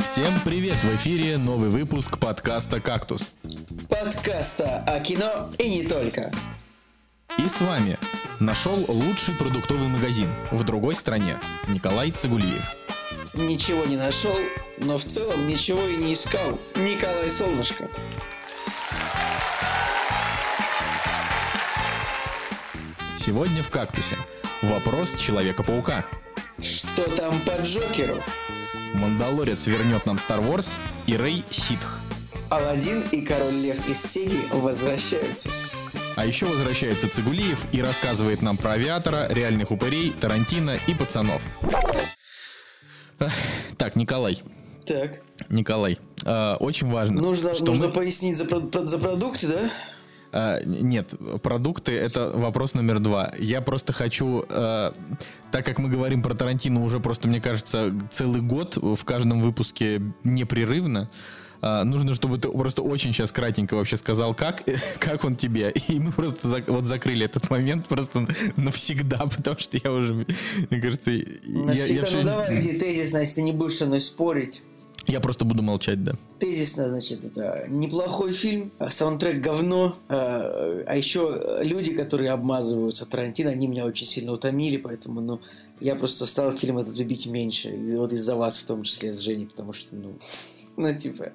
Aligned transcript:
Всем 0.00 0.40
привет! 0.44 0.76
В 0.76 0.96
эфире 0.96 1.38
новый 1.38 1.70
выпуск 1.70 2.18
подкаста 2.18 2.80
«Кактус». 2.80 3.30
Подкаста 3.88 4.82
о 4.86 5.00
кино 5.00 5.50
и 5.58 5.68
не 5.68 5.86
только. 5.86 6.32
И 7.38 7.48
с 7.48 7.60
вами 7.60 7.98
нашел 8.40 8.76
лучший 8.88 9.34
продуктовый 9.34 9.88
магазин 9.88 10.28
в 10.50 10.64
другой 10.64 10.94
стране 10.94 11.38
Николай 11.68 12.10
Цигулиев. 12.10 12.74
Ничего 13.34 13.84
не 13.84 13.96
нашел, 13.96 14.36
но 14.78 14.98
в 14.98 15.04
целом 15.04 15.46
ничего 15.46 15.82
и 15.82 15.96
не 15.96 16.14
искал. 16.14 16.58
Николай 16.76 17.30
Солнышко. 17.30 17.88
Сегодня 23.18 23.62
в 23.62 23.70
«Кактусе» 23.70 24.16
вопрос 24.62 25.14
Человека-паука. 25.16 26.04
Что 26.62 27.02
там 27.16 27.38
по 27.40 27.60
Джокеру? 27.62 28.22
Мандалорец 29.00 29.66
вернет 29.66 30.06
нам 30.06 30.16
Star 30.16 30.40
Wars 30.40 30.74
и 31.06 31.16
Рэй 31.16 31.44
Ситх. 31.50 32.00
Аладдин 32.50 33.02
и 33.12 33.20
Король 33.22 33.54
Лев 33.54 33.88
из 33.88 34.00
Сеги 34.02 34.38
возвращаются. 34.52 35.50
А 36.14 36.24
еще 36.24 36.46
возвращается 36.46 37.08
Цигулиев 37.08 37.66
и 37.72 37.82
рассказывает 37.82 38.40
нам 38.40 38.56
про 38.56 38.72
авиатора, 38.72 39.26
реальных 39.30 39.70
упырей, 39.70 40.12
Тарантино 40.18 40.78
и 40.86 40.94
пацанов. 40.94 41.42
Так, 43.76 43.96
Николай, 43.96 44.42
Так. 44.86 45.20
Николай, 45.48 45.98
э, 46.24 46.54
очень 46.60 46.90
важно, 46.90 47.20
Нужно, 47.20 47.54
что 47.54 47.64
нужно 47.66 47.88
мы- 47.88 47.92
пояснить 47.92 48.36
за, 48.36 48.44
про- 48.44 48.84
за 48.84 48.98
продукты, 48.98 49.48
да? 49.48 49.70
Э, 50.32 50.60
Нет, 50.64 51.14
продукты 51.42 51.92
это 51.92 52.30
вопрос 52.34 52.74
номер 52.74 52.98
два. 52.98 53.32
Я 53.38 53.60
просто 53.60 53.92
хочу, 53.92 54.44
э, 54.48 54.92
так 55.50 55.64
как 55.64 55.78
мы 55.78 55.88
говорим 55.88 56.22
про 56.22 56.34
Тарантино 56.34 56.82
уже 56.84 57.00
просто, 57.00 57.28
мне 57.28 57.40
кажется, 57.40 57.92
целый 58.10 58.40
год 58.42 58.76
в 58.76 59.04
каждом 59.04 59.40
выпуске 59.40 60.02
непрерывно, 60.24 61.08
э, 61.62 61.82
нужно, 61.84 62.14
чтобы 62.14 62.38
ты 62.38 62.48
просто 62.50 62.82
очень 62.82 63.12
сейчас 63.12 63.32
кратенько 63.32 63.74
вообще 63.76 63.96
сказал, 63.96 64.34
как, 64.34 64.62
как 64.98 65.24
он 65.24 65.36
тебе. 65.36 65.72
И 65.88 65.98
мы 65.98 66.12
просто 66.12 66.48
зак- 66.48 66.70
вот 66.70 66.86
закрыли 66.86 67.24
этот 67.24 67.48
момент 67.50 67.86
просто 67.86 68.26
навсегда, 68.56 69.26
потому 69.36 69.58
что 69.58 69.78
я 69.82 69.90
уже, 69.92 70.26
мне 70.70 70.80
кажется, 70.80 71.10
я, 71.12 71.22
я 71.44 71.64
Навсегда, 71.64 72.02
всё- 72.06 72.18
ну 72.18 72.24
давайте 72.24 72.72
тезисно, 72.78 73.18
если 73.18 73.36
ты 73.36 73.42
не 73.42 73.52
будешь 73.52 73.76
со 73.76 73.86
мной 73.86 74.00
спорить. 74.00 74.62
Я 75.06 75.20
просто 75.20 75.44
буду 75.44 75.62
молчать, 75.62 76.02
да. 76.02 76.12
Тезисно, 76.38 76.88
значит, 76.88 77.24
это 77.24 77.66
неплохой 77.68 78.32
фильм, 78.32 78.72
а 78.78 78.90
саундтрек 78.90 79.40
говно, 79.40 79.96
а, 80.08 80.82
а 80.86 80.96
еще 80.96 81.60
люди, 81.62 81.92
которые 81.92 82.32
обмазываются 82.32 83.06
Тарантино, 83.06 83.50
они 83.50 83.66
меня 83.68 83.84
очень 83.86 84.06
сильно 84.06 84.32
утомили, 84.32 84.76
поэтому, 84.76 85.20
ну, 85.20 85.40
я 85.80 85.94
просто 85.94 86.26
стал 86.26 86.52
фильм 86.52 86.78
этот 86.78 86.96
любить 86.96 87.26
меньше, 87.26 87.70
вот 87.96 88.12
из-за 88.12 88.36
вас 88.36 88.58
в 88.58 88.66
том 88.66 88.82
числе 88.82 89.12
с 89.12 89.20
Женей, 89.20 89.46
потому 89.46 89.72
что, 89.72 89.96
ну, 89.96 90.18
ну, 90.76 90.94
типа, 90.94 91.32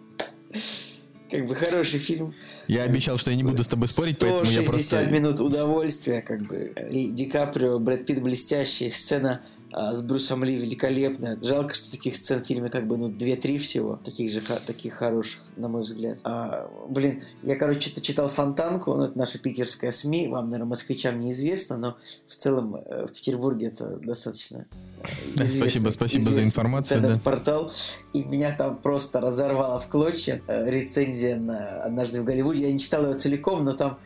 как 1.30 1.48
бы 1.48 1.56
хороший 1.56 2.00
фильм. 2.00 2.36
Я 2.68 2.84
обещал, 2.84 3.18
что 3.18 3.32
я 3.32 3.38
не 3.38 3.44
буду 3.44 3.64
с 3.64 3.68
тобой 3.68 3.88
спорить, 3.88 4.20
поэтому 4.20 4.52
я 4.52 4.64
160 4.64 5.00
просто... 5.00 5.06
минут 5.14 5.40
удовольствия, 5.40 6.22
как 6.22 6.42
бы. 6.46 6.74
И 6.92 7.08
Ди 7.08 7.26
Каприо, 7.26 7.80
Брэд 7.80 8.06
Питт 8.06 8.22
блестящий, 8.22 8.90
сцена 8.90 9.42
с 9.74 10.02
Брюсом 10.02 10.44
Ли 10.44 10.56
великолепная. 10.58 11.40
Жалко, 11.42 11.74
что 11.74 11.92
таких 11.92 12.16
сцен 12.16 12.44
в 12.44 12.46
фильме 12.48 12.70
как 12.70 12.88
бы, 12.88 12.98
ну, 12.98 13.10
2-3 13.10 13.58
всего. 13.58 14.00
Таких 14.04 14.32
же, 14.32 14.42
таких 14.42 14.94
хороших, 14.94 15.42
на 15.56 15.68
мой 15.68 15.82
взгляд. 15.84 16.20
А, 16.24 16.70
блин, 16.90 17.24
я, 17.44 17.56
короче, 17.56 17.82
что-то 17.82 18.02
читал 18.02 18.28
Фонтанку, 18.28 18.94
ну, 18.96 19.04
это 19.06 19.18
наша 19.18 19.40
питерская 19.40 19.92
СМИ, 19.92 20.28
вам, 20.28 20.46
наверное, 20.46 20.70
москвичам 20.70 21.20
неизвестно, 21.20 21.78
но 21.78 21.98
в 22.28 22.36
целом 22.36 22.76
э, 22.76 23.06
в 23.06 23.12
Петербурге 23.14 23.68
это 23.68 23.98
достаточно 23.98 24.66
э, 25.02 25.06
Да, 25.36 25.44
известный- 25.44 25.60
спасибо, 25.82 25.90
спасибо 25.92 26.32
за 26.32 26.42
информацию, 26.44 27.00
да. 27.00 27.08
интернет-портал, 27.08 27.72
и 28.14 28.24
меня 28.24 28.56
там 28.56 28.78
просто 28.78 29.20
разорвало 29.20 29.80
в 29.80 29.88
клочья 29.88 30.42
э, 30.48 30.70
рецензия 30.70 31.38
на 31.38 31.84
«Однажды 31.84 32.22
в 32.22 32.26
Голливуде». 32.26 32.66
Я 32.68 32.74
не 32.74 32.80
читал 32.80 33.06
ее 33.08 33.18
целиком, 33.18 33.64
но 33.64 33.72
там 33.74 33.98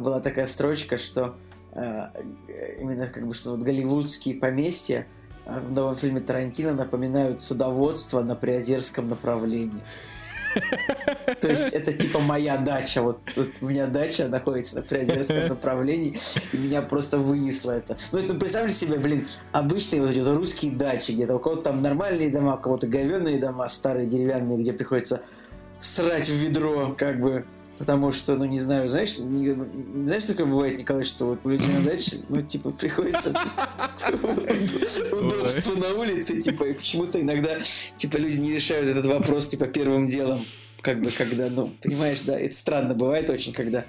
была 0.00 0.20
такая 0.20 0.46
строчка, 0.46 0.98
что 0.98 1.34
именно 1.74 3.06
как 3.08 3.26
бы 3.26 3.34
что 3.34 3.52
вот 3.52 3.60
голливудские 3.60 4.36
поместья 4.36 5.06
э, 5.44 5.60
в 5.60 5.72
новом 5.72 5.96
фильме 5.96 6.20
Тарантино 6.20 6.72
напоминают 6.72 7.40
садоводство 7.40 8.22
на 8.22 8.36
Приозерском 8.36 9.08
направлении. 9.08 9.82
То 11.40 11.48
есть 11.48 11.72
это 11.72 11.92
типа 11.92 12.20
моя 12.20 12.56
дача. 12.56 13.02
Вот, 13.02 13.18
вот 13.34 13.48
у 13.60 13.66
меня 13.66 13.86
дача 13.86 14.28
находится 14.28 14.76
на 14.76 14.82
Приозерском 14.82 15.48
направлении, 15.48 16.20
и 16.52 16.56
меня 16.56 16.80
просто 16.82 17.18
вынесло 17.18 17.72
это. 17.72 17.96
Ну, 18.12 18.18
это, 18.18 18.34
ну, 18.34 18.38
представьте 18.38 18.74
себе, 18.74 18.98
блин, 18.98 19.26
обычные 19.52 20.00
вот 20.00 20.10
эти 20.10 20.20
вот 20.20 20.36
русские 20.36 20.72
дачи, 20.72 21.12
где-то 21.12 21.34
у 21.34 21.38
кого-то 21.38 21.62
там 21.62 21.82
нормальные 21.82 22.30
дома, 22.30 22.54
у 22.54 22.58
кого-то 22.58 22.86
говенные 22.86 23.38
дома, 23.38 23.68
старые 23.68 24.06
деревянные, 24.06 24.58
где 24.58 24.72
приходится 24.72 25.22
срать 25.80 26.28
в 26.28 26.34
ведро, 26.34 26.94
как 26.96 27.20
бы, 27.20 27.44
потому 27.78 28.12
что, 28.12 28.36
ну, 28.36 28.44
не 28.44 28.58
знаю, 28.58 28.88
знаешь, 28.88 29.18
не- 29.18 29.54
знаешь, 30.06 30.24
такое 30.24 30.46
бывает, 30.46 30.78
Николай, 30.78 31.04
что 31.04 31.26
вот 31.26 31.40
у 31.44 31.48
людей 31.50 31.68
на 31.68 31.80
даче, 31.82 32.18
ну, 32.28 32.42
типа, 32.42 32.70
приходится 32.70 33.32
удобство 35.12 35.74
на 35.74 35.94
улице, 35.94 36.40
типа, 36.40 36.64
и 36.64 36.72
почему-то 36.74 37.20
иногда, 37.20 37.58
типа, 37.96 38.16
люди 38.16 38.38
не 38.38 38.52
решают 38.52 38.88
этот 38.88 39.06
вопрос, 39.06 39.48
типа, 39.48 39.66
первым 39.66 40.06
делом, 40.06 40.40
как 40.80 41.00
бы, 41.00 41.10
когда, 41.10 41.48
ну, 41.50 41.70
понимаешь, 41.82 42.20
да, 42.22 42.38
это 42.38 42.54
странно 42.54 42.94
бывает 42.94 43.28
очень, 43.30 43.52
когда 43.52 43.84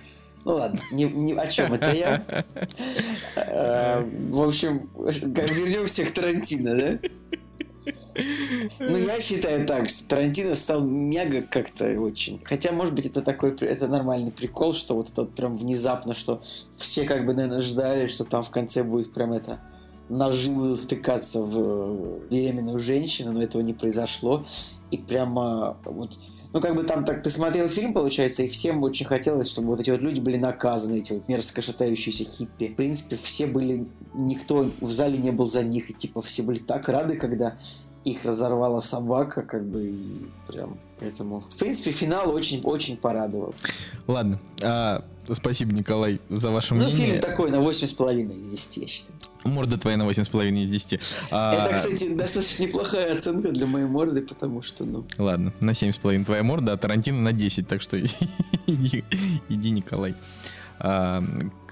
ну 0.46 0.58
ладно, 0.58 0.80
не, 0.92 1.06
не- 1.06 1.34
о 1.34 1.48
чем 1.48 1.74
это 1.74 1.92
я. 1.92 2.24
Э, 3.36 4.02
В 4.30 4.44
общем, 4.44 4.88
вернемся 4.96 6.06
к 6.06 6.12
Тарантино, 6.12 6.76
да? 6.76 7.00
Ну, 8.80 8.98
я 8.98 9.22
считаю 9.22 9.66
так, 9.66 9.90
что 9.90 10.08
Тарантино 10.08 10.56
стал 10.56 10.82
мега 10.82 11.42
как-то 11.42 11.86
очень... 12.00 12.40
Хотя, 12.44 12.72
может 12.72 12.94
быть, 12.94 13.06
это 13.06 13.22
такой... 13.22 13.56
Это 13.56 13.88
нормальный 13.88 14.32
прикол, 14.32 14.74
что 14.74 14.96
вот 14.96 15.10
это 15.10 15.26
прям 15.26 15.56
внезапно, 15.56 16.14
что 16.14 16.42
все 16.78 17.04
как 17.06 17.26
бы, 17.26 17.34
наверное, 17.34 17.62
ждали, 17.62 18.08
что 18.08 18.24
там 18.24 18.44
в 18.44 18.50
конце 18.50 18.84
будет 18.84 19.14
прям 19.14 19.34
это... 19.34 19.60
Ножи 20.08 20.52
будут 20.52 20.82
втыкаться 20.82 21.42
в 21.42 22.20
беременную 22.30 22.78
женщину, 22.80 23.32
но 23.32 23.42
этого 23.42 23.62
не 23.62 23.74
произошло. 23.74 24.46
И 24.92 24.98
прямо 24.98 25.78
вот... 25.84 26.18
Ну, 26.54 26.62
как 26.62 26.76
бы 26.76 26.84
там 26.84 27.04
так 27.04 27.22
ты 27.22 27.30
смотрел 27.30 27.68
фильм, 27.68 27.92
получается, 27.92 28.44
и 28.44 28.48
всем 28.48 28.82
очень 28.84 29.06
хотелось, 29.06 29.50
чтобы 29.50 29.70
вот 29.70 29.82
эти 29.82 29.90
вот 29.90 30.02
люди 30.02 30.22
были 30.22 30.38
наказаны, 30.38 31.00
эти 31.00 31.12
вот 31.12 31.28
мерзко 31.28 31.62
шатающиеся 31.62 32.24
хиппи. 32.24 32.68
В 32.68 32.76
принципе, 32.76 33.18
все 33.22 33.46
были... 33.46 33.88
Никто 34.14 34.70
в 34.80 34.92
зале 34.92 35.18
не 35.18 35.32
был 35.32 35.48
за 35.48 35.64
них, 35.64 35.90
и 35.90 35.94
типа 35.94 36.22
все 36.22 36.44
были 36.44 36.60
так 36.60 36.88
рады, 36.88 37.18
когда 37.18 37.58
их 38.06 38.24
разорвала 38.24 38.82
собака, 38.82 39.42
как 39.42 39.66
бы, 39.66 39.84
и 39.88 40.26
прям, 40.48 40.78
поэтому... 41.00 41.42
В 41.42 41.56
принципе, 41.58 41.92
финал 41.92 42.34
очень-очень 42.34 42.98
порадовал. 42.98 43.54
Ладно, 44.08 44.40
а, 44.62 45.04
спасибо, 45.32 45.74
Николай, 45.74 46.22
за 46.30 46.52
ваше 46.52 46.76
Ну, 46.76 46.84
мнение. 46.86 47.08
фильм 47.08 47.20
такой 47.20 47.50
на 47.52 47.56
8,5 47.56 48.42
из 48.42 48.52
10, 48.52 48.78
я 48.78 48.88
считаю. 48.88 49.20
Морда 49.44 49.78
твоя 49.78 49.98
на 49.98 50.04
8,5 50.04 50.62
из 50.64 50.70
10. 50.70 51.00
А, 51.32 51.54
Это, 51.68 51.76
кстати, 51.78 52.14
достаточно 52.16 52.64
неплохая 52.64 53.16
оценка 53.16 53.52
для 53.52 53.66
моей 53.66 53.86
морды, 53.88 54.22
потому 54.22 54.62
что, 54.62 54.86
ну... 54.86 55.04
Ладно, 55.18 55.52
на 55.60 55.72
7,5 55.72 56.26
твоя 56.26 56.44
морда, 56.44 56.74
а 56.74 56.78
Тарантино 56.78 57.22
на 57.22 57.34
10, 57.34 57.68
так 57.68 57.82
что 57.82 58.00
иди, 58.68 59.04
иди, 59.50 59.70
Николай. 59.72 60.16
А, 60.80 61.24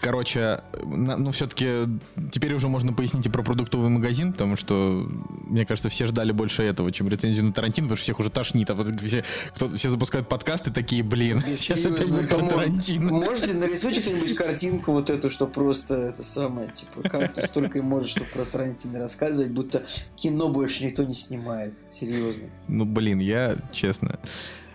Короче, 0.03 0.59
ну 0.84 1.31
все-таки 1.31 1.88
теперь 2.30 2.53
уже 2.53 2.68
можно 2.68 2.91
пояснить 2.91 3.25
и 3.25 3.30
про 3.30 3.41
продуктовый 3.41 3.90
магазин, 3.90 4.34
потому 4.34 4.58
что, 4.58 5.08
мне 5.47 5.66
кажется, 5.66 5.88
все 5.88 6.08
ждали 6.08 6.34
больше 6.34 6.62
этого, 6.62 6.91
чем 6.91 7.08
рецензию 7.08 7.46
на 7.46 7.53
Тарантино, 7.53 7.86
потому 7.86 7.96
что 7.96 8.03
всех 8.03 8.19
уже 8.19 8.30
тошнит. 8.30 8.69
А 8.69 8.74
вот 8.74 9.00
все, 9.00 9.24
кто, 9.56 9.69
все 9.69 9.90
запускают 9.90 10.28
подкасты 10.28 10.72
такие, 10.74 11.03
блин, 11.03 11.41
Да 11.47 11.56
сейчас 11.56 11.86
опять 11.86 12.09
будет 12.09 12.30
про. 12.30 12.46
Тарантино. 12.50 13.14
Можете 13.14 13.53
нарисуйте 13.53 14.02
кто-нибудь 14.02 14.36
картинку 14.36 14.91
вот 14.91 15.09
эту, 15.09 15.30
что 15.30 15.47
просто 15.47 15.96
это 15.96 16.22
самое, 16.22 16.68
типа, 16.68 17.08
как 17.08 17.32
ты 17.32 17.47
столько 17.47 17.79
и 17.79 17.82
можешь, 17.82 18.09
что 18.11 18.26
про 18.26 18.44
Тарантино 18.44 18.99
рассказывать, 18.99 19.52
будто 19.52 19.84
кино 20.17 20.49
больше 20.49 20.84
никто 20.84 21.06
не 21.06 21.14
снимает. 21.14 21.76
Серьезно. 21.90 22.49
Ну, 22.67 22.84
блин, 22.84 23.20
я, 23.20 23.56
честно, 23.72 24.20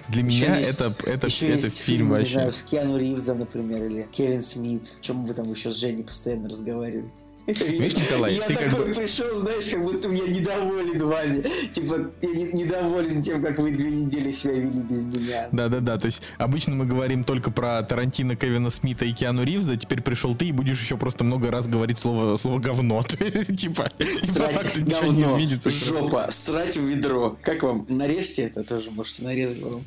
для 0.09 0.23
Еще 0.25 0.47
меня 0.47 0.57
есть- 0.59 0.81
это, 0.81 0.95
это, 1.11 1.27
еще 1.27 1.49
это 1.49 1.67
есть 1.67 1.79
фильм 1.81 1.99
фильмы, 1.99 2.17
вообще. 2.17 2.29
Не 2.31 2.35
знаю, 2.35 2.53
с 2.53 2.63
Киану 2.63 2.99
Ривзом, 2.99 3.39
например, 3.41 3.85
или 3.85 4.09
Кевин 4.11 4.43
Смит. 4.43 4.97
Чем 5.01 5.25
вы 5.25 5.35
там 5.35 5.51
еще 5.53 5.73
с 5.73 5.77
Женей 5.77 6.05
постоянно 6.05 6.49
разговариваете? 6.49 7.15
Видишь, 7.47 7.97
Николай, 7.97 8.35
я 8.35 8.43
ты 8.43 8.55
как 8.57 8.71
такой 8.71 8.89
бы- 8.89 8.95
пришел, 8.95 9.35
знаешь, 9.37 9.65
как 9.71 9.83
будто 9.83 10.11
я 10.11 10.29
недоволен 10.29 11.03
вами. 11.03 11.47
Типа, 11.71 12.11
я 12.21 12.29
не- 12.29 12.53
недоволен 12.53 13.23
тем, 13.23 13.43
как 13.43 13.59
вы 13.59 13.71
две 13.73 13.91
недели 13.91 14.31
себя 14.33 14.53
вели 14.53 14.81
без 14.81 15.05
меня. 15.07 15.49
Да-да-да, 15.51 15.97
то 15.97 16.05
есть 16.05 16.21
обычно 16.37 16.75
мы 16.75 16.85
говорим 16.85 17.25
только 17.25 17.51
про 17.51 17.83
Тарантино, 17.83 18.37
Кевина 18.37 18.69
Смита 18.69 19.07
и 19.07 19.13
Киану 19.13 19.45
Ривза, 19.45 19.79
теперь 19.79 20.03
пришел 20.03 20.35
ты 20.35 20.45
и 20.49 20.53
будешь 20.53 20.79
еще 20.79 20.99
просто 20.99 21.25
много 21.25 21.51
раз 21.51 21.69
говорить 21.69 21.97
слово, 21.97 22.37
слово 22.37 22.59
говно. 22.59 23.03
Типа, 23.57 23.91
Срать 24.25 24.85
говно, 24.85 25.39
жопа, 25.65 26.27
срать 26.31 26.77
в 26.77 26.83
ведро. 26.85 27.39
Как 27.41 27.63
вам? 27.63 27.87
Нарежьте 27.89 28.43
это 28.43 28.63
тоже, 28.63 28.91
можете 28.91 29.23
нарезать 29.25 29.63
вам. 29.63 29.87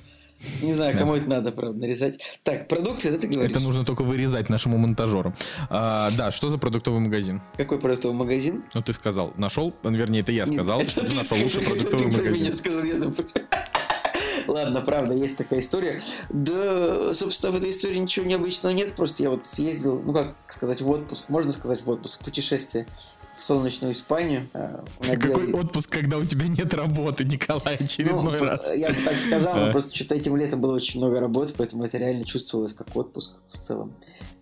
Не 0.62 0.74
знаю, 0.74 0.98
кому 0.98 1.16
это 1.16 1.30
надо, 1.30 1.52
правда, 1.52 1.80
нарезать. 1.80 2.20
Так, 2.44 2.68
продукты, 2.68 3.12
да, 3.12 3.18
ты 3.18 3.28
говоришь? 3.28 3.52
Это 3.52 3.60
нужно 3.60 3.86
только 3.86 4.04
вырезать 4.04 4.50
нашему 4.50 4.78
монтажеру. 4.78 5.34
А, 5.70 6.10
да, 6.18 6.32
что 6.32 6.50
за 6.50 6.58
продуктовый 6.58 7.00
магазин? 7.00 7.42
Какой 7.58 7.80
продуктовый 7.80 8.18
магазин? 8.18 8.64
Ну, 8.74 8.82
ты 8.82 8.94
сказал, 8.94 9.34
нашел, 9.38 9.74
вернее, 9.84 10.22
это 10.22 10.32
я 10.32 10.46
сказал, 10.48 10.82
Это 10.82 11.06
ты 11.06 11.16
нашел 11.16 11.38
лучший 11.38 11.62
это 11.62 11.72
продуктовый 11.72 12.06
ты 12.12 12.12
про 12.12 12.22
меня 12.24 12.32
магазин. 12.32 12.54
сказал, 12.54 12.84
я 12.84 12.96
Ладно, 14.48 14.82
правда, 14.82 15.14
есть 15.14 15.38
такая 15.38 15.60
история. 15.60 16.02
Да, 16.30 17.14
собственно, 17.14 17.52
в 17.54 17.58
этой 17.58 17.70
истории 17.70 17.98
ничего 17.98 18.26
необычного 18.26 18.74
нет, 18.74 18.94
просто 18.96 19.24
я 19.24 19.30
вот 19.30 19.46
съездил, 19.48 20.02
ну 20.02 20.14
как 20.14 20.36
сказать, 20.48 20.82
в 20.82 20.90
отпуск, 20.90 21.30
можно 21.30 21.52
сказать 21.52 21.84
в 21.84 21.90
отпуск, 21.90 22.24
путешествие 22.24 22.88
в 23.36 23.42
солнечную 23.42 23.94
Испанию. 23.94 24.48
Э, 24.54 24.84
Какой 25.02 25.52
отпуск, 25.54 25.90
когда 25.90 26.18
у 26.18 26.26
тебя 26.26 26.48
нет 26.48 26.74
работы, 26.74 27.24
Николай, 27.24 27.76
очередной 27.78 28.40
ну, 28.40 28.46
раз? 28.46 28.70
Я 28.74 28.90
бы 28.90 28.96
так 29.04 29.16
сказал, 29.16 29.56
но 29.58 29.72
просто 29.72 29.96
что-то 29.96 30.16
этим 30.16 30.36
летом 30.36 30.62
было 30.62 30.76
очень 30.76 31.00
много 31.00 31.20
работы, 31.20 31.54
поэтому 31.58 31.84
это 31.86 31.98
реально 31.98 32.26
чувствовалось 32.26 32.74
как 32.74 32.96
отпуск 32.96 33.36
в 33.50 33.58
целом. 33.58 33.94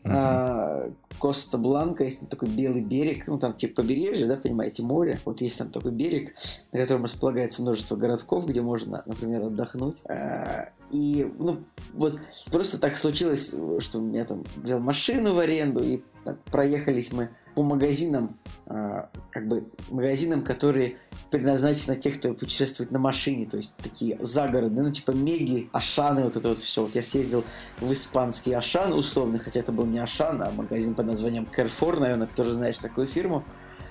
А, 0.06 0.89
Коста 1.19 1.57
Бланка, 1.57 2.06
есть 2.06 2.27
такой 2.30 2.50
белый 2.50 2.81
берег, 2.81 3.27
ну 3.27 3.38
там 3.38 3.53
типа 3.53 3.81
побережье, 3.81 4.27
да, 4.27 4.38
понимаете, 4.38 4.81
море. 4.81 5.19
Вот 5.25 5.42
есть 5.42 5.57
там 5.57 5.69
такой 5.69 5.92
берег, 5.92 6.33
на 6.71 6.80
котором 6.80 7.03
располагается 7.03 7.62
множество 7.62 7.95
городков, 7.95 8.47
где 8.47 8.62
можно, 8.62 9.03
например, 9.06 9.44
отдохнуть. 9.44 10.01
А, 10.06 10.69
и, 10.92 11.30
ну, 11.38 11.63
вот 11.94 12.19
просто 12.51 12.80
так 12.80 12.97
случилось, 12.97 13.50
что 13.80 14.00
у 14.00 14.01
меня 14.01 14.25
там 14.25 14.45
взял 14.56 14.80
машину 14.80 15.33
в 15.33 15.39
аренду, 15.39 15.83
и 15.83 16.01
так, 16.24 16.42
проехались 16.45 17.12
мы 17.12 17.30
по 17.59 17.63
магазинам, 17.63 18.38
э, 18.67 19.03
как 19.31 19.50
бы 19.50 19.65
магазинам, 19.89 20.44
которые 20.44 20.95
предназначены 21.29 21.97
тех, 21.97 22.17
кто 22.17 22.33
путешествует 22.33 22.89
на 22.89 23.00
машине, 23.00 23.47
то 23.47 23.57
есть 23.57 23.75
такие 23.75 24.17
загородные, 24.21 24.81
ну 24.81 24.91
типа 24.94 25.11
Меги, 25.11 25.69
Ашаны, 25.73 26.23
вот 26.23 26.38
это 26.38 26.47
вот 26.47 26.59
все. 26.59 26.83
Вот 26.83 26.95
я 26.95 27.03
съездил 27.03 27.44
в 27.81 27.91
испанский 27.91 28.53
Ашан 28.53 28.94
условно, 28.94 29.39
хотя 29.39 29.59
это 29.59 29.73
был 29.73 29.85
не 29.85 30.00
Ашан, 30.00 30.41
а 30.41 30.51
магазин 30.51 30.95
под 30.95 31.07
названием 31.07 31.50
Carrefour, 31.53 32.00
наверное, 32.00 32.27
ты 32.27 32.35
тоже 32.35 32.53
знаешь 32.53 32.77
такую 32.77 33.07
фирму. 33.07 33.44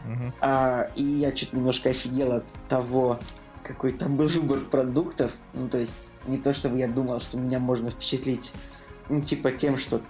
Uh-huh. 0.06 0.32
А, 0.40 0.90
и 0.96 1.04
я 1.04 1.32
чуть 1.32 1.52
немножко 1.52 1.90
офигел 1.90 2.32
от 2.32 2.46
того, 2.70 3.20
какой 3.62 3.92
там 3.92 4.16
был 4.16 4.28
выбор 4.28 4.60
продуктов. 4.60 5.32
Ну, 5.52 5.68
то 5.68 5.76
есть, 5.76 6.14
не 6.26 6.38
то 6.38 6.54
чтобы 6.54 6.78
я 6.78 6.88
думал, 6.88 7.20
что 7.20 7.36
меня 7.36 7.58
можно 7.58 7.90
впечатлить, 7.90 8.54
ну, 9.10 9.20
типа 9.20 9.52
тем, 9.52 9.76
что 9.76 10.00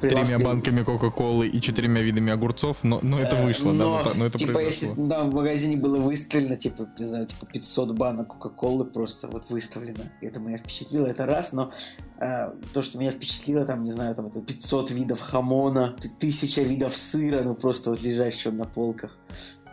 Тремя 0.00 0.38
банками 0.38 0.82
Кока-Колы 0.82 1.48
и 1.48 1.60
четырьмя 1.60 2.02
видами 2.02 2.32
огурцов, 2.32 2.84
но, 2.84 3.00
но 3.02 3.18
это 3.18 3.36
э, 3.36 3.44
вышло, 3.44 3.72
но, 3.72 4.02
да, 4.04 4.14
но, 4.14 4.26
это 4.26 4.38
типа, 4.38 4.52
произошло. 4.52 4.88
если 4.88 5.08
да, 5.08 5.24
в 5.24 5.32
магазине 5.32 5.76
было 5.76 5.98
выставлено, 5.98 6.56
типа, 6.56 6.88
не 6.98 7.04
знаю, 7.04 7.26
типа 7.26 7.46
500 7.46 7.92
банок 7.92 8.28
Кока-Колы 8.28 8.84
просто 8.84 9.28
вот 9.28 9.50
выставлено. 9.50 10.04
Это 10.20 10.38
меня 10.40 10.58
впечатлило, 10.58 11.06
это 11.06 11.26
раз, 11.26 11.52
но 11.52 11.72
э, 12.18 12.52
то, 12.72 12.82
что 12.82 12.98
меня 12.98 13.10
впечатлило, 13.10 13.64
там, 13.64 13.82
не 13.82 13.90
знаю, 13.90 14.14
там 14.14 14.26
это 14.26 14.40
500 14.40 14.90
видов 14.90 15.20
хамона, 15.20 15.96
тысяча 16.18 16.62
видов 16.62 16.94
сыра, 16.94 17.42
ну 17.42 17.54
просто 17.54 17.90
вот 17.90 18.02
лежащего 18.02 18.52
на 18.52 18.64
полках. 18.64 19.16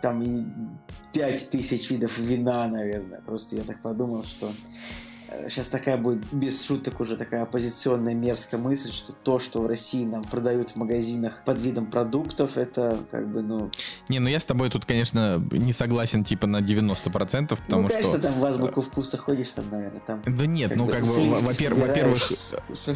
Там 0.01 0.21
и 0.21 0.45
5000 1.13 1.89
видов 1.89 2.18
вина, 2.19 2.68
наверное. 2.68 3.19
Просто 3.21 3.56
я 3.56 3.63
так 3.63 3.81
подумал, 3.81 4.24
что 4.24 4.51
сейчас 5.49 5.69
такая 5.69 5.97
будет 5.97 6.25
без 6.31 6.63
шуток 6.63 6.99
уже 6.99 7.17
такая 7.17 7.43
оппозиционная 7.43 8.13
мерзкая 8.13 8.59
мысль, 8.59 8.91
что 8.91 9.13
то, 9.13 9.39
что 9.39 9.61
в 9.61 9.67
России 9.67 10.05
нам 10.05 10.23
продают 10.23 10.69
в 10.69 10.75
магазинах 10.75 11.43
под 11.45 11.61
видом 11.61 11.87
продуктов, 11.87 12.57
это 12.57 12.99
как 13.11 13.27
бы, 13.27 13.41
ну... 13.41 13.71
Не, 14.09 14.19
ну 14.19 14.29
я 14.29 14.39
с 14.39 14.45
тобой 14.45 14.69
тут, 14.69 14.85
конечно, 14.85 15.43
не 15.51 15.73
согласен 15.73 16.23
типа 16.23 16.47
на 16.47 16.61
90%, 16.61 17.49
потому 17.49 17.83
ну, 17.83 17.87
конечно, 17.87 18.13
что... 18.13 18.21
там 18.21 18.39
в 18.39 18.45
азбуку 18.45 18.81
вкуса 18.81 19.17
ходишь 19.17 19.49
там, 19.49 19.65
наверное, 19.71 20.01
там... 20.05 20.21
Да 20.25 20.45
нет, 20.45 20.75
ну 20.75 20.87
как 20.87 21.03
бы, 21.03 21.35
во-первых, 21.41 22.21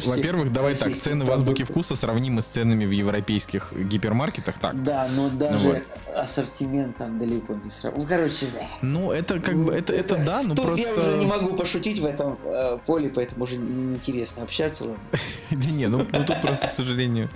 во-первых, 0.04 0.52
давай 0.52 0.74
так, 0.74 0.94
цены 0.94 1.24
в 1.24 1.30
азбуке 1.30 1.64
вкуса 1.64 1.96
сравнимы 1.96 2.42
с 2.42 2.46
ценами 2.46 2.84
в 2.84 2.90
европейских 2.90 3.72
гипермаркетах, 3.72 4.58
так. 4.58 4.82
Да, 4.82 5.08
но 5.14 5.28
даже 5.30 5.68
вот. 5.68 6.16
ассортимент 6.16 6.96
там 6.96 7.18
далеко 7.18 7.54
не 7.54 7.70
сравним. 7.70 8.02
Ну, 8.02 8.08
короче, 8.08 8.46
Ну, 8.82 9.12
это 9.12 9.40
как 9.40 9.56
бы, 9.56 9.72
это, 9.72 9.92
это 9.92 10.16
да, 10.16 10.42
но 10.42 10.54
просто... 10.54 10.88
я 10.88 10.92
уже 10.92 11.18
не 11.18 11.26
могу 11.26 11.54
пошутить 11.56 11.98
в 11.98 12.06
этом 12.06 12.31
э, 12.44 12.78
поле, 12.86 13.10
поэтому 13.10 13.44
уже 13.44 13.56
неинтересно 13.56 14.42
общаться. 14.42 14.86
Не, 15.50 15.88
ну, 15.88 16.06
ну 16.10 16.24
тут 16.24 16.40
просто, 16.40 16.68
к 16.68 16.72
сожалению, 16.72 17.28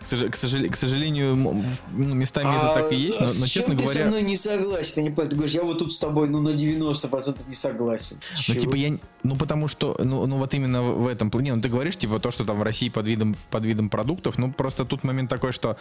к, 0.00 0.36
сожалению, 0.36 0.72
к 0.72 0.76
сожалению, 0.76 1.36
ну, 1.36 2.14
местами 2.14 2.48
а, 2.50 2.56
это 2.56 2.82
так 2.82 2.92
и 2.92 2.96
есть, 2.96 3.20
но, 3.20 3.26
но 3.26 3.46
честно 3.46 3.76
ты 3.76 3.82
говоря... 3.84 4.04
со 4.04 4.08
мной 4.08 4.22
не 4.22 4.36
согласен, 4.36 4.92
я 4.96 5.02
не 5.02 5.10
понимаю, 5.10 5.30
ты 5.30 5.36
говоришь, 5.36 5.54
я 5.54 5.62
вот 5.62 5.78
тут 5.78 5.92
с 5.92 5.98
тобой, 5.98 6.28
ну, 6.28 6.40
на 6.40 6.50
90% 6.50 7.48
не 7.48 7.54
согласен. 7.54 8.18
Ну, 8.48 8.54
типа, 8.54 8.76
я... 8.76 8.96
Ну, 9.22 9.36
потому 9.36 9.68
что, 9.68 9.96
ну, 9.98 10.26
ну, 10.26 10.36
вот 10.36 10.54
именно 10.54 10.82
в 10.82 11.06
этом 11.06 11.30
плане, 11.30 11.54
ну, 11.54 11.60
ты 11.60 11.68
говоришь, 11.68 11.96
типа, 11.96 12.20
то, 12.20 12.30
что 12.30 12.44
там 12.44 12.58
в 12.58 12.62
России 12.62 12.88
под 12.88 13.06
видом, 13.06 13.36
под 13.50 13.64
видом 13.64 13.90
продуктов, 13.90 14.38
ну, 14.38 14.52
просто 14.52 14.84
тут 14.84 15.04
момент 15.04 15.28
такой, 15.28 15.52
что 15.52 15.76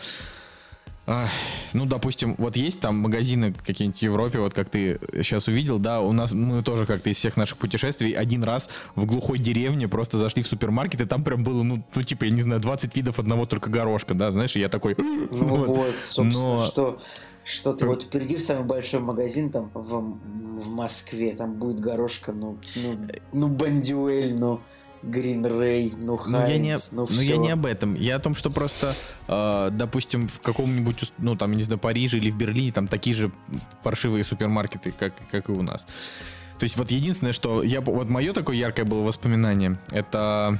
ну, 1.74 1.86
допустим, 1.86 2.36
вот 2.38 2.57
есть 2.57 2.81
там 2.81 2.98
магазины 2.98 3.54
какие-нибудь 3.54 4.00
в 4.00 4.04
Европе, 4.04 4.39
вот 4.39 4.54
как 4.54 4.69
ты 4.69 5.00
сейчас 5.13 5.48
увидел, 5.48 5.80
да, 5.80 6.01
у 6.01 6.12
нас 6.12 6.34
мы 6.34 6.62
тоже 6.63 6.86
как-то 6.86 7.10
из 7.10 7.16
всех 7.16 7.38
наших 7.38 7.57
путешествий 7.57 8.12
один 8.12 8.44
раз 8.44 8.69
в 8.95 9.06
глухой 9.06 9.39
деревне 9.39 9.88
просто 9.88 10.18
зашли 10.18 10.44
в 10.44 10.48
супермаркет, 10.48 11.00
и 11.00 11.06
там 11.06 11.24
прям 11.24 11.44
было, 11.44 11.63
ну, 11.63 11.81
ну 11.95 12.04
типа, 12.04 12.25
я 12.25 12.31
не 12.31 12.42
знаю, 12.42 12.60
20 12.60 12.94
видов 12.95 13.19
одного 13.19 13.45
только 13.45 13.69
горошка, 13.69 14.16
да, 14.16 14.31
знаешь, 14.31 14.56
и 14.57 14.60
я 14.60 14.68
такой... 14.68 14.95
Ну 14.98 15.56
вот, 15.56 15.68
вот 15.68 15.95
собственно, 16.04 16.57
Но... 16.57 16.66
что 16.66 17.00
что 17.45 17.72
ты 17.72 17.86
вот 17.86 18.10
приди 18.10 18.36
в 18.36 18.42
самый 18.42 18.66
большой 18.66 19.00
магазин 19.00 19.50
там 19.50 19.72
в, 19.74 20.01
в 20.01 20.69
Москве, 20.69 21.31
там 21.31 21.54
будет 21.54 21.80
горошка, 21.80 22.34
ну, 22.34 22.57
ну, 22.75 23.00
ну 23.31 23.48
Бандюэль, 23.48 24.38
ну, 24.38 24.60
Ray, 25.03 25.94
ну 25.97 26.17
Хайнс, 26.17 26.31
ну, 26.31 26.47
я 26.47 26.57
не, 26.57 26.77
ну, 26.91 27.07
ну 27.09 27.21
я 27.21 27.38
не 27.38 27.51
об 27.51 27.65
этом. 27.65 27.95
Я 27.95 28.15
о 28.15 28.19
том, 28.19 28.35
что 28.35 28.49
просто, 28.49 28.94
э, 29.27 29.69
допустим, 29.71 30.27
в 30.27 30.39
каком-нибудь, 30.39 31.11
ну 31.17 31.35
там, 31.35 31.53
не 31.53 31.63
знаю, 31.63 31.79
Париже 31.79 32.17
или 32.17 32.29
в 32.29 32.38
Берлине, 32.38 32.71
там 32.71 32.88
такие 32.88 33.15
же 33.15 33.31
паршивые 33.83 34.23
супермаркеты, 34.23 34.91
как, 34.91 35.13
как 35.31 35.49
и 35.49 35.51
у 35.51 35.61
нас. 35.61 35.85
То 36.59 36.63
есть 36.63 36.77
вот 36.77 36.91
единственное, 36.91 37.33
что 37.33 37.61
я, 37.63 37.81
вот 37.81 38.09
мое 38.09 38.33
такое 38.33 38.55
яркое 38.55 38.85
было 38.85 39.03
воспоминание, 39.03 39.79
это 39.91 40.59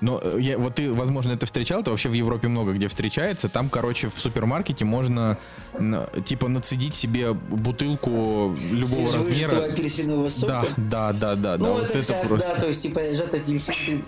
но 0.00 0.20
э, 0.22 0.38
я, 0.40 0.58
вот 0.58 0.76
ты, 0.76 0.92
возможно, 0.92 1.32
это 1.32 1.46
встречал, 1.46 1.80
это 1.80 1.90
вообще 1.90 2.08
в 2.08 2.12
Европе 2.12 2.48
много 2.48 2.72
где 2.72 2.88
встречается. 2.88 3.48
Там, 3.48 3.68
короче, 3.68 4.08
в 4.08 4.18
супермаркете 4.18 4.84
можно 4.84 5.38
типа 6.24 6.48
нацедить 6.48 6.94
себе 6.94 7.32
бутылку 7.32 8.54
любого 8.70 9.12
размера. 9.12 9.64
апельсинового 9.64 10.28
сока? 10.28 10.66
Да, 10.76 11.12
да, 11.12 11.12
да, 11.12 11.36
да. 11.36 11.56
Ну, 11.58 11.64
да, 11.64 11.72
вот 11.72 11.84
это 11.90 12.02
сейчас, 12.02 12.26
просто... 12.28 12.48
да, 12.48 12.60
то 12.60 12.66
есть, 12.68 12.82
типа, 12.82 13.00
лежат 13.00 13.34
апельсины. 13.34 14.04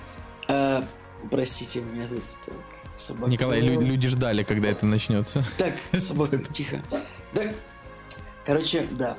А, 0.48 0.84
простите, 1.30 1.80
у 1.80 1.84
меня 1.84 2.06
тут 2.08 2.22
так, 2.44 2.54
собака. 2.94 3.30
Николай, 3.30 3.60
лю- 3.60 3.80
люди 3.80 4.08
ждали, 4.08 4.42
когда 4.42 4.68
это 4.68 4.86
начнется. 4.86 5.44
Так, 5.58 5.74
собака, 6.00 6.38
тихо. 6.38 6.82
Да. 7.34 7.42
Короче, 8.44 8.86
да, 8.92 9.16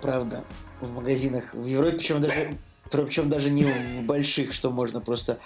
правда. 0.00 0.44
В 0.80 0.94
магазинах 0.94 1.54
в 1.54 1.64
Европе, 1.64 1.96
причем 1.96 2.20
даже 2.20 2.58
причем 2.90 3.28
даже 3.28 3.50
не 3.50 3.64
в 3.64 4.02
больших, 4.02 4.52
что 4.52 4.70
можно 4.70 5.00
просто 5.00 5.38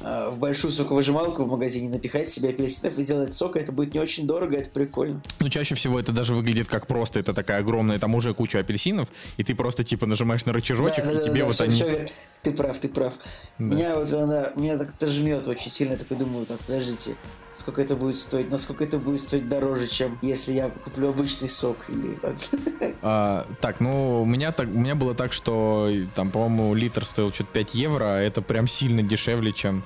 в 0.00 0.36
большую 0.36 0.72
соковыжималку 0.72 1.44
в 1.44 1.48
магазине 1.48 1.88
напихать 1.88 2.30
себе 2.30 2.50
апельсинов 2.50 2.98
и 2.98 3.02
сделать 3.02 3.34
сок, 3.34 3.56
это 3.56 3.72
будет 3.72 3.94
не 3.94 4.00
очень 4.00 4.26
дорого, 4.26 4.56
это 4.56 4.70
прикольно. 4.70 5.22
Ну, 5.40 5.48
чаще 5.48 5.74
всего 5.74 5.98
это 5.98 6.12
даже 6.12 6.34
выглядит 6.34 6.68
как 6.68 6.86
просто, 6.86 7.20
это 7.20 7.32
такая 7.34 7.60
огромная, 7.60 7.98
там 7.98 8.14
уже 8.14 8.34
куча 8.34 8.60
апельсинов, 8.60 9.08
и 9.36 9.44
ты 9.44 9.54
просто 9.54 9.84
типа 9.84 10.06
нажимаешь 10.06 10.44
на 10.44 10.52
рычажочек, 10.52 11.04
да, 11.04 11.12
да, 11.12 11.20
и 11.20 11.24
тебе 11.24 11.40
да, 11.40 11.46
вот 11.46 11.54
все, 11.54 11.64
они... 11.64 11.74
Все, 11.74 12.08
ты 12.42 12.50
прав, 12.50 12.78
ты 12.78 12.88
прав. 12.88 13.14
Да. 13.58 13.64
Меня 13.64 13.96
вот 13.96 14.12
она, 14.12 14.50
меня 14.56 14.78
так-то 14.78 15.08
жмет 15.08 15.46
очень 15.48 15.70
сильно, 15.70 15.92
я 15.92 15.98
такой 15.98 16.16
думаю, 16.16 16.46
так, 16.46 16.58
подождите, 16.60 17.16
сколько 17.52 17.82
это 17.82 17.96
будет 17.96 18.16
стоить, 18.16 18.50
насколько 18.50 18.84
это 18.84 18.98
будет 18.98 19.22
стоить 19.22 19.48
дороже, 19.48 19.86
чем 19.86 20.18
если 20.22 20.52
я 20.52 20.70
куплю 20.70 21.10
обычный 21.10 21.48
сок 21.48 21.76
или... 21.88 22.18
А, 23.04 23.46
так, 23.60 23.80
ну, 23.80 24.22
у 24.22 24.24
меня, 24.24 24.52
так, 24.52 24.68
у 24.68 24.78
меня 24.78 24.94
было 24.94 25.14
так, 25.14 25.32
что 25.32 25.90
там, 26.14 26.30
по-моему, 26.30 26.72
литр 26.74 27.04
стоил 27.04 27.32
что-то 27.32 27.50
5 27.52 27.74
евро, 27.74 28.04
а 28.04 28.20
это 28.20 28.42
прям 28.42 28.68
сильно 28.68 29.02
дешевле, 29.02 29.52
чем 29.52 29.81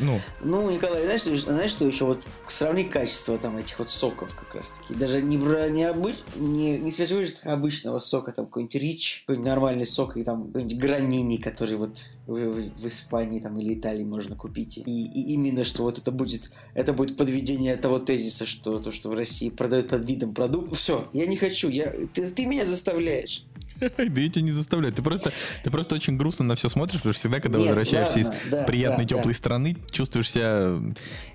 ну. 0.00 0.20
ну, 0.42 0.70
Николай, 0.70 1.02
знаешь, 1.04 1.22
знаешь, 1.22 1.70
что 1.70 1.86
еще 1.86 2.04
вот 2.04 2.24
сравни 2.46 2.84
качество 2.84 3.36
там 3.36 3.56
этих 3.56 3.78
вот 3.78 3.90
соков 3.90 4.34
как 4.34 4.54
раз 4.54 4.70
таки. 4.70 4.94
Даже 4.94 5.20
не, 5.22 5.36
не, 5.36 5.84
обыч, 5.84 6.16
не, 6.36 6.78
не 6.78 6.90
свежевыжатых 6.90 7.46
обычного 7.46 7.98
сока, 7.98 8.32
там 8.32 8.46
какой-нибудь 8.46 8.74
рич, 8.76 9.24
какой-нибудь 9.26 9.48
нормальный 9.48 9.86
сок, 9.86 10.16
и 10.16 10.24
там 10.24 10.46
какой-нибудь 10.46 10.78
гранини, 10.78 11.36
который 11.38 11.76
вот 11.76 12.04
в, 12.26 12.32
в, 12.32 12.76
в 12.76 12.86
Испании 12.86 13.40
там 13.40 13.58
или 13.58 13.74
Италии 13.74 14.04
можно 14.04 14.36
купить. 14.36 14.78
И, 14.78 14.82
и 14.82 15.32
именно, 15.32 15.64
что 15.64 15.82
вот 15.82 15.98
это 15.98 16.12
будет, 16.12 16.52
это 16.74 16.92
будет 16.92 17.16
подведение 17.16 17.76
того 17.76 17.98
тезиса, 17.98 18.46
что 18.46 18.78
то, 18.78 18.92
что 18.92 19.10
в 19.10 19.14
России 19.14 19.50
продают 19.50 19.88
под 19.88 20.06
видом 20.06 20.32
продукт. 20.32 20.76
Все, 20.76 21.08
я 21.12 21.26
не 21.26 21.36
хочу, 21.36 21.68
я, 21.68 21.92
ты, 22.12 22.30
ты 22.30 22.46
меня 22.46 22.66
заставляешь. 22.66 23.44
Да 23.80 24.20
я 24.20 24.28
тебя 24.28 24.42
не 24.42 24.52
заставляю. 24.52 24.94
Ты 24.94 25.02
просто, 25.02 25.32
ты 25.62 25.70
просто 25.70 25.94
очень 25.94 26.16
грустно 26.16 26.44
на 26.44 26.54
все 26.54 26.68
смотришь, 26.68 26.98
потому 26.98 27.12
что 27.12 27.20
всегда, 27.20 27.40
когда 27.40 27.58
Нет, 27.58 27.68
возвращаешься 27.68 28.18
ладно, 28.18 28.32
из 28.32 28.50
да, 28.50 28.64
приятной 28.64 29.04
да, 29.04 29.08
теплой 29.08 29.32
да. 29.32 29.38
страны, 29.38 29.76
чувствуешь 29.90 30.30
себя 30.30 30.78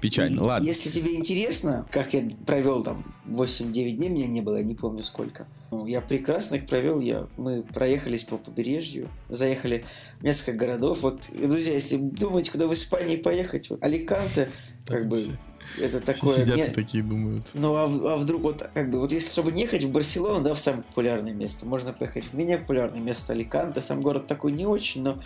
печально. 0.02 0.36
И 0.36 0.40
ладно. 0.40 0.66
Если 0.66 0.90
тебе 0.90 1.16
интересно, 1.16 1.86
как 1.92 2.14
я 2.14 2.28
провел 2.46 2.84
там 2.84 3.04
8-9 3.28 3.92
дней, 3.92 4.10
меня 4.10 4.28
не 4.28 4.42
было, 4.42 4.58
я 4.58 4.64
не 4.64 4.76
помню 4.76 5.04
сколько. 5.04 5.48
Ну, 5.72 5.86
я 5.86 6.02
прекрасно 6.02 6.56
их 6.56 6.68
провел. 6.68 7.00
Я, 7.00 7.28
мы 7.38 7.62
проехались 7.62 8.24
по 8.24 8.38
побережью, 8.38 9.10
заехали 9.30 9.86
в 10.20 10.24
несколько 10.24 10.54
городов. 10.54 11.02
Вот, 11.02 11.30
друзья, 11.32 11.74
если 11.74 11.98
думаете, 11.98 12.52
куда 12.52 12.68
в 12.68 12.74
Испании 12.74 13.18
поехать, 13.18 13.70
вот, 13.70 13.84
Аликанте, 13.84 14.50
как 14.88 15.08
бы 15.08 15.38
Это 15.78 16.00
такое... 16.02 16.38
Сидят 16.38 16.56
мне- 16.56 16.68
и 16.68 16.72
такие 16.72 17.04
думают. 17.04 17.46
Ну 17.54 17.76
а, 17.76 17.84
а 17.84 18.18
вдруг 18.18 18.42
вот 18.42 18.70
как 18.74 18.90
бы 18.90 19.00
вот 19.00 19.12
если 19.12 19.30
чтобы 19.30 19.52
не 19.52 19.64
ехать 19.64 19.84
в 19.84 19.92
Барселону, 19.92 20.42
да, 20.44 20.54
в 20.54 20.60
самое 20.60 20.84
популярное 20.84 21.34
место, 21.34 21.66
можно 21.66 21.94
поехать 21.94 22.26
в 22.26 22.34
менее 22.34 22.58
популярное 22.58 23.02
место 23.02 23.34
Аликанте. 23.34 23.82
Сам 23.82 24.02
город 24.02 24.28
такой 24.28 24.52
не 24.52 24.66
очень, 24.66 25.04
но 25.04 25.20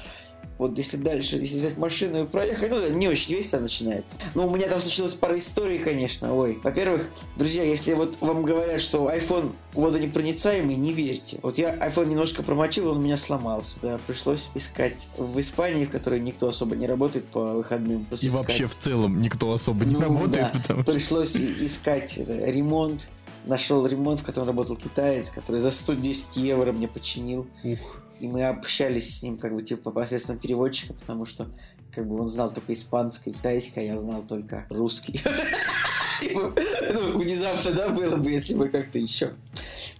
вот 0.57 0.77
если 0.77 0.97
дальше, 0.97 1.37
если 1.37 1.57
взять 1.57 1.77
машину 1.77 2.23
и 2.23 2.27
проехать, 2.27 2.71
ну 2.71 2.87
не 2.89 3.07
очень 3.07 3.35
весело 3.35 3.61
начинается. 3.61 4.15
Ну, 4.35 4.47
у 4.47 4.55
меня 4.55 4.67
там 4.67 4.79
случилась 4.79 5.13
пара 5.13 5.37
историй, 5.37 5.79
конечно. 5.79 6.33
Ой, 6.35 6.59
во-первых, 6.63 7.09
друзья, 7.35 7.63
если 7.63 7.93
вот 7.93 8.17
вам 8.21 8.43
говорят, 8.43 8.79
что 8.79 9.09
iPhone 9.09 9.53
водонепроницаемый, 9.73 10.75
не 10.75 10.93
верьте. 10.93 11.39
Вот 11.41 11.57
я 11.57 11.75
iPhone 11.75 12.07
немножко 12.07 12.43
промочил, 12.43 12.89
он 12.89 12.97
у 12.97 13.01
меня 13.01 13.17
сломался. 13.17 13.75
Да, 13.81 13.99
пришлось 14.05 14.49
искать 14.53 15.09
в 15.17 15.39
Испании, 15.39 15.85
в 15.85 15.89
которой 15.89 16.19
никто 16.19 16.47
особо 16.47 16.75
не 16.75 16.87
работает 16.87 17.25
по 17.25 17.41
выходным. 17.53 18.07
И 18.11 18.15
искать- 18.15 18.31
вообще 18.31 18.65
в 18.67 18.75
целом 18.75 19.21
никто 19.21 19.51
особо 19.51 19.85
не 19.85 19.95
ну, 19.95 20.01
работает, 20.01 20.51
да. 20.53 20.59
потому. 20.59 20.83
Пришлось 20.83 21.35
искать 21.35 22.17
это, 22.17 22.33
ремонт. 22.45 23.09
Нашел 23.45 23.85
ремонт, 23.85 24.21
в 24.21 24.23
котором 24.23 24.47
работал 24.47 24.77
китаец, 24.77 25.29
который 25.29 25.59
за 25.59 25.71
110 25.71 26.37
евро 26.37 26.71
мне 26.71 26.87
починил. 26.87 27.47
Ух. 27.65 28.02
И 28.23 28.27
мы 28.27 28.45
общались 28.45 29.17
с 29.17 29.21
ним 29.21 29.37
как 29.37 29.53
бы 29.53 29.61
типа 29.63 29.91
посредством 29.91 30.39
переводчика, 30.39 30.93
потому 30.93 31.25
что 31.25 31.49
как 31.93 32.07
бы 32.07 32.21
он 32.21 32.29
знал 32.29 32.49
только 32.53 32.71
испанский, 32.71 33.33
китайский, 33.33 33.81
а 33.81 33.83
я 33.83 33.97
знал 33.97 34.23
только 34.23 34.65
русский. 34.69 35.21
Типа, 36.21 36.53
ну, 36.93 37.17
внезапно, 37.17 37.71
да, 37.73 37.89
было 37.89 38.15
бы, 38.15 38.31
если 38.31 38.53
бы 38.53 38.69
как-то 38.69 38.97
еще 38.97 39.33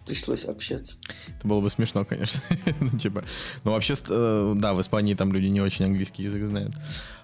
пришлось 0.05 0.45
общаться. 0.45 0.95
Это 1.27 1.45
было 1.45 1.59
бы 1.59 1.69
смешно, 1.69 2.05
конечно. 2.05 2.39
ну, 2.79 2.97
типа. 2.97 3.25
Ну, 3.65 3.71
вообще, 3.71 3.93
э, 4.07 4.53
да, 4.55 4.73
в 4.73 4.79
Испании 4.79 5.15
там 5.15 5.33
люди 5.33 5.47
не 5.47 5.59
очень 5.59 5.83
английский 5.83 6.23
язык 6.23 6.45
знают. 6.45 6.73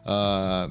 А, 0.03 0.69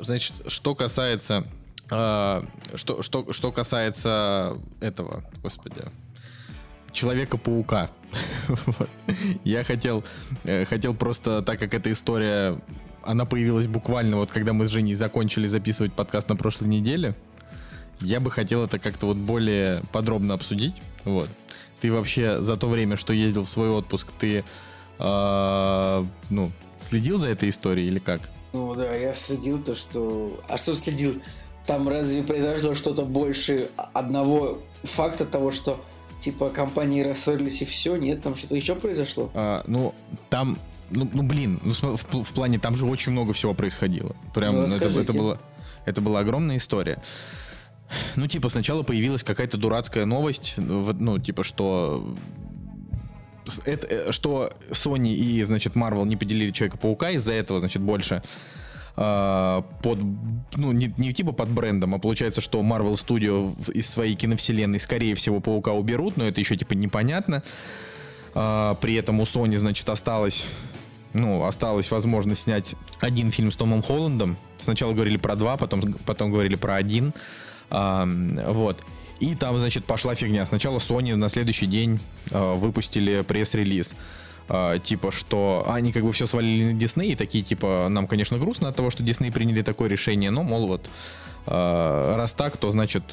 значит, 0.00 0.34
что 0.48 0.74
касается... 0.74 1.46
а, 1.92 2.44
что, 2.74 3.02
что, 3.02 3.32
что 3.32 3.52
касается 3.52 4.58
этого, 4.80 5.22
господи, 5.44 5.84
Человека-паука. 6.92 7.90
Я 9.44 9.64
хотел, 9.64 10.04
э, 10.44 10.64
хотел 10.64 10.94
просто, 10.94 11.42
так 11.42 11.58
как 11.58 11.74
эта 11.74 11.90
история, 11.92 12.60
она 13.02 13.24
появилась 13.24 13.66
буквально 13.66 14.16
вот 14.16 14.30
когда 14.30 14.52
мы 14.52 14.66
с 14.66 14.70
Женей 14.70 14.94
закончили 14.94 15.46
записывать 15.46 15.92
подкаст 15.92 16.28
на 16.28 16.36
прошлой 16.36 16.68
неделе, 16.68 17.14
я 18.00 18.20
бы 18.20 18.30
хотел 18.30 18.64
это 18.64 18.78
как-то 18.78 19.06
вот 19.06 19.16
более 19.16 19.82
подробно 19.92 20.34
обсудить. 20.34 20.80
Вот. 21.04 21.28
Ты 21.80 21.92
вообще 21.92 22.40
за 22.42 22.56
то 22.56 22.66
время, 22.68 22.96
что 22.96 23.12
ездил 23.12 23.44
в 23.44 23.48
свой 23.48 23.70
отпуск, 23.70 24.08
ты 24.18 24.44
а, 24.98 26.06
ну, 26.28 26.52
следил 26.78 27.18
за 27.18 27.28
этой 27.28 27.48
историей 27.48 27.88
или 27.88 27.98
как? 27.98 28.28
Ну 28.52 28.74
да, 28.74 28.94
я 28.94 29.14
следил 29.14 29.62
то, 29.62 29.74
что... 29.74 30.40
А 30.48 30.58
что 30.58 30.74
следил? 30.74 31.22
Там 31.66 31.88
разве 31.88 32.22
произошло 32.22 32.74
что-то 32.74 33.04
больше 33.04 33.70
одного 33.94 34.58
факта 34.82 35.24
того, 35.24 35.52
что 35.52 35.82
типа 36.20 36.50
компании 36.50 37.02
рассорились 37.02 37.62
и 37.62 37.64
все? 37.64 37.96
Нет, 37.96 38.22
там 38.22 38.36
что-то 38.36 38.54
еще 38.54 38.74
произошло? 38.74 39.30
А, 39.34 39.64
ну, 39.66 39.94
там, 40.28 40.58
ну, 40.90 41.08
ну, 41.12 41.22
блин, 41.22 41.60
ну, 41.62 41.72
в, 41.72 42.24
в 42.24 42.32
плане 42.32 42.58
там 42.58 42.74
же 42.74 42.86
очень 42.86 43.12
много 43.12 43.32
всего 43.32 43.54
происходило. 43.54 44.14
Прям 44.34 44.54
Ну, 44.54 44.66
ну, 44.66 44.76
это, 44.76 45.00
это 45.00 45.12
было, 45.12 45.40
это 45.84 46.00
была 46.00 46.20
огромная 46.20 46.58
история. 46.58 47.02
Ну, 48.14 48.28
типа, 48.28 48.48
сначала 48.48 48.82
появилась 48.82 49.24
какая-то 49.24 49.56
дурацкая 49.56 50.04
новость, 50.04 50.54
ну, 50.56 51.18
типа, 51.18 51.42
что 51.42 52.14
это, 53.64 53.86
э, 53.86 54.12
что 54.12 54.52
Sony 54.70 55.12
и, 55.12 55.42
значит, 55.42 55.74
Marvel 55.74 56.06
не 56.06 56.16
поделили 56.16 56.50
Человека-паука, 56.50 57.10
из-за 57.10 57.32
этого, 57.32 57.60
значит, 57.60 57.82
больше 57.82 58.22
а, 58.96 59.62
под, 59.82 59.98
ну, 60.56 60.72
не, 60.72 60.92
не 60.96 61.12
типа 61.12 61.32
под 61.32 61.48
брендом, 61.48 61.94
а 61.94 61.98
получается, 61.98 62.40
что 62.40 62.60
Marvel 62.60 62.94
Studio 62.94 63.54
из 63.72 63.88
своей 63.88 64.14
киновселенной, 64.14 64.80
скорее 64.80 65.14
всего, 65.14 65.40
Паука 65.40 65.72
уберут, 65.72 66.16
но 66.16 66.26
это 66.26 66.40
еще, 66.40 66.56
типа, 66.56 66.74
непонятно. 66.74 67.42
А, 68.34 68.74
при 68.74 68.94
этом 68.94 69.20
у 69.20 69.24
Sony, 69.24 69.56
значит, 69.56 69.88
осталось, 69.88 70.44
ну, 71.14 71.44
осталась 71.44 71.90
возможность 71.90 72.42
снять 72.42 72.74
один 73.00 73.30
фильм 73.30 73.50
с 73.52 73.56
Томом 73.56 73.82
Холландом. 73.82 74.36
Сначала 74.58 74.92
говорили 74.92 75.16
про 75.16 75.36
два, 75.36 75.56
потом, 75.56 75.94
потом 76.04 76.30
говорили 76.30 76.56
про 76.56 76.74
один. 76.74 77.12
А, 77.70 78.06
вот. 78.46 78.82
И 79.20 79.34
там, 79.34 79.58
значит, 79.58 79.84
пошла 79.84 80.14
фигня. 80.14 80.46
Сначала 80.46 80.78
Sony 80.78 81.14
на 81.14 81.28
следующий 81.28 81.66
день 81.66 82.00
выпустили 82.30 83.22
пресс-релиз. 83.22 83.94
А, 84.52 84.80
типа, 84.80 85.12
что 85.12 85.64
они 85.68 85.92
как 85.92 86.02
бы 86.02 86.12
все 86.12 86.26
свалили 86.26 86.72
на 86.72 86.78
Дисней, 86.78 87.12
и 87.12 87.14
такие, 87.14 87.44
типа, 87.44 87.86
нам, 87.88 88.08
конечно, 88.08 88.36
грустно 88.36 88.68
от 88.68 88.74
того, 88.74 88.90
что 88.90 89.04
Дисней 89.04 89.30
приняли 89.30 89.62
такое 89.62 89.88
решение, 89.88 90.32
но, 90.32 90.42
мол, 90.42 90.66
вот, 90.66 90.90
а, 91.46 92.16
раз 92.16 92.34
так, 92.34 92.56
то, 92.56 92.68
значит, 92.72 93.04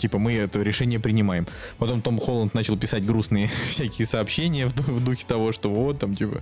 типа, 0.00 0.18
мы 0.18 0.34
это 0.34 0.62
решение 0.62 1.00
принимаем. 1.00 1.48
Потом 1.78 2.02
Том 2.02 2.20
Холланд 2.20 2.54
начал 2.54 2.78
писать 2.78 3.04
грустные 3.04 3.50
всякие 3.68 4.06
сообщения 4.06 4.68
в, 4.68 4.74
в 4.76 5.04
духе 5.04 5.24
того, 5.26 5.50
что 5.50 5.70
вот, 5.70 5.98
там, 5.98 6.14
типа, 6.14 6.40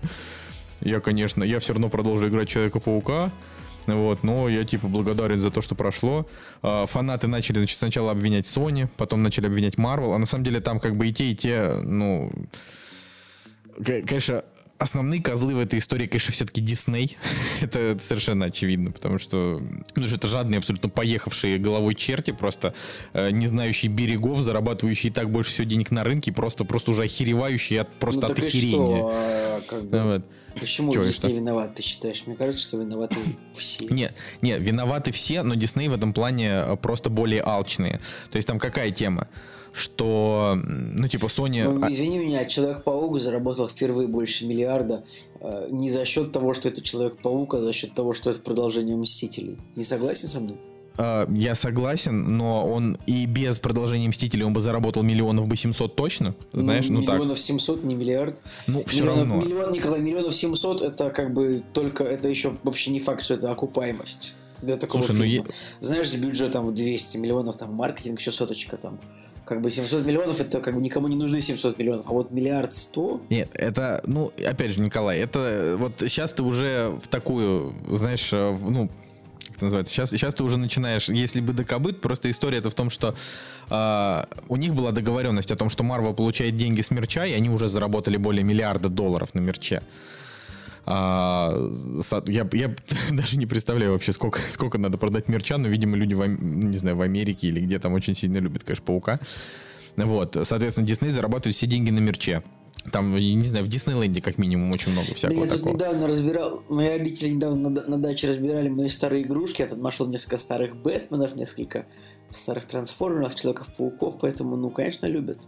я, 0.83 1.01
конечно, 1.01 1.43
я 1.43 1.59
все 1.59 1.73
равно 1.73 1.89
продолжу 1.89 2.29
играть 2.29 2.51
Человека-паука, 2.51 3.31
вот, 3.87 4.25
но 4.25 4.51
я 4.51 4.65
типа 4.65 4.89
благодарен 4.89 5.41
за 5.41 5.49
то, 5.49 5.63
что 5.63 5.75
прошло. 5.75 6.27
А, 6.61 6.85
Фанаты 6.85 7.29
начали, 7.29 7.61
значит, 7.61 7.79
сначала 7.79 8.11
обвинять 8.11 8.45
Sony, 8.45 8.89
потом 8.99 9.23
начали 9.23 9.47
обвинять 9.47 9.77
Marvel, 9.77 10.15
а 10.15 10.19
на 10.19 10.27
самом 10.27 10.45
деле 10.45 10.61
там 10.61 10.81
как 10.81 10.97
бы 10.97 11.09
и 11.09 11.15
те, 11.15 11.31
и 11.31 11.35
те, 11.35 11.71
ну, 11.83 12.31
конечно, 13.83 14.45
основные 14.79 15.23
козлы 15.23 15.55
в 15.55 15.59
этой 15.59 15.79
истории, 15.79 16.07
конечно, 16.07 16.33
все-таки 16.33 16.61
Дисней. 16.61 17.17
это, 17.61 17.79
это 17.91 18.03
совершенно 18.03 18.47
очевидно, 18.47 18.93
потому 18.93 19.19
что, 19.19 19.63
ну, 19.95 20.07
что 20.07 20.17
это 20.17 20.29
жадные, 20.29 20.59
абсолютно 20.59 20.89
поехавшие 20.89 21.59
головой 21.59 21.95
черти, 21.95 22.33
просто 22.33 22.75
э, 23.13 23.31
не 23.31 23.47
знающие 23.47 23.91
берегов, 23.91 24.41
зарабатывающие 24.41 25.11
и 25.11 25.15
так 25.15 25.31
больше 25.31 25.53
всего 25.53 25.65
денег 25.65 25.91
на 25.91 26.05
рынке, 26.05 26.33
просто, 26.33 26.65
просто 26.65 26.91
уже 26.91 27.05
охеревающие 27.05 27.83
от, 27.83 27.93
просто 27.93 28.27
ну, 28.27 28.33
от 28.33 28.39
охерения. 28.39 28.73
что? 28.73 29.11
А, 29.13 29.61
как 29.67 29.85
бы, 29.85 30.03
Вот. 30.03 30.25
Почему 30.61 30.93
и 30.93 30.99
Дисней 30.99 31.13
что? 31.13 31.29
виноват, 31.29 31.75
ты 31.75 31.83
считаешь? 31.83 32.23
Мне 32.27 32.37
кажется, 32.37 32.63
что 32.63 32.79
виноваты 32.79 33.17
все. 33.55 33.87
Не, 33.87 34.13
не, 34.41 34.57
виноваты 34.59 35.11
все, 35.11 35.43
но 35.43 35.55
Дисней 35.55 35.89
в 35.89 35.93
этом 35.93 36.13
плане 36.13 36.51
э, 36.51 36.77
просто 36.77 37.11
более 37.11 37.43
алчные. 37.43 38.01
То 38.31 38.37
есть 38.37 38.47
там 38.47 38.61
какая 38.61 38.93
тема? 38.93 39.29
Что, 39.75 40.57
ну, 40.65 41.09
типа, 41.09 41.27
Sony... 41.27 41.65
Ну, 41.65 41.91
извини 41.91 42.19
меня, 42.19 42.45
Человек-паук 42.45 43.19
заработал 43.19 43.69
впервые 43.69 44.07
больше 44.07 44.47
миллиарда 44.47 45.05
э, 45.41 45.67
не 45.71 45.91
за 45.91 46.05
счет 46.05 46.31
того, 46.31 46.55
что 46.55 46.69
это 46.69 46.81
Человек-паук, 46.81 47.55
а 47.55 47.61
за 47.61 47.73
счет 47.73 47.93
того, 47.93 48.15
что 48.15 48.31
это 48.31 48.41
продолжение 48.41 48.97
Мстителей. 48.97 49.59
Не 49.75 49.83
согласен 49.83 50.29
со 50.29 50.39
мной? 50.39 50.57
а, 50.97 51.29
я 51.33 51.55
согласен, 51.55 52.37
но 52.37 52.71
он 52.71 52.99
и 53.07 53.27
без 53.27 53.59
продолжения 53.59 54.09
Мстителей 54.09 54.45
он 54.45 54.53
бы 54.53 54.61
заработал 54.61 55.03
миллионов 55.03 55.49
бы 55.49 55.57
700 55.57 55.97
точно, 55.97 56.35
знаешь, 56.53 56.89
ну, 56.89 57.03
так. 57.03 57.17
Миллионов 57.17 57.41
700, 57.41 57.85
не 57.85 57.95
миллиард. 57.95 58.37
Ну, 58.67 58.85
все 58.85 58.99
Миллионов- 59.03 59.19
равно. 59.19 59.43
Миллион, 59.43 59.73
Николай, 59.73 60.01
миллионов 60.01 60.35
700 60.35 60.83
это 60.83 61.11
как 61.11 61.33
бы 61.35 61.65
только, 61.73 62.05
это 62.05 62.29
еще 62.29 62.57
вообще 62.63 62.91
не 62.91 63.01
факт, 63.01 63.25
что 63.25 63.35
это 63.35 63.51
окупаемость. 63.51 64.35
Для 64.63 64.77
такого 64.77 65.03
Слушай, 65.03 65.19
ну, 65.19 65.25
фильма. 65.25 65.47
Знаешь, 65.81 66.11
с 66.11 66.15
бюджетом 66.15 66.69
в 66.69 66.75
200 66.75 67.17
миллионов, 67.17 67.57
там, 67.57 67.75
маркетинг 67.75 68.21
еще 68.21 68.33
соточка 68.33 68.77
там. 68.77 69.01
Как 69.45 69.61
бы 69.61 69.71
700 69.71 70.07
миллионов, 70.07 70.41
это 70.41 70.61
как 70.61 70.75
бы 70.75 70.81
никому 70.81 71.09
не 71.09 71.17
нужны 71.17 71.41
700 71.41 71.79
миллионов. 71.79 72.07
А 72.09 72.13
вот 72.13 72.31
миллиард 72.31 72.75
сто, 72.75 73.21
Нет, 73.29 73.51
это, 73.55 74.03
ну, 74.07 74.33
опять 74.47 74.73
же, 74.73 74.81
Николай, 74.81 75.19
это 75.19 75.39
э, 75.39 75.77
вот 75.77 75.93
сейчас 76.01 76.33
ты 76.33 76.43
уже 76.43 76.99
в 77.03 77.09
такую, 77.09 77.75
знаешь, 77.91 78.33
э, 78.33 78.57
ну, 78.59 78.89
как 79.47 79.57
это 79.57 79.65
называется, 79.67 79.93
сейчас, 79.93 80.11
сейчас 80.11 80.35
ты 80.35 80.43
уже 80.43 80.57
начинаешь, 80.57 81.09
если 81.09 81.41
бы 81.41 81.53
докобыт, 81.53 82.01
просто 82.01 82.31
история 82.31 82.59
это 82.59 82.71
в 82.71 82.75
том, 82.75 82.91
что 82.91 83.15
а, 83.69 84.27
у 84.49 84.57
них 84.57 84.75
была 84.75 84.91
договоренность 84.91 85.51
о 85.51 85.57
том, 85.57 85.69
что 85.69 85.85
Marvel 85.85 86.15
получает 86.15 86.57
деньги 86.57 86.81
с 86.81 86.91
мерча, 86.91 87.25
и 87.27 87.33
они 87.33 87.51
уже 87.51 87.69
заработали 87.69 88.17
более 88.17 88.43
миллиарда 88.43 88.89
долларов 88.89 89.35
на 89.35 89.41
мерче. 89.41 89.83
А, 90.87 91.57
я, 92.27 92.49
я 92.53 92.75
даже 93.11 93.37
не 93.37 93.47
представляю 93.47 93.93
вообще, 93.93 94.13
сколько, 94.13 94.41
сколько 94.51 94.79
надо 94.79 94.99
продать 94.99 95.29
мерча, 95.29 95.57
но, 95.57 95.69
видимо, 95.69 95.97
люди, 95.97 96.15
в, 96.15 96.27
не 96.27 96.79
знаю, 96.79 96.97
в 96.97 97.03
Америке 97.03 97.49
или 97.49 97.61
где 97.61 97.79
там 97.79 97.93
очень 97.93 98.15
сильно 98.15 98.39
любят, 98.39 98.65
конечно, 98.65 98.85
паука. 98.85 99.21
Вот, 99.97 100.37
соответственно, 100.43 100.87
Дисней 100.87 101.11
зарабатывает 101.11 101.57
все 101.57 101.67
деньги 101.67 101.91
на 101.91 102.01
мерче. 102.01 102.43
Там, 102.93 103.17
я 103.17 103.35
не 103.35 103.47
знаю, 103.47 103.65
в 103.65 103.69
Диснейленде 103.69 104.21
как 104.21 104.39
минимум 104.39 104.71
очень 104.71 104.93
много 104.93 105.09
Да 105.09 105.15
всякого 105.15 105.45
я 105.45 105.51
тут 105.51 105.59
такого. 105.59 105.75
недавно 105.75 106.07
разбирал, 106.07 106.63
мои 106.69 106.89
родители 106.91 107.31
недавно 107.31 107.71
на, 107.71 107.83
на 107.83 107.99
даче 107.99 108.29
разбирали 108.29 108.69
мои 108.69 108.89
старые 108.89 109.23
игрушки, 109.23 109.63
я 109.63 109.69
тут 109.69 109.81
нашел 109.81 110.07
несколько 110.07 110.37
старых 110.37 110.77
Бэтменов, 110.77 111.35
несколько 111.35 111.87
старых 112.31 112.67
трансформеров, 112.67 113.35
Человеков-пауков, 113.35 114.19
поэтому, 114.21 114.57
ну, 114.57 114.71
конечно, 114.71 115.07
любят. 115.07 115.41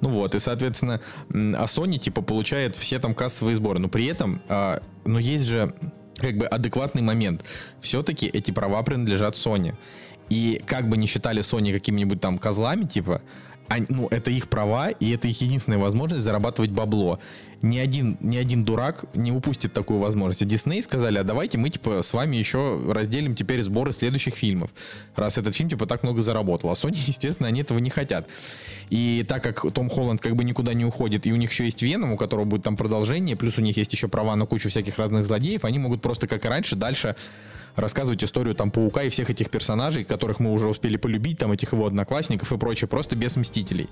Ну 0.00 0.10
вот, 0.10 0.34
и, 0.34 0.38
соответственно, 0.38 1.00
а 1.30 1.64
Sony, 1.64 1.98
типа, 1.98 2.22
получает 2.22 2.76
все 2.76 2.98
там 2.98 3.14
кассовые 3.14 3.56
сборы. 3.56 3.78
Но 3.80 3.88
при 3.88 4.06
этом, 4.06 4.40
а, 4.48 4.80
ну, 5.04 5.18
есть 5.18 5.44
же, 5.44 5.74
как 6.16 6.38
бы, 6.38 6.46
адекватный 6.46 7.02
момент. 7.02 7.44
Все-таки 7.80 8.26
эти 8.26 8.52
права 8.52 8.82
принадлежат 8.82 9.34
Sony. 9.34 9.74
И 10.30 10.62
как 10.66 10.88
бы 10.88 10.96
не 10.96 11.06
считали 11.06 11.42
Sony 11.42 11.72
какими-нибудь 11.72 12.20
там 12.20 12.38
козлами, 12.38 12.84
типа, 12.84 13.22
они, 13.68 13.86
ну, 13.88 14.08
это 14.10 14.30
их 14.30 14.48
права, 14.48 14.90
и 14.90 15.10
это 15.10 15.28
их 15.28 15.40
единственная 15.40 15.78
возможность 15.78 16.24
зарабатывать 16.24 16.70
бабло. 16.70 17.18
Ни 17.60 17.78
один, 17.78 18.16
ни 18.20 18.36
один 18.36 18.64
дурак 18.64 19.04
не 19.14 19.32
упустит 19.32 19.72
такую 19.72 19.98
возможность. 19.98 20.42
И 20.42 20.44
Дисней 20.44 20.82
сказали, 20.82 21.18
а 21.18 21.24
давайте 21.24 21.58
мы, 21.58 21.70
типа, 21.70 22.02
с 22.02 22.12
вами 22.12 22.36
еще 22.36 22.80
разделим 22.88 23.34
теперь 23.34 23.62
сборы 23.62 23.92
следующих 23.92 24.34
фильмов, 24.34 24.70
раз 25.16 25.38
этот 25.38 25.56
фильм, 25.56 25.68
типа, 25.68 25.86
так 25.86 26.02
много 26.02 26.22
заработал. 26.22 26.70
А 26.70 26.74
Sony, 26.74 26.96
естественно, 27.06 27.48
они 27.48 27.60
этого 27.60 27.78
не 27.78 27.90
хотят. 27.90 28.28
И 28.90 29.24
так 29.28 29.42
как 29.42 29.72
Том 29.72 29.88
Холланд 29.88 30.20
как 30.20 30.36
бы 30.36 30.44
никуда 30.44 30.72
не 30.72 30.84
уходит, 30.84 31.26
и 31.26 31.32
у 31.32 31.36
них 31.36 31.50
еще 31.50 31.64
есть 31.64 31.82
Веном, 31.82 32.12
у 32.12 32.16
которого 32.16 32.44
будет 32.44 32.62
там 32.62 32.76
продолжение, 32.76 33.36
плюс 33.36 33.58
у 33.58 33.60
них 33.60 33.76
есть 33.76 33.92
еще 33.92 34.08
права 34.08 34.36
на 34.36 34.46
кучу 34.46 34.70
всяких 34.70 34.96
разных 34.98 35.24
злодеев, 35.24 35.64
они 35.64 35.78
могут 35.78 36.00
просто, 36.00 36.26
как 36.26 36.44
и 36.44 36.48
раньше, 36.48 36.76
дальше 36.76 37.16
рассказывать 37.78 38.22
историю 38.22 38.54
там 38.54 38.70
Паука 38.70 39.02
и 39.02 39.08
всех 39.08 39.30
этих 39.30 39.50
персонажей, 39.50 40.04
которых 40.04 40.40
мы 40.40 40.52
уже 40.52 40.68
успели 40.68 40.96
полюбить, 40.96 41.38
там 41.38 41.52
этих 41.52 41.72
его 41.72 41.86
одноклассников 41.86 42.52
и 42.52 42.58
прочее, 42.58 42.88
просто 42.88 43.16
без 43.16 43.36
Мстителей. 43.36 43.88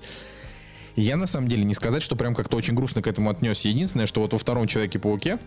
И 0.95 1.01
я 1.01 1.15
на 1.15 1.27
самом 1.27 1.47
деле 1.47 1.63
не 1.63 1.73
сказать, 1.73 2.01
что 2.01 2.15
прям 2.15 2.33
как-то 2.33 2.57
очень 2.57 2.73
грустно 2.73 3.01
к 3.01 3.07
этому 3.07 3.29
отнесся. 3.29 3.69
Единственное, 3.69 4.07
что 4.07 4.21
вот 4.21 4.33
во 4.33 4.39
втором 4.39 4.67
Человеке-пауке, 4.67 5.39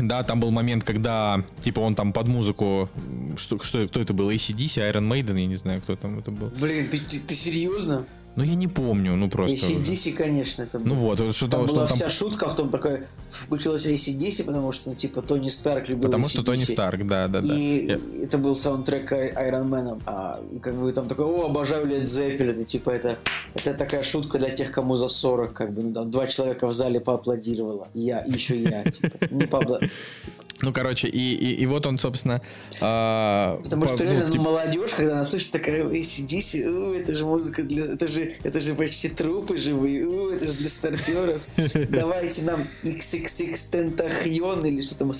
да, 0.00 0.22
там 0.22 0.38
был 0.38 0.50
момент, 0.50 0.84
когда, 0.84 1.44
типа, 1.60 1.80
он 1.80 1.94
там 1.94 2.12
под 2.12 2.28
музыку, 2.28 2.88
что, 3.36 3.60
что 3.62 3.86
кто 3.88 4.00
это 4.00 4.14
был, 4.14 4.30
ACDC, 4.30 4.92
Iron 4.92 5.08
Maiden, 5.08 5.40
я 5.40 5.46
не 5.46 5.56
знаю, 5.56 5.82
кто 5.82 5.96
там 5.96 6.20
это 6.20 6.30
был. 6.30 6.52
Блин, 6.60 6.88
ты, 6.88 6.98
ты, 6.98 7.18
ты 7.18 7.34
серьезно? 7.34 8.06
Ну, 8.34 8.44
я 8.44 8.54
не 8.54 8.66
помню, 8.66 9.14
ну 9.16 9.28
просто... 9.28 9.66
ACDC, 9.66 10.12
конечно, 10.12 10.62
это 10.62 10.78
Ну 10.78 10.94
вот, 10.94 11.18
что 11.34 11.48
там 11.48 11.66
что 11.66 11.74
была 11.76 11.86
там... 11.86 11.96
вся 11.96 12.08
шутка 12.08 12.48
в 12.48 12.56
том, 12.56 12.70
такая, 12.70 13.06
включилась 13.28 13.84
ACDC, 13.86 14.44
потому 14.44 14.72
что, 14.72 14.90
ну, 14.90 14.96
типа, 14.96 15.20
Тони 15.20 15.50
Старк 15.50 15.88
любил 15.90 16.04
Потому 16.04 16.24
AC/DC. 16.24 16.30
что 16.30 16.42
Тони 16.42 16.64
Старк, 16.64 17.06
да, 17.06 17.28
да, 17.28 17.40
да. 17.42 17.54
И 17.54 17.86
Я- 17.86 17.98
это 18.24 18.38
был 18.38 18.56
саундтрек 18.56 19.12
Iron 19.12 19.68
Man. 19.68 20.00
А, 20.06 20.40
как 20.62 20.74
бы 20.74 20.90
там 20.92 21.08
такой, 21.08 21.26
о, 21.26 21.46
обожаю 21.46 21.86
Лед 21.86 22.08
Зеппелин. 22.08 22.62
И 22.62 22.64
типа 22.64 22.90
это, 22.90 23.18
это 23.54 23.74
такая 23.74 24.02
шутка 24.02 24.38
для 24.38 24.48
тех, 24.48 24.72
кому 24.72 24.96
за 24.96 25.08
40. 25.08 25.52
Как 25.52 25.72
бы, 25.74 25.82
ну, 25.82 25.92
там 25.92 26.10
два 26.10 26.26
человека 26.26 26.66
в 26.66 26.72
зале 26.72 27.00
поаплодировало. 27.00 27.88
Я, 27.92 28.20
и 28.20 28.32
еще 28.32 28.56
я. 28.62 28.82
Типа, 28.84 29.26
не 29.30 29.44
поапла- 29.44 29.80
типа. 30.20 30.42
Ну, 30.62 30.72
короче, 30.72 31.08
и, 31.08 31.34
и, 31.34 31.54
и 31.62 31.66
вот 31.66 31.86
он, 31.86 31.98
собственно... 31.98 32.40
а, 32.80 33.60
Потому 33.64 33.82
по- 33.82 33.88
что 33.96 34.04
ну, 34.04 34.10
реально 34.12 34.30
типа- 34.30 34.44
молодежь, 34.44 34.90
когда 34.96 35.14
она 35.14 35.24
слышит 35.24 35.50
такая 35.50 35.84
ACDC, 35.84 36.64
у, 36.64 36.92
это 36.94 37.14
же 37.16 37.24
музыка 37.24 37.64
для... 37.64 37.84
Это 37.84 38.06
же, 38.06 38.36
это 38.44 38.60
же 38.60 38.74
почти 38.74 39.08
трупы 39.08 39.56
живые, 39.56 40.06
у, 40.06 40.30
это 40.30 40.46
же 40.46 40.54
для 40.56 40.68
старперов. 40.70 41.46
Давайте 41.90 42.42
нам 42.42 42.68
XXX 42.84 43.70
Тентахион 43.72 44.64
или 44.64 44.80
что 44.82 44.94
там. 44.94 45.12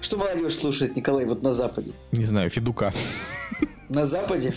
Что 0.00 0.16
молодежь 0.18 0.54
слушает, 0.56 0.96
Николай, 0.96 1.24
вот 1.24 1.42
на 1.42 1.52
Западе? 1.52 1.92
Не 2.12 2.24
знаю, 2.24 2.50
Федука. 2.50 2.92
На 3.88 4.06
Западе? 4.06 4.54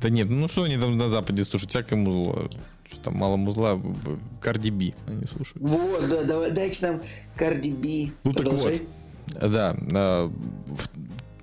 Да 0.00 0.08
нет, 0.10 0.28
ну 0.28 0.48
что 0.48 0.64
они 0.64 0.76
там 0.78 0.96
на 0.96 1.08
Западе 1.10 1.44
слушают? 1.44 1.70
Всякое 1.70 1.96
музло. 1.96 2.50
Что 2.86 3.00
там 3.02 3.14
мало 3.16 3.36
музла, 3.36 3.76
б- 3.76 3.88
б- 3.88 4.18
Cardi 4.42 4.70
B 4.70 4.94
они 5.06 5.24
слушают. 5.26 5.60
Вот, 5.60 6.08
да, 6.08 6.24
давай, 6.24 6.50
дайте 6.50 6.86
нам 6.86 7.02
Cardi 7.38 7.74
B. 7.74 8.12
Ну, 8.24 8.32
так 8.32 8.44
Продолжай. 8.44 8.82
Да, 9.40 9.76
в- 9.78 10.88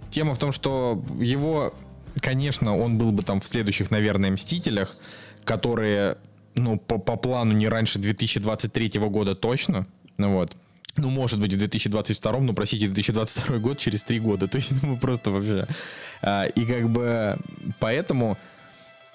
тема 0.09 0.33
в 0.33 0.37
том, 0.37 0.51
что 0.51 1.03
его, 1.19 1.73
конечно, 2.21 2.77
он 2.77 2.97
был 2.97 3.11
бы 3.11 3.23
там 3.23 3.39
в 3.41 3.47
следующих, 3.47 3.91
наверное, 3.91 4.31
Мстителях, 4.31 4.95
которые, 5.43 6.17
ну, 6.55 6.77
по, 6.77 6.97
по 6.97 7.15
плану 7.15 7.53
не 7.53 7.67
раньше 7.67 7.99
2023 7.99 8.99
года 8.99 9.35
точно, 9.35 9.85
ну 10.17 10.33
вот. 10.33 10.55
Ну, 10.99 11.11
может 11.11 11.39
быть, 11.39 11.53
в 11.53 11.57
2022, 11.59 12.39
но, 12.39 12.53
простите, 12.53 12.87
2022 12.87 13.57
год 13.59 13.77
через 13.77 14.01
три 14.01 14.19
года. 14.19 14.47
То 14.47 14.57
есть, 14.57 14.71
ну, 14.81 14.97
просто 14.97 15.29
вообще... 15.29 15.67
А, 16.23 16.45
И 16.45 16.65
как 16.65 16.89
бы 16.89 17.37
поэтому, 17.79 18.35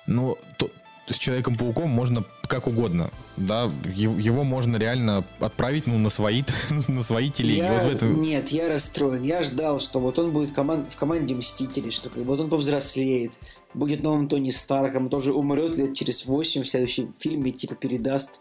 ну, 0.06 0.38
то- 0.58 0.70
с 1.08 1.16
Человеком-пауком 1.16 1.88
можно 1.90 2.24
как 2.48 2.66
угодно, 2.66 3.10
да, 3.36 3.70
его 3.94 4.44
можно 4.44 4.76
реально 4.76 5.24
отправить, 5.40 5.86
ну, 5.86 5.98
на 5.98 6.10
свои, 6.10 6.42
на 6.88 7.02
свои 7.02 7.30
телеги. 7.30 7.58
Я- 7.58 7.72
Вот 7.72 7.82
в 7.92 7.94
этом- 7.96 8.20
Нет, 8.20 8.48
я 8.50 8.68
расстроен. 8.68 9.22
Я 9.22 9.42
ждал, 9.42 9.78
что 9.78 9.98
вот 9.98 10.18
он 10.18 10.32
будет 10.32 10.50
в, 10.50 10.54
коман- 10.54 10.86
в 10.88 10.96
команде 10.96 11.34
Мстителей, 11.34 11.90
что 11.90 12.10
вот 12.14 12.38
он 12.40 12.48
повзрослеет, 12.50 13.32
будет 13.74 14.02
новым 14.02 14.28
Тони 14.28 14.50
Старком, 14.50 15.08
тоже 15.08 15.32
умрет 15.32 15.76
лет 15.76 15.94
через 15.94 16.26
8 16.26 16.62
в 16.62 16.68
следующем 16.68 17.14
фильме, 17.18 17.50
типа 17.52 17.74
передаст 17.74 18.40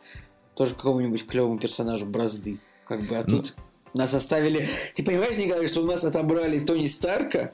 тоже 0.55 0.75
какому-нибудь 0.75 1.25
клевому 1.25 1.57
персонажу 1.57 2.05
бразды. 2.05 2.59
Как 2.85 3.01
бы, 3.03 3.15
а 3.15 3.23
Ну. 3.25 3.37
тут 3.37 3.55
нас 3.93 4.13
оставили... 4.13 4.69
Ты 4.95 5.03
понимаешь, 5.03 5.37
Николай, 5.37 5.67
что 5.67 5.81
у 5.81 5.85
нас 5.87 6.03
отобрали 6.03 6.59
Тони 6.59 6.85
Старка, 6.87 7.53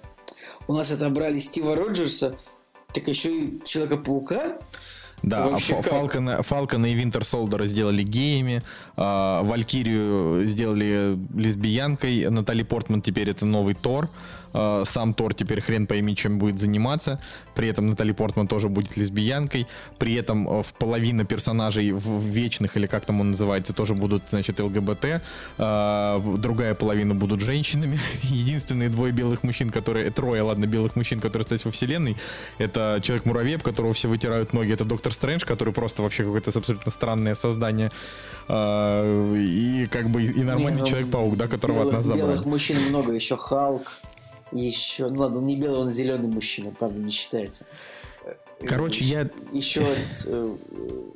у 0.67 0.73
нас 0.73 0.91
отобрали 0.91 1.37
Стива 1.39 1.75
Роджерса, 1.75 2.37
так 2.93 3.07
еще 3.07 3.37
и 3.39 3.61
Человека-паука? 3.63 4.57
Да, 5.23 5.55
а? 5.55 5.57
Фалкона, 5.57 6.43
Фалкона 6.43 6.85
и 6.85 6.93
Винтер 6.93 7.23
Солдера 7.23 7.65
сделали 7.65 8.03
геями, 8.03 8.61
а, 8.95 9.41
Валькирию 9.43 10.45
сделали 10.45 11.17
лесбиянкой, 11.35 12.29
Натали 12.29 12.63
Портман 12.63 13.01
теперь 13.01 13.29
это 13.29 13.45
новый 13.45 13.73
Тор, 13.73 14.09
сам 14.85 15.13
Тор 15.13 15.33
теперь 15.33 15.61
хрен 15.61 15.87
пойми, 15.87 16.15
чем 16.15 16.39
будет 16.39 16.59
заниматься, 16.59 17.19
при 17.55 17.67
этом 17.67 17.87
Натали 17.87 18.11
Портман 18.11 18.47
тоже 18.47 18.69
будет 18.69 18.97
лесбиянкой, 18.97 19.67
при 19.97 20.15
этом 20.15 20.47
а, 20.47 20.63
в 20.63 20.73
половина 20.73 21.25
персонажей 21.25 21.91
в 21.91 22.23
вечных, 22.23 22.77
или 22.77 22.87
как 22.87 23.05
там 23.05 23.21
он 23.21 23.31
называется, 23.31 23.73
тоже 23.73 23.93
будут, 23.93 24.23
значит, 24.29 24.59
ЛГБТ, 24.59 25.21
а, 25.57 26.19
другая 26.37 26.75
половина 26.75 27.15
будут 27.15 27.41
женщинами, 27.41 27.99
единственные 28.23 28.89
двое 28.89 29.11
белых 29.11 29.43
мужчин, 29.43 29.69
которые, 29.69 30.09
трое, 30.11 30.41
ладно, 30.41 30.65
белых 30.65 30.95
мужчин, 30.95 31.19
которые 31.19 31.43
остались 31.43 31.65
во 31.65 31.71
вселенной, 31.71 32.17
это 32.57 32.99
Человек-муравей, 33.03 33.57
которого 33.59 33.93
все 33.93 34.07
вытирают 34.07 34.53
ноги, 34.53 34.73
это 34.73 34.85
Доктор 34.85 35.13
Стрэндж, 35.13 35.45
который 35.45 35.73
просто 35.73 36.03
вообще 36.03 36.23
какое-то 36.23 36.51
абсолютно 36.57 36.91
странное 36.91 37.35
создание, 37.35 37.91
и 38.49 39.87
как 39.91 40.09
бы 40.09 40.23
и 40.23 40.43
нормальный 40.43 40.81
ну, 40.81 40.87
Человек-паук, 40.87 41.37
да, 41.37 41.47
которого 41.47 41.79
белых, 41.79 41.87
от 41.87 41.93
нас 41.93 42.05
забрали. 42.05 42.31
Белых 42.31 42.45
мужчин 42.45 42.77
много, 42.89 43.13
еще 43.13 43.37
Халк, 43.37 43.91
еще, 44.51 45.09
ну 45.09 45.21
ладно, 45.21 45.39
он 45.39 45.45
не 45.45 45.55
белый, 45.55 45.79
он 45.79 45.89
зеленый 45.89 46.27
мужчина, 46.29 46.71
правда, 46.77 46.99
не 46.99 47.11
считается. 47.11 47.65
Короче, 48.65 49.05
я- 49.05 49.29
Еще 49.53 49.85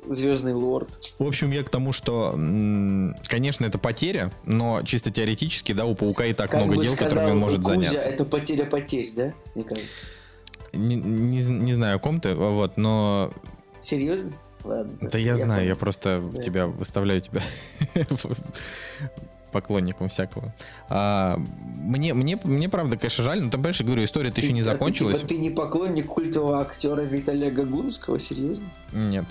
Звездный 0.08 0.54
лорд. 0.54 1.12
В 1.18 1.26
общем, 1.26 1.50
я 1.50 1.62
к 1.64 1.70
тому, 1.70 1.92
что, 1.92 2.30
конечно, 3.28 3.64
это 3.64 3.78
потеря, 3.78 4.30
но 4.44 4.82
чисто 4.82 5.10
теоретически, 5.10 5.72
да, 5.72 5.84
у 5.84 5.94
Паука 5.94 6.26
и 6.26 6.34
так 6.34 6.50
Как 6.50 6.64
много 6.64 6.82
дел, 6.82 6.92
сказал 6.94 7.08
которыми 7.10 7.30
он 7.32 7.38
может 7.38 7.58
Кузя, 7.58 7.74
заняться. 7.74 7.98
это 8.08 8.24
потеря 8.24 8.64
потерь, 8.66 9.10
да? 9.16 9.32
Мне 9.54 9.64
кажется. 9.64 10.04
Не, 10.72 10.94
не- 10.96 11.42
не 11.42 11.72
знаю, 11.74 11.96
о 11.96 11.98
ком 11.98 12.20
ты, 12.20 12.34
вот, 12.34 12.76
но 12.76 13.32
Серьезно? 13.80 14.32
Ладно. 14.64 14.96
Да 15.10 15.18
я, 15.18 15.36
знаю, 15.36 15.62
я 15.66 15.70
понял. 15.74 15.80
просто 15.80 16.22
Да. 16.32 16.40
тебя 16.42 16.66
выставляю 16.68 17.20
тебя 17.20 17.42
поклонником 19.52 20.08
всякого. 20.08 20.52
А, 20.88 21.38
мне, 21.76 22.14
мне, 22.14 22.38
мне 22.42 22.68
правда, 22.68 22.96
конечно, 22.96 23.22
жаль, 23.22 23.42
но 23.42 23.50
там, 23.50 23.60
понимаешь, 23.60 23.80
я 23.80 23.86
говорю, 23.86 24.04
история-то 24.04 24.40
еще 24.40 24.52
не 24.52 24.62
а 24.62 24.64
ты, 24.64 24.70
закончилась. 24.70 25.16
типа, 25.16 25.28
ты 25.28 25.36
не 25.36 25.50
поклонник 25.50 26.06
культового 26.06 26.60
актера 26.60 27.02
Виталия 27.02 27.50
Гагунского? 27.50 28.18
Серьезно? 28.18 28.66
Нет. 28.92 29.24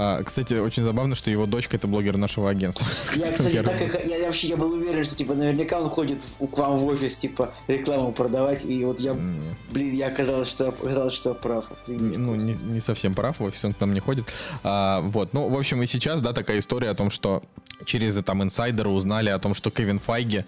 А, 0.00 0.22
кстати, 0.22 0.54
очень 0.54 0.84
забавно, 0.84 1.14
что 1.16 1.28
его 1.30 1.46
дочка 1.46 1.76
это 1.76 1.88
блогер 1.88 2.16
нашего 2.16 2.48
агентства. 2.48 2.86
Я, 3.16 3.32
кстати, 3.32 3.54
Я 3.56 3.62
так 3.64 3.80
и 3.82 3.88
х- 3.88 3.98
я, 3.98 4.24
вообще 4.26 4.46
я 4.48 4.56
был 4.56 4.72
уверен, 4.72 5.02
что 5.04 5.16
типа 5.16 5.34
наверняка 5.34 5.80
он 5.80 5.90
ходит 5.90 6.22
в- 6.38 6.46
к 6.46 6.56
вам 6.56 6.76
в 6.78 6.86
офис, 6.86 7.18
типа, 7.18 7.52
рекламу 7.66 8.12
продавать, 8.12 8.64
и 8.64 8.84
вот 8.84 9.00
я, 9.00 9.10
М, 9.10 9.56
блин, 9.72 9.94
я 9.94 10.06
оказалось, 10.06 10.48
что 10.48 10.68
оказалось, 10.68 11.14
что 11.14 11.30
я 11.30 11.34
прав. 11.34 11.64
Охренеть 11.72 12.00
не- 12.02 12.16
Ну, 12.16 12.34
не, 12.36 12.54
не 12.54 12.80
совсем 12.80 13.14
прав, 13.14 13.40
в 13.40 13.42
офис 13.44 13.64
он 13.64 13.72
к 13.72 13.80
нам 13.80 13.92
не 13.92 14.00
ходит. 14.00 14.32
А, 14.62 15.00
вот, 15.00 15.34
ну, 15.34 15.48
в 15.48 15.56
общем, 15.58 15.82
и 15.82 15.86
сейчас, 15.88 16.20
да, 16.20 16.32
такая 16.32 16.60
история 16.60 16.90
о 16.90 16.94
том, 16.94 17.10
что 17.10 17.42
через 17.84 18.14
там 18.22 18.42
инсайдеры 18.42 18.90
узнали 18.90 19.30
о 19.30 19.38
том, 19.38 19.54
что 19.54 19.70
Кевин 19.70 19.98
Файги 19.98 20.44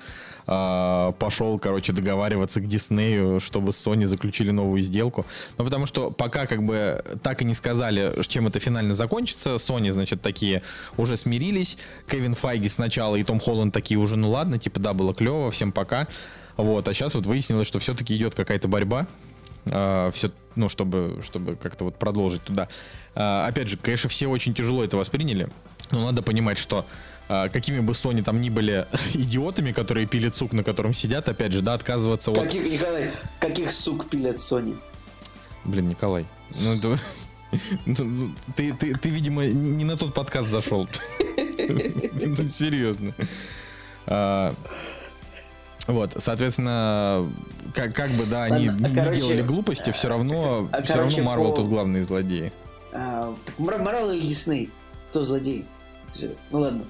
а, 0.52 1.12
пошел, 1.12 1.60
короче, 1.60 1.92
договариваться 1.92 2.60
к 2.60 2.66
Диснею, 2.66 3.38
чтобы 3.38 3.72
с 3.72 3.86
Sony 3.86 4.04
заключили 4.06 4.50
новую 4.50 4.82
сделку. 4.82 5.24
Ну, 5.56 5.64
потому 5.64 5.86
что 5.86 6.10
пока 6.10 6.46
как 6.46 6.64
бы 6.64 7.04
так 7.22 7.40
и 7.40 7.44
не 7.44 7.54
сказали, 7.54 8.20
чем 8.26 8.48
это 8.48 8.58
финально 8.58 8.94
закончится, 8.94 9.50
Sony, 9.54 9.92
значит, 9.92 10.22
такие 10.22 10.62
уже 10.96 11.16
смирились. 11.16 11.78
Кевин 12.10 12.34
Файги 12.34 12.68
сначала 12.68 13.14
и 13.14 13.22
Том 13.22 13.38
Холланд 13.38 13.72
такие 13.72 14.00
уже, 14.00 14.16
ну 14.16 14.30
ладно, 14.30 14.58
типа, 14.58 14.80
да, 14.80 14.92
было 14.92 15.14
клево, 15.14 15.52
всем 15.52 15.70
пока. 15.70 16.08
Вот, 16.56 16.88
а 16.88 16.94
сейчас 16.94 17.14
вот 17.14 17.26
выяснилось, 17.26 17.68
что 17.68 17.78
все-таки 17.78 18.16
идет 18.16 18.34
какая-то 18.34 18.66
борьба. 18.66 19.06
все, 19.64 20.32
ну, 20.56 20.68
чтобы, 20.68 21.20
чтобы 21.22 21.54
как-то 21.54 21.84
вот 21.84 21.94
продолжить 21.94 22.42
туда. 22.42 22.68
А, 23.14 23.46
опять 23.46 23.68
же, 23.68 23.76
конечно, 23.76 24.08
все 24.08 24.26
очень 24.26 24.52
тяжело 24.52 24.82
это 24.82 24.96
восприняли, 24.96 25.48
но 25.92 26.06
надо 26.06 26.22
понимать, 26.22 26.58
что 26.58 26.78
а, 26.78 26.84
какими 27.52 27.78
бы 27.80 27.92
Sony 27.92 28.22
там 28.24 28.40
ни 28.40 28.50
были 28.50 28.86
идиотами, 29.14 29.72
которые 29.72 30.06
пилят 30.06 30.34
сук, 30.34 30.52
на 30.52 30.64
котором 30.64 30.92
сидят, 30.94 31.28
опять 31.28 31.52
же, 31.52 31.62
да, 31.62 31.74
отказываться 31.74 32.30
от... 32.32 32.38
Каких, 32.38 32.64
Николай, 32.64 33.10
каких 33.38 33.70
сук 33.72 34.08
пилят 34.10 34.36
Sony? 34.36 34.76
Блин, 35.64 35.86
Николай, 35.86 36.26
ну, 36.60 36.74
это- 36.74 36.98
ну, 37.86 38.04
ну, 38.04 38.34
ты, 38.56 38.72
ты, 38.72 38.94
ты, 38.96 39.08
видимо, 39.10 39.46
не 39.46 39.70
не 39.70 39.84
на 39.84 39.96
тот 39.96 40.14
подкаст 40.14 40.48
зашел. 40.48 40.88
Серьезно. 42.52 43.12
А, 44.06 44.52
Вот, 45.86 46.12
соответственно, 46.18 47.28
как, 47.74 47.92
как 47.94 48.10
бы, 48.12 48.24
да, 48.26 48.44
они 48.44 48.68
Ладно, 48.68 48.86
а 48.86 48.90
не 48.90 48.94
короче, 48.94 49.20
делали 49.20 49.42
глупости, 49.42 49.90
все 49.90 50.08
равно, 50.08 50.68
а 50.72 50.82
все 50.82 50.94
равно 50.94 51.10
короче, 51.10 51.22
Марвел 51.22 51.50
по- 51.50 51.56
тут 51.56 51.68
главные 51.68 52.04
злодеи. 52.04 52.52
А, 52.92 53.32
А, 53.32 53.34
так 53.46 53.58
Марвел 53.58 54.10
или 54.10 54.20
Дисней? 54.26 54.70
Кто 55.10 55.22
злодей? 55.22 55.64
Ну 56.50 56.60
ладно. 56.60 56.84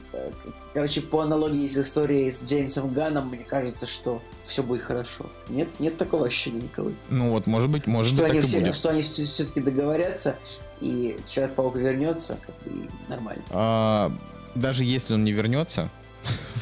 Короче, 0.72 1.00
по 1.00 1.20
аналогии 1.20 1.66
с 1.66 1.76
историей 1.76 2.30
с 2.30 2.44
Джеймсом 2.44 2.92
Ганом, 2.92 3.28
мне 3.28 3.44
кажется, 3.44 3.86
что 3.86 4.22
все 4.44 4.62
будет 4.62 4.82
хорошо. 4.82 5.26
Нет, 5.48 5.68
нет 5.78 5.96
такого 5.96 6.26
ощущения, 6.26 6.62
Николай. 6.62 6.94
Ну 7.08 7.30
вот, 7.30 7.46
может 7.46 7.70
быть, 7.70 7.86
может 7.86 8.12
что 8.12 8.22
быть, 8.22 8.30
они 8.32 8.40
так 8.40 8.48
все, 8.48 8.58
и 8.58 8.60
будет. 8.62 8.74
Что 8.74 8.90
они 8.90 9.02
все-таки 9.02 9.60
договорятся, 9.60 10.36
и 10.80 11.16
Человек-паук 11.28 11.76
вернется, 11.76 12.38
и 12.66 12.88
нормально. 13.08 13.42
А, 13.50 14.12
даже 14.54 14.84
если 14.84 15.14
он 15.14 15.24
не 15.24 15.32
вернется, 15.32 15.90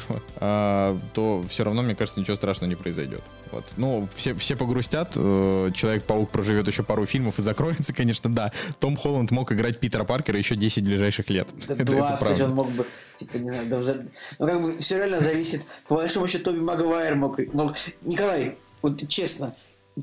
то 0.39 1.43
все 1.49 1.63
равно, 1.63 1.81
мне 1.81 1.95
кажется, 1.95 2.19
ничего 2.19 2.35
страшного 2.35 2.69
не 2.69 2.75
произойдет. 2.75 3.21
Вот. 3.51 3.65
Ну, 3.77 4.07
все, 4.15 4.33
все 4.35 4.55
погрустят, 4.55 5.13
э, 5.15 5.71
Человек-паук 5.73 6.29
проживет 6.29 6.67
еще 6.67 6.83
пару 6.83 7.05
фильмов 7.05 7.39
и 7.39 7.41
закроется, 7.41 7.93
конечно, 7.95 8.33
да. 8.33 8.51
Том 8.79 8.95
Холланд 8.95 9.31
мог 9.31 9.51
играть 9.51 9.79
Питера 9.79 10.03
Паркера 10.03 10.37
еще 10.37 10.55
10 10.55 10.83
ближайших 10.83 11.29
лет. 11.29 11.47
Да 11.67 11.75
20 11.75 12.41
он 12.41 12.53
мог 12.53 12.69
бы, 12.71 12.85
типа, 13.15 13.37
не 13.37 13.49
знаю, 13.49 13.67
да, 13.67 13.77
вза- 13.77 14.09
ну 14.39 14.45
как 14.47 14.61
бы 14.61 14.79
все 14.79 14.97
реально 14.97 15.19
зависит. 15.19 15.63
По 15.87 15.95
большому 15.95 16.27
счету 16.27 16.45
Тоби 16.45 16.59
Магуайр 16.59 17.15
мог, 17.15 17.39
мог... 17.53 17.75
Николай, 18.03 18.57
вот 18.81 19.07
честно, 19.07 19.55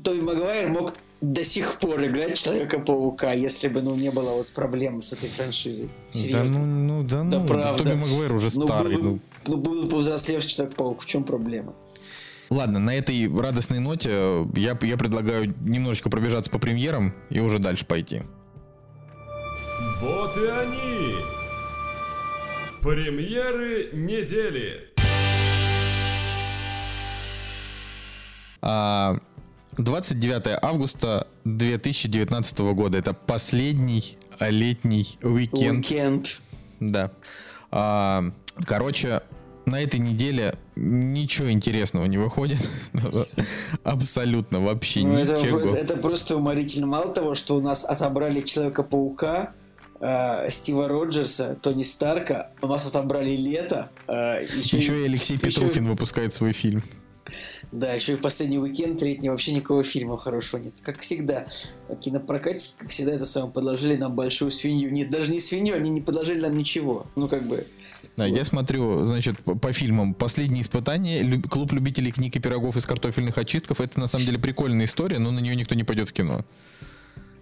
Тоби 0.03 0.21
Магуайр 0.21 0.69
мог 0.69 0.93
до 1.21 1.43
сих 1.43 1.79
пор 1.79 2.05
играть 2.05 2.37
Человека-паука, 2.37 3.33
если 3.33 3.67
бы, 3.67 3.81
ну, 3.81 3.95
не 3.95 4.11
было 4.11 4.31
вот 4.31 4.47
проблем 4.49 5.01
с 5.01 5.13
этой 5.13 5.29
франшизой. 5.29 5.87
Да 6.13 6.19
Серьезно. 6.19 6.59
ну, 6.59 6.65
ну, 6.65 7.03
да, 7.03 7.23
Да 7.23 7.39
ну, 7.39 7.47
правда. 7.47 7.83
Тоби 7.83 7.95
Магуайр 7.95 8.33
уже 8.33 8.49
Ну, 8.55 8.65
старый. 8.67 8.95
был, 8.95 9.03
ну. 9.03 9.19
ну, 9.47 9.57
был 9.57 9.83
бы 9.83 9.89
повзрослевший 9.89 10.51
Человек-паук, 10.51 11.01
в 11.01 11.05
чем 11.05 11.23
проблема? 11.23 11.73
Ладно, 12.49 12.79
на 12.79 12.95
этой 12.95 13.27
радостной 13.27 13.79
ноте 13.79 14.45
я, 14.55 14.77
я 14.81 14.97
предлагаю 14.97 15.53
немножечко 15.61 16.09
пробежаться 16.09 16.49
по 16.49 16.59
премьерам 16.59 17.13
и 17.29 17.39
уже 17.39 17.59
дальше 17.59 17.85
пойти. 17.85 18.21
Вот 19.99 20.37
и 20.37 20.45
они! 20.45 21.15
Премьеры 22.81 23.89
недели! 23.93 24.93
А, 28.61 29.17
29 29.77 30.57
августа 30.61 31.27
2019 31.45 32.59
года. 32.73 32.97
Это 32.97 33.13
последний 33.13 34.17
летний 34.39 35.17
уикенд. 35.21 35.85
Уикенд. 35.85 36.41
Да. 36.79 37.11
А, 37.71 38.23
короче, 38.65 39.21
на 39.65 39.81
этой 39.81 39.99
неделе 39.99 40.55
ничего 40.75 41.51
интересного 41.51 42.05
не 42.05 42.17
выходит. 42.17 42.59
Абсолютно 43.83 44.59
вообще 44.61 45.01
Ну, 45.01 45.19
ничего. 45.19 45.59
это- 45.59 45.75
это 45.75 45.97
просто 45.97 46.37
уморительно. 46.37 46.87
Мало 46.87 47.13
того, 47.13 47.35
что 47.35 47.55
у 47.55 47.61
нас 47.61 47.83
отобрали 47.83 48.41
Человека-паука, 48.41 49.51
э, 49.99 50.49
Стива 50.49 50.87
Роджерса, 50.87 51.57
Тони 51.61 51.83
Старка, 51.83 52.51
у 52.61 52.67
нас 52.67 52.85
отобрали 52.87 53.35
Лето. 53.35 53.89
э, 54.07 54.43
еще, 54.57 54.77
Еще 54.77 55.01
и 55.01 55.05
Алексей 55.05 55.35
еще- 55.37 55.45
Петрухин 55.47 55.87
выпускает 55.87 56.33
свой 56.33 56.53
фильм. 56.53 56.83
Да, 57.71 57.93
еще 57.93 58.13
и 58.13 58.15
в 58.15 58.21
последний 58.21 58.59
уикенд 58.59 59.01
летний 59.01 59.29
вообще 59.29 59.53
никакого 59.53 59.83
фильма 59.83 60.17
хорошего 60.17 60.61
нет. 60.61 60.73
Как 60.81 60.99
всегда, 60.99 61.47
кинопрокатчики, 62.01 62.73
как 62.77 62.89
всегда, 62.89 63.13
это 63.13 63.25
самое 63.25 63.51
подложили 63.53 63.95
нам 63.95 64.15
большую 64.15 64.51
свинью. 64.51 64.91
Нет, 64.91 65.09
даже 65.09 65.31
не 65.31 65.39
свинью, 65.39 65.75
они 65.75 65.89
не 65.89 66.01
подложили 66.01 66.41
нам 66.41 66.57
ничего. 66.57 67.07
Ну, 67.15 67.27
как 67.27 67.43
бы... 67.43 67.67
Да, 68.15 68.27
Вот. 68.27 68.35
я 68.35 68.45
смотрю, 68.45 69.05
значит, 69.05 69.39
по, 69.39 69.55
по 69.55 69.73
фильмам 69.73 70.13
«Последние 70.13 70.61
испытания», 70.63 71.21
Лю- 71.21 71.41
«Клуб 71.41 71.71
любителей 71.73 72.11
книг 72.11 72.35
и 72.35 72.39
пирогов 72.39 72.75
из 72.75 72.85
картофельных 72.85 73.37
очистков». 73.37 73.81
Это, 73.81 73.99
на 73.99 74.07
самом 74.07 74.25
деле, 74.25 74.39
прикольная 74.39 74.85
история, 74.85 75.19
но 75.19 75.31
на 75.31 75.39
нее 75.39 75.55
никто 75.55 75.75
не 75.75 75.83
пойдет 75.83 76.09
в 76.09 76.13
кино. 76.13 76.45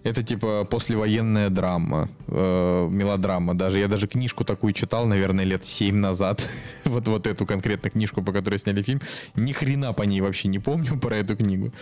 Это 0.06 0.22
типа 0.22 0.64
послевоенная 0.64 1.50
драма, 1.50 2.08
э, 2.28 2.88
мелодрама 2.88 3.54
даже. 3.54 3.80
Я 3.80 3.88
даже 3.88 4.06
книжку 4.06 4.44
такую 4.44 4.72
читал, 4.72 5.04
наверное, 5.04 5.44
лет 5.44 5.66
7 5.66 5.96
назад. 5.96 6.48
вот, 6.84 7.08
вот 7.08 7.26
эту 7.26 7.44
конкретно 7.44 7.90
книжку, 7.90 8.22
по 8.22 8.32
которой 8.32 8.60
сняли 8.60 8.82
фильм. 8.82 9.00
Ни 9.34 9.50
хрена 9.50 9.92
по 9.92 10.04
ней 10.04 10.20
вообще 10.20 10.46
не 10.46 10.60
помню 10.60 10.96
про 11.00 11.16
эту 11.16 11.36
книгу. 11.36 11.72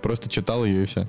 Просто 0.00 0.30
читал 0.30 0.64
ее 0.64 0.84
и 0.84 0.86
все. 0.86 1.06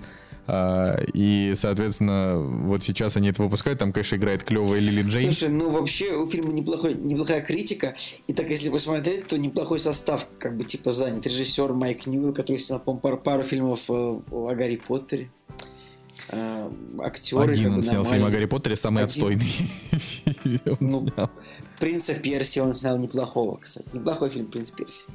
и, 1.14 1.54
соответственно, 1.56 2.38
вот 2.38 2.84
сейчас 2.84 3.16
они 3.16 3.30
это 3.30 3.44
выпускают. 3.44 3.80
Там, 3.80 3.94
конечно, 3.94 4.18
играет 4.18 4.44
клевая 4.44 4.82
Лили 4.82 5.04
Джеймс. 5.04 5.38
Слушай, 5.38 5.54
ну 5.54 5.70
вообще 5.70 6.18
у 6.18 6.28
фильма 6.28 6.52
неплохой, 6.52 6.96
неплохая 6.96 7.40
критика. 7.40 7.96
И 8.28 8.34
так, 8.34 8.50
если 8.50 8.70
посмотреть, 8.70 9.28
то 9.28 9.38
неплохой 9.38 9.80
состав, 9.80 10.28
как 10.38 10.58
бы 10.58 10.66
типа 10.66 10.92
занят. 10.92 11.26
Режиссер 11.26 11.72
Майк 11.72 12.08
Ньюэлл, 12.08 12.34
который 12.34 12.60
снял, 12.60 12.82
пару, 12.82 13.18
пару 13.18 13.44
фильмов 13.44 13.90
э, 13.90 13.94
о 13.94 14.54
Гарри 14.54 14.82
Поттере. 14.86 15.30
Э, 16.30 16.70
актеры 17.00 17.54
Один 17.54 17.76
он 17.76 17.84
снял 17.84 18.04
фильм 18.04 18.26
о. 18.26 18.30
Гарри 18.30 18.46
Поттере, 18.46 18.76
самый 18.76 19.04
Один. 19.04 19.06
отстойный 19.06 19.52
Ну, 20.80 21.08
снял. 21.10 21.30
Принца 21.80 22.14
Перси 22.16 22.60
он 22.60 22.74
снял 22.74 22.98
неплохого, 22.98 23.58
кстати. 23.58 23.90
Неплохой 23.94 24.30
фильм 24.30 24.48
Принц 24.48 24.72
Перси. 24.72 25.06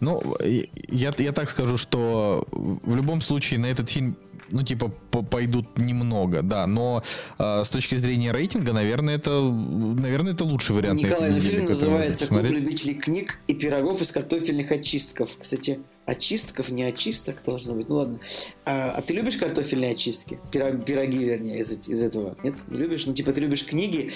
Ну, 0.00 0.20
я, 0.44 1.12
я 1.16 1.32
так 1.32 1.48
скажу, 1.48 1.76
что 1.76 2.46
в 2.50 2.94
любом 2.96 3.20
случае 3.20 3.60
на 3.60 3.66
этот 3.66 3.88
фильм, 3.88 4.16
ну, 4.50 4.62
типа, 4.64 4.90
по- 5.10 5.22
пойдут 5.22 5.78
немного, 5.78 6.42
да, 6.42 6.66
но 6.66 7.02
а, 7.38 7.62
с 7.62 7.70
точки 7.70 7.96
зрения 7.96 8.32
рейтинга, 8.32 8.72
наверное, 8.72 9.14
это, 9.14 9.40
наверное, 9.40 10.32
это 10.32 10.44
лучший 10.44 10.74
вариант. 10.74 11.00
на 11.00 11.06
Николай, 11.06 11.30
неделе, 11.30 11.48
фильм 11.48 11.64
называется 11.66 12.26
«Клуб 12.26 12.42
любителей 12.42 12.94
книг 12.94 13.38
и 13.46 13.54
пирогов 13.54 14.02
из 14.02 14.10
картофельных 14.10 14.72
очистков». 14.72 15.36
Кстати, 15.40 15.80
очистков, 16.06 16.70
не 16.70 16.82
очисток 16.84 17.36
должно 17.44 17.74
быть. 17.74 17.88
Ну 17.88 17.96
ладно. 17.96 18.18
А, 18.64 18.94
а 18.96 19.02
ты 19.02 19.14
любишь 19.14 19.36
картофельные 19.36 19.92
очистки? 19.92 20.38
Пирог- 20.50 20.84
пироги, 20.84 21.24
вернее, 21.24 21.60
из, 21.60 21.88
из 21.88 22.02
этого. 22.02 22.36
Нет? 22.42 22.54
Не 22.68 22.78
любишь? 22.78 23.06
Ну, 23.06 23.14
типа, 23.14 23.32
ты 23.32 23.40
любишь 23.40 23.64
книги, 23.64 24.12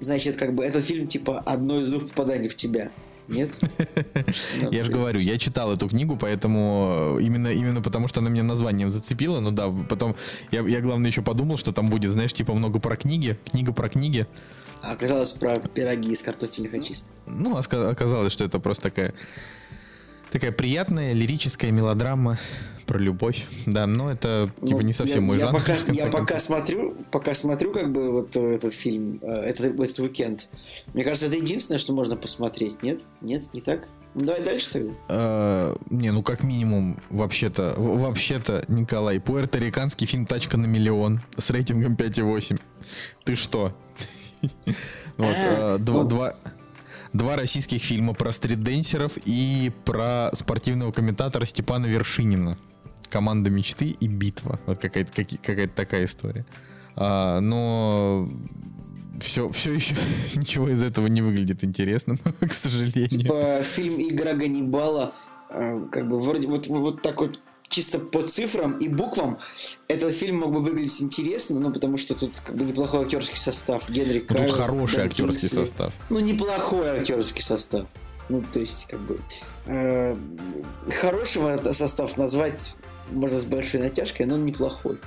значит, 0.00 0.36
как 0.36 0.54
бы 0.54 0.64
этот 0.64 0.84
фильм, 0.84 1.06
типа, 1.06 1.40
одно 1.40 1.80
из 1.80 1.90
двух 1.90 2.08
попаданий 2.08 2.48
в 2.48 2.56
тебя. 2.56 2.90
Нет? 3.28 3.50
Ну, 4.60 4.70
Я 4.70 4.84
же 4.84 4.90
говорю, 4.90 5.20
я 5.20 5.38
читал 5.38 5.72
эту 5.72 5.88
книгу, 5.88 6.16
поэтому 6.16 7.16
э, 7.18 7.22
именно, 7.22 7.48
именно 7.48 7.80
потому, 7.80 8.08
что 8.08 8.20
она 8.20 8.28
меня 8.28 8.42
названием 8.42 8.90
зацепила. 8.90 9.40
Ну 9.40 9.50
да, 9.50 9.72
потом 9.88 10.16
я, 10.50 10.60
я 10.60 10.80
главное 10.80 11.10
еще 11.10 11.22
подумал, 11.22 11.56
что 11.56 11.72
там 11.72 11.88
будет, 11.88 12.12
знаешь, 12.12 12.32
типа 12.32 12.52
много 12.54 12.80
про 12.80 12.96
книги, 12.96 13.38
книга 13.50 13.72
про 13.72 13.88
книги. 13.88 14.26
А 14.82 14.92
оказалось 14.92 15.32
про 15.32 15.56
пироги 15.56 16.12
из 16.12 16.22
картофельных 16.22 16.74
очисток. 16.74 17.12
Ну, 17.26 17.56
оказалось, 17.56 18.32
что 18.32 18.44
это 18.44 18.58
просто 18.58 18.84
такая 18.84 19.14
такая 20.30 20.52
приятная 20.52 21.12
лирическая 21.12 21.70
мелодрама 21.70 22.38
про 22.90 22.98
любовь. 22.98 23.46
Да, 23.66 23.86
но 23.86 24.10
это 24.10 24.50
типа 24.60 24.78
Ну, 24.78 24.80
не 24.80 24.92
совсем 24.92 25.20
я, 25.20 25.26
мой 25.26 25.38
я 25.38 25.46
жанр. 25.46 25.60
Пока, 25.60 25.74
я 25.92 26.06
пока 26.06 26.18
концов. 26.18 26.40
смотрю, 26.40 26.96
пока 27.12 27.34
смотрю, 27.34 27.72
как 27.72 27.92
бы 27.92 28.10
вот 28.10 28.34
э, 28.34 28.54
этот 28.56 28.74
фильм, 28.74 29.20
э, 29.22 29.30
этот, 29.30 29.78
этот 29.78 29.98
уикенд. 30.00 30.48
Мне 30.92 31.04
кажется, 31.04 31.26
это 31.26 31.36
единственное, 31.36 31.78
что 31.78 31.92
можно 31.92 32.16
посмотреть. 32.16 32.82
Нет? 32.82 33.02
Нет, 33.20 33.44
не 33.54 33.60
так? 33.60 33.86
Ну 34.14 34.24
давай 34.24 34.42
дальше 34.42 34.70
тогда. 34.72 34.92
Э, 35.08 35.76
не, 35.88 36.10
ну 36.10 36.24
как 36.24 36.42
минимум, 36.42 37.00
вообще-то, 37.10 37.74
вообще-то, 37.76 38.64
Николай, 38.66 39.20
пуэрториканский 39.20 40.08
фильм 40.08 40.26
«Тачка 40.26 40.56
на 40.56 40.66
миллион» 40.66 41.20
с 41.38 41.48
рейтингом 41.50 41.94
5,8. 41.94 42.60
Ты 43.24 43.36
что? 43.36 43.72
Вот, 45.16 45.36
два, 45.84 46.08
ну. 46.08 46.59
Два- 47.12 47.36
российских 47.36 47.82
фильма 47.82 48.14
про 48.14 48.32
стрит-денсеров 48.32 49.12
и 49.24 49.72
про 49.84 50.30
спортивного 50.34 50.92
комментатора 50.92 51.44
Степана 51.44 51.86
Вершинина. 51.86 52.58
«Команда 53.08 53.50
мечты» 53.50 53.96
и 53.98 54.06
«Битва». 54.06 54.60
Вот 54.66 54.78
какая-то 54.78 55.12
каки- 55.12 55.36
какая-то 55.38 55.74
такая 55.74 56.04
история. 56.04 56.46
А, 56.96 57.40
но 57.40 58.28
все, 59.20 59.50
все 59.50 59.72
еще 59.72 59.96
ничего 60.36 60.68
из 60.68 60.82
этого 60.82 61.06
не 61.08 61.22
выглядит 61.22 61.64
интересным, 61.64 62.18
к 62.40 62.52
сожалению. 62.52 63.08
Типа 63.08 63.62
фильм 63.62 64.00
«Игра 64.00 64.34
Ганнибала», 64.34 65.14
э, 65.50 65.86
как 65.90 66.08
бы 66.08 66.20
вроде 66.20 66.46
вот, 66.46 66.68
вот 66.68 67.02
так 67.02 67.20
вот 67.20 67.40
чисто 67.70 67.98
по 68.00 68.22
цифрам 68.22 68.76
и 68.78 68.88
буквам 68.88 69.38
этот 69.88 70.12
фильм 70.12 70.40
мог 70.40 70.52
бы 70.52 70.60
выглядеть 70.60 71.00
интересно, 71.00 71.58
ну 71.60 71.72
потому 71.72 71.96
что 71.96 72.14
тут 72.14 72.38
как 72.40 72.56
бы 72.56 72.64
неплохой 72.64 73.04
актерский 73.04 73.38
состав. 73.38 73.88
Генри 73.88 74.18
Ну, 74.28 74.34
Кавилл, 74.34 74.48
тут 74.48 74.56
хороший 74.56 74.96
Бен 74.96 75.06
актерский 75.06 75.40
Кингсли. 75.48 75.64
состав. 75.64 75.94
Ну, 76.10 76.18
неплохой 76.20 76.98
актерский 76.98 77.42
состав. 77.42 77.86
Ну, 78.28 78.44
то 78.52 78.60
есть, 78.60 78.86
как 78.86 79.00
бы... 79.00 79.20
э, 79.66 80.16
хорошего 81.00 81.56
состав 81.72 82.16
назвать 82.16 82.76
можно 83.10 83.38
с 83.40 83.44
большой 83.44 83.80
натяжкой, 83.80 84.26
но 84.26 84.34
он 84.34 84.44
неплохой. 84.44 84.98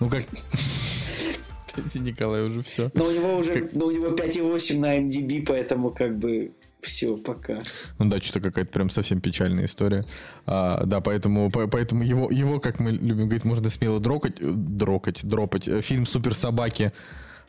Ну 0.00 0.08
как... 0.08 0.22
Николай, 1.94 2.42
уже 2.42 2.60
все. 2.62 2.90
Но 2.94 3.06
у 3.06 3.10
него 3.12 3.36
уже, 3.36 3.52
Как- 3.52 3.72
но 3.74 3.86
у 3.86 3.90
него 3.90 4.08
5,8 4.08 4.78
на 4.78 4.98
MDB, 4.98 5.44
поэтому 5.46 5.90
как 5.90 6.18
бы 6.18 6.52
все, 6.82 7.16
пока. 7.16 7.60
Ну 7.98 8.06
да, 8.10 8.20
что-то 8.20 8.40
какая-то 8.40 8.70
прям 8.70 8.90
совсем 8.90 9.20
печальная 9.20 9.64
история. 9.66 10.04
А, 10.46 10.84
да, 10.84 11.00
поэтому, 11.00 11.50
по- 11.50 11.68
поэтому 11.68 12.02
его, 12.02 12.30
его, 12.30 12.60
как 12.60 12.80
мы 12.80 12.90
любим 12.90 13.24
говорить, 13.26 13.44
можно 13.44 13.70
смело 13.70 14.00
дрокать, 14.00 14.40
э, 14.40 14.50
дрокать, 14.52 15.20
дропать. 15.24 15.68
Э, 15.68 15.80
Фильм 15.80 16.06
«Супер 16.06 16.34
собаки» 16.34 16.92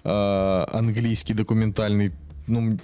э, 0.04 0.66
английский 0.72 1.34
документальный, 1.34 2.12
ну, 2.48 2.78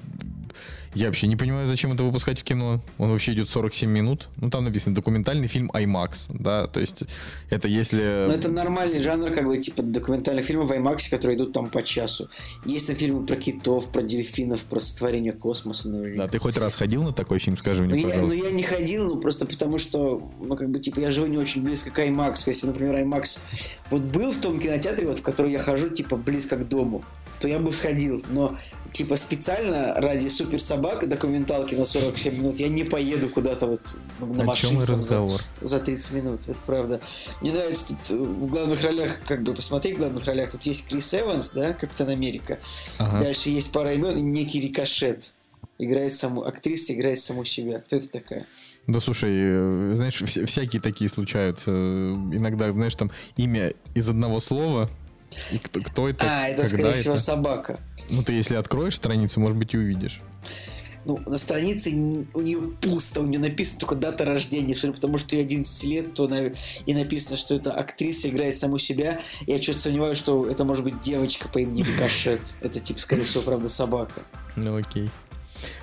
я 0.94 1.08
вообще 1.08 1.28
не 1.28 1.36
понимаю, 1.36 1.68
зачем 1.68 1.94
это 1.94 2.04
выпускать 2.04 2.40
в 2.40 2.44
кино. 2.44 2.82
Он 2.98 3.12
вообще 3.12 3.34
идет 3.34 3.50
47 3.50 3.90
минут. 3.90 4.28
Ну, 4.38 4.50
там 4.50 4.64
написано 4.64 4.96
документальный 4.96 5.48
фильм 5.48 5.70
IMAX, 5.72 6.28
да, 6.30 6.68
то 6.68 6.80
есть 6.80 7.04
это 7.50 7.68
если... 7.68 8.26
Ну, 8.28 8.34
это 8.34 8.50
нормальный 8.50 9.02
жанр, 9.02 9.32
как 9.32 9.46
бы, 9.46 9.58
типа 9.58 9.84
документальных 9.84 10.46
фильмов 10.46 10.70
в 10.70 10.72
IMAX, 10.72 11.10
которые 11.10 11.38
идут 11.38 11.54
там 11.54 11.70
по 11.70 11.84
часу. 11.84 12.30
Есть 12.66 12.88
там 12.88 12.96
фильмы 12.96 13.26
про 13.26 13.36
китов, 13.36 13.92
про 13.92 14.02
дельфинов, 14.02 14.64
про 14.64 14.80
сотворение 14.80 15.34
космоса, 15.34 15.90
наверняка. 15.90 16.26
Да, 16.26 16.32
ты 16.32 16.40
хоть 16.40 16.58
раз 16.58 16.76
ходил 16.76 17.04
на 17.04 17.14
такой 17.14 17.40
фильм, 17.40 17.58
скажи 17.58 17.84
мне, 17.84 17.94
ну, 17.94 18.00
я, 18.00 18.08
пожалуйста. 18.08 18.38
ну, 18.38 18.44
я 18.44 18.52
не 18.52 18.64
ходил, 18.64 19.08
ну, 19.08 19.22
просто 19.22 19.46
потому 19.46 19.78
что, 19.78 20.22
ну, 20.40 20.56
как 20.56 20.70
бы, 20.70 20.80
типа, 20.80 21.00
я 21.00 21.12
живу 21.12 21.28
не 21.28 21.38
очень 21.38 21.62
близко 21.62 21.92
к 21.92 22.00
IMAX. 22.00 22.44
Если, 22.48 22.66
например, 22.66 22.96
IMAX 22.96 23.40
вот 23.90 24.02
был 24.02 24.32
в 24.32 24.38
том 24.38 24.60
кинотеатре, 24.60 25.08
вот, 25.08 25.20
в 25.20 25.22
который 25.22 25.52
я 25.52 25.60
хожу, 25.60 25.90
типа, 25.90 26.16
близко 26.16 26.56
к 26.58 26.68
дому, 26.68 27.04
то 27.40 27.48
я 27.48 27.60
бы 27.60 27.72
сходил. 27.72 28.24
Но, 28.30 28.58
типа, 28.92 29.16
специально 29.16 29.94
ради 29.96 30.28
супер 30.28 30.60
собак 30.62 31.08
документалки 31.08 31.76
на 31.76 31.86
47 31.86 32.38
минут 32.38 32.60
я 32.60 32.68
не 32.70 32.84
поеду 32.84 33.30
куда-то 33.30 33.68
вот 33.68 33.82
на 34.20 34.44
машине 34.44 34.78
там 34.86 34.96
за, 34.96 35.02
разговор? 35.02 35.40
за 35.62 35.80
30 35.80 36.12
минут. 36.14 36.42
Это 36.48 36.60
правда. 36.66 37.02
Мне 37.42 37.54
нравится 37.54 37.88
тут 37.88 37.98
э, 38.10 38.16
в 38.16 38.48
главных 38.48 38.84
ролях, 38.84 39.22
как 39.28 39.44
бы, 39.44 39.54
посмотри, 39.54 39.94
в 39.94 39.98
главных 40.00 40.26
ролях, 40.26 40.52
тут 40.52 40.64
есть 40.64 40.88
Крис 40.88 41.14
Эванс, 41.14 41.52
да, 41.52 41.74
Капитан 41.74 42.10
Америка. 42.10 42.60
Ага. 42.98 43.22
Дальше 43.24 43.50
есть 43.50 43.72
пара 43.72 43.94
имен 43.94 44.18
и 44.18 44.22
некий 44.22 44.60
Рикошет. 44.60 45.34
Играет 45.78 46.14
саму, 46.14 46.44
актриса 46.44 46.94
играет 46.94 47.20
саму 47.20 47.46
себя. 47.46 47.80
Кто 47.80 47.96
это 47.96 48.10
такая? 48.10 48.46
Да 48.88 49.00
слушай, 49.00 49.32
э, 49.32 49.92
знаешь, 49.96 50.22
вся- 50.24 50.46
всякие 50.46 50.82
такие 50.82 51.10
случаются. 51.10 51.70
Иногда, 51.72 52.72
знаешь, 52.72 52.96
там 52.96 53.12
имя 53.38 53.74
из 53.94 54.10
одного 54.10 54.40
слова, 54.40 54.90
и 55.52 55.58
кто, 55.58 55.82
кто 55.82 56.10
это, 56.10 56.26
а, 56.28 56.48
это, 56.48 56.66
скорее 56.66 56.90
это. 56.92 57.00
всего, 57.00 57.18
собака. 57.18 57.80
Ну, 58.10 58.24
ты 58.24 58.34
если 58.34 58.56
откроешь 58.56 58.96
страницу, 58.96 59.40
может 59.40 59.58
быть, 59.58 59.74
и 59.74 59.78
увидишь. 59.78 60.20
Ну, 61.06 61.18
на 61.26 61.38
странице 61.38 61.90
у 62.34 62.42
нее 62.42 62.60
пусто, 62.82 63.22
у 63.22 63.26
нее 63.26 63.40
написано 63.40 63.80
только 63.80 63.96
дата 63.96 64.26
рождения, 64.26 64.76
судя 64.76 64.94
по 64.94 65.00
тому, 65.00 65.18
что 65.18 65.36
ей 65.36 65.44
11 65.44 65.84
лет, 65.86 66.14
то 66.14 66.28
на- 66.28 66.52
и 66.86 66.94
написано, 66.94 67.38
что 67.38 67.56
это 67.56 67.72
актриса 67.72 68.30
играет 68.30 68.56
саму 68.56 68.78
себя. 68.80 69.22
Я 69.48 69.62
что-то 69.62 69.80
сомневаюсь, 69.80 70.18
что 70.18 70.46
это 70.46 70.66
может 70.66 70.84
быть 70.84 71.00
девочка 71.02 71.48
по 71.48 71.60
имени 71.60 71.84
Рикошет. 71.84 72.42
Это 72.62 72.80
типа, 72.80 73.00
скорее 73.00 73.24
всего, 73.24 73.44
правда, 73.44 73.70
собака. 73.70 74.22
Ну, 74.56 74.76
окей. 74.78 75.10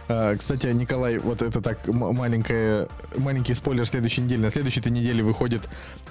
А, 0.09 0.37
кстати, 0.37 0.69
Николай, 0.69 1.19
вот 1.19 1.43
это 1.43 1.61
так 1.61 1.89
м- 1.89 2.15
маленькая, 2.15 2.89
маленький 3.17 3.55
спойлер 3.55 3.87
следующей 3.87 4.21
недели. 4.21 4.41
На 4.41 4.51
следующей 4.51 4.81
этой 4.81 4.93
неделе 4.93 5.23
выходит 5.23 5.63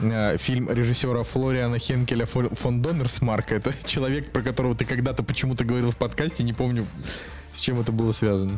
э, 0.01 0.37
фильм 0.37 0.69
режиссера 0.69 1.23
Флориана 1.23 1.79
Хенкеля 1.79 2.25
фон 2.25 2.81
Доннерсмарка. 2.81 3.55
Это 3.55 3.73
человек, 3.85 4.31
про 4.31 4.41
которого 4.41 4.75
ты 4.75 4.83
когда-то 4.83 5.23
почему-то 5.23 5.63
говорил 5.63 5.91
в 5.91 5.95
подкасте, 5.97 6.43
не 6.43 6.51
помню, 6.53 6.85
с 7.53 7.59
чем 7.61 7.79
это 7.79 7.93
было 7.93 8.11
связано. 8.11 8.57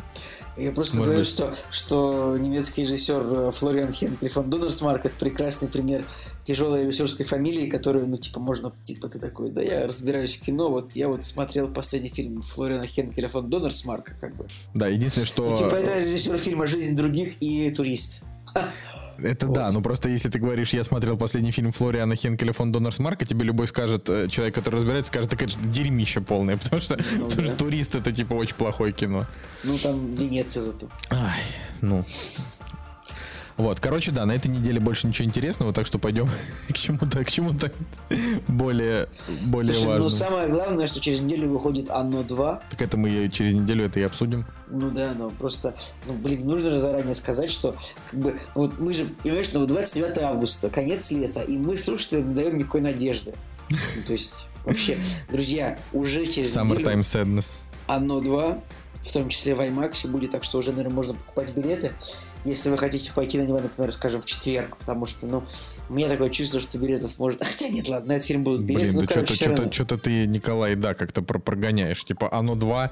Я 0.58 0.72
просто 0.72 0.96
Может 0.96 1.08
говорю, 1.08 1.24
быть. 1.24 1.28
что, 1.28 1.56
что 1.70 2.36
немецкий 2.36 2.82
режиссер 2.82 3.22
э, 3.22 3.50
Флориан 3.52 3.92
Хенкель 3.92 4.28
фон 4.28 4.50
Доннерсмарк 4.50 5.06
это 5.06 5.14
прекрасный 5.16 5.68
пример 5.68 6.04
тяжелой 6.42 6.86
режиссерской 6.86 7.24
фамилии, 7.24 7.68
которую, 7.68 8.08
ну, 8.08 8.16
типа, 8.16 8.40
можно, 8.40 8.72
типа, 8.82 9.08
ты 9.08 9.18
такой, 9.18 9.50
да 9.50 9.62
я 9.62 9.86
разбираюсь 9.86 10.36
в 10.36 10.40
кино, 10.40 10.70
вот 10.70 10.96
я 10.96 11.08
вот 11.08 11.24
смотрел 11.24 11.68
последний 11.68 12.10
фильм 12.10 12.42
Флориана 12.42 12.86
Хенкеля 12.86 13.28
фон 13.28 13.48
Доннерсмарка, 13.48 14.14
как 14.20 14.36
бы. 14.36 14.48
Да, 14.74 14.88
единственное, 14.88 15.26
что... 15.26 15.50
Ну, 15.50 15.56
типа, 15.56 15.74
это 15.76 16.00
режиссер 16.00 16.38
фильма 16.38 16.66
«Жизнь 16.66 16.96
других» 16.96 17.40
и 17.40 17.70
«Турист». 17.70 18.22
Это 19.22 19.46
Вот. 19.46 19.54
да, 19.54 19.70
но 19.72 19.80
просто 19.80 20.08
если 20.08 20.28
ты 20.28 20.38
говоришь, 20.38 20.72
я 20.72 20.84
смотрел 20.84 21.16
последний 21.16 21.50
фильм 21.50 21.72
Флориана 21.72 22.14
Хенкеля 22.14 22.52
фон 22.52 22.72
Доннерсмарка, 22.72 23.24
тебе 23.24 23.44
любой 23.44 23.66
скажет, 23.66 24.08
э, 24.08 24.28
человек, 24.28 24.54
который 24.54 24.76
разбирается, 24.76 25.08
скажет, 25.10 25.30
так 25.30 25.42
это 25.42 25.52
же 25.52 25.58
дерьмище 25.58 26.20
полное, 26.20 26.56
потому 26.62 26.80
что, 26.80 26.96
Ну 27.16 27.24
потому 27.28 27.42
что 27.44 27.52
да. 27.52 27.56
турист 27.56 27.94
это 27.94 28.12
типа 28.12 28.34
очень 28.34 28.54
плохое 28.54 28.92
кино. 28.92 29.26
Ну, 29.64 29.76
там 29.78 30.14
Венеция 30.14 30.62
зато. 30.62 30.88
Ай, 31.10 31.42
ну. 31.80 32.04
Вот, 33.58 33.80
короче, 33.80 34.12
да, 34.12 34.24
на 34.24 34.32
этой 34.32 34.46
неделе 34.46 34.78
больше 34.78 35.08
ничего 35.08 35.26
интересного, 35.26 35.72
так 35.72 35.84
что 35.84 35.98
пойдем 35.98 36.28
к 36.68 36.74
чему-то, 36.74 37.24
к 37.24 37.30
чему-то 37.30 37.72
более, 38.46 39.08
более 39.42 39.74
Слушай, 39.74 39.84
ну, 39.84 39.88
важному. 39.90 40.10
самое 40.10 40.48
главное, 40.48 40.86
что 40.86 41.00
через 41.00 41.18
неделю 41.20 41.48
выходит 41.48 41.90
«Оно 41.90 42.22
2». 42.22 42.60
Так 42.70 42.82
это 42.82 42.96
мы 42.96 43.28
через 43.30 43.54
неделю 43.54 43.84
это 43.84 43.98
и 43.98 44.04
обсудим. 44.04 44.46
Ну 44.68 44.92
да, 44.92 45.12
но 45.18 45.30
просто, 45.30 45.74
ну 46.06 46.12
блин, 46.14 46.46
нужно 46.46 46.70
же 46.70 46.78
заранее 46.78 47.16
сказать, 47.16 47.50
что 47.50 47.74
как 48.08 48.20
бы 48.20 48.40
вот 48.54 48.78
мы 48.78 48.94
же, 48.94 49.06
понимаешь, 49.24 49.52
ну 49.52 49.66
29 49.66 50.18
августа, 50.18 50.70
конец 50.70 51.10
лета, 51.10 51.40
и 51.40 51.58
мы 51.58 51.76
слушателям 51.76 52.28
не 52.28 52.34
даем 52.36 52.58
никакой 52.58 52.80
надежды. 52.80 53.34
Ну, 53.70 54.02
то 54.06 54.12
есть, 54.12 54.46
вообще, 54.64 54.98
друзья, 55.30 55.78
уже 55.92 56.26
через 56.26 56.56
Summertime 56.56 57.00
неделю 57.00 57.00
Sadness. 57.00 57.56
«Оно 57.88 58.20
2», 58.20 58.60
в 59.02 59.12
том 59.12 59.28
числе 59.28 59.54
в 59.54 59.60
IMAX, 59.60 60.08
будет, 60.08 60.30
так 60.32 60.44
что 60.44 60.58
уже, 60.58 60.70
наверное, 60.70 60.94
можно 60.94 61.14
покупать 61.14 61.50
билеты. 61.50 61.92
Если 62.44 62.70
вы 62.70 62.78
хотите 62.78 63.12
пойти 63.12 63.38
на 63.38 63.46
него, 63.46 63.58
например, 63.58 63.92
скажем, 63.92 64.22
в 64.22 64.26
четверг, 64.26 64.76
потому 64.76 65.06
что, 65.06 65.26
ну, 65.26 65.44
у 65.88 65.92
меня 65.94 66.08
такое 66.08 66.30
чувство, 66.30 66.60
что 66.60 66.78
билетов 66.78 67.18
может... 67.18 67.42
Хотя 67.44 67.68
нет, 67.68 67.88
ладно, 67.88 68.08
на 68.08 68.12
этот 68.14 68.26
фильм 68.26 68.44
будут 68.44 68.62
билеты. 68.62 68.92
Блин, 68.92 69.06
ну, 69.16 69.22
да 69.24 69.34
что-то, 69.34 69.72
что-то 69.72 69.98
ты, 69.98 70.26
Николай, 70.26 70.76
да, 70.76 70.94
как-то 70.94 71.22
про- 71.22 71.38
прогоняешь. 71.38 72.04
Типа, 72.04 72.28
оно 72.32 72.54
2, 72.54 72.90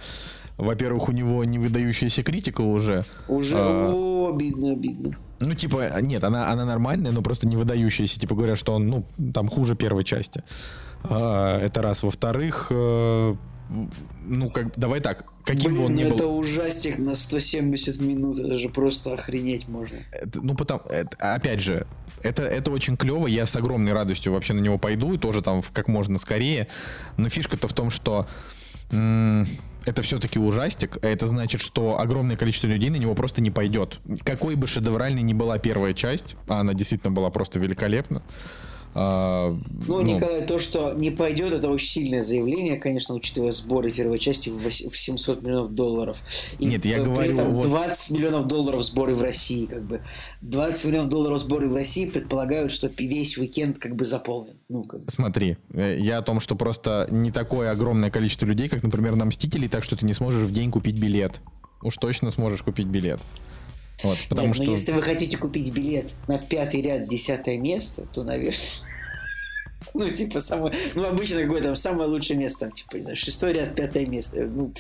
во-первых, 0.59 1.09
у 1.09 1.13
него 1.13 1.45
не 1.45 1.59
выдающаяся 1.59 2.23
критика 2.23 2.61
уже. 2.63 3.05
Уже, 3.29 3.57
а- 3.57 3.93
о, 3.93 4.33
обидно, 4.35 4.73
обидно. 4.73 5.17
Ну, 5.39 5.55
типа, 5.55 6.01
нет, 6.01 6.25
она, 6.25 6.51
она 6.51 6.65
нормальная, 6.65 7.13
но 7.13 7.23
просто 7.23 7.47
не 7.47 7.57
выдающаяся. 7.57 8.19
Типа, 8.19 8.35
говорят, 8.35 8.59
что 8.59 8.73
он, 8.73 8.89
ну, 8.89 9.07
там 9.33 9.49
хуже 9.49 9.77
первой 9.77 10.05
части. 10.05 10.43
А, 11.05 11.61
это 11.61 11.83
раз. 11.83 12.03
Во-вторых, 12.03 12.69
э, 12.71 13.35
ну, 14.25 14.51
как, 14.51 14.79
давай 14.79 15.01
так, 15.01 15.25
каким 15.45 15.73
бы 15.73 15.79
Блин, 15.79 15.87
он 15.87 15.95
ни 15.95 16.05
ну 16.05 16.11
был... 16.11 16.17
это 16.17 16.27
ужастик 16.27 16.99
на 16.99 17.15
170 17.15 18.01
минут, 18.01 18.39
это 18.39 18.57
же 18.57 18.69
просто 18.69 19.15
охренеть 19.15 19.69
можно. 19.69 19.99
Это, 20.13 20.41
ну, 20.41 20.55
потому, 20.55 20.83
это- 20.89 21.17
опять 21.19 21.61
же, 21.61 21.87
это, 22.23 22.43
это 22.43 22.71
очень 22.71 22.97
клево, 22.97 23.27
я 23.27 23.47
с 23.47 23.57
огромной 23.57 23.93
радостью 23.93 24.33
вообще 24.33 24.53
на 24.53 24.61
него 24.61 24.79
пойду, 24.79 25.15
и 25.15 25.19
тоже 25.19 25.43
там 25.43 25.63
как 25.73 25.89
можно 25.89 26.19
скорее. 26.19 26.69
Но 27.17 27.29
фишка-то 27.29 27.69
в 27.69 27.73
том, 27.73 27.91
что 27.91 28.27
это 28.91 30.03
все-таки 30.03 30.39
ужастик, 30.39 30.99
а 31.03 31.07
это 31.09 31.27
значит, 31.27 31.61
что 31.61 31.99
огромное 31.99 32.37
количество 32.37 32.67
людей 32.67 32.91
на 32.91 32.97
него 32.97 33.15
просто 33.15 33.41
не 33.41 33.51
пойдет. 33.51 33.99
Какой 34.25 34.55
бы 34.55 34.67
шедевральной 34.67 35.23
ни 35.23 35.33
была 35.33 35.59
первая 35.59 35.95
часть, 35.95 36.37
а 36.49 36.61
она 36.61 36.75
действительно 36.75 37.13
была 37.13 37.31
просто 37.31 37.59
великолепна, 37.59 38.23
а, 38.99 39.55
Ну, 39.87 40.01
Николай, 40.01 40.47
то, 40.47 40.59
что 40.59 40.95
не 40.95 41.11
пойдет, 41.11 41.53
это 41.53 41.69
очень 41.69 41.87
сильное 41.89 42.23
заявление, 42.23 42.77
конечно, 42.79 43.15
учитывая 43.15 43.53
сборы 43.53 43.93
первой 43.93 44.19
части 44.19 44.49
в 44.49 44.59
вось- 44.59 44.89
в 44.89 44.97
700 44.97 45.43
миллионов 45.43 45.75
долларов. 45.75 46.23
И 46.59 46.65
Нет, 46.65 46.85
я 46.87 46.97
при 46.97 47.05
говорю, 47.05 47.35
этом 47.35 47.55
вот- 47.55 47.67
20 47.67 48.11
миллионов 48.13 48.47
долларов 48.47 48.83
сборы 48.83 49.15
в 49.15 49.23
России, 49.23 49.67
как 49.67 49.83
бы. 49.83 50.01
20 50.41 50.85
миллионов 50.87 51.11
долларов 51.11 51.39
сборы 51.39 51.69
в 51.69 51.75
России 51.75 52.07
предполагают, 52.07 52.73
что 52.73 52.91
весь 52.99 53.37
уикенд 53.37 53.79
как 53.79 53.95
бы 53.97 54.05
заполнен. 54.07 54.55
Ну, 54.71 54.83
как 54.85 55.05
бы. 55.05 55.11
Смотри, 55.11 55.59
э, 55.75 55.99
я 56.01 56.19
о 56.19 56.23
том, 56.23 56.41
что 56.41 56.57
просто 56.57 57.07
не 57.11 57.31
такое 57.31 57.71
огромное 57.71 58.11
количество 58.11 58.47
людей, 58.47 58.69
как, 58.71 58.83
например, 58.83 59.15
на 59.17 59.27
«Мстителей», 59.27 59.69
так 59.69 59.85
что 59.85 59.95
ты 59.97 60.07
не 60.07 60.15
сможешь 60.15 60.49
в 60.49 60.53
день 60.53 60.71
купить 60.71 60.97
билет. 60.99 61.41
Уж 61.83 61.97
точно 61.97 62.31
сможешь 62.31 62.63
купить 62.63 62.87
билет. 62.87 63.21
Вот, 64.03 64.19
потому 64.29 64.49
Нет, 64.49 64.57
что... 64.57 64.65
но 64.65 64.73
если 64.73 64.93
вы 64.93 65.03
хотите 65.03 65.37
купить 65.37 65.73
билет 65.73 66.15
на 66.29 66.39
пятый 66.39 66.83
ряд, 66.83 67.07
десятое 67.07 67.59
место, 67.59 68.07
то, 68.13 68.23
наверное... 68.23 68.55
Ну, 69.95 70.11
типа, 70.11 70.41
самое... 70.41 70.75
Ну, 70.95 71.07
обычно 71.07 71.41
какое 71.41 71.63
там 71.63 71.75
самое 71.75 72.07
лучшее 72.07 72.37
место, 72.37 72.67
там, 72.67 72.73
типа, 72.73 72.97
не 72.97 73.03
знаю, 73.03 73.17
шестой 73.17 73.55
ряд, 73.55 73.75
пятое 73.75 74.05
место. 74.05 74.47
Ну, 74.51 74.71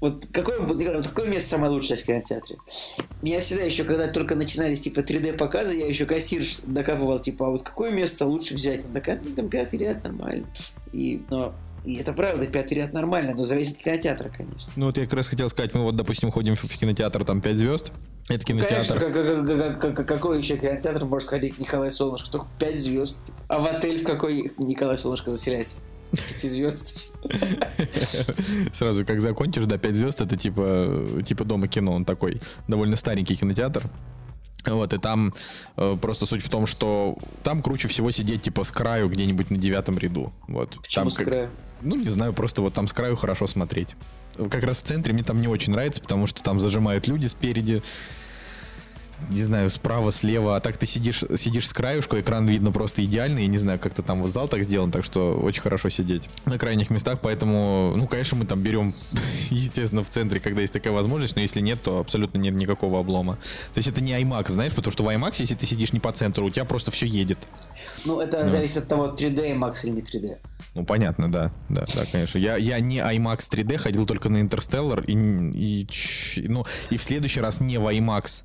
вот 0.00 0.26
какое, 0.32 0.60
вот, 0.60 0.80
какое 0.80 1.26
место 1.26 1.50
самое 1.50 1.72
лучшее 1.72 1.96
в 1.96 2.04
кинотеатре? 2.04 2.56
Меня 3.20 3.40
всегда 3.40 3.64
еще, 3.64 3.82
когда 3.82 4.06
только 4.06 4.36
начинались, 4.36 4.82
типа, 4.82 5.00
3D-показы, 5.00 5.74
я 5.74 5.86
еще 5.86 6.06
кассирш 6.06 6.58
докапывал, 6.64 7.18
типа, 7.18 7.48
а 7.48 7.50
вот 7.50 7.64
какое 7.64 7.90
место 7.90 8.24
лучше 8.26 8.54
взять? 8.54 8.84
Он 8.84 8.92
такая, 8.92 9.20
ну, 9.22 9.34
там 9.34 9.48
пятый 9.48 9.80
ряд 9.80 10.04
нормально. 10.04 10.46
И, 10.92 11.20
но, 11.30 11.52
и 11.84 11.96
это 11.96 12.12
правда, 12.12 12.46
пятый 12.46 12.74
ряд 12.74 12.92
нормально, 12.92 13.34
но 13.34 13.42
зависит 13.42 13.78
от 13.78 13.82
кинотеатра, 13.82 14.28
конечно. 14.28 14.72
Ну 14.76 14.86
вот 14.86 14.98
я 14.98 15.04
как 15.04 15.14
раз 15.14 15.28
хотел 15.28 15.48
сказать, 15.48 15.74
мы 15.74 15.82
вот, 15.82 15.96
допустим, 15.96 16.30
ходим 16.30 16.54
в 16.54 16.62
кинотеатр, 16.62 17.24
там 17.24 17.40
5 17.40 17.56
звезд. 17.56 17.92
Это 18.28 18.44
Конечно, 18.44 18.68
кинотеатр. 18.68 19.00
как- 19.00 19.12
как- 19.12 19.46
как- 19.46 19.80
как- 19.80 19.96
как- 19.96 20.08
какой 20.08 20.38
еще 20.38 20.56
кинотеатр 20.58 21.04
может 21.06 21.26
сходить 21.26 21.58
Николай 21.58 21.90
Солнышко? 21.90 22.30
Только 22.30 22.46
5 22.58 22.78
звезд. 22.78 23.18
А 23.48 23.58
в 23.58 23.66
отель 23.66 24.00
в 24.02 24.04
какой 24.04 24.52
Николай 24.58 24.98
Солнышко 24.98 25.30
заселяется? 25.30 25.78
5 26.12 26.42
звезд. 26.42 27.16
Сразу 28.72 29.04
как 29.06 29.20
закончишь, 29.20 29.64
да, 29.66 29.78
5 29.78 29.96
звезд, 29.96 30.20
это 30.20 30.36
типа, 30.36 31.04
типа 31.26 31.44
дома 31.44 31.68
кино, 31.68 31.92
он 31.94 32.04
такой 32.04 32.40
довольно 32.66 32.96
старенький 32.96 33.36
кинотеатр. 33.36 33.84
Вот, 34.66 34.92
и 34.92 34.98
там 34.98 35.32
э, 35.76 35.96
просто 36.00 36.26
суть 36.26 36.42
в 36.42 36.48
том, 36.50 36.66
что 36.66 37.16
там 37.42 37.62
круче 37.62 37.88
всего 37.88 38.10
сидеть 38.10 38.42
типа 38.42 38.64
с 38.64 38.70
краю 38.72 39.08
где-нибудь 39.08 39.50
на 39.50 39.56
девятом 39.56 39.96
ряду. 39.98 40.32
Вот. 40.48 40.76
Почему 40.82 41.04
Там 41.04 41.10
с 41.10 41.16
как- 41.16 41.26
краю? 41.28 41.50
Ну, 41.80 41.96
не 41.96 42.08
знаю, 42.08 42.32
просто 42.34 42.60
вот 42.60 42.74
там 42.74 42.88
с 42.88 42.92
краю 42.92 43.16
хорошо 43.16 43.46
смотреть. 43.46 43.90
Как 44.50 44.62
раз 44.62 44.82
в 44.82 44.84
центре 44.84 45.12
мне 45.12 45.22
там 45.22 45.40
не 45.40 45.48
очень 45.48 45.72
нравится, 45.72 46.00
потому 46.00 46.26
что 46.26 46.42
там 46.42 46.60
зажимают 46.60 47.08
люди 47.08 47.26
спереди. 47.26 47.82
Не 49.30 49.42
знаю, 49.44 49.68
справа, 49.70 50.10
слева, 50.12 50.56
а 50.56 50.60
так 50.60 50.76
ты 50.76 50.86
сидишь, 50.86 51.24
сидишь 51.36 51.68
с 51.68 51.72
краюшку, 51.72 52.18
экран 52.18 52.46
видно 52.46 52.72
просто 52.72 53.04
идеальный, 53.04 53.42
я 53.42 53.48
не 53.48 53.58
знаю, 53.58 53.78
как-то 53.78 54.02
там 54.02 54.22
вот 54.22 54.32
зал 54.32 54.48
так 54.48 54.62
сделан, 54.64 54.90
так 54.90 55.04
что 55.04 55.34
очень 55.38 55.60
хорошо 55.62 55.88
сидеть 55.90 56.28
на 56.46 56.58
крайних 56.58 56.90
местах, 56.90 57.18
поэтому, 57.20 57.94
ну, 57.96 58.06
конечно, 58.06 58.36
мы 58.38 58.46
там 58.46 58.62
берем, 58.62 58.92
естественно, 59.50 60.02
в 60.04 60.08
центре, 60.08 60.40
когда 60.40 60.60
есть 60.62 60.72
такая 60.72 60.92
возможность, 60.92 61.36
но 61.36 61.42
если 61.42 61.60
нет, 61.60 61.82
то 61.82 61.98
абсолютно 61.98 62.38
нет 62.38 62.54
никакого 62.54 63.00
облома. 63.00 63.34
То 63.74 63.78
есть 63.78 63.88
это 63.88 64.00
не 64.00 64.12
IMAX, 64.12 64.50
знаешь, 64.52 64.72
потому 64.72 64.92
что 64.92 65.02
в 65.04 65.08
IMAX, 65.08 65.34
если 65.38 65.54
ты 65.54 65.66
сидишь 65.66 65.92
не 65.92 66.00
по 66.00 66.12
центру, 66.12 66.46
у 66.46 66.50
тебя 66.50 66.64
просто 66.64 66.90
все 66.90 67.06
едет. 67.06 67.38
Ну, 68.04 68.20
это 68.20 68.38
Да. 68.42 68.48
зависит 68.48 68.78
от 68.78 68.88
того, 68.88 69.06
3D 69.08 69.54
IMAX 69.56 69.84
или 69.84 69.90
не 69.90 70.00
3D. 70.02 70.36
Ну, 70.74 70.84
понятно, 70.84 71.30
да, 71.30 71.52
да, 71.68 71.84
да, 71.94 72.02
конечно. 72.10 72.38
Я, 72.38 72.56
я 72.56 72.78
не 72.80 72.98
IMAX 72.98 73.38
3D, 73.50 73.78
ходил 73.78 74.06
только 74.06 74.28
на 74.28 74.38
Interstellar, 74.38 75.04
и, 75.04 75.12
и, 75.86 76.48
ну, 76.48 76.64
и 76.90 76.96
в 76.96 77.02
следующий 77.02 77.40
раз 77.40 77.60
не 77.60 77.78
в 77.78 77.86
IMAX, 77.92 78.42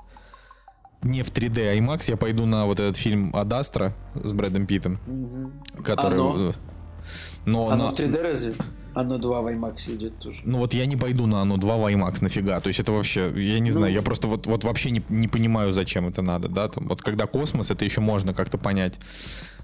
не 1.03 1.23
в 1.23 1.31
3D 1.31 1.77
IMAX, 1.79 2.03
я 2.07 2.17
пойду 2.17 2.45
на 2.45 2.65
вот 2.65 2.79
этот 2.79 2.97
фильм 2.97 3.35
«Адастра» 3.35 3.93
с 4.15 4.31
Брэдом 4.31 4.65
Питтом, 4.65 4.99
Мгм. 5.05 5.51
который... 5.83 6.13
Оно? 6.19 6.49
э, 6.49 6.53
Но 7.45 7.69
Оно 7.69 7.85
на- 7.85 7.91
в 7.91 7.93
3D 7.99 8.21
разве? 8.21 8.53
Оно 8.95 9.17
2 9.17 9.41
в 9.41 9.47
IMAX 9.47 9.93
идет 9.95 10.19
тоже. 10.19 10.41
Ну 10.43 10.59
вот 10.59 10.73
я 10.73 10.85
не 10.85 10.95
пойду 10.95 11.25
на 11.25 11.41
оно 11.41 11.57
2 11.57 11.77
в 11.77 11.91
IMAX 11.91 12.17
нафига. 12.21 12.59
То 12.59 12.67
есть 12.67 12.79
это 12.79 12.91
вообще, 12.91 13.31
я 13.35 13.59
не 13.59 13.69
Ну. 13.69 13.73
знаю, 13.79 13.93
я 13.93 14.01
просто 14.01 14.27
вот, 14.27 14.45
вот 14.45 14.63
вообще 14.63 14.91
не, 14.91 15.03
не 15.09 15.27
понимаю, 15.27 15.71
зачем 15.71 16.07
это 16.07 16.21
надо, 16.21 16.47
да. 16.47 16.67
Там, 16.67 16.87
вот 16.87 17.01
когда 17.01 17.25
космос, 17.25 17.71
это 17.71 17.85
еще 17.85 18.01
можно 18.01 18.33
как-то 18.33 18.57
понять, 18.57 18.93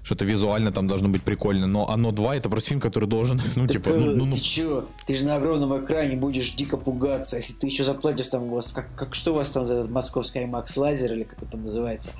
что-то 0.02 0.24
визуально 0.24 0.72
там 0.72 0.88
должно 0.88 1.08
быть 1.08 1.22
прикольно. 1.22 1.66
Но 1.66 1.88
оно 1.88 2.10
2 2.10 2.36
это 2.36 2.48
просто 2.48 2.70
фильм, 2.70 2.80
который 2.80 3.08
должен, 3.08 3.40
ну 3.56 3.66
Так, 3.66 3.76
типа, 3.82 3.90
ну, 3.90 4.10
э, 4.10 4.14
ну, 4.14 4.24
ну, 4.26 4.34
ты 4.34 4.40
чё? 4.40 4.88
Ты 5.06 5.14
же 5.14 5.24
на 5.24 5.36
огромном 5.36 5.78
экране 5.84 6.16
будешь 6.16 6.52
дико 6.54 6.76
пугаться. 6.76 7.36
Если 7.36 7.52
ты 7.54 7.66
еще 7.68 7.84
заплатишь 7.84 8.28
там 8.28 8.44
у 8.44 8.54
вас, 8.56 8.72
как, 8.72 8.94
как 8.96 9.14
что 9.14 9.32
у 9.32 9.34
вас 9.36 9.50
там 9.50 9.64
за 9.66 9.74
этот 9.74 9.90
московский 9.90 10.40
IMAX 10.40 10.72
лазер 10.76 11.12
или 11.12 11.22
как 11.24 11.40
это 11.42 11.56
называется? 11.56 12.10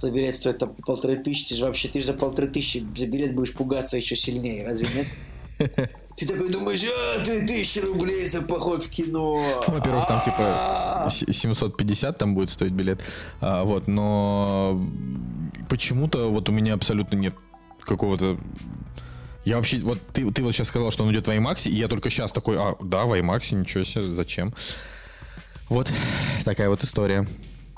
За 0.00 0.10
билет 0.12 0.34
стоит 0.36 0.58
там 0.58 0.74
полторы 0.86 1.16
тысячи, 1.16 1.48
ты 1.48 1.54
же 1.56 1.64
вообще, 1.64 1.88
ты 1.88 2.00
же 2.00 2.06
за 2.06 2.14
полторы 2.14 2.46
тысячи 2.48 2.86
за 2.96 3.06
билет 3.06 3.34
будешь 3.34 3.54
пугаться 3.54 3.96
еще 3.96 4.14
сильнее, 4.16 4.64
разве 4.64 4.86
нет? 4.94 5.06
Ты 6.16 6.26
такой 6.26 6.50
думаешь, 6.50 6.82
а, 6.84 7.24
ты 7.24 7.46
тысячи 7.46 7.78
рублей 7.78 8.26
за 8.26 8.42
поход 8.42 8.82
в 8.82 8.90
кино. 8.90 9.42
Во-первых, 9.66 10.06
там 10.06 10.20
типа 10.24 10.36
А-а-а. 10.40 11.10
с- 11.10 11.24
750 11.32 12.18
там 12.18 12.34
будет 12.34 12.50
стоить 12.50 12.72
билет. 12.72 13.00
А, 13.40 13.64
вот, 13.64 13.88
но 13.88 14.80
почему-то 15.68 16.30
вот 16.30 16.48
у 16.48 16.52
меня 16.52 16.74
абсолютно 16.74 17.16
нет 17.16 17.34
какого-то... 17.80 18.38
Я 19.44 19.56
вообще, 19.56 19.78
вот 19.80 19.98
ты, 20.12 20.30
ты 20.30 20.42
вот 20.42 20.52
сейчас 20.52 20.68
сказал, 20.68 20.90
что 20.90 21.04
он 21.04 21.12
идет 21.12 21.26
в 21.26 21.30
IMAX, 21.30 21.68
и 21.70 21.74
я 21.74 21.88
только 21.88 22.10
сейчас 22.10 22.32
такой, 22.32 22.58
а, 22.58 22.76
да, 22.82 23.04
в 23.06 23.12
IMAX, 23.18 23.54
ничего 23.54 23.84
себе, 23.84 24.12
зачем? 24.12 24.52
Вот 25.70 25.90
такая 26.44 26.68
вот 26.68 26.84
история. 26.84 27.26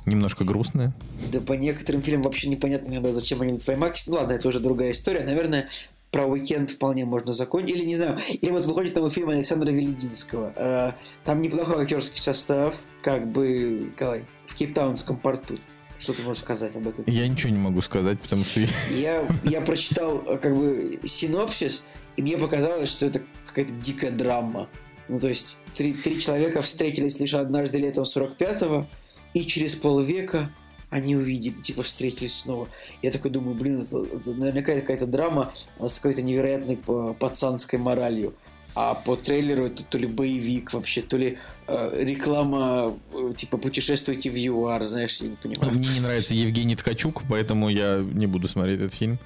Немножко 0.05 0.43
грустная. 0.45 0.93
Да 1.31 1.41
по 1.41 1.53
некоторым 1.53 2.03
фильмам 2.03 2.25
вообще 2.25 2.49
непонятно 2.49 2.89
иногда, 2.91 3.13
зачем 3.13 3.41
они 3.41 3.57
в 3.61 3.69
IMAX. 3.69 3.95
Ну 4.09 4.15
ладно, 4.15 4.33
это 4.33 4.49
уже 4.49 4.59
другая 4.59 4.91
история. 4.91 5.21
Наверное, 5.23 5.69
про 6.13 6.27
уикенд 6.27 6.71
вполне 6.71 7.05
можно 7.07 7.33
закончить. 7.33 7.71
Или 7.75 7.85
не 7.87 7.97
знаю. 7.97 8.19
Или 8.29 8.51
вот 8.51 8.67
выходит 8.67 8.95
новый 8.95 9.11
фильм 9.11 9.31
Александра 9.31 9.71
Велединского. 9.71 10.53
Э, 10.55 10.93
Там 11.25 11.41
неплохой 11.41 11.83
актерский 11.83 12.21
состав, 12.21 12.81
как 13.03 13.27
бы, 13.27 13.89
Николай, 13.91 14.25
в 14.47 14.55
Кейптаунском 14.55 15.17
порту. 15.17 15.59
Что 15.99 16.13
ты 16.13 16.23
можешь 16.23 16.43
сказать 16.43 16.77
об 16.77 16.87
этом? 16.87 17.05
Я 17.07 17.27
ничего 17.27 17.51
не 17.51 17.59
могу 17.59 17.81
сказать, 17.81 18.21
потому 18.21 18.45
что... 18.45 18.61
я- 18.61 18.69
Я, 18.95 19.29
я 19.45 19.61
прочитал 19.63 20.19
э, 20.27 20.37
как 20.37 20.55
бы 20.55 21.01
синопсис, 21.05 21.83
и 22.17 22.23
мне 22.23 22.37
показалось, 22.37 22.91
что 22.91 23.07
это 23.07 23.23
какая-то 23.47 23.73
дикая 23.73 24.11
драма. 24.11 24.69
Ну, 25.09 25.19
то 25.19 25.29
есть, 25.29 25.57
три, 25.75 25.95
три 25.95 26.21
человека 26.21 26.61
встретились 26.61 27.19
лишь 27.21 27.33
однажды 27.35 27.79
летом 27.79 28.05
45-го, 28.05 28.87
и 29.33 29.45
через 29.45 29.75
полвека 29.77 30.51
они 30.93 31.17
увидели, 31.17 31.55
типа, 31.55 31.83
встретились 31.83 32.35
снова. 32.35 32.69
Я 33.01 33.11
такой 33.11 33.31
думаю, 33.31 33.55
блин, 33.57 33.81
это, 33.81 34.05
это 34.05 34.35
наверняка 34.35 34.75
какая-то 34.75 35.07
драма 35.07 35.53
с 35.81 35.97
какой-то 35.97 36.23
невероятной 36.23 36.77
па- 36.77 37.15
пацанской 37.15 37.79
моралью. 37.79 38.35
А 38.75 38.95
по 38.95 39.17
трейлеру 39.17 39.67
это 39.67 39.85
то 39.85 39.99
ли 39.99 40.07
боевик 40.07 40.73
вообще, 40.73 41.03
то 41.03 41.17
ли 41.17 41.39
э, 41.67 42.05
реклама, 42.05 42.97
э, 43.13 43.33
типа, 43.37 43.57
путешествуйте 43.57 44.31
в 44.31 44.37
ЮАР, 44.37 44.85
знаешь, 44.85 45.19
я 45.21 45.29
не 45.29 45.37
понимаю. 45.37 45.73
Мне 45.73 45.89
не 45.89 46.01
нравится 46.01 46.35
Евгений 46.35 46.77
Ткачук, 46.77 47.23
поэтому 47.29 47.69
я 47.71 47.99
не 47.99 48.27
буду 48.27 48.49
смотреть 48.49 48.81
этот 48.81 48.95
фильм. 48.95 49.19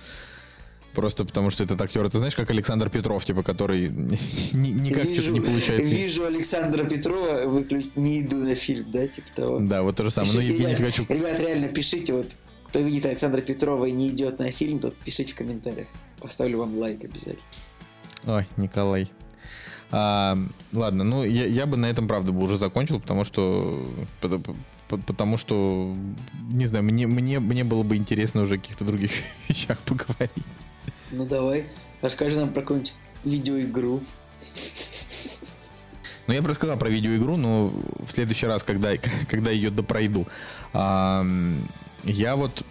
Просто 0.96 1.26
потому 1.26 1.50
что 1.50 1.62
этот 1.62 1.78
актер, 1.80 2.08
ты 2.08 2.16
знаешь, 2.18 2.34
как 2.34 2.50
Александр 2.50 2.88
Петров, 2.88 3.22
типа, 3.24 3.42
который 3.42 3.90
ни- 3.90 4.18
ни- 4.54 4.70
никак 4.72 5.04
что-то 5.04 5.30
не 5.30 5.40
получается. 5.40 5.86
Вижу 5.86 6.24
Александра 6.24 6.84
Петрова, 6.84 7.46
выключ... 7.46 7.86
не 7.96 8.22
иду 8.22 8.38
на 8.38 8.54
фильм, 8.54 8.90
да, 8.90 9.06
типа 9.06 9.28
того. 9.36 9.58
Да, 9.60 9.82
вот 9.82 9.94
то 9.96 10.04
же 10.04 10.10
самое. 10.10 10.32
Но 10.32 10.40
Пиши- 10.40 10.52
Евгений 10.52 10.74
ребят, 10.74 10.78
Ткачук 10.94 11.10
ребят, 11.10 11.38
реально 11.40 11.68
пишите, 11.68 12.14
вот 12.14 12.34
кто 12.68 12.80
видит 12.80 13.04
Александра 13.04 13.42
Петрова 13.42 13.84
и 13.84 13.92
не 13.92 14.08
идет 14.08 14.38
на 14.38 14.50
фильм, 14.50 14.78
то 14.78 14.90
пишите 14.90 15.32
в 15.32 15.36
комментариях. 15.36 15.86
Поставлю 16.18 16.58
вам 16.60 16.78
лайк 16.78 17.04
обязательно. 17.04 17.44
Ой, 18.24 18.46
Николай. 18.56 19.10
А, 19.90 20.36
ладно, 20.72 21.04
ну 21.04 21.24
я, 21.24 21.44
я 21.46 21.66
бы 21.66 21.76
на 21.76 21.86
этом, 21.86 22.08
правда, 22.08 22.32
бы 22.32 22.42
уже 22.42 22.56
закончил, 22.56 22.98
потому 23.00 23.24
что 23.24 23.86
пот- 24.22 24.56
пот- 24.88 25.04
потому 25.04 25.36
что 25.36 25.94
не 26.50 26.64
знаю, 26.66 26.84
мне, 26.84 27.06
мне, 27.06 27.38
мне 27.38 27.64
было 27.64 27.82
бы 27.82 27.96
интересно 27.96 28.42
уже 28.42 28.54
о 28.54 28.58
каких-то 28.58 28.84
других 28.86 29.10
вещах 29.48 29.78
поговорить. 29.80 30.30
Ну 31.10 31.24
давай, 31.24 31.66
расскажи 32.02 32.38
нам 32.38 32.52
про 32.52 32.62
какую-нибудь 32.62 32.94
видеоигру. 33.24 34.00
Ну, 36.26 36.34
я 36.34 36.42
бы 36.42 36.48
рассказал 36.48 36.76
про 36.76 36.88
видеоигру, 36.88 37.36
но 37.36 37.68
в 37.68 38.10
следующий 38.10 38.46
раз, 38.46 38.64
когда, 38.64 38.92
когда 39.30 39.50
ее 39.50 39.70
допройду. 39.70 40.26
Ам, 40.72 41.68
я 42.04 42.34
вот, 42.34 42.62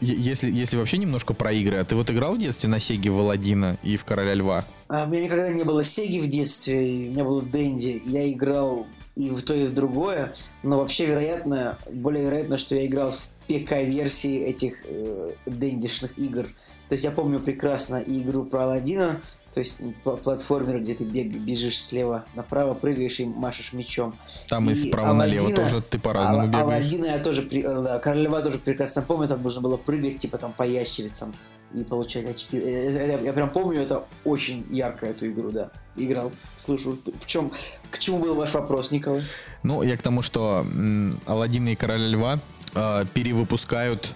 если, 0.00 0.50
если 0.50 0.76
вообще 0.76 0.96
немножко 0.96 1.34
про 1.34 1.52
игры, 1.52 1.76
а 1.78 1.84
ты 1.84 1.96
вот 1.96 2.10
играл 2.10 2.34
в 2.34 2.38
детстве 2.38 2.68
на 2.68 2.80
Сеге 2.80 3.10
в 3.10 3.20
Аладдина 3.20 3.76
и 3.82 3.96
в 3.98 4.04
Короля 4.04 4.34
Льва? 4.34 4.64
А, 4.88 5.04
у 5.04 5.08
меня 5.08 5.24
никогда 5.24 5.50
не 5.50 5.64
было 5.64 5.84
Сеги 5.84 6.18
в 6.18 6.28
детстве, 6.28 6.78
у 6.78 7.10
меня 7.10 7.24
было 7.24 7.42
Дэнди. 7.42 8.02
Я 8.06 8.30
играл 8.30 8.86
и 9.16 9.28
в 9.28 9.42
то, 9.42 9.54
и 9.54 9.64
в 9.64 9.74
другое, 9.74 10.34
но 10.62 10.78
вообще 10.78 11.06
вероятно, 11.06 11.78
более 11.90 12.24
вероятно, 12.24 12.56
что 12.56 12.74
я 12.74 12.86
играл 12.86 13.12
в 13.12 13.28
ПК-версии 13.46 14.40
этих 14.40 14.76
э, 14.84 15.30
дэндишных 15.46 16.18
игр. 16.18 16.48
То 16.88 16.94
есть 16.94 17.04
я 17.04 17.10
помню 17.10 17.40
прекрасно 17.40 17.96
и 17.96 18.20
игру 18.20 18.44
про 18.44 18.64
Аладдина, 18.64 19.20
то 19.52 19.60
есть 19.60 19.80
пла- 20.04 20.16
платформер, 20.16 20.80
где 20.80 20.94
ты 20.94 21.04
бег, 21.04 21.28
бежишь 21.28 21.80
слева 21.82 22.24
направо, 22.34 22.74
прыгаешь 22.74 23.20
и 23.20 23.24
машешь 23.24 23.72
мечом. 23.72 24.14
Там 24.48 24.68
и, 24.68 24.72
И 24.72 24.74
справа 24.74 25.12
налево 25.14 25.46
Аладдина- 25.48 25.56
тоже 25.56 25.82
ты 25.82 25.98
по-разному 25.98 26.40
Ал- 26.42 26.46
бегаешь. 26.48 26.64
Аладдина 26.66 27.06
я 27.06 27.18
тоже, 27.18 27.42
при- 27.42 27.62
э, 27.62 27.82
да, 27.82 27.98
Короля 28.00 28.22
Льва 28.24 28.40
тоже 28.42 28.58
прекрасно 28.58 29.02
помню, 29.02 29.28
там 29.28 29.42
нужно 29.42 29.60
было 29.60 29.76
прыгать, 29.76 30.18
типа 30.18 30.38
там 30.38 30.52
по 30.52 30.64
ящерицам 30.64 31.34
и 31.72 31.84
получать 31.84 32.28
очки. 32.28 32.56
Э, 32.58 32.60
э, 32.62 33.08
Я, 33.12 33.18
я 33.20 33.32
прям 33.32 33.48
помню, 33.50 33.80
это 33.80 34.04
очень 34.24 34.66
ярко, 34.70 35.06
эту 35.06 35.26
игру, 35.28 35.50
да. 35.52 35.70
Играл. 35.96 36.32
Слушаю, 36.56 36.98
в 37.20 37.26
чем, 37.26 37.50
к 37.90 37.98
чему 37.98 38.18
был 38.18 38.34
ваш 38.34 38.52
вопрос, 38.54 38.90
Николай? 38.90 39.22
Ну, 39.62 39.82
я 39.82 39.96
к 39.96 40.02
тому, 40.02 40.20
что 40.22 40.66
м, 40.68 41.18
Аладдина 41.26 41.70
и 41.70 41.74
Короля 41.76 42.08
Льва 42.08 42.40
э, 42.74 43.04
перевыпускают 43.14 44.08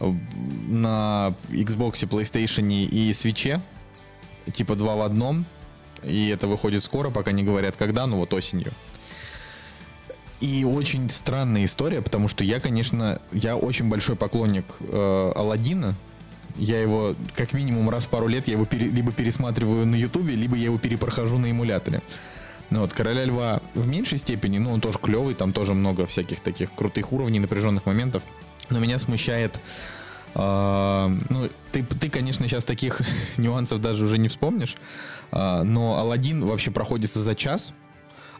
на 0.00 1.34
Xbox, 1.48 2.06
PlayStation 2.08 2.72
и 2.72 3.10
Switch, 3.10 3.60
типа 4.52 4.74
два 4.76 4.96
в 4.96 5.02
одном. 5.02 5.44
И 6.02 6.28
это 6.28 6.46
выходит 6.46 6.84
скоро, 6.84 7.10
пока 7.10 7.32
не 7.32 7.42
говорят 7.42 7.76
когда, 7.76 8.06
ну 8.06 8.18
вот 8.18 8.32
осенью. 8.32 8.72
И 10.40 10.64
очень 10.64 11.08
странная 11.08 11.64
история, 11.64 12.02
потому 12.02 12.28
что 12.28 12.44
я, 12.44 12.60
конечно, 12.60 13.20
я 13.32 13.56
очень 13.56 13.88
большой 13.88 14.16
поклонник 14.16 14.66
э, 14.80 15.32
Аладдина. 15.34 15.94
Я 16.56 16.80
его, 16.80 17.14
как 17.34 17.54
минимум, 17.54 17.88
раз 17.88 18.04
в 18.04 18.08
пару 18.08 18.28
лет 18.28 18.46
я 18.46 18.54
его 18.54 18.66
пере- 18.66 18.88
либо 18.88 19.12
пересматриваю 19.12 19.86
на 19.86 19.94
Ютубе, 19.94 20.34
либо 20.34 20.56
я 20.56 20.64
его 20.64 20.78
перепрохожу 20.78 21.38
на 21.38 21.50
эмуляторе. 21.50 22.02
Ну 22.68 22.80
вот, 22.80 22.92
Короля 22.92 23.24
Льва 23.24 23.60
в 23.74 23.86
меньшей 23.86 24.18
степени, 24.18 24.58
ну 24.58 24.72
он 24.72 24.80
тоже 24.80 24.98
клевый, 24.98 25.34
там 25.34 25.52
тоже 25.52 25.72
много 25.72 26.06
всяких 26.06 26.40
таких 26.40 26.72
крутых 26.74 27.12
уровней, 27.12 27.38
напряженных 27.38 27.86
моментов. 27.86 28.22
Но 28.70 28.78
меня 28.78 28.98
смущает, 28.98 29.60
а, 30.34 31.10
ну 31.30 31.48
ты, 31.72 31.82
ты, 31.82 32.10
конечно, 32.10 32.46
сейчас 32.46 32.64
таких 32.64 33.00
нюансов 33.36 33.80
даже 33.80 34.04
уже 34.04 34.18
не 34.18 34.28
вспомнишь, 34.28 34.76
а, 35.30 35.62
но 35.62 35.98
Алладин 35.98 36.44
вообще 36.44 36.70
проходится 36.70 37.22
за 37.22 37.34
час, 37.34 37.72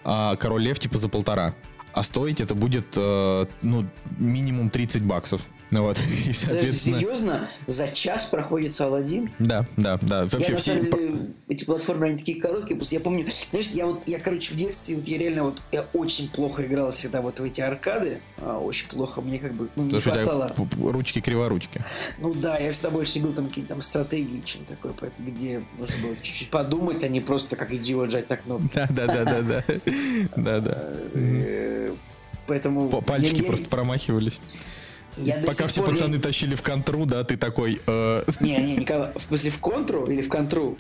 а 0.05 0.37
Король 0.37 0.62
Лев 0.62 0.79
типа 0.79 0.99
за 0.99 1.09
полтора. 1.09 1.55
А 1.93 2.03
стоить 2.03 2.43
это 2.43 2.55
будет, 2.55 2.93
э, 2.95 3.47
ну, 3.62 3.87
минимум 4.19 4.69
30 4.69 5.03
баксов. 5.03 5.41
Ну 5.70 5.83
вот, 5.83 5.98
и, 6.00 6.02
Подожди, 6.02 6.33
соответственно... 6.33 6.98
серьезно? 7.00 7.48
За 7.66 7.88
час 7.88 8.26
проходит 8.26 8.81
Аладдин? 8.81 9.31
Да, 9.38 9.66
да, 9.76 9.98
да. 10.02 10.22
Вообще 10.22 10.38
я, 10.46 10.50
на 10.50 10.57
все... 10.59 10.74
самом 10.74 10.90
деле, 10.90 11.31
эти 11.48 11.64
платформы, 11.64 12.07
они 12.07 12.18
такие 12.18 12.40
короткие, 12.40 12.76
просто 12.76 12.94
я 12.94 13.00
помню, 13.00 13.26
знаешь, 13.50 13.70
я 13.70 13.87
вот, 13.87 14.07
я, 14.07 14.18
короче, 14.18 14.52
в 14.52 14.57
детстве, 14.57 14.96
вот 14.96 15.09
я 15.09 15.18
реально 15.18 15.44
вот, 15.44 15.59
я 15.72 15.85
очень 15.92 16.29
плохо 16.29 16.64
играл 16.66 16.92
всегда 16.92 17.20
вот 17.20 17.40
в 17.40 17.44
эти 17.44 17.61
аркады, 17.61 18.20
а, 18.38 18.59
очень 18.59 18.88
плохо, 18.88 19.20
мне 19.20 19.38
как 19.38 19.55
бы, 19.55 19.68
ну, 19.76 19.85
не 19.85 19.94
Потому 19.94 20.14
хватало. 20.24 20.48
п- 20.48 20.76
п- 20.76 20.92
ручки 20.92 21.20
криворучки. 21.20 21.85
Ну 22.18 22.35
да, 22.35 22.59
я 22.59 22.70
всегда 22.70 22.91
больше 22.91 23.18
любил 23.18 23.32
там 23.32 23.49
какие-то 23.49 23.70
там 23.70 23.82
стратегии, 23.82 24.43
чем 24.45 24.64
такое, 24.66 24.93
поэтому, 24.99 25.28
где 25.28 25.62
нужно 25.78 25.97
было 26.03 26.16
чуть-чуть 26.22 26.51
подумать, 26.51 27.03
а 27.03 27.09
не 27.09 27.20
просто 27.20 27.57
как 27.57 27.72
идиот 27.72 28.11
жать 28.11 28.30
на 28.30 28.36
кнопки. 28.36 28.70
Да, 28.72 28.86
да, 28.91 29.07
да, 29.07 29.24
да, 29.24 29.43
да. 29.43 29.64
Да, 30.36 30.61
да. 30.61 30.93
Э, 31.14 31.93
Поэтому... 32.47 32.88
Пальчики 33.03 33.43
просто 33.43 33.68
промахивались. 33.68 34.38
Я 35.17 35.37
Пока 35.45 35.67
все 35.67 35.83
пор 35.83 35.93
пацаны 35.93 36.19
тащили 36.19 36.55
в 36.55 36.62
контру, 36.62 37.07
да, 37.07 37.25
ты 37.25 37.37
такой 37.37 37.81
э, 37.87 38.25
Не, 38.41 38.57
не, 38.59 38.77
Николай, 38.77 39.11
в 39.14 39.23
смысле 39.23 39.51
в 39.51 39.59
контру 39.61 40.07
или 40.07 40.23
в 40.23 40.29
контру? 40.29 40.77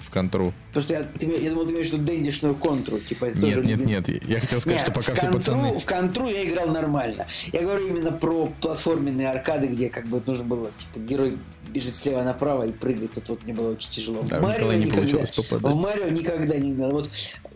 в 0.00 0.10
контру. 0.10 0.52
Потому 0.68 0.84
что 0.84 0.94
я, 0.94 1.02
ты- 1.02 1.42
я 1.42 1.50
думал, 1.50 1.66
ты 1.66 1.72
имеешь 1.72 1.88
в 1.88 1.92
виду 1.92 2.04
дэндишную 2.04 2.54
контру. 2.54 2.98
Типа, 2.98 3.26
это 3.26 3.40
тоже 3.40 3.62
Нет, 3.62 3.86
нет, 3.86 4.08
нет. 4.08 4.24
Я 4.24 4.40
хотел 4.40 4.60
сказать, 4.60 4.78
Не, 4.78 4.82
что 4.84 4.92
пока 4.92 5.12
в, 5.12 5.16
все 5.16 5.26
контру, 5.26 5.38
пацаны... 5.38 5.78
в 5.78 5.84
контру 5.84 6.28
я 6.28 6.44
играл 6.44 6.68
нормально. 6.68 7.26
Я 7.52 7.62
говорю 7.62 7.86
именно 7.86 8.12
про 8.12 8.52
платформенные 8.60 9.30
аркады, 9.30 9.66
где 9.66 9.88
как 9.88 10.06
бы 10.06 10.22
нужно 10.24 10.44
было, 10.44 10.70
типа, 10.76 11.04
герой 11.04 11.36
бежит 11.68 11.94
слева 11.94 12.22
направо 12.22 12.66
и 12.66 12.72
прыгает. 12.72 13.16
Это 13.16 13.32
вот 13.32 13.44
мне 13.44 13.52
было 13.52 13.72
очень 13.72 13.90
тяжело. 13.90 14.22
Да, 14.28 14.40
в 14.40 14.42
Марио 14.42 14.72
никогда, 14.72 15.18
попадать. 15.36 15.72
В 15.72 15.76
Марио 15.76 16.08
никогда 16.08 16.56
не 16.56 16.72
умел. 16.72 16.90
Вот 16.90 17.10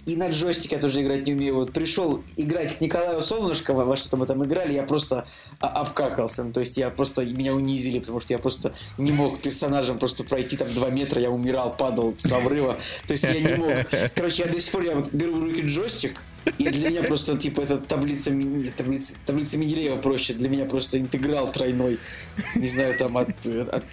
и 0.06 0.16
на 0.16 0.30
джойстике 0.30 0.76
я 0.76 0.80
тоже 0.80 1.02
играть 1.02 1.26
не 1.26 1.32
умею. 1.32 1.54
Вот 1.54 1.72
пришел 1.72 2.22
играть 2.36 2.76
к 2.76 2.80
Николаю 2.80 3.22
Солнышко, 3.22 3.72
во 3.72 3.96
что 3.96 4.16
мы 4.16 4.26
там 4.26 4.44
играли, 4.44 4.74
я 4.74 4.82
просто 4.82 5.26
а, 5.60 5.68
обкакался. 5.68 6.44
Ну, 6.44 6.52
то 6.52 6.60
есть 6.60 6.76
я 6.76 6.90
просто, 6.90 7.24
меня 7.24 7.54
унизили, 7.54 7.98
потому 7.98 8.20
что 8.20 8.32
я 8.32 8.38
просто 8.38 8.74
не 8.98 9.12
мог 9.12 9.40
персонажем 9.40 9.98
просто 9.98 10.24
пройти 10.24 10.56
там 10.56 10.72
два 10.74 10.90
метра, 10.90 11.20
я 11.20 11.30
умирал, 11.30 11.74
падал 11.76 12.14
с 12.16 12.30
обрыва. 12.30 12.78
То 13.06 13.12
есть 13.12 13.24
я 13.24 13.40
не 13.40 13.54
мог. 13.54 13.72
Короче, 14.14 14.44
я 14.44 14.48
до 14.48 14.60
сих 14.60 14.72
пор 14.72 14.82
я 14.82 14.94
вот 14.94 15.12
беру 15.12 15.36
в 15.36 15.42
руки 15.44 15.62
джойстик, 15.62 16.20
и 16.58 16.68
для 16.68 16.90
меня 16.90 17.02
просто, 17.02 17.38
типа, 17.38 17.62
это 17.62 17.78
таблица, 17.78 18.30
таблица, 18.76 19.14
таблица 19.24 19.56
Менделеева 19.56 19.96
проще. 19.96 20.34
Для 20.34 20.48
меня 20.48 20.66
просто 20.66 20.98
интеграл 21.00 21.50
тройной. 21.50 21.98
Не 22.54 22.68
знаю, 22.68 22.98
там, 22.98 23.16
от, 23.16 23.46
от 23.46 23.84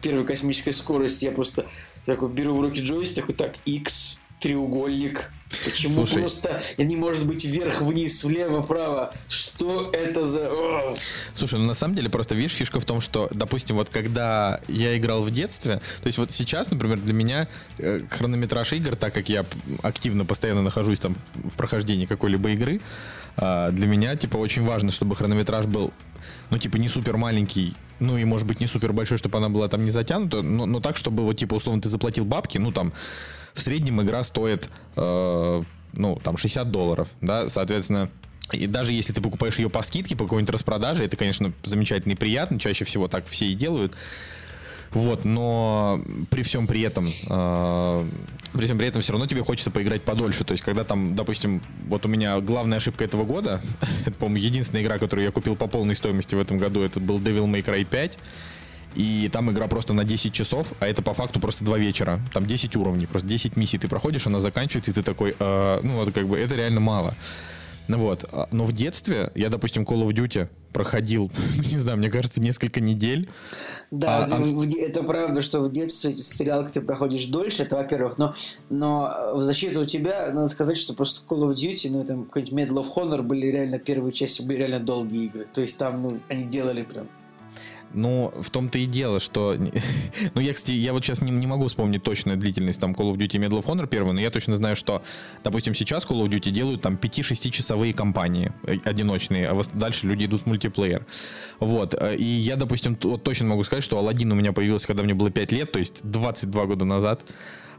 первой 0.00 0.24
космической 0.24 0.72
скорости. 0.72 1.24
Я 1.24 1.32
просто 1.32 1.66
такой 2.06 2.28
беру 2.28 2.54
в 2.54 2.60
руки 2.60 2.80
джойстик, 2.80 3.26
такой, 3.26 3.34
так, 3.34 3.56
X, 3.66 4.20
треугольник. 4.40 5.30
Почему 5.64 5.94
Слушай. 5.94 6.20
просто 6.20 6.62
не 6.76 6.96
может 6.96 7.26
быть 7.26 7.44
вверх-вниз, 7.44 8.22
влево-право? 8.22 9.14
Что 9.28 9.90
это 9.92 10.26
за... 10.26 10.48
О! 10.50 10.96
Слушай, 11.34 11.58
ну 11.58 11.66
на 11.66 11.74
самом 11.74 11.94
деле 11.94 12.10
просто 12.10 12.34
видишь, 12.34 12.52
фишка 12.52 12.80
в 12.80 12.84
том, 12.84 13.00
что, 13.00 13.28
допустим, 13.32 13.76
вот 13.76 13.88
когда 13.88 14.60
я 14.68 14.96
играл 14.98 15.22
в 15.22 15.30
детстве, 15.30 15.80
то 16.02 16.06
есть 16.06 16.18
вот 16.18 16.30
сейчас, 16.30 16.70
например, 16.70 16.98
для 16.98 17.14
меня 17.14 17.48
э, 17.78 18.00
хронометраж 18.10 18.74
игр, 18.74 18.94
так 18.96 19.14
как 19.14 19.28
я 19.28 19.46
активно 19.82 20.26
постоянно 20.26 20.62
нахожусь 20.62 20.98
там 20.98 21.16
в 21.34 21.56
прохождении 21.56 22.06
какой-либо 22.06 22.50
игры, 22.50 22.80
а, 23.40 23.70
для 23.70 23.86
меня, 23.86 24.16
типа, 24.16 24.36
очень 24.36 24.64
важно, 24.64 24.90
чтобы 24.90 25.14
хронометраж 25.14 25.66
был, 25.66 25.92
ну, 26.50 26.58
типа, 26.58 26.76
не 26.76 26.88
супер 26.88 27.16
маленький, 27.16 27.74
ну 28.00 28.18
и, 28.18 28.24
может 28.24 28.48
быть, 28.48 28.60
не 28.60 28.66
супер 28.66 28.92
большой, 28.92 29.16
чтобы 29.18 29.38
она 29.38 29.48
была 29.48 29.68
там 29.68 29.84
не 29.84 29.90
затянута, 29.90 30.42
но, 30.42 30.66
но 30.66 30.80
так, 30.80 30.96
чтобы, 30.96 31.24
вот, 31.24 31.34
типа, 31.34 31.54
условно, 31.54 31.80
ты 31.80 31.88
заплатил 31.88 32.24
бабки, 32.24 32.58
ну, 32.58 32.72
там, 32.72 32.92
в 33.54 33.60
среднем 33.60 34.02
игра 34.02 34.24
стоит, 34.24 34.68
э, 34.96 35.62
ну, 35.92 36.20
там, 36.22 36.36
60 36.36 36.70
долларов, 36.72 37.08
да, 37.20 37.48
соответственно, 37.48 38.10
и 38.52 38.66
даже 38.66 38.92
если 38.92 39.12
ты 39.12 39.20
покупаешь 39.20 39.58
ее 39.58 39.70
по 39.70 39.82
скидке, 39.82 40.16
по 40.16 40.24
какой-нибудь 40.24 40.52
распродаже, 40.52 41.04
это, 41.04 41.16
конечно, 41.16 41.52
замечательно 41.62 42.14
и 42.14 42.16
приятно, 42.16 42.58
чаще 42.58 42.84
всего 42.84 43.06
так 43.06 43.24
все 43.26 43.46
и 43.46 43.54
делают. 43.54 43.94
Вот, 44.92 45.24
но 45.24 46.02
при 46.30 46.42
всем 46.42 46.66
при 46.66 46.80
этом, 46.80 47.06
э, 47.06 48.08
при 48.54 48.64
всем 48.64 48.78
при 48.78 48.88
этом 48.88 49.02
все 49.02 49.12
равно 49.12 49.26
тебе 49.26 49.42
хочется 49.42 49.70
поиграть 49.70 50.02
подольше. 50.02 50.44
То 50.44 50.52
есть, 50.52 50.64
когда 50.64 50.84
там, 50.84 51.14
допустим, 51.14 51.62
вот 51.88 52.06
у 52.06 52.08
меня 52.08 52.40
главная 52.40 52.78
ошибка 52.78 53.04
этого 53.04 53.24
года, 53.24 53.60
это, 54.06 54.12
по-моему, 54.12 54.38
единственная 54.46 54.82
игра, 54.82 54.98
которую 54.98 55.26
я 55.26 55.30
купил 55.30 55.56
по 55.56 55.66
полной 55.66 55.94
стоимости 55.94 56.34
в 56.34 56.40
этом 56.40 56.58
году, 56.58 56.82
это 56.82 57.00
был 57.00 57.18
Devil 57.18 57.46
May 57.46 57.64
Cry 57.64 57.84
5. 57.84 58.18
И 58.94 59.28
там 59.32 59.50
игра 59.50 59.68
просто 59.68 59.92
на 59.92 60.04
10 60.04 60.32
часов, 60.32 60.72
а 60.80 60.86
это 60.86 61.02
по 61.02 61.12
факту 61.12 61.40
просто 61.40 61.62
два 61.62 61.78
вечера. 61.78 62.20
Там 62.32 62.46
10 62.46 62.74
уровней, 62.74 63.06
просто 63.06 63.28
10 63.28 63.56
миссий 63.56 63.78
ты 63.78 63.86
проходишь, 63.86 64.26
она 64.26 64.40
заканчивается, 64.40 64.90
и 64.90 64.94
ты 64.94 65.02
такой, 65.02 65.36
э, 65.38 65.80
ну, 65.82 65.96
вот 65.96 66.12
как 66.12 66.26
бы 66.26 66.38
это 66.38 66.54
реально 66.54 66.80
мало. 66.80 67.14
Ну 67.88 67.98
вот, 67.98 68.24
а, 68.32 68.48
но 68.52 68.64
в 68.64 68.72
детстве 68.72 69.32
я, 69.34 69.48
допустим, 69.48 69.82
Call 69.84 70.06
of 70.06 70.12
Duty 70.12 70.48
проходил, 70.72 71.30
ну, 71.56 71.62
не 71.62 71.78
знаю, 71.78 71.98
мне 71.98 72.10
кажется, 72.10 72.40
несколько 72.40 72.80
недель. 72.80 73.28
Да, 73.90 74.18
А- 74.24 74.36
а- 74.36 74.38
в- 74.38 74.66
де- 74.66 74.80
это 74.82 75.02
правда, 75.02 75.40
что 75.42 75.60
в 75.60 75.72
детстве 75.72 76.12
стрелялки 76.14 76.72
ты 76.72 76.80
проходишь 76.82 77.24
дольше, 77.24 77.62
это 77.62 77.76
во-первых, 77.76 78.18
но, 78.18 78.34
но 78.68 79.10
в 79.34 79.40
защиту 79.40 79.80
у 79.80 79.84
тебя, 79.86 80.30
надо 80.32 80.48
сказать, 80.48 80.76
что 80.76 80.92
просто 80.94 81.22
Call 81.26 81.48
of 81.50 81.54
Duty, 81.54 81.90
ну, 81.90 82.04
там, 82.04 82.24
какой-нибудь 82.26 82.52
Medal 82.54 82.84
of 82.84 82.94
Honor 82.94 83.22
были 83.22 83.46
реально, 83.46 83.78
первые 83.78 84.12
части 84.12 84.42
были 84.42 84.58
реально 84.58 84.80
долгие 84.80 85.24
игры. 85.24 85.46
То 85.52 85.62
есть 85.62 85.78
там, 85.78 86.02
ну, 86.02 86.20
они 86.28 86.44
делали 86.44 86.82
прям 86.82 87.08
Ну, 87.94 88.32
в 88.40 88.50
том-то 88.50 88.78
и 88.78 88.86
дело, 88.86 89.20
что... 89.20 89.56
Ну, 90.34 90.40
я, 90.40 90.52
кстати, 90.52 90.72
я 90.72 90.92
вот 90.92 91.04
сейчас 91.04 91.22
не, 91.22 91.30
не 91.30 91.46
могу 91.46 91.68
вспомнить 91.68 92.02
точную 92.02 92.36
длительность 92.36 92.80
там 92.80 92.92
Call 92.92 93.12
of 93.12 93.16
Duty 93.16 93.38
Medal 93.38 93.60
of 93.60 93.66
Honor 93.66 93.86
первый, 93.86 94.12
но 94.12 94.20
я 94.20 94.30
точно 94.30 94.56
знаю, 94.56 94.76
что, 94.76 95.02
допустим, 95.44 95.74
сейчас 95.74 96.06
Call 96.06 96.22
of 96.22 96.28
Duty 96.28 96.50
делают 96.50 96.82
там 96.82 96.94
5-6 96.96 97.50
часовые 97.50 97.92
кампании 97.92 98.52
э, 98.64 98.76
одиночные, 98.84 99.48
а 99.48 99.60
дальше 99.74 100.06
люди 100.06 100.26
идут 100.26 100.42
в 100.42 100.46
мультиплеер. 100.46 101.06
Вот. 101.60 101.94
э, 101.94 102.16
И 102.16 102.24
я, 102.24 102.56
допустим, 102.56 102.96
вот 103.02 103.22
точно 103.22 103.46
могу 103.46 103.64
сказать, 103.64 103.84
что 103.84 103.98
Алладин 103.98 104.30
у 104.32 104.34
меня 104.34 104.52
появился, 104.52 104.86
когда 104.86 105.02
мне 105.02 105.14
было 105.14 105.30
5 105.30 105.52
лет, 105.52 105.72
то 105.72 105.78
есть 105.78 106.00
22 106.02 106.66
года 106.66 106.84
назад. 106.84 107.24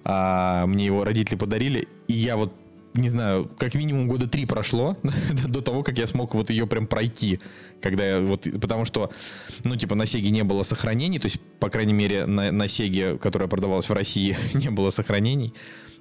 А, 0.03 0.65
Мне 0.65 0.85
его 0.85 1.03
родители 1.03 1.35
подарили, 1.35 1.87
и 2.07 2.13
я 2.13 2.37
вот 2.37 2.53
не 2.93 3.09
знаю, 3.09 3.49
как 3.57 3.75
минимум 3.75 4.07
года 4.07 4.27
три 4.27 4.45
прошло 4.45 4.97
до 5.47 5.61
того, 5.61 5.83
как 5.83 5.97
я 5.97 6.07
смог 6.07 6.35
вот 6.35 6.49
ее 6.49 6.67
прям 6.67 6.87
пройти. 6.87 7.39
Когда 7.81 8.05
я 8.05 8.19
вот, 8.19 8.47
потому 8.59 8.85
что, 8.85 9.11
ну, 9.63 9.75
типа, 9.75 9.95
на 9.95 10.05
Сеге 10.05 10.29
не 10.31 10.43
было 10.43 10.63
сохранений, 10.63 11.19
то 11.19 11.27
есть, 11.27 11.39
по 11.59 11.69
крайней 11.69 11.93
мере, 11.93 12.25
на, 12.25 12.51
на 12.51 12.67
Сеге, 12.67 13.17
которая 13.17 13.47
продавалась 13.47 13.89
в 13.89 13.93
России, 13.93 14.37
не 14.53 14.69
было 14.69 14.89
сохранений. 14.89 15.53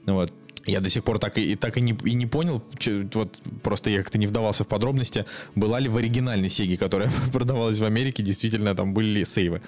Вот. 0.07 0.33
Я 0.67 0.81
до 0.81 0.91
сих 0.91 1.03
пор 1.03 1.19
так 1.19 1.39
и, 1.39 1.57
так 1.57 1.79
и 1.79 1.81
не, 1.81 1.97
и 2.05 2.15
не 2.15 2.27
понял, 2.27 2.63
че- 2.79 3.09
вот 3.15 3.41
просто 3.63 3.91
я 3.91 3.99
как-то 3.99 4.19
не 4.19 4.27
вдавался 4.27 4.65
в 4.65 4.69
подробности, 4.69 5.25
была 5.55 5.81
ли 5.81 5.89
в 5.89 5.97
оригинальной 5.97 6.51
Сеге, 6.51 6.77
которая 6.77 7.11
продавалась 7.33 7.79
в 7.79 7.85
Америке, 7.85 8.23
действительно 8.23 8.75
там 8.75 8.93
были 8.93 9.07
ли 9.19 9.25
сейвы. 9.25 9.63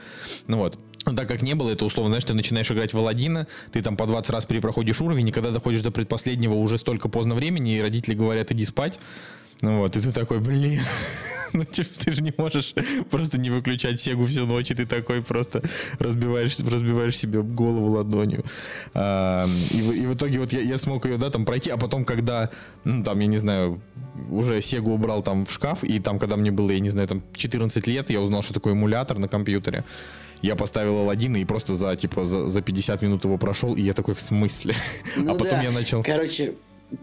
Ну 0.46 0.58
вот. 0.58 0.78
Но 1.06 1.14
так 1.14 1.28
как 1.28 1.42
не 1.42 1.54
было, 1.54 1.70
это 1.70 1.84
условно, 1.84 2.10
знаешь, 2.10 2.24
ты 2.24 2.34
начинаешь 2.34 2.70
играть 2.70 2.92
в 2.92 2.98
Аладдина, 2.98 3.46
ты 3.72 3.80
там 3.82 3.96
по 3.96 4.06
20 4.06 4.30
раз 4.30 4.44
перепроходишь 4.44 5.00
уровень, 5.00 5.28
и 5.28 5.32
когда 5.32 5.50
доходишь 5.50 5.82
до 5.82 5.90
предпоследнего 5.90 6.54
уже 6.54 6.76
столько 6.78 7.08
поздно 7.08 7.34
времени, 7.34 7.76
и 7.76 7.80
родители 7.80 8.14
говорят, 8.14 8.52
иди 8.52 8.66
спать, 8.66 8.98
ну 9.62 9.78
вот, 9.78 9.96
и 9.96 10.00
ты 10.00 10.12
такой, 10.12 10.40
блин, 10.40 10.80
ну 11.52 11.64
ты 11.64 12.12
же 12.12 12.22
не 12.22 12.32
можешь 12.36 12.74
просто 13.10 13.38
не 13.38 13.50
выключать 13.50 14.00
Сегу 14.00 14.26
всю 14.26 14.46
ночь, 14.46 14.70
и 14.70 14.74
ты 14.74 14.86
такой 14.86 15.22
просто 15.22 15.62
разбиваешь, 15.98 16.58
разбиваешь 16.58 17.16
себе 17.16 17.42
голову 17.42 17.86
ладонью. 17.86 18.44
А, 18.94 19.46
и, 19.70 20.02
и 20.02 20.06
в 20.06 20.14
итоге 20.14 20.38
вот 20.38 20.52
я, 20.52 20.60
я 20.60 20.78
смог 20.78 21.06
ее, 21.06 21.18
да, 21.18 21.30
там 21.30 21.44
пройти, 21.44 21.70
а 21.70 21.76
потом, 21.76 22.04
когда, 22.04 22.50
ну 22.84 23.02
там, 23.02 23.18
я 23.20 23.26
не 23.26 23.38
знаю, 23.38 23.80
уже 24.30 24.60
Сегу 24.60 24.92
убрал 24.92 25.22
там 25.22 25.46
в 25.46 25.52
шкаф, 25.52 25.84
и 25.84 25.98
там, 25.98 26.18
когда 26.18 26.36
мне 26.36 26.50
было, 26.50 26.70
я 26.70 26.80
не 26.80 26.90
знаю, 26.90 27.08
там 27.08 27.22
14 27.34 27.86
лет, 27.86 28.10
я 28.10 28.20
узнал, 28.20 28.42
что 28.42 28.54
такое 28.54 28.72
эмулятор 28.72 29.18
на 29.18 29.28
компьютере. 29.28 29.84
Я 30.42 30.56
поставил 30.56 30.98
Аладдина 30.98 31.38
и 31.38 31.44
просто 31.44 31.76
за, 31.76 31.94
типа, 31.96 32.24
за, 32.24 32.46
за 32.46 32.62
50 32.62 33.02
минут 33.02 33.24
его 33.24 33.36
прошел, 33.36 33.74
и 33.74 33.82
я 33.82 33.92
такой, 33.92 34.14
в 34.14 34.20
смысле? 34.20 34.74
Ну 35.16 35.32
а 35.32 35.34
потом 35.34 35.58
да. 35.58 35.62
я 35.62 35.70
начал... 35.70 36.02
Короче, 36.02 36.54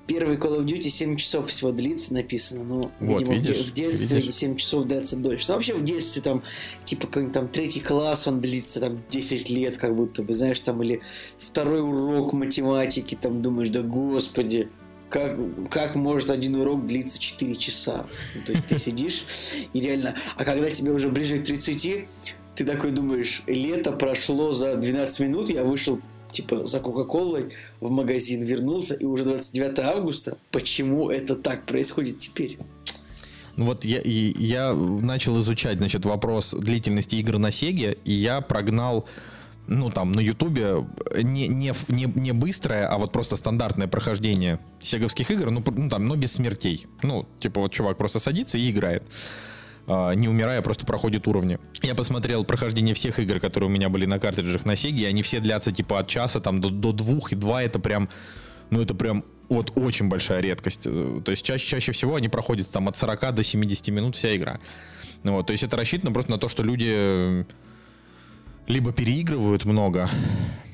первый 0.05 0.37
Call 0.37 0.59
of 0.59 0.65
Duty 0.65 0.89
7 0.89 1.17
часов 1.17 1.49
всего 1.49 1.71
длится, 1.71 2.13
написано. 2.13 2.63
Ну, 2.63 2.91
Вот, 2.99 3.21
видимо, 3.21 3.35
видишь, 3.35 3.57
в 3.57 3.73
детстве 3.73 4.17
видишь. 4.17 4.35
7 4.35 4.55
часов 4.57 4.85
длится 4.85 5.15
дольше. 5.17 5.45
Ну, 5.47 5.53
вообще 5.55 5.73
в 5.73 5.83
детстве 5.83 6.21
там, 6.21 6.43
типа, 6.83 7.07
какой-нибудь 7.07 7.33
там 7.33 7.47
третий 7.47 7.79
класс, 7.79 8.27
он 8.27 8.41
длится 8.41 8.79
там 8.79 9.01
10 9.09 9.49
лет, 9.49 9.77
как 9.77 9.95
будто 9.95 10.23
бы, 10.23 10.33
знаешь, 10.33 10.59
там, 10.61 10.81
или 10.83 11.01
второй 11.37 11.81
урок 11.81 12.33
математики, 12.33 13.17
там, 13.19 13.41
думаешь, 13.41 13.69
да 13.69 13.81
господи, 13.81 14.69
как, 15.09 15.37
как 15.69 15.95
может 15.95 16.29
один 16.29 16.55
урок 16.55 16.85
длиться 16.85 17.19
4 17.19 17.55
часа? 17.55 18.07
Ну, 18.35 18.41
то 18.45 18.51
есть 18.51 18.65
ты 18.65 18.77
сидишь 18.77 19.25
и 19.73 19.79
реально... 19.79 20.15
А 20.35 20.43
когда 20.43 20.69
тебе 20.69 20.91
уже 20.91 21.09
ближе 21.09 21.37
к 21.37 21.45
30, 21.45 22.07
ты 22.57 22.65
такой 22.65 22.89
думаешь, 22.89 23.43
лето 23.45 23.91
прошло 23.91 24.51
за 24.51 24.75
12 24.75 25.19
минут, 25.19 25.49
я 25.51 25.63
вышел 25.63 26.01
типа 26.31 26.65
за 26.65 26.79
Кока-Колой 26.79 27.53
в 27.79 27.91
магазин, 27.91 28.43
вернулся, 28.43 28.95
и 28.95 29.05
уже 29.05 29.25
29 29.25 29.79
августа. 29.79 30.37
Почему 30.51 31.11
это 31.11 31.35
так 31.35 31.67
происходит 31.67 32.17
теперь? 32.17 32.57
Ну 33.57 33.65
вот 33.65 33.85
я, 33.85 34.01
я 34.03 34.73
начал 34.73 35.39
изучать, 35.41 35.77
значит, 35.77 36.05
вопрос 36.05 36.55
длительности 36.57 37.15
игр 37.17 37.37
на 37.37 37.51
Сеге, 37.51 37.97
и 38.05 38.13
я 38.13 38.41
прогнал, 38.41 39.05
ну 39.67 39.91
там, 39.91 40.11
на 40.11 40.19
Ютубе 40.19 40.87
не, 41.15 41.47
не, 41.47 41.73
не, 41.89 42.05
не 42.05 42.31
быстрое, 42.31 42.87
а 42.87 42.97
вот 42.97 43.11
просто 43.11 43.35
стандартное 43.35 43.87
прохождение 43.87 44.59
сеговских 44.79 45.29
игр, 45.29 45.51
ну, 45.51 45.63
ну 45.75 45.89
там, 45.89 46.07
но 46.07 46.15
без 46.15 46.33
смертей. 46.33 46.87
Ну, 47.03 47.27
типа 47.39 47.61
вот 47.61 47.71
чувак 47.71 47.97
просто 47.97 48.19
садится 48.19 48.57
и 48.57 48.71
играет. 48.71 49.03
А, 49.87 50.11
не 50.11 50.27
умирая, 50.27 50.61
просто 50.61 50.85
проходит 50.85 51.27
уровни. 51.27 51.59
Я 51.81 51.95
посмотрел 51.95 52.43
прохождение 52.43 52.93
всех 52.93 53.19
игр, 53.19 53.39
которые 53.39 53.69
у 53.69 53.71
меня 53.73 53.87
были 53.87 54.05
на 54.05 54.19
картриджах 54.19 54.65
на 54.65 54.75
Сеге, 54.75 55.03
и 55.03 55.05
они 55.05 55.21
все 55.21 55.39
длятся 55.39 55.71
типа 55.71 55.99
от 55.99 56.07
часа 56.07 56.41
там 56.41 56.59
до, 56.59 56.69
до 56.69 56.91
двух, 56.91 57.31
и 57.31 57.35
два 57.35 57.63
это 57.63 57.79
прям, 57.79 58.09
ну 58.69 58.81
это 58.81 58.93
прям 58.93 59.23
вот 59.47 59.71
очень 59.75 60.09
большая 60.09 60.41
редкость. 60.41 60.85
Э, 60.85 61.21
То 61.23 61.31
есть 61.31 61.45
чаще, 61.45 61.65
чаще 61.65 61.93
всего 61.93 62.15
они 62.15 62.27
проходят 62.27 62.69
там 62.69 62.89
от 62.89 62.97
40 62.97 63.33
до 63.33 63.43
70 63.43 63.87
минут 63.87 64.17
вся 64.17 64.35
игра. 64.35 64.59
Ну 65.23 65.33
вот, 65.33 65.47
то 65.47 65.51
есть 65.51 65.63
это 65.63 65.77
рассчитано 65.77 66.11
просто 66.11 66.31
на 66.31 66.37
то, 66.37 66.49
что 66.49 66.63
люди 66.63 67.45
либо 68.67 68.91
переигрывают 68.91 69.63
много, 69.63 70.09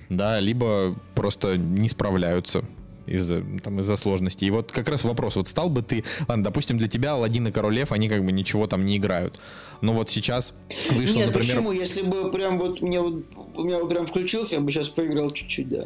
да, 0.10 0.40
либо 0.40 0.96
просто 1.14 1.56
не 1.56 1.88
справляются. 1.88 2.66
Из-за 3.06 3.44
там, 3.64 3.80
из-за 3.80 3.96
сложности. 3.96 4.46
И 4.46 4.50
вот 4.50 4.72
как 4.72 4.90
раз 4.90 5.04
вопрос, 5.04 5.36
вот 5.36 5.48
стал 5.48 5.70
бы 5.70 5.82
ты, 5.82 6.04
ладно, 6.28 6.44
допустим, 6.44 6.78
для 6.78 6.88
тебя 6.88 7.14
Аладдин 7.14 7.48
и 7.48 7.52
Король 7.52 7.76
Лев, 7.76 7.92
они 7.92 8.10
как 8.10 8.24
бы 8.24 8.32
ничего 8.32 8.68
там 8.68 8.86
не 8.86 8.98
играют. 8.98 9.40
Но 9.82 9.94
вот 9.94 10.10
сейчас 10.10 10.54
вышло, 10.92 11.18
Нет, 11.18 11.28
например... 11.28 11.56
почему? 11.56 11.72
Если 11.72 12.02
бы 12.02 12.32
прям 12.32 12.58
вот 12.58 12.82
мне 12.82 13.02
вот 13.02 13.24
у 13.56 13.64
меня 13.64 13.80
вот 13.80 13.90
прям 13.90 14.06
включился, 14.06 14.56
я 14.56 14.62
бы 14.62 14.72
сейчас 14.72 14.90
поиграл 14.90 15.32
чуть-чуть, 15.32 15.70
да. 15.70 15.86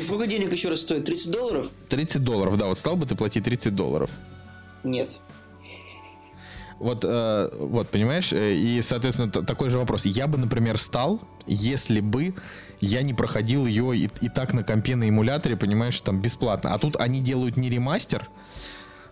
Сколько 0.00 0.26
денег 0.26 0.52
еще 0.52 0.68
раз 0.68 0.80
стоит? 0.80 1.04
30 1.04 1.30
долларов? 1.30 1.70
30 1.88 2.22
долларов, 2.22 2.58
да, 2.58 2.66
вот 2.66 2.78
стал 2.78 2.96
бы 2.96 3.06
ты 3.06 3.14
платить 3.14 3.44
30 3.44 3.74
долларов. 3.74 4.10
Нет. 4.84 5.20
Вот, 6.80 7.04
э, 7.04 7.50
вот, 7.58 7.90
понимаешь, 7.90 8.32
э, 8.32 8.54
и, 8.54 8.80
соответственно, 8.80 9.30
такой 9.30 9.68
же 9.68 9.78
вопрос. 9.78 10.06
Я 10.06 10.26
бы, 10.26 10.38
например, 10.38 10.78
стал, 10.78 11.20
если 11.46 12.00
бы 12.00 12.34
я 12.80 13.02
не 13.02 13.12
проходил 13.12 13.66
ее 13.66 13.94
и, 13.94 14.08
и 14.22 14.28
так 14.30 14.54
на 14.54 14.64
компе 14.64 14.96
на 14.96 15.06
эмуляторе, 15.06 15.58
понимаешь, 15.58 16.00
там 16.00 16.22
бесплатно. 16.22 16.72
А 16.72 16.78
тут 16.78 16.96
они 16.96 17.20
делают 17.20 17.58
не 17.58 17.68
ремастер, 17.68 18.30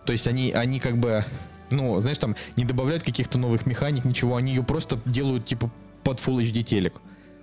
то 0.03 0.11
есть 0.11 0.27
они, 0.27 0.51
они 0.51 0.79
как 0.79 0.97
бы, 0.97 1.23
ну, 1.69 2.01
знаешь, 2.01 2.17
там 2.17 2.35
не 2.57 2.65
добавляют 2.65 3.03
каких-то 3.03 3.37
новых 3.37 3.67
механик, 3.67 4.03
ничего, 4.03 4.35
они 4.35 4.55
ее 4.55 4.63
просто 4.63 4.99
делают 5.05 5.45
типа 5.45 5.69
под 6.03 6.17
Full 6.17 6.43
HD 6.43 6.63
телек. 6.63 6.95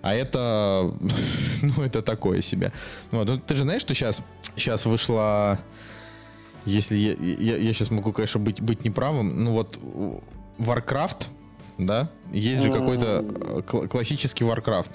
А 0.03 0.13
это, 0.13 0.93
ну, 1.63 1.85
это 1.85 2.03
такое 2.03 2.43
себе. 2.43 2.73
Вот, 3.13 3.29
ну, 3.29 3.39
ты 3.39 3.55
же 3.55 3.63
знаешь, 3.63 3.83
что 3.83 3.95
сейчас, 3.95 4.25
сейчас 4.57 4.87
вышла, 4.87 5.61
если 6.67 6.97
я, 6.97 7.13
я, 7.57 7.73
сейчас 7.73 7.91
могу, 7.91 8.13
конечно, 8.13 8.41
быть, 8.41 8.61
быть 8.61 8.85
неправым, 8.85 9.45
ну 9.45 9.53
вот 9.53 9.79
Warcraft, 10.59 11.27
да, 11.79 12.11
есть 12.33 12.63
же 12.63 12.73
какой-то 12.73 13.25
э, 13.25 13.61
кла- 13.67 13.89
классический 13.89 14.45
Warcraft. 14.45 14.91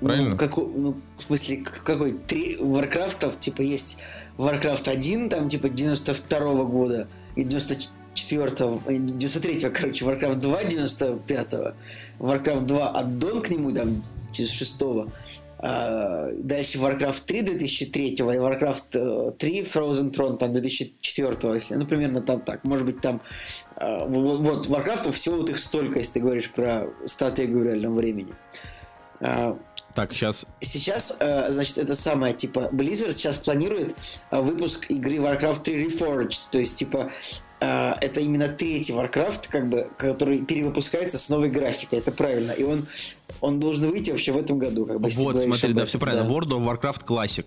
Правильно? 0.00 0.30
Ну, 0.30 0.36
какой, 0.38 0.66
ну, 0.66 1.00
в 1.18 1.22
смысле, 1.22 1.58
какой? 1.58 2.12
Три 2.12 2.56
Warcraft 2.56 3.16
ов, 3.16 3.38
типа, 3.38 3.60
есть 3.60 3.98
Warcraft 4.38 4.88
1, 4.88 5.28
там, 5.28 5.48
типа, 5.48 5.68
92 5.68 6.64
года, 6.64 7.08
и 7.36 7.44
94-го, 7.44 8.80
э, 8.86 8.96
93-го, 8.96 9.74
короче, 9.74 10.04
Warcraft 10.06 10.36
2 10.36 10.62
95-го, 10.62 11.74
Warcraft 12.24 12.64
2 12.64 12.88
аддон 12.88 13.42
к 13.42 13.50
нему, 13.50 13.72
там, 13.72 14.02
через 14.32 14.50
6-го, 14.50 15.08
а, 15.49 15.49
дальше 15.62 16.78
Warcraft 16.78 17.24
3 17.26 17.42
2003 17.42 18.08
и 18.08 18.16
Warcraft 18.16 19.30
э, 19.30 19.32
3 19.32 19.60
Frozen 19.62 20.10
Throne 20.12 20.38
там 20.38 20.52
2004 20.52 21.54
если 21.54 21.74
ну 21.74 21.86
примерно 21.86 22.22
там 22.22 22.40
так. 22.40 22.64
Может 22.64 22.86
быть 22.86 23.00
там 23.00 23.20
а, 23.76 24.06
вот, 24.06 24.40
вот 24.40 24.68
Warcraft 24.68 25.12
всего 25.12 25.36
вот 25.36 25.50
их 25.50 25.58
столько 25.58 25.98
если 25.98 26.14
ты 26.14 26.20
говоришь 26.20 26.50
про 26.50 26.88
стратегию 27.04 27.60
в 27.60 27.64
реальном 27.64 27.94
времени. 27.94 28.32
А, 29.20 29.58
Так, 29.94 30.12
сейчас 30.12 30.46
Сейчас, 30.60 31.16
э, 31.20 31.50
значит, 31.50 31.76
это 31.76 31.94
самое, 31.94 32.32
типа, 32.32 32.70
Blizzard 32.72 33.12
сейчас 33.12 33.36
планирует 33.36 33.94
э, 34.30 34.40
выпуск 34.40 34.86
игры 34.88 35.16
Warcraft 35.16 35.62
3 35.62 35.86
Reforged, 35.86 36.38
то 36.50 36.58
есть, 36.58 36.76
типа, 36.76 37.10
э, 37.10 37.49
это 37.60 38.20
именно 38.20 38.48
третий 38.48 38.92
Warcraft, 38.92 39.48
как 39.50 39.68
бы, 39.68 39.90
который 39.96 40.44
перевыпускается 40.44 41.18
с 41.18 41.28
новой 41.28 41.50
графикой, 41.50 41.98
это 41.98 42.10
правильно, 42.10 42.52
и 42.52 42.62
он, 42.62 42.86
он 43.40 43.60
должен 43.60 43.90
выйти 43.90 44.10
вообще 44.10 44.32
в 44.32 44.38
этом 44.38 44.58
году, 44.58 44.86
как 44.86 45.00
бы, 45.00 45.08
Вот, 45.10 45.40
смотри, 45.40 45.72
да, 45.72 45.86
все 45.86 45.98
правильно. 45.98 46.26
да. 46.26 46.34
World 46.34 46.48
of 46.48 46.80
Warcraft 46.80 47.04
Classic. 47.06 47.46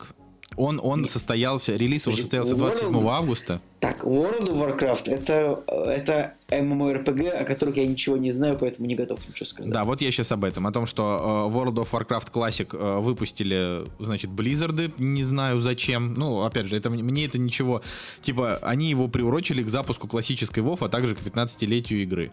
Он, 0.55 0.79
он 0.83 1.03
состоялся, 1.05 1.75
релиз 1.75 2.05
его 2.07 2.15
состоялся 2.15 2.55
27 2.55 2.89
World- 2.91 3.07
августа. 3.09 3.61
Так, 3.79 4.03
World 4.03 4.47
of 4.47 4.77
Warcraft 4.79 5.09
это, 5.09 5.63
это 5.67 6.33
MMORPG, 6.49 7.29
о 7.29 7.43
которых 7.43 7.75
я 7.77 7.85
ничего 7.85 8.15
не 8.17 8.31
знаю, 8.31 8.57
поэтому 8.57 8.87
не 8.87 8.95
готов 8.95 9.27
ничего 9.27 9.45
сказать. 9.45 9.71
Да, 9.71 9.83
вот 9.83 9.99
я 10.01 10.09
сейчас 10.11 10.31
об 10.31 10.43
этом. 10.45 10.65
О 10.67 10.71
том, 10.71 10.85
что 10.85 11.49
э, 11.51 11.53
World 11.55 11.75
of 11.75 11.91
Warcraft 11.91 12.31
Classic 12.31 12.67
э, 12.77 12.99
выпустили, 12.99 13.87
значит, 13.99 14.31
Blizzard, 14.31 14.93
не 14.97 15.23
знаю 15.23 15.59
зачем. 15.59 16.13
Ну, 16.13 16.43
опять 16.43 16.67
же, 16.67 16.77
это, 16.77 16.89
мне- 16.89 17.03
мне 17.03 17.25
это 17.25 17.37
ничего... 17.37 17.81
Типа, 18.21 18.57
они 18.61 18.89
его 18.89 19.07
приурочили 19.07 19.63
к 19.63 19.69
запуску 19.69 20.07
классической 20.07 20.63
WoW, 20.63 20.77
а 20.81 20.89
также 20.89 21.15
к 21.15 21.19
15-летию 21.21 22.03
игры. 22.03 22.31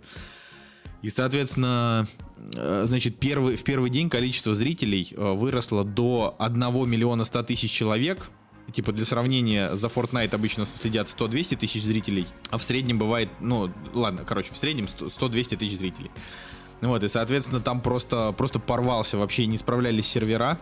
И, 1.03 1.11
соответственно, 1.11 2.07
э, 2.57 2.85
значит, 2.87 3.19
первый, 3.19 3.57
в 3.57 3.65
первый 3.65 3.91
день 3.91 4.11
количество 4.11 4.55
зрителей 4.55 5.13
э, 5.17 5.33
выросло 5.33 5.85
до 5.85 6.35
1 6.39 6.59
миллиона 6.89 7.25
100 7.25 7.43
тысяч 7.45 7.71
человек. 7.71 8.31
Типа, 8.73 8.93
для 8.93 9.05
сравнения, 9.05 9.75
за 9.75 9.89
Fortnite 9.89 10.35
обычно 10.35 10.65
следят 10.65 11.09
100-200 11.09 11.57
тысяч 11.57 11.83
зрителей, 11.83 12.27
а 12.51 12.59
в 12.59 12.63
среднем 12.63 12.99
бывает, 12.99 13.29
ну, 13.41 13.73
ладно, 13.93 14.25
короче, 14.25 14.53
в 14.53 14.57
среднем 14.57 14.85
100-200 14.85 15.57
тысяч 15.57 15.79
зрителей. 15.79 16.11
Вот, 16.81 17.03
и, 17.03 17.09
соответственно, 17.09 17.61
там 17.61 17.81
просто, 17.81 18.33
просто 18.37 18.59
порвался, 18.61 19.19
вообще 19.19 19.47
не 19.47 19.59
справлялись 19.59 20.07
сервера. 20.07 20.59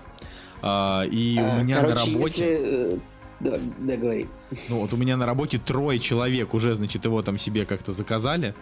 А, 0.62 1.02
и 1.02 1.38
А, 1.38 1.58
у 1.58 1.64
меня 1.64 1.76
короче, 1.76 1.94
на 1.94 2.00
работе... 2.00 2.44
если... 2.44 2.94
э, 2.94 2.98
Да, 3.40 3.58
да, 3.78 3.96
говори. 3.96 4.26
Ну 4.68 4.80
вот 4.80 4.92
у 4.92 4.96
меня 4.96 5.16
на 5.16 5.26
работе 5.26 5.58
трое 5.58 6.00
человек 6.00 6.54
уже, 6.54 6.74
значит, 6.74 7.04
его 7.04 7.22
там 7.22 7.38
себе 7.38 7.66
как-то 7.66 7.92
заказали. 7.92 8.54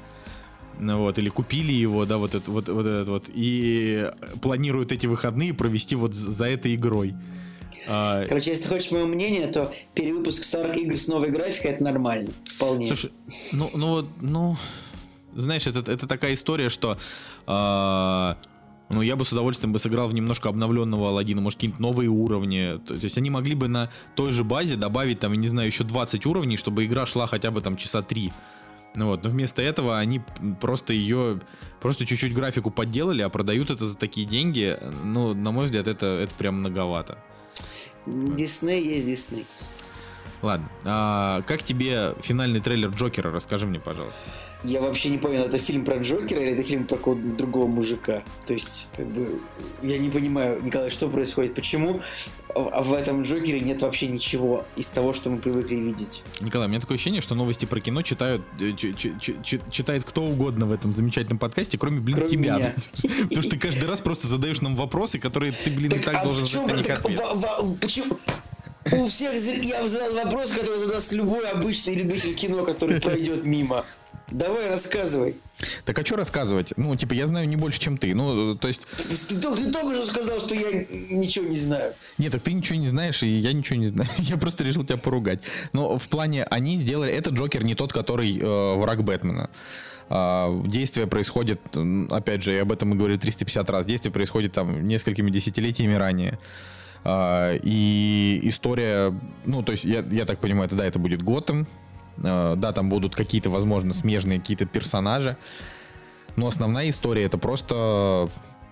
Вот, 0.78 1.18
или 1.18 1.28
купили 1.28 1.72
его, 1.72 2.04
да, 2.04 2.18
вот, 2.18 2.34
это, 2.34 2.50
вот, 2.50 2.68
вот 2.68 2.86
этот 2.86 3.08
вот, 3.08 3.24
и 3.32 4.10
планируют 4.42 4.92
эти 4.92 5.06
выходные 5.06 5.54
провести 5.54 5.94
вот 5.96 6.14
за 6.14 6.46
этой 6.46 6.74
игрой. 6.74 7.14
А, 7.88 8.26
Короче, 8.26 8.50
если 8.50 8.64
ты 8.64 8.68
хочешь 8.68 8.90
мое 8.90 9.06
мнение, 9.06 9.46
то 9.46 9.72
перевыпуск 9.94 10.42
старых 10.42 10.76
игр 10.76 10.96
с 10.96 11.08
новой 11.08 11.30
графикой 11.30 11.72
это 11.72 11.84
нормально, 11.84 12.30
вполне. 12.44 12.88
Слушай, 12.88 13.12
ну, 13.52 13.70
ну 13.74 13.88
вот, 13.88 14.06
ну, 14.20 14.56
знаешь, 15.34 15.66
это, 15.66 15.90
это 15.90 16.06
такая 16.06 16.34
история, 16.34 16.68
что, 16.68 16.98
а, 17.46 18.36
ну, 18.88 19.02
я 19.02 19.16
бы 19.16 19.24
с 19.24 19.32
удовольствием 19.32 19.72
бы 19.72 19.78
сыграл 19.78 20.08
в 20.08 20.14
немножко 20.14 20.48
обновленного 20.48 21.08
Аладдина, 21.08 21.40
может, 21.40 21.58
какие-нибудь 21.58 21.80
новые 21.80 22.08
уровни. 22.08 22.78
То, 22.86 22.98
то 22.98 23.04
есть 23.04 23.18
они 23.18 23.30
могли 23.30 23.54
бы 23.54 23.68
на 23.68 23.90
той 24.14 24.32
же 24.32 24.44
базе 24.44 24.76
добавить, 24.76 25.20
там, 25.20 25.32
я 25.32 25.38
не 25.38 25.48
знаю, 25.48 25.68
еще 25.68 25.84
20 25.84 26.24
уровней, 26.26 26.56
чтобы 26.56 26.84
игра 26.84 27.06
шла 27.06 27.26
хотя 27.26 27.50
бы 27.50 27.60
там 27.60 27.76
часа 27.76 28.02
3. 28.02 28.32
Ну 28.96 29.08
вот, 29.08 29.22
но 29.22 29.28
вместо 29.28 29.60
этого 29.60 29.98
они 29.98 30.22
просто 30.60 30.94
ее, 30.94 31.40
просто 31.80 32.06
чуть-чуть 32.06 32.34
графику 32.34 32.70
подделали, 32.70 33.20
а 33.20 33.28
продают 33.28 33.70
это 33.70 33.86
за 33.86 33.96
такие 33.96 34.26
деньги. 34.26 34.76
Ну, 35.04 35.34
на 35.34 35.52
мой 35.52 35.66
взгляд, 35.66 35.86
это, 35.86 36.06
это 36.06 36.34
прям 36.34 36.60
многовато. 36.60 37.18
Дисней 38.06 38.82
есть 38.82 39.06
Дисней. 39.06 39.46
Ладно, 40.40 40.68
а 40.84 41.42
как 41.42 41.62
тебе 41.62 42.14
финальный 42.22 42.60
трейлер 42.60 42.88
Джокера? 42.90 43.30
Расскажи 43.30 43.66
мне, 43.66 43.80
пожалуйста. 43.80 44.20
Я 44.66 44.80
вообще 44.80 45.10
не 45.10 45.18
понял, 45.18 45.44
это 45.44 45.58
фильм 45.58 45.84
про 45.84 45.98
Джокера 45.98 46.40
или 46.40 46.50
это 46.52 46.62
фильм 46.64 46.86
про 46.86 46.96
какого-то 46.96 47.22
другого 47.28 47.68
мужика? 47.68 48.24
То 48.46 48.52
есть, 48.52 48.88
как 48.96 49.06
бы, 49.06 49.40
я 49.82 49.96
не 49.98 50.10
понимаю, 50.10 50.60
Николай, 50.60 50.90
что 50.90 51.08
происходит? 51.08 51.54
Почему 51.54 52.00
в 52.52 52.92
этом 52.94 53.22
Джокере 53.22 53.60
нет 53.60 53.82
вообще 53.82 54.08
ничего 54.08 54.64
из 54.76 54.88
того, 54.88 55.12
что 55.12 55.30
мы 55.30 55.38
привыкли 55.38 55.76
видеть? 55.76 56.24
Николай, 56.40 56.66
у 56.66 56.70
меня 56.70 56.80
такое 56.80 56.96
ощущение, 56.96 57.20
что 57.22 57.36
новости 57.36 57.64
про 57.64 57.80
кино 57.80 58.02
читают, 58.02 58.42
э, 58.60 58.72
ч- 58.76 58.92
ч- 58.94 59.14
ч- 59.20 59.36
ч- 59.44 59.60
читает 59.70 60.04
кто 60.04 60.24
угодно 60.24 60.66
в 60.66 60.72
этом 60.72 60.94
замечательном 60.94 61.38
подкасте, 61.38 61.78
кроме, 61.78 62.00
блин, 62.00 62.16
Кроме 62.16 62.30
тебя. 62.30 62.56
меня. 62.56 62.74
Потому 63.24 63.42
что 63.42 63.50
ты 63.52 63.58
каждый 63.58 63.88
раз 63.88 64.00
просто 64.00 64.26
задаешь 64.26 64.60
нам 64.62 64.74
вопросы, 64.74 65.20
которые 65.20 65.52
ты, 65.52 65.70
блин, 65.70 65.92
и 65.92 65.98
так 66.00 66.16
а 66.16 66.24
должен 66.24 66.46
знать 66.46 66.66
на 66.72 66.76
них 66.76 66.86
так, 66.86 67.04
ответ. 67.04 67.80
почему? 67.80 68.18
У 68.92 69.06
всех 69.08 69.32
я 69.64 69.86
задал 69.86 70.12
вопрос, 70.24 70.50
который 70.50 70.78
задаст 70.78 71.12
любой 71.12 71.48
обычный 71.48 71.94
любитель 71.94 72.34
кино, 72.34 72.64
который 72.64 73.00
пройдет 73.00 73.44
мимо. 73.44 73.84
Давай 74.36 74.68
рассказывай. 74.68 75.36
Так 75.86 75.98
а 75.98 76.04
что 76.04 76.16
рассказывать? 76.16 76.74
Ну, 76.76 76.94
типа, 76.94 77.14
я 77.14 77.26
знаю 77.26 77.48
не 77.48 77.56
больше, 77.56 77.80
чем 77.80 77.96
ты. 77.96 78.14
Ну, 78.14 78.54
то 78.54 78.68
есть, 78.68 78.82
Ты, 79.28 79.40
только- 79.40 79.62
ты 79.62 79.72
только 79.72 79.94
что 79.94 80.04
сказал, 80.04 80.40
что 80.40 80.54
я 80.54 80.84
ничего 81.10 81.46
не 81.46 81.56
знаю. 81.56 81.94
нет, 82.18 82.32
так 82.32 82.42
ты 82.42 82.52
ничего 82.52 82.78
не 82.78 82.86
знаешь, 82.88 83.22
и 83.22 83.28
я 83.28 83.54
ничего 83.54 83.78
не 83.78 83.86
знаю. 83.86 84.10
Я 84.18 84.36
просто 84.36 84.62
решил 84.62 84.84
тебя 84.84 84.98
поругать. 84.98 85.40
Но 85.72 85.96
в 85.98 86.06
плане, 86.08 86.44
они 86.44 86.76
сделали... 86.78 87.10
Этот 87.12 87.32
Джокер 87.32 87.64
не 87.64 87.74
тот, 87.74 87.94
который 87.94 88.38
э, 88.38 88.74
враг 88.76 89.04
Бэтмена. 89.04 89.48
А, 90.10 90.62
Действие 90.66 91.06
происходит, 91.06 91.60
опять 92.10 92.42
же, 92.42 92.52
я 92.52 92.62
об 92.62 92.72
этом 92.72 92.90
мы 92.90 92.96
говорили 92.96 93.18
350 93.18 93.70
раз, 93.70 93.86
действие 93.86 94.12
происходит 94.12 94.52
там 94.52 94.86
несколькими 94.86 95.30
десятилетиями 95.30 95.94
ранее. 95.94 96.38
А, 97.04 97.54
И 97.62 98.40
история, 98.42 99.18
ну, 99.46 99.62
то 99.62 99.72
есть, 99.72 99.84
я, 99.84 100.04
я 100.10 100.26
так 100.26 100.40
понимаю, 100.40 100.66
это 100.66 100.76
да, 100.76 100.84
это 100.84 100.98
будет 100.98 101.22
Готэм. 101.22 101.66
А, 102.22 102.56
Да, 102.56 102.72
там 102.72 102.88
будут 102.88 103.14
какие-то, 103.14 103.50
возможно, 103.50 103.92
смежные 103.92 104.40
какие-то 104.40 104.66
персонажи. 104.66 105.36
Но 106.36 106.46
основная 106.46 106.90
история 106.90 107.24
это 107.24 107.38
просто 107.38 108.28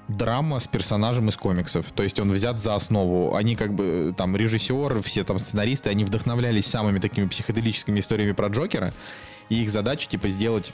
драма 0.09 0.59
с 0.59 0.67
персонажем 0.67 1.29
из 1.29 1.37
комиксов. 1.37 1.87
То 1.95 2.03
есть 2.03 2.21
он 2.21 2.31
взят 2.31 2.61
за 2.61 2.75
основу. 2.75 3.35
Они 3.35 3.57
как 3.57 3.75
бы 3.75 4.11
э, 4.11 4.13
там 4.15 4.37
режиссеры, 4.37 5.01
все 5.01 5.25
там 5.25 5.39
сценаристы, 5.39 5.91
они 5.91 6.05
вдохновлялись 6.05 6.67
самыми 6.67 6.99
такими 6.99 7.27
психоделическими 7.27 8.01
историями 8.01 8.33
про 8.33 8.49
Джокера. 8.49 8.93
И 9.51 9.63
их 9.63 9.71
задача, 9.71 10.09
типа, 10.09 10.29
сделать 10.29 10.73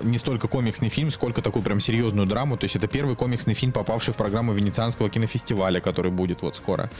не 0.00 0.18
столько 0.18 0.46
комиксный 0.46 0.88
фильм, 0.88 1.10
сколько 1.10 1.42
такую 1.42 1.62
прям 1.62 1.80
серьезную 1.80 2.26
драму. 2.26 2.56
То 2.56 2.64
есть 2.64 2.76
это 2.76 2.86
первый 2.86 3.16
комиксный 3.16 3.54
фильм, 3.54 3.72
попавший 3.72 4.14
в 4.14 4.16
программу 4.16 4.52
Венецианского 4.52 5.10
кинофестиваля, 5.10 5.80
который 5.80 6.12
будет 6.12 6.42
вот 6.42 6.56
скоро. 6.56 6.90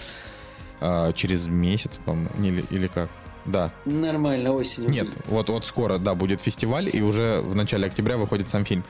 А, 0.81 1.13
через 1.13 1.47
месяц, 1.47 1.99
по-моему, 2.05 2.31
или, 2.43 2.65
или 2.71 2.87
как? 2.89 3.11
Да, 3.45 3.73
Нормально, 3.85 4.53
осенью. 4.53 4.91
нет, 4.91 5.09
вот, 5.27 5.51
вот 5.51 5.67
скоро, 5.67 5.99
да, 5.99 6.15
будет 6.15 6.41
фестиваль, 6.41 6.89
и 6.93 7.03
уже 7.03 7.41
в 7.41 7.55
начале 7.55 7.87
октября 7.87 8.17
выходит 8.17 8.49
сам 8.49 8.65
фильм. 8.65 8.85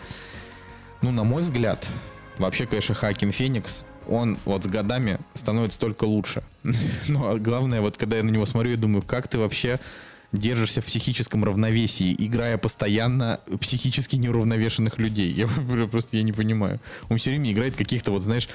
Ну, 1.03 1.11
на 1.11 1.25
мой 1.25 1.43
взгляд, 1.43 1.87
вообще, 2.39 2.67
конечно, 2.67 2.95
Хакин 2.95 3.33
Феникс 3.33 3.85
он 4.09 4.39
вот 4.45 4.65
с 4.65 4.67
годами 4.67 5.19
становится 5.35 5.79
только 5.79 6.05
лучше. 6.05 6.43
Но 7.09 7.37
главное, 7.39 7.81
вот 7.81 7.97
когда 7.97 8.17
я 8.19 8.23
на 8.23 8.31
него 8.31 8.47
смотрю, 8.47 8.73
я 8.73 8.77
думаю, 8.77 9.03
как 9.03 9.29
ты 9.29 9.39
вообще 9.39 9.81
держишься 10.39 10.81
в 10.81 10.87
психическом 10.87 11.45
равновесии, 11.45 12.15
играя 12.19 12.59
постоянно 12.59 13.41
психически 13.61 14.17
неуравновешенных 14.17 14.99
людей. 14.99 15.31
Я 15.33 15.49
просто 15.91 16.17
я 16.17 16.23
не 16.23 16.33
понимаю. 16.33 16.81
Он 17.09 17.19
все 17.19 17.31
время 17.31 17.53
играет 17.53 17.77
каких-то, 17.77 18.11
вот 18.11 18.23
знаешь, 18.23 18.49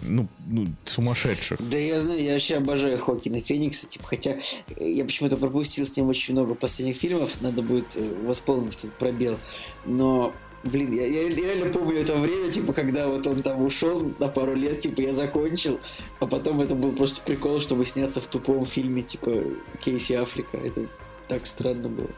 ну, 0.00 0.28
ну 0.46 0.68
сумасшедших. 0.84 1.58
Да 1.68 1.78
я 1.78 2.00
знаю, 2.00 2.22
я 2.22 2.32
вообще 2.32 2.56
обожаю 2.56 2.98
Хокина 2.98 3.40
Феникса, 3.40 3.88
типа, 3.88 4.06
хотя 4.06 4.38
я 4.78 5.04
почему-то 5.04 5.36
пропустил 5.36 5.86
с 5.86 5.96
ним 5.96 6.08
очень 6.08 6.34
много 6.34 6.54
последних 6.54 6.96
фильмов, 6.96 7.40
надо 7.40 7.62
будет 7.62 7.88
э, 7.96 8.14
восполнить 8.24 8.76
этот 8.76 8.94
пробел. 8.94 9.38
Но 9.86 10.32
Блин, 10.64 10.92
я, 10.92 11.06
я, 11.06 11.28
реально 11.28 11.72
помню 11.72 11.98
это 11.98 12.14
время, 12.14 12.50
типа, 12.50 12.72
когда 12.72 13.08
вот 13.08 13.26
он 13.26 13.42
там 13.42 13.62
ушел 13.62 14.12
на 14.20 14.28
пару 14.28 14.54
лет, 14.54 14.78
типа, 14.78 15.00
я 15.00 15.12
закончил, 15.12 15.80
а 16.20 16.26
потом 16.26 16.60
это 16.60 16.76
был 16.76 16.92
просто 16.92 17.20
прикол, 17.22 17.60
чтобы 17.60 17.84
сняться 17.84 18.20
в 18.20 18.28
тупом 18.28 18.64
фильме, 18.64 19.02
типа, 19.02 19.42
Кейси 19.84 20.12
Африка. 20.12 20.58
Это 20.58 20.86
так 21.32 21.46
странно 21.46 21.88
было. 21.88 22.10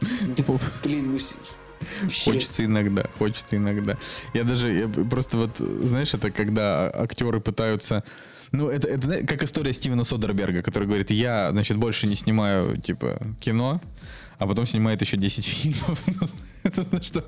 Ну, 0.47 0.59
блин, 0.83 1.13
ну 1.13 1.19
Хочется 2.25 2.65
иногда, 2.65 3.05
хочется 3.17 3.55
иногда. 3.55 3.97
Я 4.33 4.43
даже, 4.43 4.69
я 4.71 4.87
просто 4.87 5.37
вот, 5.37 5.57
знаешь, 5.57 6.13
это 6.13 6.31
когда 6.31 6.91
актеры 6.93 7.39
пытаются... 7.39 8.03
Ну, 8.51 8.67
это, 8.67 8.87
это 8.87 9.25
как 9.25 9.43
история 9.43 9.71
Стивена 9.71 10.03
Содерберга, 10.03 10.61
который 10.61 10.85
говорит, 10.85 11.11
я, 11.11 11.51
значит, 11.51 11.77
больше 11.77 12.07
не 12.07 12.15
снимаю, 12.15 12.77
типа, 12.77 13.19
кино, 13.39 13.81
а 14.37 14.47
потом 14.47 14.65
снимает 14.65 15.01
еще 15.01 15.15
10 15.15 15.45
фильмов. 15.45 16.01
Что? 17.01 17.23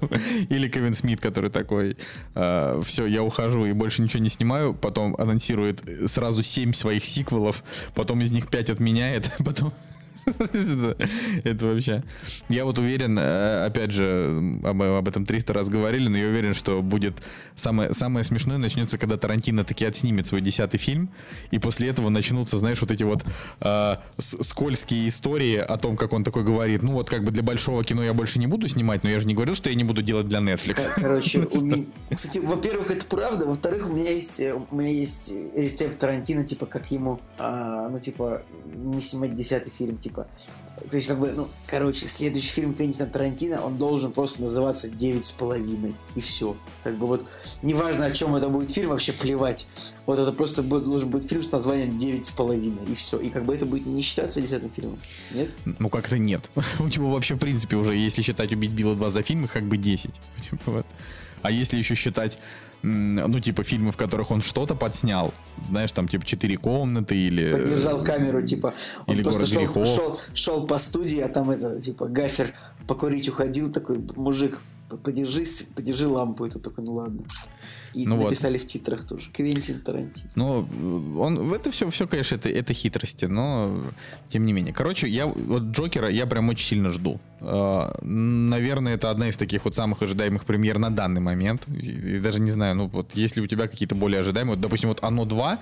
Или 0.50 0.68
Кевин 0.68 0.94
Смит, 0.94 1.22
который 1.22 1.50
такой, 1.50 1.96
э, 2.36 2.82
все, 2.86 3.06
я 3.06 3.24
ухожу 3.24 3.66
и 3.66 3.72
больше 3.72 4.02
ничего 4.02 4.22
не 4.22 4.30
снимаю, 4.30 4.74
потом 4.74 5.16
анонсирует 5.18 5.84
сразу 6.08 6.44
7 6.44 6.74
своих 6.74 7.06
сиквелов, 7.06 7.64
потом 7.96 8.22
из 8.22 8.32
них 8.32 8.50
5 8.50 8.72
отменяет, 8.72 9.32
потом 9.46 9.74
это, 11.44 11.66
вообще... 11.66 12.04
Я 12.50 12.66
вот 12.66 12.80
уверен, 12.80 13.18
э, 13.18 13.66
опять 13.66 13.92
же, 13.92 14.60
об, 14.64 14.82
об 14.82 15.08
этом 15.08 15.26
300 15.26 15.54
раз 15.54 15.70
говорили, 15.70 16.08
но 16.08 16.18
я 16.18 16.28
уверен, 16.28 16.54
что 16.54 16.82
будет 16.82 17.22
самое, 17.56 17.94
самое 17.94 18.24
смешное 18.24 18.58
начнется, 18.58 18.98
когда 18.98 19.18
Тарантино 19.18 19.64
таки 19.64 19.86
отснимет 19.86 20.28
свой 20.28 20.42
десятый 20.42 20.80
фильм, 20.80 21.10
и 21.52 21.60
после 21.60 21.90
этого 21.90 22.10
начнутся, 22.10 22.58
знаешь, 22.58 22.82
вот 22.82 22.92
эти 22.92 23.04
вот 23.04 23.24
э, 23.62 23.96
скользкие 24.18 25.10
истории 25.10 25.58
о 25.58 25.78
том, 25.78 25.98
как 25.98 26.14
он 26.14 26.24
такой 26.24 26.44
говорит, 26.44 26.84
ну 26.84 26.94
вот 26.94 27.10
как 27.10 27.24
бы 27.24 27.32
для 27.32 27.44
большого 27.44 27.84
кино 27.84 28.04
я 28.04 28.14
больше 28.14 28.40
не 28.40 28.48
буду 28.48 28.68
снимать, 28.68 29.04
но 29.04 29.10
я 29.10 29.20
же 29.20 29.28
не 29.28 29.34
говорил, 29.34 29.56
что 29.56 29.70
я 29.70 29.76
не 29.76 29.84
буду 29.84 30.02
делать 30.02 30.28
для 30.28 30.40
Netflix. 30.40 30.88
Короче, 30.96 31.48
кстати, 32.12 32.40
во-первых, 32.40 32.92
это 32.92 33.06
правда, 33.06 33.46
во-вторых, 33.46 33.90
у 33.90 33.94
меня 33.94 34.12
есть, 34.12 34.40
у 34.42 34.76
меня 34.76 34.90
есть 34.90 35.32
рецепт 35.56 36.00
Тарантино, 36.00 36.44
типа, 36.44 36.66
как 36.66 36.90
ему, 36.92 37.20
а, 37.38 37.90
ну, 37.90 38.00
типа, 38.00 38.42
не 38.66 39.00
снимать 39.00 39.36
десятый 39.36 39.72
фильм, 39.72 39.98
типа, 39.98 40.17
типа. 40.18 40.28
То 40.90 40.96
есть, 40.96 41.08
как 41.08 41.20
бы, 41.20 41.32
ну, 41.32 41.50
короче, 41.66 42.08
следующий 42.08 42.50
фильм 42.50 42.74
Квентина 42.74 43.08
Тарантино, 43.08 43.66
он 43.66 43.78
должен 43.78 44.12
просто 44.12 44.44
называться 44.44 44.88
«Девять 44.88 45.26
с 45.26 45.32
половиной», 45.32 45.96
и 46.16 46.22
все. 46.22 46.56
Как 46.84 46.96
бы 46.98 47.08
вот, 47.08 47.26
неважно, 47.64 48.06
о 48.06 48.12
чем 48.12 48.36
это 48.36 48.48
будет 48.48 48.70
фильм, 48.70 48.90
вообще 48.90 49.12
плевать. 49.12 49.68
Вот 50.06 50.20
это 50.20 50.32
просто 50.32 50.62
будет, 50.62 50.86
должен 50.86 51.10
быть 51.10 51.28
фильм 51.28 51.42
с 51.42 51.52
названием 51.52 51.98
«Девять 51.98 52.28
с 52.28 52.30
половиной», 52.30 52.86
и 52.88 52.96
все. 52.96 53.20
И 53.20 53.30
как 53.30 53.46
бы 53.46 53.56
это 53.56 53.66
будет 53.66 53.88
не 53.88 54.02
считаться 54.02 54.40
десятым 54.40 54.70
фильмом, 54.70 55.00
нет? 55.32 55.50
Ну, 55.66 55.90
как-то 55.90 56.18
нет. 56.18 56.50
У 56.80 56.84
него 56.84 57.12
вообще, 57.12 57.34
в 57.36 57.40
принципе, 57.40 57.76
уже, 57.76 57.96
если 57.96 58.22
считать 58.22 58.54
«Убить 58.54 58.72
Билла 58.72 58.94
2» 58.94 59.10
за 59.10 59.24
фильм, 59.24 59.48
как 59.48 59.64
бы 59.64 59.78
10. 59.78 60.12
Вот. 60.66 60.86
А 61.42 61.52
если 61.52 61.78
еще 61.78 61.96
считать 61.96 62.38
ну, 62.84 63.40
типа, 63.40 63.64
фильмы, 63.64 63.92
в 63.92 63.98
которых 63.98 64.32
он 64.32 64.42
что-то 64.42 64.76
подснял. 64.76 65.34
Знаешь, 65.70 65.92
там, 65.92 66.08
типа, 66.08 66.26
четыре 66.26 66.58
комнаты 66.58 67.16
или... 67.16 67.52
Поддержал 67.52 68.04
камеру, 68.04 68.42
типа, 68.42 68.74
он 69.06 69.16
или 69.16 69.24
просто 69.24 69.48
шел, 69.48 69.86
шел, 69.86 70.20
шел 70.34 70.68
по 70.68 70.78
студии, 70.78 71.20
а 71.20 71.30
там 71.30 71.50
это, 71.50 71.80
типа, 71.80 72.08
гафер 72.08 72.54
покурить 72.88 73.28
уходил, 73.28 73.72
такой, 73.72 74.00
мужик, 74.16 74.60
подержись, 74.96 75.68
подержи 75.76 76.08
лампу, 76.08 76.46
это 76.46 76.60
такой, 76.60 76.84
ну 76.84 76.94
ладно. 76.94 77.24
И 77.94 78.06
ну 78.06 78.22
написали 78.22 78.58
вот. 78.58 78.64
в 78.64 78.68
титрах 78.68 79.08
тоже. 79.08 79.30
Квентин 79.32 79.82
Тарантино. 79.82 80.30
Ну, 80.36 81.20
он, 81.20 81.54
это 81.54 81.72
все, 81.72 81.90
все, 81.90 82.08
конечно, 82.08 82.36
это, 82.36 82.50
это 82.50 82.74
хитрости, 82.74 83.26
но 83.26 83.84
тем 84.28 84.46
не 84.46 84.54
менее. 84.54 84.74
Короче, 84.74 85.08
я 85.08 85.26
вот 85.26 85.64
Джокера 85.64 86.10
я 86.10 86.26
прям 86.28 86.50
очень 86.50 86.68
сильно 86.68 86.92
жду. 86.92 87.20
Uh, 87.40 88.04
наверное, 88.04 88.96
это 88.96 89.12
одна 89.12 89.30
из 89.30 89.38
таких 89.38 89.66
вот 89.66 89.76
самых 89.76 90.02
ожидаемых 90.02 90.46
премьер 90.46 90.80
на 90.80 90.90
данный 90.90 91.22
момент. 91.22 91.64
И, 91.68 92.16
и 92.16 92.20
даже 92.20 92.40
не 92.40 92.52
знаю, 92.52 92.76
ну 92.76 92.88
вот 92.88 93.12
если 93.14 93.42
у 93.42 93.48
тебя 93.48 93.68
какие-то 93.68 93.96
более 93.96 94.22
ожидаемые, 94.22 94.56
вот, 94.56 94.62
допустим, 94.62 94.90
вот 94.90 95.00
«Оно 95.02 95.26
2», 95.26 95.60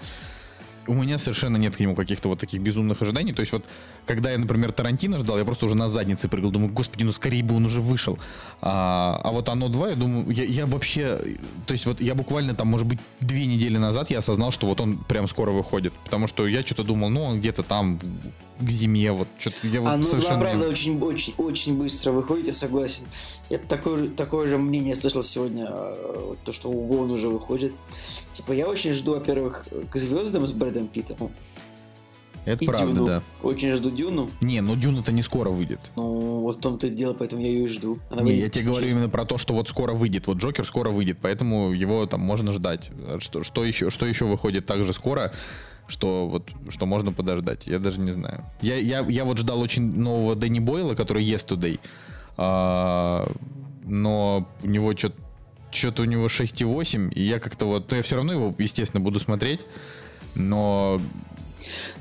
у 0.88 0.94
меня 0.94 1.18
совершенно 1.18 1.58
нет 1.58 1.76
к 1.76 1.80
нему 1.80 1.96
каких-то 1.96 2.30
вот 2.30 2.40
таких 2.40 2.62
безумных 2.62 3.02
ожиданий. 3.02 3.34
То 3.34 3.42
есть 3.42 3.52
вот, 3.52 3.66
когда 4.06 4.32
я, 4.32 4.38
например, 4.38 4.72
Тарантино 4.72 5.20
ждал, 5.20 5.38
я 5.38 5.46
просто 5.46 5.66
уже 5.66 5.76
на 5.76 5.88
заднице 5.88 6.28
прыгал, 6.28 6.52
думаю, 6.52 6.72
господи, 6.72 7.04
ну 7.04 7.12
скорее 7.12 7.44
бы 7.44 7.56
он 7.56 7.66
уже 7.66 7.82
вышел. 7.82 8.20
А, 8.62 9.20
а 9.24 9.32
вот 9.32 9.50
оно 9.50 9.70
два, 9.70 9.90
я 9.90 9.96
думаю, 9.96 10.30
я, 10.32 10.44
я 10.44 10.66
вообще, 10.66 11.20
то 11.66 11.74
есть 11.74 11.86
вот 11.86 12.02
я 12.02 12.16
буквально 12.16 12.56
там, 12.56 12.68
может 12.68 12.88
быть, 12.88 13.00
две 13.20 13.46
недели 13.46 13.78
назад 13.78 14.10
я 14.10 14.20
осознал, 14.20 14.52
что 14.52 14.68
вот 14.68 14.82
он 14.82 14.98
прям 14.98 15.28
скоро 15.28 15.52
выходит. 15.52 15.94
Потому 16.04 16.28
что 16.28 16.48
я 16.48 16.62
что-то 16.62 16.84
думал, 16.84 17.10
ну 17.10 17.24
он 17.24 17.40
где-то 17.40 17.64
там 17.64 18.00
к 18.60 18.70
зиме, 18.70 19.12
вот 19.12 19.28
что-то 19.38 19.68
я 19.68 19.82
вот 19.82 19.90
а, 19.90 19.98
ну, 19.98 20.04
совершенно... 20.04 20.40
правда, 20.40 20.70
очень, 20.70 21.00
очень, 21.00 21.34
очень 21.38 21.78
быстро 21.78 22.12
выходит, 22.12 22.48
я 22.48 22.54
согласен. 22.54 23.06
Я 23.50 23.58
такое, 23.58 24.10
такое 24.10 24.48
же 24.48 24.58
мнение 24.58 24.96
слышал 24.96 25.24
сегодня, 25.24 25.66
а, 25.70 26.36
то, 26.44 26.54
что 26.54 26.70
он 26.72 27.12
уже 27.12 27.30
выходит. 27.30 27.74
Типа, 28.32 28.52
я 28.54 28.68
очень 28.68 28.94
жду, 28.94 29.14
во-первых, 29.14 29.68
к 29.90 29.96
звездам 29.98 30.48
с 30.48 30.52
Брэдом 30.52 30.88
Питтом. 30.88 31.32
Это 32.46 32.64
и 32.64 32.68
правда, 32.68 32.88
Дюну. 32.88 33.06
да. 33.08 33.24
Очень 33.42 33.76
жду 33.76 33.90
Дюну. 33.90 34.30
Не, 34.42 34.62
ну 34.62 34.74
Дюна-то 34.76 35.12
не 35.12 35.24
скоро 35.24 35.50
выйдет. 35.50 35.80
Ну, 35.96 36.42
вот 36.42 36.58
в 36.58 36.60
том-то 36.60 36.88
и 36.88 36.90
дело, 36.92 37.14
поэтому 37.14 37.42
я 37.42 37.48
ее 37.50 37.64
и 37.64 37.68
жду. 37.68 38.00
Она 38.12 38.22
не, 38.22 38.36
я 38.36 38.50
тебе 38.50 38.66
говорю 38.66 38.88
именно 38.88 39.10
про 39.10 39.26
то, 39.26 39.40
что 39.40 39.54
вот 39.54 39.68
скоро 39.68 39.94
выйдет. 39.94 40.28
Вот 40.28 40.38
Джокер 40.38 40.66
скоро 40.66 40.92
выйдет, 40.92 41.18
поэтому 41.22 41.74
его 41.74 42.06
там 42.06 42.22
можно 42.22 42.54
ждать. 42.54 42.92
Что, 43.18 43.44
что, 43.44 43.66
еще, 43.66 43.90
что 43.90 44.06
еще 44.06 44.26
выходит 44.26 44.68
так 44.68 44.84
же 44.84 44.94
скоро? 44.94 45.34
Что 45.88 46.28
вот 46.28 46.50
что 46.70 46.86
можно 46.86 47.12
подождать. 47.12 47.68
Я 47.68 47.80
даже 47.80 48.00
не 48.00 48.12
знаю. 48.12 48.44
Я, 48.62 48.78
я, 48.78 49.00
я 49.02 49.26
вот 49.26 49.38
ждал 49.38 49.62
очень 49.62 49.96
нового 49.96 50.36
Дэнни 50.36 50.60
Бойла, 50.60 50.96
который 50.96 51.24
Yesterday, 51.24 51.80
а, 52.38 53.30
но 53.84 54.48
у 54.64 54.68
него 54.68 54.96
что-то 54.96 55.16
что-то 55.72 56.04
у 56.04 56.06
него 56.06 56.28
6,8, 56.28 57.14
и 57.14 57.22
я 57.22 57.40
как-то 57.40 57.66
вот, 57.66 57.92
ну 57.92 57.98
я 57.98 58.02
все 58.02 58.16
равно 58.16 58.32
его, 58.32 58.56
естественно, 58.58 59.02
буду 59.02 59.20
смотреть, 59.20 59.60
но 60.34 61.02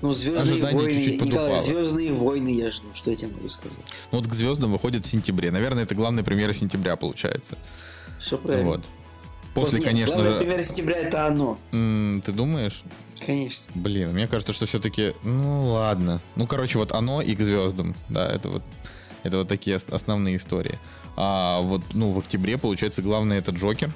ну, 0.03 0.13
Звездные 0.13 0.63
войны, 0.63 1.05
чуть 1.05 1.21
-чуть 1.21 1.27
Николай, 1.27 1.61
Звездные 1.61 2.13
войны 2.13 2.49
я 2.49 2.71
жду, 2.71 2.87
что 2.95 3.11
я 3.11 3.17
тебе 3.17 3.33
могу 3.33 3.49
сказать. 3.49 3.79
Ну, 4.13 4.19
вот 4.19 4.29
к 4.29 4.33
Звездам 4.33 4.73
выходит 4.73 5.07
в 5.07 5.11
сентябре. 5.11 5.51
Наверное, 5.51 5.85
это 5.85 5.95
главная 5.95 6.23
премьера 6.23 6.53
сентября 6.53 6.97
получается. 6.97 7.57
Все 8.19 8.39
правильно. 8.39 8.71
Вот. 8.71 8.85
После, 9.55 9.79
Нет, 9.79 9.89
конечно 9.89 10.23
же... 10.23 10.39
премьера 10.39 10.63
сентября 10.63 10.97
это 10.97 11.27
оно. 11.27 11.59
М 11.73 12.23
ты 12.27 12.33
думаешь? 12.33 12.83
Конечно. 13.25 13.71
Блин, 13.75 14.13
мне 14.13 14.27
кажется, 14.27 14.53
что 14.53 14.67
все-таки, 14.67 15.15
ну 15.23 15.73
ладно. 15.73 16.21
Ну, 16.35 16.47
короче, 16.47 16.79
вот 16.79 16.93
оно 16.93 17.23
и 17.23 17.35
к 17.37 17.41
звездам. 17.41 17.95
Да, 18.09 18.29
это 18.29 18.49
вот, 18.49 18.63
это 19.23 19.39
вот 19.39 19.49
такие 19.49 19.77
основные 19.77 20.37
истории. 20.37 20.79
А 21.17 21.61
вот, 21.61 21.83
ну, 21.95 22.11
в 22.11 22.19
октябре, 22.19 22.59
получается, 22.59 23.01
главное 23.01 23.39
это 23.39 23.53
Джокер. 23.53 23.93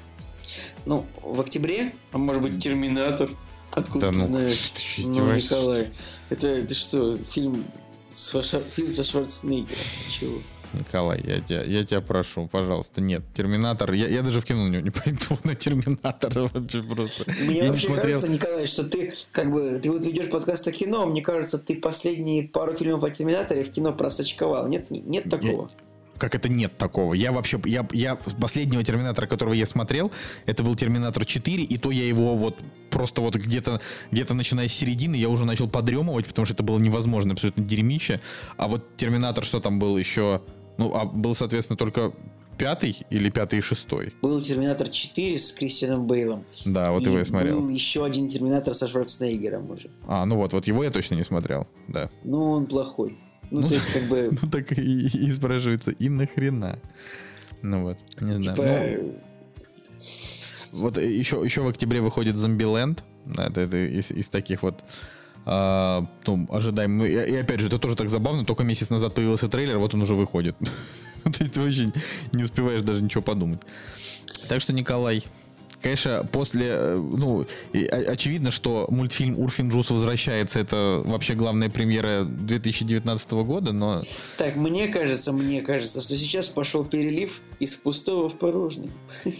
Ну, 0.85 1.05
в 1.21 1.41
октябре, 1.41 1.93
а 2.11 2.17
может 2.17 2.41
быть, 2.41 2.63
Терминатор. 2.63 3.29
Откуда 3.73 4.07
да, 4.07 4.13
ты 4.13 4.17
ну, 4.19 4.25
знаешь? 4.25 4.71
Ты 4.95 5.07
ну, 5.07 5.35
Николай, 5.35 5.91
это, 6.29 6.47
это 6.47 6.73
что, 6.73 7.17
фильм, 7.17 7.65
с, 8.13 8.31
фильм 8.71 8.93
со 8.93 9.03
Шварценеггером? 9.03 9.77
Ты 10.05 10.11
чего? 10.11 10.37
Николай, 10.73 11.21
я 11.23 11.41
тебя, 11.41 11.63
я 11.63 11.85
тебя 11.85 12.01
прошу, 12.01 12.47
пожалуйста, 12.47 13.01
нет, 13.01 13.23
Терминатор, 13.33 13.91
я, 13.93 14.07
я 14.07 14.21
даже 14.21 14.41
в 14.41 14.45
кино 14.45 14.67
него 14.67 14.81
не 14.81 14.91
пойду, 14.91 15.37
на 15.43 15.55
Терминатора 15.55 16.49
вообще 16.53 16.83
просто. 16.83 17.25
Мне 17.41 17.57
я 17.57 17.67
вообще 17.67 17.87
смотрел... 17.87 18.05
кажется, 18.05 18.31
Николай, 18.31 18.65
что 18.65 18.83
ты, 18.83 19.13
как 19.31 19.51
бы, 19.51 19.79
ты 19.79 19.91
вот 19.91 20.05
ведешь 20.05 20.29
подкаст 20.29 20.67
о 20.67 20.71
кино, 20.71 21.05
мне 21.05 21.21
кажется, 21.21 21.59
ты 21.59 21.75
последние 21.75 22.47
пару 22.47 22.73
фильмов 22.73 23.03
о 23.03 23.09
Терминаторе 23.09 23.63
в 23.63 23.71
кино 23.71 23.93
просочковал, 23.93 24.67
нет, 24.67 24.89
нет 24.91 25.29
такого? 25.29 25.63
Я 25.63 25.89
как 26.19 26.35
это 26.35 26.49
нет 26.49 26.77
такого? 26.77 27.13
Я 27.13 27.31
вообще, 27.31 27.59
я, 27.65 27.87
я 27.91 28.15
последнего 28.15 28.83
Терминатора, 28.83 29.25
которого 29.25 29.53
я 29.53 29.65
смотрел, 29.65 30.11
это 30.45 30.63
был 30.63 30.75
Терминатор 30.75 31.25
4, 31.25 31.63
и 31.63 31.77
то 31.77 31.89
я 31.89 32.05
его 32.05 32.35
вот 32.35 32.59
просто 32.91 33.21
вот 33.21 33.35
где-то, 33.35 33.81
где-то 34.11 34.33
начиная 34.33 34.67
с 34.67 34.73
середины, 34.73 35.15
я 35.15 35.29
уже 35.29 35.45
начал 35.45 35.67
подремывать, 35.67 36.27
потому 36.27 36.45
что 36.45 36.53
это 36.53 36.63
было 36.63 36.77
невозможно, 36.77 37.33
абсолютно 37.33 37.63
дерьмище. 37.63 38.19
А 38.57 38.67
вот 38.67 38.97
Терминатор, 38.97 39.45
что 39.45 39.59
там 39.59 39.79
был 39.79 39.97
еще? 39.97 40.41
Ну, 40.79 40.95
а 40.95 41.03
был, 41.03 41.35
соответственно, 41.35 41.75
только 41.75 42.13
пятый 42.57 43.05
или 43.09 43.29
пятый 43.29 43.59
и 43.59 43.61
шестой? 43.61 44.13
Был 44.21 44.39
Терминатор 44.39 44.87
4 44.87 45.37
с 45.37 45.51
Кристианом 45.51 46.07
Бейлом. 46.07 46.45
Да, 46.65 46.91
вот 46.91 47.01
и 47.01 47.05
его 47.05 47.17
я 47.17 47.25
смотрел. 47.25 47.59
был 47.59 47.67
еще 47.67 48.05
один 48.05 48.29
Терминатор 48.29 48.73
со 48.73 48.87
Шварценеггером 48.87 49.69
уже. 49.69 49.89
А, 50.07 50.25
ну 50.25 50.37
вот, 50.37 50.53
вот 50.53 50.67
его 50.67 50.85
я 50.85 50.89
точно 50.89 51.15
не 51.15 51.23
смотрел, 51.23 51.67
да. 51.89 52.09
Ну, 52.23 52.51
он 52.51 52.65
плохой. 52.65 53.17
Ну, 53.51 53.59
ну 53.59 53.67
то 53.67 53.73
есть, 53.73 53.91
как 53.91 54.03
бы... 54.03 54.31
Ну, 54.41 54.49
так 54.49 54.71
и, 54.77 55.07
и 55.07 55.31
спрашивается, 55.33 55.91
и 55.91 56.07
нахрена? 56.07 56.79
Ну 57.61 57.83
вот, 57.83 57.97
не 58.21 58.39
типа... 58.39 58.55
знаю. 58.55 59.15
Ну, 60.71 60.79
вот 60.79 60.97
еще, 60.97 61.41
еще 61.43 61.61
в 61.61 61.67
октябре 61.67 61.99
выходит 61.99 62.37
Зомбиленд. 62.37 63.03
Это, 63.37 63.61
это 63.61 63.77
из, 63.77 64.11
из 64.11 64.29
таких 64.29 64.63
вот 64.63 64.81
а, 65.51 66.05
ну, 66.27 66.47
ожидаем. 66.51 66.99
Ну, 66.99 67.05
и, 67.05 67.11
и 67.11 67.35
опять 67.35 67.59
же, 67.59 67.67
это 67.67 67.79
тоже 67.79 67.95
так 67.95 68.07
забавно. 68.09 68.45
Только 68.45 68.63
месяц 68.63 68.91
назад 68.91 69.15
появился 69.15 69.47
трейлер, 69.47 69.79
вот 69.79 69.95
он 69.95 70.03
уже 70.03 70.13
выходит. 70.13 70.55
То 71.23 71.31
есть 71.39 71.53
ты 71.53 71.61
вообще 71.61 71.91
не 72.31 72.43
успеваешь 72.43 72.83
даже 72.83 73.01
ничего 73.01 73.23
подумать. 73.23 73.59
Так 74.47 74.61
что, 74.61 74.73
Николай, 74.73 75.23
Конечно, 75.81 76.27
после, 76.29 76.67
э, 76.71 76.95
ну, 76.97 77.47
очевидно, 77.71 78.51
что 78.51 78.85
мультфильм 78.89 79.39
Урфин 79.39 79.69
Джус 79.69 79.89
возвращается. 79.89 80.59
Это 80.59 81.01
вообще 81.05 81.35
главная 81.35 81.69
премьера 81.69 82.25
2019 82.25 83.31
года, 83.31 83.71
но... 83.71 84.01
Так, 84.37 84.57
мне 84.57 84.89
кажется, 84.89 85.31
мне 85.31 85.61
кажется, 85.61 86.01
что 86.01 86.17
сейчас 86.17 86.47
пошел 86.47 86.83
перелив 86.83 87.41
из 87.59 87.75
пустого 87.75 88.27
в 88.27 88.37
порожний. 88.37 88.91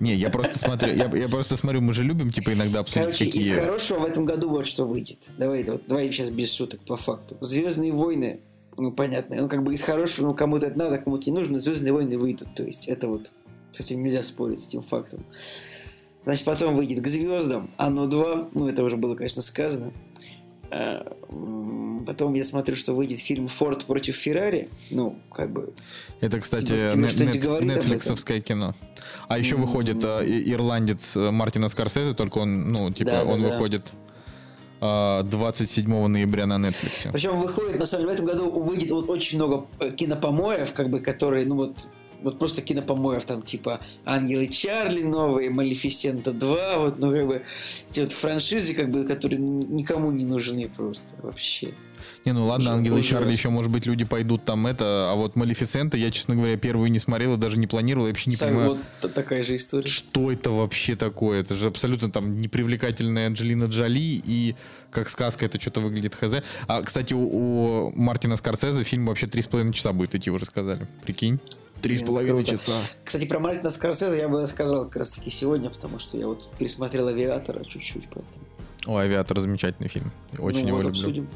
Не, 0.00 0.14
я 0.14 0.30
просто 0.30 0.58
смотрю, 0.58 0.94
я, 0.94 1.06
я 1.14 1.28
просто 1.28 1.56
смотрю, 1.56 1.80
мы 1.80 1.92
же 1.92 2.02
любим, 2.02 2.30
типа, 2.30 2.52
иногда 2.52 2.80
обсудить 2.80 3.02
Короче, 3.02 3.26
какие... 3.26 3.42
из 3.42 3.56
хорошего 3.56 4.00
в 4.00 4.04
этом 4.04 4.24
году 4.24 4.48
вот 4.48 4.66
что 4.66 4.84
выйдет. 4.84 5.30
Давай, 5.38 5.64
вот, 5.64 5.84
давай 5.86 6.10
сейчас 6.10 6.30
без 6.30 6.52
шуток 6.52 6.80
по 6.80 6.96
факту. 6.96 7.36
Звездные 7.40 7.92
войны, 7.92 8.40
ну, 8.76 8.92
понятно, 8.92 9.36
ну, 9.36 9.48
как 9.48 9.62
бы 9.62 9.74
из 9.74 9.82
хорошего, 9.82 10.28
ну, 10.28 10.34
кому-то 10.34 10.66
это 10.66 10.78
надо, 10.78 10.98
кому-то 10.98 11.30
не 11.30 11.36
нужно, 11.36 11.60
Звездные 11.60 11.92
войны 11.92 12.18
выйдут. 12.18 12.54
То 12.54 12.64
есть, 12.64 12.88
это 12.88 13.08
вот, 13.08 13.32
с 13.70 13.80
этим 13.80 14.02
нельзя 14.02 14.22
спорить, 14.24 14.60
с 14.60 14.68
этим 14.68 14.82
фактом. 14.82 15.24
Значит, 16.24 16.44
потом 16.44 16.76
выйдет 16.76 17.02
к 17.02 17.06
звездам, 17.08 17.70
оно 17.76 18.06
2, 18.06 18.50
ну, 18.54 18.68
это 18.68 18.84
уже 18.84 18.96
было, 18.96 19.16
конечно, 19.16 19.42
сказано. 19.42 19.92
Потом 22.06 22.34
я 22.34 22.44
смотрю, 22.44 22.76
что 22.76 22.94
выйдет 22.94 23.20
фильм 23.20 23.48
«Форд 23.48 23.84
против 23.84 24.16
Феррари». 24.16 24.68
Ну, 24.90 25.18
как 25.32 25.52
бы... 25.52 25.72
Это, 26.20 26.40
кстати, 26.40 26.64
тебе, 26.64 26.88
тебе 26.88 27.26
нет, 27.26 27.62
нетфликсовское 27.62 28.40
кино. 28.40 28.74
А 29.28 29.38
еще 29.38 29.56
выходит 29.56 30.02
э, 30.02 30.24
ирландец 30.26 31.16
э, 31.16 31.30
Мартина 31.30 31.68
Скорсезе, 31.68 32.14
только 32.14 32.38
он, 32.38 32.72
ну, 32.72 32.90
типа, 32.90 33.10
да, 33.10 33.24
он 33.24 33.42
да, 33.42 33.48
выходит... 33.48 33.84
27 34.80 35.94
э, 35.94 36.08
ноября 36.08 36.46
на 36.46 36.54
Netflix. 36.54 37.12
Причем 37.12 37.40
выходит, 37.40 37.78
на 37.78 37.86
самом 37.86 38.06
деле, 38.06 38.10
в 38.10 38.14
этом 38.14 38.26
году 38.26 38.50
выйдет 38.50 38.90
вот 38.90 39.08
очень 39.08 39.38
много 39.38 39.66
кинопомоев, 39.96 40.72
как 40.72 40.90
бы, 40.90 40.98
которые, 40.98 41.46
ну 41.46 41.54
вот, 41.54 41.86
вот 42.22 42.38
просто 42.38 42.62
кинопомоев, 42.62 43.24
там, 43.24 43.42
типа 43.42 43.80
Ангелы 44.04 44.48
Чарли 44.48 45.02
новые, 45.02 45.50
Малефисента 45.50 46.32
2, 46.32 46.78
вот, 46.78 46.98
ну, 46.98 47.10
как 47.10 47.26
бы, 47.26 47.42
эти 47.88 48.00
вот 48.00 48.12
франшизы, 48.12 48.74
как 48.74 48.90
бы, 48.90 49.04
которые 49.04 49.40
никому 49.40 50.10
не 50.12 50.24
нужны 50.24 50.68
просто 50.68 51.20
вообще. 51.22 51.74
Не, 52.24 52.32
ну 52.32 52.46
ладно, 52.46 52.72
Ангелы 52.72 53.00
и 53.00 53.02
Чарли 53.02 53.32
еще, 53.32 53.48
может 53.48 53.70
быть, 53.70 53.86
люди 53.86 54.04
пойдут 54.04 54.44
там 54.44 54.66
это, 54.66 55.10
а 55.10 55.14
вот 55.14 55.36
Малефисента, 55.36 55.96
я, 55.96 56.10
честно 56.10 56.34
говоря, 56.34 56.56
первую 56.56 56.90
не 56.90 56.98
смотрел, 56.98 57.36
даже 57.36 57.58
не 57.58 57.66
планировал, 57.66 58.06
я 58.06 58.12
вообще 58.12 58.30
не 58.30 58.36
Сам 58.36 58.48
понимаю. 58.48 58.78
Вот 59.02 59.14
такая 59.14 59.42
же 59.42 59.56
история. 59.56 59.88
Что 59.88 60.32
это 60.32 60.50
вообще 60.50 60.96
такое? 60.96 61.40
Это 61.40 61.54
же 61.54 61.66
абсолютно 61.68 62.10
там 62.10 62.38
непривлекательная 62.38 63.26
Анджелина 63.26 63.64
Джоли, 63.64 64.22
и 64.24 64.56
как 64.90 65.10
сказка 65.10 65.46
это 65.46 65.60
что-то 65.60 65.80
выглядит 65.80 66.14
хз. 66.14 66.34
А, 66.66 66.82
кстати, 66.82 67.14
у, 67.14 67.22
у 67.22 67.92
Мартина 67.92 68.36
Скорсезе 68.36 68.84
фильм 68.84 69.06
вообще 69.06 69.26
три 69.26 69.42
с 69.42 69.46
половиной 69.46 69.72
часа 69.72 69.92
будет 69.92 70.14
идти, 70.14 70.30
уже 70.30 70.44
сказали. 70.44 70.86
Прикинь? 71.02 71.40
Три 71.80 71.96
с 71.96 72.02
половиной 72.02 72.44
часа. 72.44 72.72
Кстати, 73.04 73.26
про 73.26 73.40
Мартина 73.40 73.70
Скорсезе 73.70 74.18
я 74.18 74.28
бы 74.28 74.46
сказал 74.46 74.84
как 74.84 74.96
раз 74.96 75.10
таки 75.10 75.30
сегодня, 75.30 75.68
потому 75.68 75.98
что 75.98 76.16
я 76.16 76.28
вот 76.28 76.52
пересмотрел 76.56 77.08
«Авиатора» 77.08 77.64
чуть-чуть, 77.64 78.04
поэтому... 78.04 78.44
О, 78.86 78.98
«Авиатор» 78.98 79.40
замечательный 79.40 79.88
фильм. 79.88 80.12
Очень 80.38 80.62
ну, 80.62 80.68
его 80.68 80.76
вот 80.76 80.86
люблю. 80.86 81.00
Обсудим. 81.00 81.28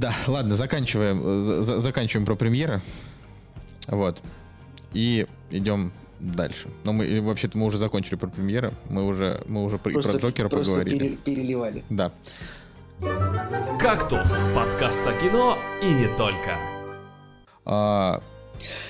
Да, 0.00 0.14
ладно, 0.26 0.56
заканчиваем, 0.56 1.42
за, 1.42 1.78
заканчиваем 1.80 2.24
про 2.24 2.34
премьеры. 2.34 2.80
Вот. 3.88 4.22
И 4.94 5.26
идем 5.50 5.92
дальше. 6.18 6.68
Но 6.84 6.94
мы 6.94 7.20
вообще-то 7.20 7.58
мы 7.58 7.66
уже 7.66 7.76
закончили 7.76 8.14
про 8.14 8.28
премьеры. 8.28 8.72
Мы 8.88 9.06
уже 9.06 9.42
мы 9.46 9.62
уже 9.62 9.76
просто, 9.76 10.12
про 10.12 10.18
Джокера 10.18 10.48
просто 10.48 10.72
поговорили. 10.72 10.98
Пере, 10.98 11.16
переливали. 11.16 11.84
Да. 11.90 12.12
Кактус. 13.78 14.26
Подкаст 14.54 15.06
о 15.06 15.12
кино 15.20 15.58
и 15.82 15.92
не 15.92 16.08
только. 16.16 16.56
А, 17.66 18.22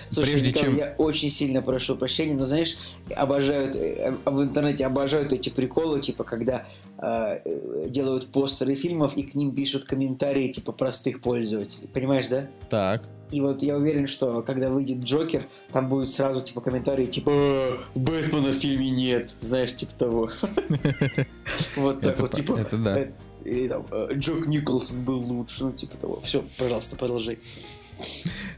Слушай, 0.08 0.30
Прежде 0.32 0.48
Николай, 0.48 0.68
чем... 0.68 0.76
я 0.76 0.94
очень 0.98 1.30
сильно 1.30 1.62
прошу 1.62 1.96
прощения, 1.96 2.34
но 2.34 2.46
знаешь, 2.46 2.76
обожают 3.14 3.76
э, 3.76 4.14
в 4.24 4.42
интернете 4.42 4.86
обожают 4.86 5.32
эти 5.32 5.48
приколы, 5.48 6.00
типа 6.00 6.24
когда 6.24 6.66
э, 6.98 7.88
делают 7.88 8.32
постеры 8.32 8.74
фильмов 8.74 9.16
и 9.16 9.22
к 9.22 9.34
ним 9.34 9.54
пишут 9.54 9.84
комментарии 9.84 10.48
типа 10.48 10.72
простых 10.72 11.20
пользователей, 11.20 11.88
понимаешь, 11.88 12.28
да? 12.28 12.48
Так. 12.68 13.08
И 13.30 13.40
вот 13.40 13.62
я 13.62 13.76
уверен, 13.76 14.08
что 14.08 14.42
когда 14.42 14.70
выйдет 14.70 14.98
Джокер, 15.04 15.44
там 15.72 15.88
будет 15.88 16.10
сразу 16.10 16.40
типа 16.40 16.60
комментарии 16.60 17.06
типа 17.06 17.30
«Э, 17.32 17.78
Бэтмена 17.94 18.48
в 18.48 18.54
фильме 18.54 18.90
нет, 18.90 19.36
знаешь, 19.40 19.74
типа 19.74 19.94
того. 19.94 20.30
Вот 21.76 22.00
так 22.00 22.18
вот, 22.18 22.32
типа. 22.32 22.58
Это 22.58 22.76
да. 22.76 24.08
Джок 24.12 24.46
Николсон 24.46 25.04
был 25.04 25.18
лучше, 25.18 25.64
ну 25.64 25.72
типа 25.72 25.96
того. 25.96 26.20
Все, 26.20 26.44
пожалуйста, 26.58 26.96
продолжай. 26.96 27.38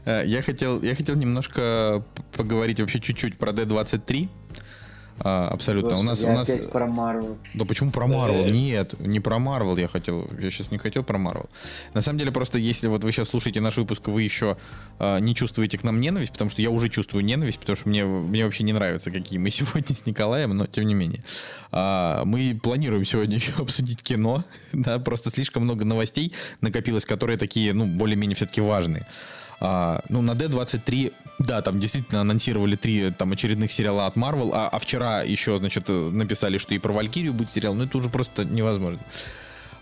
Э, 0.05 0.23
я 0.25 0.41
хотел, 0.41 0.81
я 0.81 0.95
хотел 0.95 1.15
немножко 1.15 2.03
поговорить 2.35 2.79
вообще 2.79 2.99
чуть-чуть 2.99 3.37
про 3.37 3.51
D23. 3.51 4.29
А, 5.19 5.47
абсолютно. 5.47 5.91
Господи, 5.91 6.07
у 6.07 6.09
нас, 6.09 6.23
у 6.23 6.27
нас... 6.31 6.49
опять 6.49 6.71
про 6.71 6.87
Марвел. 6.87 7.37
Да 7.53 7.65
почему 7.65 7.91
про 7.91 8.07
Марвел? 8.07 8.45
Нет, 8.45 8.99
не 8.99 9.19
про 9.19 9.39
Марвел 9.39 9.77
я 9.77 9.87
хотел. 9.87 10.27
Я 10.39 10.49
сейчас 10.49 10.71
не 10.71 10.77
хотел 10.77 11.03
про 11.03 11.17
Марвел. 11.17 11.49
На 11.93 12.01
самом 12.01 12.19
деле, 12.19 12.31
просто 12.31 12.57
если 12.57 12.87
вот 12.87 13.03
вы 13.03 13.11
сейчас 13.11 13.29
слушаете 13.29 13.61
наш 13.61 13.77
выпуск, 13.77 14.07
вы 14.07 14.23
еще 14.23 14.57
а, 14.99 15.19
не 15.19 15.35
чувствуете 15.35 15.77
к 15.77 15.83
нам 15.83 15.99
ненависть, 15.99 16.31
потому 16.31 16.49
что 16.49 16.61
я 16.61 16.69
уже 16.69 16.89
чувствую 16.89 17.23
ненависть, 17.23 17.59
потому 17.59 17.75
что 17.75 17.89
мне, 17.89 18.05
мне 18.05 18.43
вообще 18.43 18.63
не 18.63 18.73
нравится, 18.73 19.11
какие 19.11 19.39
мы 19.39 19.49
сегодня 19.51 19.95
с 19.95 20.05
Николаем, 20.05 20.51
но 20.51 20.65
тем 20.65 20.85
не 20.85 20.93
менее. 20.93 21.23
А, 21.71 22.25
мы 22.25 22.59
планируем 22.61 23.05
сегодня 23.05 23.35
еще 23.37 23.53
обсудить 23.57 24.01
кино. 24.01 24.43
Да, 24.71 24.99
просто 24.99 25.29
слишком 25.29 25.63
много 25.63 25.85
новостей 25.85 26.33
накопилось, 26.61 27.05
которые 27.05 27.37
такие, 27.37 27.73
ну, 27.73 27.85
более-менее 27.85 28.35
все-таки 28.35 28.61
важные. 28.61 29.07
А, 29.59 30.01
ну, 30.09 30.21
на 30.21 30.31
D23, 30.31 31.13
да, 31.39 31.61
там 31.61 31.79
действительно 31.79 32.21
анонсировали 32.21 32.75
три 32.75 33.11
там 33.11 33.31
очередных 33.31 33.71
сериала 33.71 34.07
от 34.07 34.15
Marvel, 34.15 34.51
а, 34.53 34.69
а 34.69 34.79
вчера 34.79 35.23
еще, 35.23 35.57
значит, 35.57 35.87
написали, 35.87 36.57
что 36.57 36.73
и 36.73 36.79
про 36.79 36.93
Валькирию 36.93 37.33
будет 37.33 37.51
сериал, 37.51 37.73
ну 37.73 37.83
это 37.83 37.97
уже 37.97 38.09
просто 38.09 38.45
невозможно. 38.45 38.99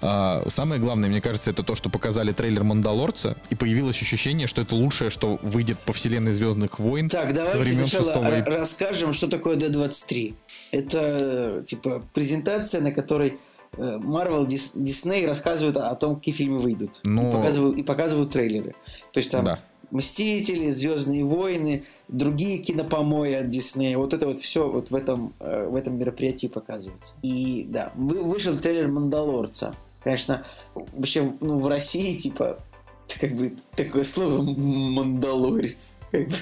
А, 0.03 0.43
самое 0.47 0.81
главное, 0.81 1.09
мне 1.09 1.21
кажется, 1.21 1.51
это 1.51 1.63
то, 1.63 1.75
что 1.75 1.89
показали 1.89 2.31
трейлер 2.31 2.63
Мандалорца, 2.63 3.37
и 3.49 3.55
появилось 3.55 4.01
ощущение, 4.01 4.47
что 4.47 4.61
это 4.61 4.73
лучшее, 4.75 5.09
что 5.09 5.39
выйдет 5.43 5.77
по 5.79 5.93
вселенной 5.93 6.33
Звездных 6.33 6.79
войн. 6.79 7.07
Так, 7.07 7.33
давайте 7.33 7.73
сначала 7.73 8.11
р- 8.11 8.45
расскажем, 8.45 9.13
что 9.13 9.27
такое 9.27 9.57
D23. 9.57 10.33
Это 10.71 11.63
типа 11.65 12.03
презентация, 12.13 12.81
на 12.81 12.91
которой 12.91 13.37
Marvel, 13.77 14.45
Disney 14.45 15.25
рассказывают 15.25 15.77
о 15.77 15.95
том, 15.95 16.15
какие 16.15 16.33
фильмы 16.33 16.59
выйдут. 16.59 16.99
Но... 17.03 17.29
И, 17.29 17.31
показывают, 17.31 17.77
и 17.77 17.83
показывают 17.83 18.31
трейлеры. 18.31 18.75
То 19.11 19.19
есть 19.19 19.31
там 19.31 19.45
да. 19.45 19.59
Мстители, 19.91 20.69
Звездные 20.71 21.25
войны, 21.25 21.83
другие 22.07 22.59
кинопомои 22.59 23.33
от 23.33 23.49
Диснея. 23.49 23.97
Вот 23.97 24.13
это 24.13 24.25
вот 24.25 24.39
все 24.39 24.69
вот 24.69 24.89
в 24.89 24.95
этом, 24.95 25.33
э, 25.39 25.67
в 25.67 25.75
этом 25.75 25.97
мероприятии 25.97 26.47
показывается. 26.47 27.13
И 27.21 27.65
да, 27.69 27.91
вышел 27.95 28.55
трейлер 28.55 28.87
Мандалорца. 28.87 29.75
Конечно, 30.01 30.45
вообще, 30.73 31.33
ну, 31.41 31.59
в 31.59 31.67
России, 31.67 32.17
типа, 32.17 32.59
как 33.19 33.33
бы 33.33 33.55
такое 33.75 34.05
слово 34.05 34.41
Мандалорец. 34.41 35.97
Как 36.09 36.27
бы. 36.29 36.35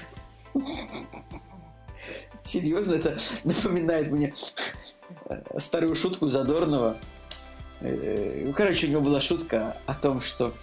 Серьезно, 2.43 2.95
это 2.95 3.17
напоминает 3.43 4.11
мне 4.11 4.33
старую 5.57 5.95
шутку 5.95 6.27
Задорнова. 6.27 6.97
Э, 7.81 8.51
короче, 8.55 8.87
у 8.87 8.89
него 8.89 9.01
была 9.01 9.21
шутка 9.21 9.77
о 9.85 9.93
том, 9.93 10.21
что 10.21 10.53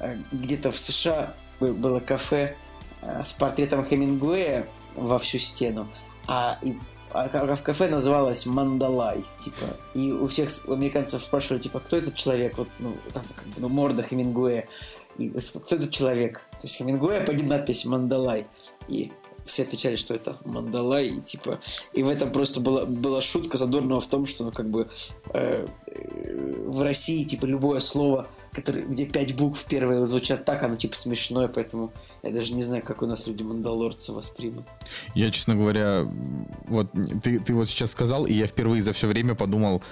э, 0.00 0.16
где-то 0.32 0.72
в 0.72 0.78
США 0.78 1.34
было 1.60 2.00
кафе 2.00 2.56
э, 3.02 3.22
с 3.24 3.32
портретом 3.32 3.84
Хемингуэя 3.84 4.66
во 4.94 5.18
всю 5.18 5.38
стену, 5.38 5.88
а, 6.26 6.58
а, 7.12 7.54
в 7.54 7.62
кафе 7.62 7.88
называлось 7.88 8.46
Мандалай, 8.46 9.24
типа, 9.38 9.76
и 9.94 10.12
у 10.12 10.26
всех 10.26 10.50
американцев 10.68 11.22
спрашивали, 11.22 11.60
типа, 11.60 11.80
кто 11.80 11.96
этот 11.96 12.14
человек, 12.14 12.56
вот, 12.58 12.68
ну, 12.78 12.96
там, 13.12 13.22
ну, 13.56 13.68
морда 13.68 14.02
Хемингуэя, 14.02 14.66
и 15.18 15.28
кто 15.28 15.76
этот 15.76 15.90
человек, 15.90 16.42
то 16.52 16.66
есть 16.66 16.76
Хемингуэя 16.76 17.24
под 17.24 17.42
надпись 17.46 17.84
Мандалай, 17.84 18.46
и 18.88 19.12
все 19.44 19.62
отвечали, 19.62 19.96
что 19.96 20.14
это 20.14 20.36
Мандалай, 20.44 21.08
и 21.08 21.20
типа, 21.20 21.60
и 21.92 22.02
в 22.02 22.08
этом 22.08 22.30
просто 22.30 22.60
была, 22.60 22.84
была 22.84 23.20
шутка 23.20 23.56
задорного 23.56 24.00
в 24.00 24.06
том, 24.06 24.26
что, 24.26 24.44
ну, 24.44 24.52
как 24.52 24.68
бы, 24.70 24.88
э, 25.34 25.66
э, 25.86 26.64
в 26.66 26.82
России, 26.82 27.24
типа, 27.24 27.46
любое 27.46 27.80
слово 27.80 28.28
который, 28.52 28.82
где 28.82 29.06
пять 29.06 29.34
букв 29.34 29.64
первые 29.64 30.04
звучат 30.06 30.44
так, 30.44 30.62
оно 30.62 30.76
типа 30.76 30.94
смешное, 30.94 31.48
поэтому 31.48 31.92
я 32.22 32.30
даже 32.30 32.52
не 32.52 32.62
знаю, 32.62 32.82
как 32.82 33.02
у 33.02 33.06
нас 33.06 33.26
люди 33.26 33.42
мандалорцы 33.42 34.12
воспримут. 34.12 34.66
Я, 35.14 35.30
честно 35.30 35.54
говоря, 35.54 36.06
вот 36.66 36.88
ты, 37.22 37.40
ты 37.40 37.54
вот 37.54 37.68
сейчас 37.68 37.92
сказал, 37.92 38.26
и 38.26 38.34
я 38.34 38.46
впервые 38.46 38.82
за 38.82 38.92
все 38.92 39.06
время 39.06 39.34
подумал, 39.34 39.82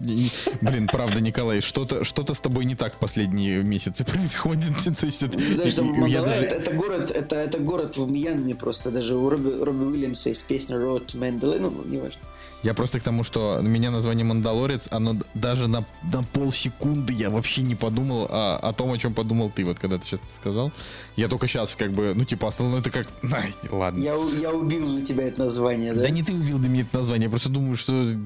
Блин, 0.60 0.86
правда, 0.86 1.20
Николай, 1.20 1.60
что-то 1.60 2.04
что 2.04 2.22
с 2.32 2.40
тобой 2.40 2.64
не 2.64 2.76
так 2.76 2.94
в 2.94 2.98
последние 2.98 3.64
месяцы 3.64 4.04
происходит. 4.04 4.76
То 4.98 5.06
есть, 5.06 5.22
это, 5.22 5.38
Ну, 5.38 6.06
я 6.06 6.20
Мандалай, 6.20 6.44
это, 6.44 6.72
город, 6.72 7.10
это, 7.10 7.36
это 7.36 7.58
город 7.58 7.96
в 7.96 8.10
Мьянме 8.10 8.54
просто. 8.54 8.90
Даже 8.90 9.16
у 9.16 9.28
Робби, 9.28 9.50
Робби 9.50 9.84
Уильямса 9.84 10.28
есть 10.28 10.44
песня 10.44 10.76
Road 10.76 11.06
to 11.06 11.18
Mandalay, 11.18 11.58
ну, 11.58 11.84
не 11.84 11.98
важно. 11.98 12.20
Я 12.62 12.74
просто 12.74 12.98
к 12.98 13.02
тому, 13.04 13.22
что 13.22 13.60
меня 13.62 13.90
название 13.90 14.24
Мандалорец, 14.24 14.88
оно 14.90 15.16
даже 15.34 15.68
на, 15.68 15.84
на 16.12 16.24
полсекунды 16.24 17.12
я 17.12 17.30
вообще 17.30 17.62
не 17.62 17.76
подумал 17.76 18.26
о, 18.28 18.58
о 18.58 18.72
том, 18.72 18.90
о 18.90 18.98
чем 18.98 19.14
подумал 19.14 19.50
ты, 19.50 19.64
вот 19.64 19.78
когда 19.78 19.98
ты 19.98 20.06
сейчас 20.06 20.20
сказал. 20.36 20.72
Я 21.14 21.28
только 21.28 21.46
сейчас 21.46 21.76
как 21.76 21.92
бы, 21.92 22.14
ну 22.14 22.24
типа, 22.24 22.48
основное 22.48 22.80
это 22.80 22.90
как, 22.90 23.06
ай, 23.32 23.54
ладно. 23.70 24.00
Я, 24.00 24.16
я 24.40 24.52
убил 24.52 24.88
для 24.88 25.04
тебя 25.04 25.28
это 25.28 25.44
название, 25.44 25.92
да? 25.92 26.02
Да 26.02 26.10
не 26.10 26.24
ты 26.24 26.32
убил 26.32 26.58
для 26.58 26.68
меня 26.68 26.82
это 26.82 26.98
название, 26.98 27.26
я 27.26 27.30
просто 27.30 27.48
думаю, 27.48 27.76
что... 27.76 28.16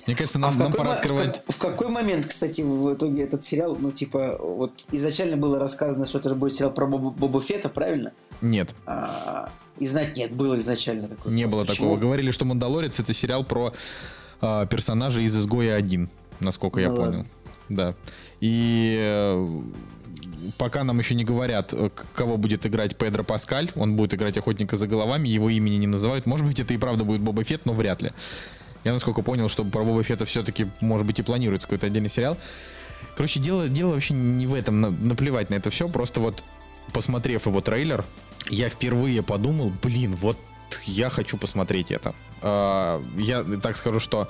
я- 0.00 0.04
Мне 0.06 0.16
кажется, 0.16 0.38
А 0.38 0.40
нам, 0.40 0.52
в 0.52 0.58
нам 0.58 0.72
пора 0.72 0.84
мо- 0.90 0.90
в, 0.90 0.98
открывать... 0.98 1.42
как- 1.44 1.54
в 1.54 1.58
какой 1.58 1.88
момент, 1.88 2.26
кстати, 2.26 2.62
в 2.62 2.94
итоге 2.94 3.22
этот 3.24 3.44
сериал, 3.44 3.76
ну, 3.78 3.90
типа, 3.92 4.38
вот 4.40 4.72
изначально 4.92 5.36
было 5.36 5.58
рассказано, 5.58 6.06
что 6.06 6.18
это 6.18 6.34
будет 6.34 6.54
сериал 6.54 6.72
про 6.72 6.86
Боба, 6.86 7.10
Боба 7.10 7.40
Фетта, 7.40 7.68
правильно? 7.68 8.12
Нет, 8.40 8.74
А, 8.86 9.50
и 9.78 9.86
знать 9.86 10.16
нет, 10.16 10.32
было 10.32 10.58
изначально 10.58 11.08
такое. 11.08 11.32
не 11.32 11.46
было 11.46 11.64
Почему? 11.64 11.86
такого. 11.88 11.98
Говорили, 12.00 12.30
что 12.30 12.44
Мандалорец 12.44 13.00
это 13.00 13.12
сериал 13.12 13.44
про 13.44 13.70
а, 14.40 14.66
персонажа 14.66 15.20
из 15.20 15.36
«Изгоя 15.36 15.78
1», 15.80 16.08
насколько 16.40 16.80
я 16.80 16.88
Ну 16.90 16.96
понял. 16.96 17.06
ладно. 17.08 17.26
Да. 17.68 17.94
И 18.40 18.94
э, 18.96 19.60
пока 20.58 20.84
нам 20.84 20.98
еще 20.98 21.14
не 21.16 21.24
говорят, 21.24 21.72
э, 21.72 21.90
кого 22.14 22.36
будет 22.36 22.64
играть 22.66 22.96
Педро 22.96 23.24
Паскаль, 23.24 23.70
он 23.74 23.96
будет 23.96 24.14
играть 24.14 24.36
охотника 24.36 24.76
за 24.76 24.86
головами, 24.86 25.28
его 25.28 25.50
имени 25.50 25.76
не 25.76 25.86
называют. 25.88 26.26
Может 26.26 26.46
быть, 26.46 26.60
это 26.60 26.74
и 26.74 26.76
правда 26.76 27.02
будет 27.04 27.22
Боба 27.22 27.42
Фетт, 27.42 27.64
но 27.66 27.72
вряд 27.72 28.02
ли. 28.02 28.12
Я, 28.86 28.92
насколько 28.92 29.20
понял, 29.22 29.48
что 29.48 29.64
про 29.64 29.82
Боба 29.82 30.04
Фетта 30.04 30.24
все-таки, 30.26 30.68
может 30.80 31.08
быть, 31.08 31.18
и 31.18 31.22
планируется 31.22 31.66
какой-то 31.66 31.88
отдельный 31.88 32.08
сериал. 32.08 32.36
Короче, 33.16 33.40
дело, 33.40 33.66
дело 33.68 33.94
вообще 33.94 34.14
не 34.14 34.46
в 34.46 34.54
этом, 34.54 34.80
на- 34.80 34.90
наплевать 34.90 35.50
на 35.50 35.56
это 35.56 35.70
все, 35.70 35.88
просто 35.88 36.20
вот 36.20 36.44
посмотрев 36.92 37.46
его 37.46 37.60
трейлер, 37.60 38.04
я 38.48 38.68
впервые 38.68 39.24
подумал, 39.24 39.72
блин, 39.82 40.14
вот 40.14 40.38
я 40.84 41.10
хочу 41.10 41.36
посмотреть 41.36 41.90
это. 41.90 42.14
А, 42.42 43.02
Я 43.16 43.42
так 43.60 43.76
скажу, 43.76 43.98
что 43.98 44.28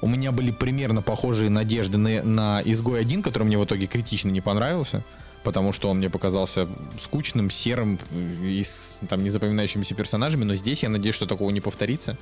у 0.00 0.08
меня 0.08 0.32
были 0.32 0.50
примерно 0.50 1.00
похожие 1.00 1.48
надежды 1.48 1.96
на, 1.96 2.24
на 2.24 2.60
«Изгой 2.64 3.04
1», 3.04 3.22
который 3.22 3.44
мне 3.44 3.56
в 3.56 3.64
итоге 3.64 3.86
критично 3.86 4.30
не 4.30 4.40
понравился, 4.40 5.04
потому 5.44 5.72
что 5.72 5.88
он 5.88 5.98
мне 5.98 6.10
показался 6.10 6.68
скучным, 7.00 7.50
серым 7.50 8.00
и 8.42 8.64
с 8.64 9.00
там, 9.08 9.22
незапоминающимися 9.22 9.94
персонажами, 9.94 10.42
но 10.42 10.56
здесь 10.56 10.82
я 10.82 10.88
надеюсь, 10.88 11.14
что 11.14 11.26
такого 11.26 11.50
не 11.50 11.60
повторится. 11.60 12.16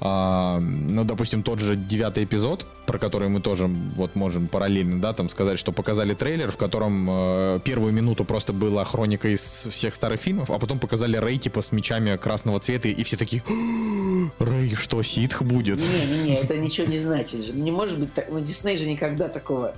А, 0.00 0.58
ну, 0.60 1.04
допустим, 1.04 1.42
тот 1.42 1.60
же 1.60 1.76
девятый 1.76 2.24
эпизод, 2.24 2.66
про 2.86 2.98
который 2.98 3.28
мы 3.28 3.40
тоже 3.40 3.66
вот 3.66 4.16
можем 4.16 4.48
параллельно, 4.48 5.00
да, 5.00 5.12
там 5.12 5.28
сказать, 5.28 5.58
что 5.58 5.72
показали 5.72 6.14
трейлер, 6.14 6.50
в 6.50 6.56
котором 6.56 7.08
э, 7.08 7.60
первую 7.64 7.92
минуту 7.92 8.24
просто 8.24 8.52
была 8.52 8.84
хроника 8.84 9.28
из 9.28 9.40
всех 9.70 9.94
старых 9.94 10.20
фильмов, 10.20 10.50
а 10.50 10.58
потом 10.58 10.78
показали 10.78 11.16
Рэй 11.16 11.38
типа 11.38 11.62
с 11.62 11.72
мечами 11.72 12.16
красного 12.16 12.60
цвета, 12.60 12.88
и 12.88 13.02
все 13.02 13.16
такие, 13.16 13.42
Рэй, 14.38 14.74
что, 14.74 15.02
ситх 15.02 15.42
будет? 15.42 15.78
Не-не-не, 15.78 16.36
это 16.36 16.56
ничего 16.56 16.86
не 16.86 16.98
значит 16.98 17.44
же. 17.44 17.52
Не 17.52 17.70
может 17.70 17.98
быть 17.98 18.12
так. 18.12 18.26
Ну, 18.30 18.40
Дисней 18.40 18.76
же 18.76 18.88
никогда 18.88 19.28
такого. 19.28 19.74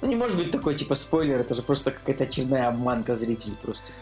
Ну, 0.00 0.08
не 0.08 0.16
может 0.16 0.36
быть 0.36 0.50
такой, 0.50 0.74
типа, 0.74 0.94
спойлер, 0.94 1.40
это 1.40 1.54
же 1.54 1.62
просто 1.62 1.90
какая-то 1.90 2.24
очередная 2.24 2.68
обманка 2.68 3.14
зрителей 3.14 3.56
просто. 3.60 3.92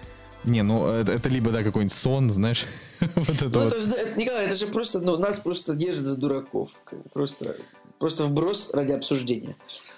Не, 0.45 0.63
ну 0.63 0.87
это, 0.87 1.13
это 1.13 1.29
либо, 1.29 1.51
да, 1.51 1.63
какой-нибудь 1.63 1.97
сон, 1.97 2.31
знаешь, 2.31 2.67
вот 3.01 3.29
это 3.29 3.45
Ну, 3.49 3.65
вот. 3.65 3.73
это 3.73 3.79
же, 3.81 3.93
это, 3.93 4.19
Николай, 4.19 4.47
это 4.47 4.55
же 4.55 4.67
просто, 4.69 5.01
ну, 5.01 5.19
нас 5.19 5.39
просто 5.39 5.75
держат 5.75 6.05
за 6.05 6.17
дураков. 6.17 6.71
Просто, 7.13 7.57
просто 7.99 8.25
вброс 8.25 8.71
ради 8.73 8.93
обсуждения. 8.93 9.57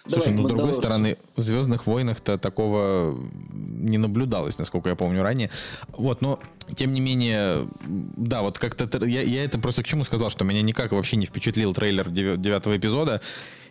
Слушай, 0.09 0.31
Давай, 0.31 0.41
ну, 0.41 0.49
с 0.49 0.49
другой 0.49 0.75
стороны, 0.75 1.19
в 1.37 1.43
Звездных 1.43 1.87
войнах-то 1.87 2.39
такого 2.39 3.15
не 3.53 3.99
наблюдалось, 3.99 4.59
насколько 4.59 4.89
я 4.89 4.97
помню 4.97 5.23
ранее. 5.23 5.51
Вот, 5.89 6.23
но 6.23 6.41
тем 6.75 6.95
не 6.95 7.01
менее, 7.01 7.69
да, 7.87 8.43
вот 8.43 8.59
как-то 8.59 8.89
я, 9.05 9.21
я 9.21 9.45
это 9.45 9.59
просто 9.59 9.83
к 9.83 9.87
чему 9.87 10.05
сказал, 10.05 10.31
что 10.31 10.45
меня 10.45 10.63
никак 10.63 10.93
вообще 10.93 11.17
не 11.17 11.27
впечатлил 11.27 11.75
трейлер 11.75 12.09
девя- 12.09 12.37
девятого 12.39 12.77
эпизода. 12.77 13.21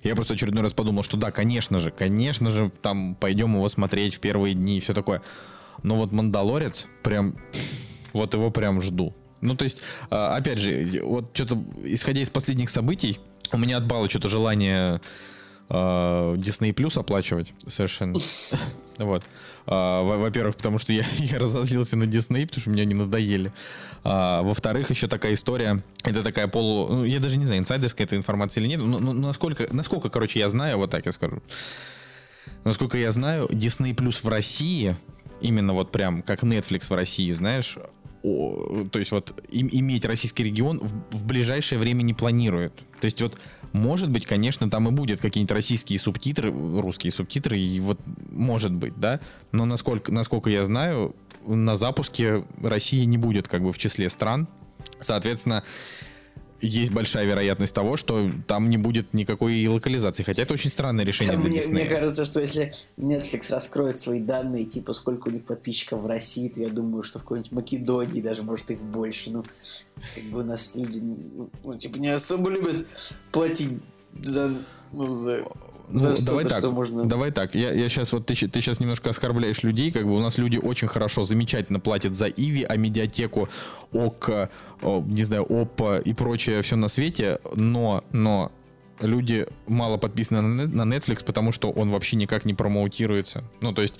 Я 0.03 0.15
просто 0.15 0.35
очередной 0.35 0.63
раз 0.63 0.73
подумал, 0.73 1.03
что 1.03 1.17
да, 1.17 1.31
конечно 1.31 1.79
же, 1.79 1.91
конечно 1.91 2.51
же, 2.51 2.71
там 2.81 3.15
пойдем 3.15 3.55
его 3.55 3.67
смотреть 3.67 4.15
в 4.15 4.19
первые 4.19 4.53
дни 4.53 4.77
и 4.77 4.79
все 4.79 4.93
такое. 4.93 5.21
Но 5.83 5.95
вот 5.95 6.11
Мандалорец, 6.11 6.85
прям, 7.03 7.35
вот 8.13 8.33
его 8.33 8.51
прям 8.51 8.81
жду. 8.81 9.13
Ну, 9.41 9.55
то 9.55 9.63
есть, 9.63 9.79
а, 10.09 10.35
опять 10.35 10.57
же, 10.57 11.01
вот 11.03 11.31
что-то, 11.33 11.63
исходя 11.83 12.21
из 12.21 12.29
последних 12.29 12.69
событий, 12.69 13.19
у 13.51 13.57
меня 13.57 13.77
отбало 13.77 14.09
что-то 14.09 14.27
желание 14.29 14.99
а, 15.69 16.35
Disney 16.35 16.73
Plus 16.73 16.99
оплачивать 16.99 17.53
совершенно. 17.67 18.19
Вот. 18.97 19.23
А, 19.65 20.01
во- 20.03 20.17
Во-первых, 20.17 20.57
потому 20.57 20.77
что 20.77 20.91
я, 20.91 21.05
я 21.19 21.39
разозлился 21.39 21.95
на 21.95 22.03
Disney, 22.03 22.45
потому 22.45 22.59
что 22.59 22.69
мне 22.69 22.81
они 22.81 22.93
надоели. 22.93 23.53
А, 24.03 24.41
Во-вторых, 24.41 24.89
еще 24.89 25.07
такая 25.07 25.35
история. 25.35 25.81
Это 26.03 26.21
такая 26.21 26.47
полу... 26.49 26.89
ну, 26.89 27.03
я 27.05 27.19
даже 27.21 27.37
не 27.37 27.45
знаю, 27.45 27.61
инсайдерская 27.61 28.05
эта 28.05 28.17
информация 28.17 28.59
или 28.61 28.67
нет. 28.67 28.81
Но, 28.81 28.99
но 28.99 29.13
насколько, 29.13 29.69
насколько, 29.71 30.09
короче, 30.09 30.39
я 30.39 30.49
знаю, 30.49 30.77
вот 30.79 30.91
так 30.91 31.05
я 31.05 31.13
скажу. 31.13 31.41
Насколько 32.65 32.97
я 32.97 33.09
знаю, 33.13 33.45
Disney 33.47 33.95
Plus 33.95 34.21
в 34.21 34.27
России, 34.27 34.97
именно 35.41 35.73
вот 35.73 35.91
прям 35.91 36.21
как 36.21 36.43
Netflix 36.43 36.89
в 36.89 36.93
России, 36.93 37.31
знаешь, 37.33 37.77
о, 38.23 38.85
то 38.91 38.99
есть 38.99 39.11
вот 39.11 39.41
им- 39.49 39.69
иметь 39.71 40.05
российский 40.05 40.43
регион 40.43 40.79
в, 40.79 41.17
в 41.17 41.25
ближайшее 41.25 41.79
время 41.79 42.01
не 42.01 42.13
планирует. 42.13 42.73
То 42.99 43.05
есть 43.05 43.21
вот 43.21 43.41
может 43.71 44.09
быть, 44.09 44.25
конечно, 44.25 44.69
там 44.69 44.87
и 44.87 44.91
будет 44.91 45.21
какие-нибудь 45.21 45.51
российские 45.51 45.99
субтитры, 45.99 46.51
русские 46.51 47.11
субтитры, 47.11 47.59
и 47.59 47.79
вот 47.79 47.99
может 48.31 48.73
быть, 48.73 48.99
да. 48.99 49.19
Но 49.51 49.65
насколько, 49.65 50.11
насколько 50.11 50.49
я 50.49 50.65
знаю, 50.65 51.15
на 51.45 51.75
запуске 51.75 52.45
России 52.61 53.03
не 53.05 53.17
будет 53.17 53.47
как 53.47 53.61
бы 53.61 53.71
в 53.71 53.77
числе 53.77 54.09
стран. 54.09 54.47
Соответственно, 54.99 55.63
есть 56.61 56.91
большая 56.91 57.25
вероятность 57.25 57.73
того, 57.73 57.97
что 57.97 58.29
там 58.47 58.69
не 58.69 58.77
будет 58.77 59.13
никакой 59.13 59.65
локализации. 59.67 60.23
Хотя 60.23 60.43
это 60.43 60.53
очень 60.53 60.69
странное 60.69 61.05
решение 61.05 61.33
Там 61.33 61.41
для 61.41 61.51
мне, 61.51 61.61
мне 61.67 61.83
Disney. 61.83 61.89
кажется, 61.89 62.25
что 62.25 62.39
если 62.39 62.73
Netflix 62.97 63.51
раскроет 63.51 63.99
свои 63.99 64.19
данные, 64.19 64.65
типа 64.65 64.93
сколько 64.93 65.29
у 65.29 65.31
них 65.31 65.45
подписчиков 65.45 66.01
в 66.01 66.07
России, 66.07 66.49
то 66.49 66.59
я 66.59 66.69
думаю, 66.69 67.03
что 67.03 67.19
в 67.19 67.23
какой-нибудь 67.23 67.51
Македонии 67.51 68.21
даже 68.21 68.43
может 68.43 68.71
их 68.71 68.81
больше. 68.81 69.31
Ну, 69.31 69.43
как 70.15 70.23
бы 70.25 70.39
у 70.39 70.43
нас 70.43 70.71
люди, 70.75 71.01
ну, 71.63 71.77
типа, 71.77 71.97
не 71.97 72.09
особо 72.09 72.49
любят 72.49 72.85
платить 73.31 73.79
за, 74.21 74.53
ну, 74.93 75.13
за, 75.13 75.45
за 75.91 76.09
Ну, 76.09 76.15
давай 76.25 76.45
так, 76.45 76.59
что 76.59 76.71
можно... 76.71 77.05
давай 77.05 77.31
так. 77.31 77.55
Я, 77.55 77.71
я 77.73 77.89
сейчас 77.89 78.11
вот 78.13 78.25
ты, 78.25 78.33
ты 78.35 78.61
сейчас 78.61 78.79
немножко 78.79 79.09
оскорбляешь 79.09 79.63
людей, 79.63 79.91
как 79.91 80.05
бы 80.05 80.15
у 80.15 80.19
нас 80.19 80.37
люди 80.37 80.57
очень 80.57 80.87
хорошо, 80.87 81.23
замечательно 81.23 81.79
платят 81.79 82.15
за 82.15 82.27
Иви, 82.27 82.63
а 82.63 82.75
медиатеку, 82.77 83.49
ОК, 83.91 84.49
о, 84.81 85.03
не 85.05 85.23
знаю, 85.23 85.43
ОП 85.43 86.01
и 86.03 86.13
прочее 86.13 86.61
все 86.61 86.75
на 86.75 86.87
свете, 86.89 87.39
но, 87.55 88.03
но 88.11 88.51
люди 89.01 89.47
мало 89.67 89.97
подписаны 89.97 90.67
на 90.67 90.93
Netflix, 90.93 91.23
потому 91.23 91.51
что 91.51 91.69
он 91.69 91.91
вообще 91.91 92.15
никак 92.15 92.45
не 92.45 92.53
промоутируется. 92.53 93.43
Ну, 93.61 93.73
то 93.73 93.81
есть 93.81 93.95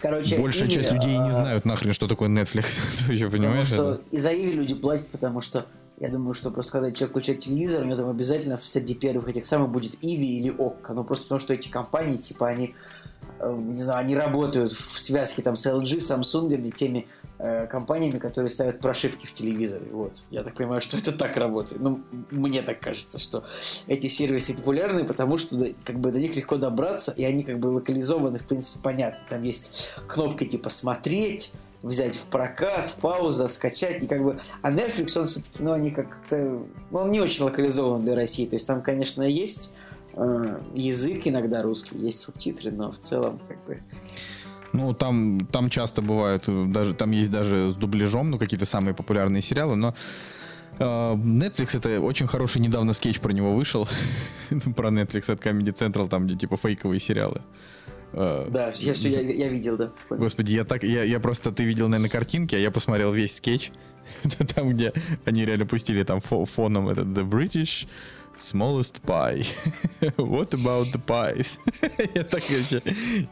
Короче, 0.00 0.38
большая 0.38 0.66
Иви, 0.66 0.74
часть 0.74 0.92
людей 0.92 1.14
и 1.14 1.18
не 1.18 1.30
а, 1.30 1.32
знают 1.32 1.64
нахрен, 1.64 1.92
что 1.92 2.06
такое 2.06 2.28
Netflix. 2.28 2.78
Ты 3.06 3.14
Потому 3.14 3.30
понимаешь 3.30 3.66
что 3.66 3.94
это? 3.94 4.02
и 4.10 4.18
за 4.18 4.34
Иви 4.34 4.52
люди 4.52 4.74
платят, 4.74 5.08
потому 5.08 5.40
что 5.40 5.66
я 6.00 6.08
думаю, 6.08 6.32
что 6.32 6.50
просто 6.50 6.72
когда 6.72 6.90
человек 6.90 7.10
включает 7.10 7.40
телевизор, 7.40 7.82
у 7.82 7.84
него 7.84 7.96
там 7.96 8.08
обязательно 8.08 8.56
среди 8.56 8.94
первых 8.94 9.28
этих 9.28 9.44
самых 9.44 9.70
будет 9.70 9.98
Иви 10.00 10.38
или 10.38 10.48
ОККО. 10.48 10.94
Ну 10.94 11.04
просто 11.04 11.26
потому 11.26 11.40
что 11.40 11.52
эти 11.52 11.68
компании, 11.68 12.16
типа, 12.16 12.48
они, 12.48 12.74
э, 13.38 13.54
не 13.54 13.74
знаю, 13.74 14.00
они 14.00 14.16
работают 14.16 14.72
в 14.72 14.98
связке 14.98 15.42
там 15.42 15.56
с 15.56 15.66
LG, 15.66 15.98
Samsung, 15.98 16.70
теми 16.70 17.06
э, 17.38 17.66
компаниями, 17.66 18.18
которые 18.18 18.48
ставят 18.48 18.80
прошивки 18.80 19.26
в 19.26 19.32
телевизоре. 19.34 19.90
Вот. 19.92 20.24
Я 20.30 20.42
так 20.42 20.54
понимаю, 20.54 20.80
что 20.80 20.96
это 20.96 21.12
так 21.12 21.36
работает. 21.36 21.82
Ну, 21.82 22.00
мне 22.30 22.62
так 22.62 22.80
кажется, 22.80 23.18
что 23.18 23.44
эти 23.86 24.06
сервисы 24.06 24.54
популярны, 24.54 25.04
потому 25.04 25.36
что 25.36 25.66
как 25.84 26.00
бы 26.00 26.12
до 26.12 26.18
них 26.18 26.34
легко 26.34 26.56
добраться, 26.56 27.12
и 27.12 27.24
они 27.24 27.44
как 27.44 27.58
бы 27.58 27.68
локализованы, 27.68 28.38
в 28.38 28.44
принципе, 28.44 28.78
понятно. 28.82 29.20
Там 29.28 29.42
есть 29.42 29.92
кнопка 30.08 30.46
типа 30.46 30.70
«Смотреть», 30.70 31.52
взять 31.82 32.16
в 32.16 32.26
прокат, 32.26 32.90
в 32.90 32.94
пауза, 32.96 33.48
скачать, 33.48 34.02
и 34.02 34.06
как 34.06 34.22
бы... 34.22 34.38
А 34.62 34.70
Netflix, 34.70 35.18
он 35.18 35.26
все-таки, 35.26 35.62
ну, 35.62 35.72
они 35.72 35.90
как-то... 35.90 36.36
Ну, 36.90 36.98
он 36.98 37.10
не 37.10 37.20
очень 37.20 37.44
локализован 37.44 38.02
для 38.02 38.14
России, 38.14 38.46
то 38.46 38.56
есть 38.56 38.66
там, 38.66 38.82
конечно, 38.82 39.22
есть 39.22 39.72
э, 40.14 40.60
язык 40.74 41.22
иногда 41.26 41.62
русский, 41.62 41.96
есть 41.96 42.20
субтитры, 42.20 42.70
но 42.70 42.90
в 42.90 42.98
целом, 42.98 43.40
как 43.48 43.64
бы... 43.64 43.82
Ну, 44.72 44.94
там, 44.94 45.40
там 45.50 45.68
часто 45.68 46.02
бывают, 46.02 46.44
э, 46.48 46.66
даже 46.68 46.94
там 46.94 47.12
есть 47.12 47.30
даже 47.30 47.72
с 47.72 47.74
дубляжом, 47.74 48.30
ну, 48.30 48.38
какие-то 48.38 48.66
самые 48.66 48.94
популярные 48.94 49.40
сериалы, 49.40 49.76
но 49.76 49.94
э, 50.78 50.84
Netflix 50.84 51.76
это 51.76 52.00
очень 52.00 52.26
хороший 52.26 52.60
недавно 52.60 52.92
скетч 52.92 53.20
про 53.20 53.32
него 53.32 53.54
вышел. 53.54 53.88
про 54.76 54.90
Netflix 54.90 55.32
от 55.32 55.44
Comedy 55.44 55.72
Central, 55.72 56.08
там, 56.08 56.26
где 56.26 56.36
типа 56.36 56.56
фейковые 56.56 57.00
сериалы. 57.00 57.40
Э, 58.12 58.48
да, 58.50 58.70
я, 58.78 58.92
я, 58.92 59.20
я 59.20 59.48
видел, 59.48 59.76
да. 59.76 59.92
Понял. 60.08 60.22
Господи, 60.22 60.52
я 60.52 60.64
так, 60.64 60.82
я, 60.82 61.04
я 61.04 61.20
просто, 61.20 61.52
ты 61.52 61.64
видел, 61.64 61.88
наверное, 61.88 62.10
картинки, 62.10 62.54
а 62.54 62.58
я 62.58 62.70
посмотрел 62.70 63.12
весь 63.12 63.36
скетч. 63.36 63.70
там, 64.54 64.70
где 64.70 64.92
они 65.24 65.44
реально 65.44 65.66
пустили 65.66 66.02
там 66.02 66.20
фоном 66.20 66.88
этот 66.88 67.06
The 67.08 67.28
British 67.28 67.86
smallest 68.40 69.02
pie. 69.02 69.46
What 70.16 70.50
about 70.50 70.92
the 70.92 71.00
pies? 71.04 71.58
я 72.14 72.24
так 72.24 72.42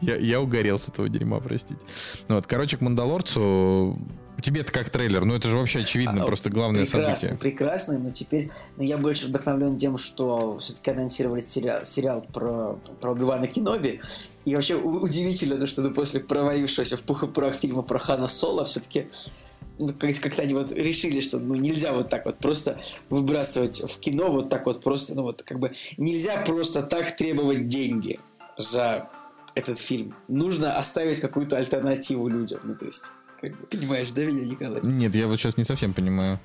я, 0.00 0.16
я 0.16 0.40
угорел 0.40 0.78
с 0.78 0.88
этого 0.88 1.08
дерьма, 1.08 1.40
простите. 1.40 1.80
Ну, 2.28 2.36
вот, 2.36 2.46
короче, 2.46 2.76
к 2.76 2.80
Мандалорцу 2.80 3.98
тебе 4.42 4.60
это 4.60 4.72
как 4.72 4.90
трейлер, 4.90 5.24
ну 5.24 5.34
это 5.34 5.48
же 5.48 5.56
вообще 5.56 5.80
очевидно, 5.80 6.22
а, 6.22 6.26
просто 6.26 6.50
главное 6.50 6.84
прекрасно, 6.84 7.16
событие. 7.16 7.38
Прекрасно, 7.38 7.98
но 7.98 8.10
теперь 8.10 8.50
ну, 8.76 8.84
я 8.84 8.98
больше 8.98 9.26
вдохновлен 9.26 9.76
тем, 9.78 9.98
что 9.98 10.58
все-таки 10.58 10.90
анонсировали 10.90 11.40
сериал, 11.40 11.84
сериал 11.84 12.24
про, 12.32 12.78
про 13.00 13.12
Убивана 13.12 13.46
Киноби. 13.46 14.00
И 14.44 14.54
вообще 14.54 14.76
удивительно, 14.76 15.66
что 15.66 15.82
ну, 15.82 15.92
после 15.92 16.20
провалившегося 16.20 16.96
в 16.96 17.02
пух 17.02 17.24
и 17.24 17.26
прах 17.26 17.54
фильма 17.56 17.82
про 17.82 17.98
Хана 17.98 18.28
Соло 18.28 18.64
все-таки 18.64 19.08
ну, 19.78 19.92
как-то 19.98 20.42
они 20.42 20.54
вот 20.54 20.72
решили, 20.72 21.20
что 21.20 21.38
ну, 21.38 21.54
нельзя 21.54 21.92
вот 21.92 22.08
так 22.08 22.24
вот 22.24 22.38
просто 22.38 22.80
выбрасывать 23.10 23.80
в 23.80 23.98
кино 24.00 24.30
вот 24.30 24.48
так 24.48 24.66
вот 24.66 24.82
просто, 24.82 25.14
ну 25.14 25.22
вот 25.22 25.42
как 25.42 25.58
бы 25.58 25.72
нельзя 25.96 26.42
просто 26.42 26.82
так 26.82 27.16
требовать 27.16 27.68
деньги 27.68 28.20
за 28.56 29.08
этот 29.54 29.78
фильм. 29.78 30.14
Нужно 30.28 30.76
оставить 30.76 31.20
какую-то 31.20 31.56
альтернативу 31.56 32.28
людям. 32.28 32.60
Ну, 32.62 32.76
то 32.76 32.86
есть, 32.86 33.10
как 33.40 33.58
бы, 33.58 33.66
понимаешь, 33.66 34.10
да, 34.12 34.24
меня, 34.24 34.44
Николай? 34.44 34.80
Нет, 34.82 35.14
я 35.14 35.26
вот 35.26 35.38
сейчас 35.38 35.56
не 35.56 35.64
совсем 35.64 35.92
понимаю. 35.92 36.38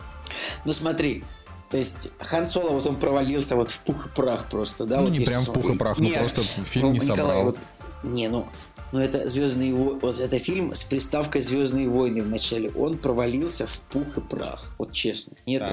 Ну, 0.65 0.73
смотри, 0.73 1.23
то 1.69 1.77
есть 1.77 2.09
Хан 2.19 2.47
Соло, 2.47 2.69
вот 2.69 2.85
он 2.87 2.97
провалился 2.97 3.55
вот 3.55 3.71
в 3.71 3.79
пух 3.81 4.07
и 4.07 4.09
прах 4.09 4.49
просто, 4.49 4.85
да? 4.85 4.97
Ну, 4.97 5.03
вот 5.03 5.11
не 5.11 5.25
прям 5.25 5.41
в 5.41 5.53
пух 5.53 5.71
и 5.71 5.77
прах, 5.77 5.97
ну 5.97 6.09
просто 6.11 6.41
фильм 6.41 6.87
ну, 6.87 6.93
не 6.93 6.99
Николай, 6.99 7.17
собрал. 7.17 7.43
Вот, 7.45 7.57
не, 8.03 8.27
ну, 8.27 8.47
но 8.93 9.01
это 9.01 9.27
Звездные 9.27 9.73
войны, 9.73 9.99
вот 9.99 10.19
это 10.19 10.37
фильм 10.37 10.75
с 10.75 10.83
приставкой 10.83 11.41
Звездные 11.41 11.89
войны 11.89 12.21
в 12.21 12.27
начале. 12.27 12.69
Он 12.69 12.99
провалился 12.99 13.65
в 13.65 13.81
пух 13.81 14.17
и 14.17 14.21
прах. 14.21 14.75
Вот 14.77 14.93
честно. 14.93 15.35
Нет? 15.47 15.63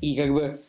И 0.00 0.16
как 0.16 0.32
бы 0.32 0.60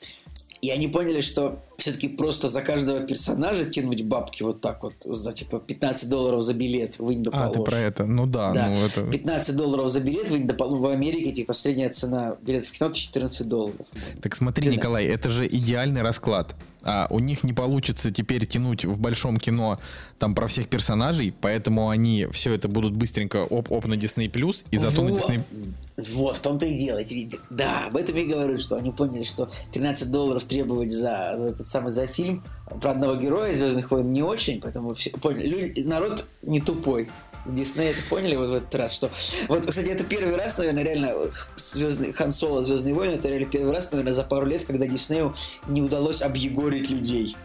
и 0.62 0.70
они 0.70 0.90
поняли, 0.90 1.22
что 1.22 1.64
все-таки 1.78 2.08
просто 2.08 2.48
за 2.48 2.62
каждого 2.62 3.02
персонажа 3.02 3.66
тянуть 3.66 4.04
бабки 4.04 4.44
вот 4.44 4.62
так 4.62 4.84
вот, 4.84 4.94
за 5.04 5.34
типа 5.34 5.60
15 5.60 6.10
долларов 6.10 6.42
за 6.42 6.54
билет, 6.54 7.00
вынь 7.00 7.24
да 7.24 7.32
А, 7.34 7.50
ты 7.50 7.62
про 7.62 7.78
это, 7.78 8.06
ну 8.06 8.26
да. 8.26 8.54
да. 8.54 8.70
Ну, 8.70 8.86
это... 8.86 9.02
15 9.04 9.56
долларов 9.56 9.90
за 9.90 10.00
билет, 10.00 10.46
да 10.46 10.56
ну, 10.60 10.78
в 10.78 10.88
Америке, 10.88 11.32
типа, 11.32 11.54
средняя 11.54 11.90
цена 11.90 12.36
билета 12.42 12.68
в 12.68 12.72
кино 12.72 12.92
14 12.92 13.48
долларов. 13.48 13.86
Так 14.22 14.36
смотри, 14.36 14.70
Ты 14.70 14.76
Николай, 14.76 15.06
это 15.06 15.30
же 15.30 15.48
идеальный 15.48 16.02
расклад 16.02 16.56
а 16.84 17.08
у 17.10 17.20
них 17.20 17.44
не 17.44 17.54
получится 17.54 18.12
теперь 18.12 18.46
тянуть 18.46 18.86
в 18.86 19.00
большом 19.00 19.38
кино 19.38 19.80
там 20.20 20.36
про 20.36 20.48
всех 20.48 20.68
персонажей, 20.68 21.34
поэтому 21.42 21.90
они 21.90 22.28
все 22.32 22.54
это 22.54 22.68
будут 22.68 22.96
быстренько 22.96 23.38
оп-оп 23.38 23.86
на 23.86 23.96
Disney+, 23.96 24.30
и 24.72 24.78
зато 24.78 25.02
вот. 25.02 25.10
на 25.10 25.16
Disney... 25.16 25.42
Вот, 26.14 26.38
в 26.38 26.40
том-то 26.40 26.66
и 26.66 26.78
дело. 26.78 27.02
Да, 27.50 27.88
об 27.88 27.98
этом 27.98 28.18
и 28.18 28.26
говорю, 28.26 28.58
что 28.58 28.78
они 28.78 28.92
поняли, 28.92 29.24
что 29.24 29.50
13 29.74 30.12
долларов 30.12 30.44
требовать 30.44 30.92
за, 30.92 31.34
за 31.36 31.63
этот 31.64 31.72
самый 31.72 31.92
за 31.92 32.06
фильм 32.08 32.44
про 32.82 32.92
одного 32.92 33.16
героя 33.16 33.54
Звездных 33.54 33.90
войн 33.90 34.12
не 34.12 34.22
очень, 34.22 34.62
поэтому 34.62 34.94
все, 34.94 35.12
поняли, 35.12 35.48
люди, 35.48 35.82
народ 35.82 36.28
не 36.42 36.62
тупой. 36.62 37.10
Дисней 37.46 37.92
это 37.92 38.00
поняли 38.10 38.38
вот 38.38 38.50
в 38.50 38.54
этот 38.54 38.76
раз, 38.76 38.94
что... 38.94 39.10
Вот, 39.50 39.66
кстати, 39.66 39.90
это 39.90 40.06
первый 40.06 40.36
раз, 40.36 40.58
наверное, 40.58 40.84
реально 40.84 41.14
Звездный, 41.56 42.14
Хан 42.14 42.32
Соло, 42.32 42.62
Звездные 42.62 42.94
войны, 42.94 43.16
это 43.16 43.28
реально 43.28 43.48
первый 43.48 43.74
раз, 43.74 43.92
наверное, 43.92 44.14
за 44.14 44.24
пару 44.24 44.46
лет, 44.46 44.64
когда 44.66 44.88
Диснею 44.88 45.36
не 45.68 45.82
удалось 45.82 46.22
объегорить 46.22 46.90
людей. 46.90 47.36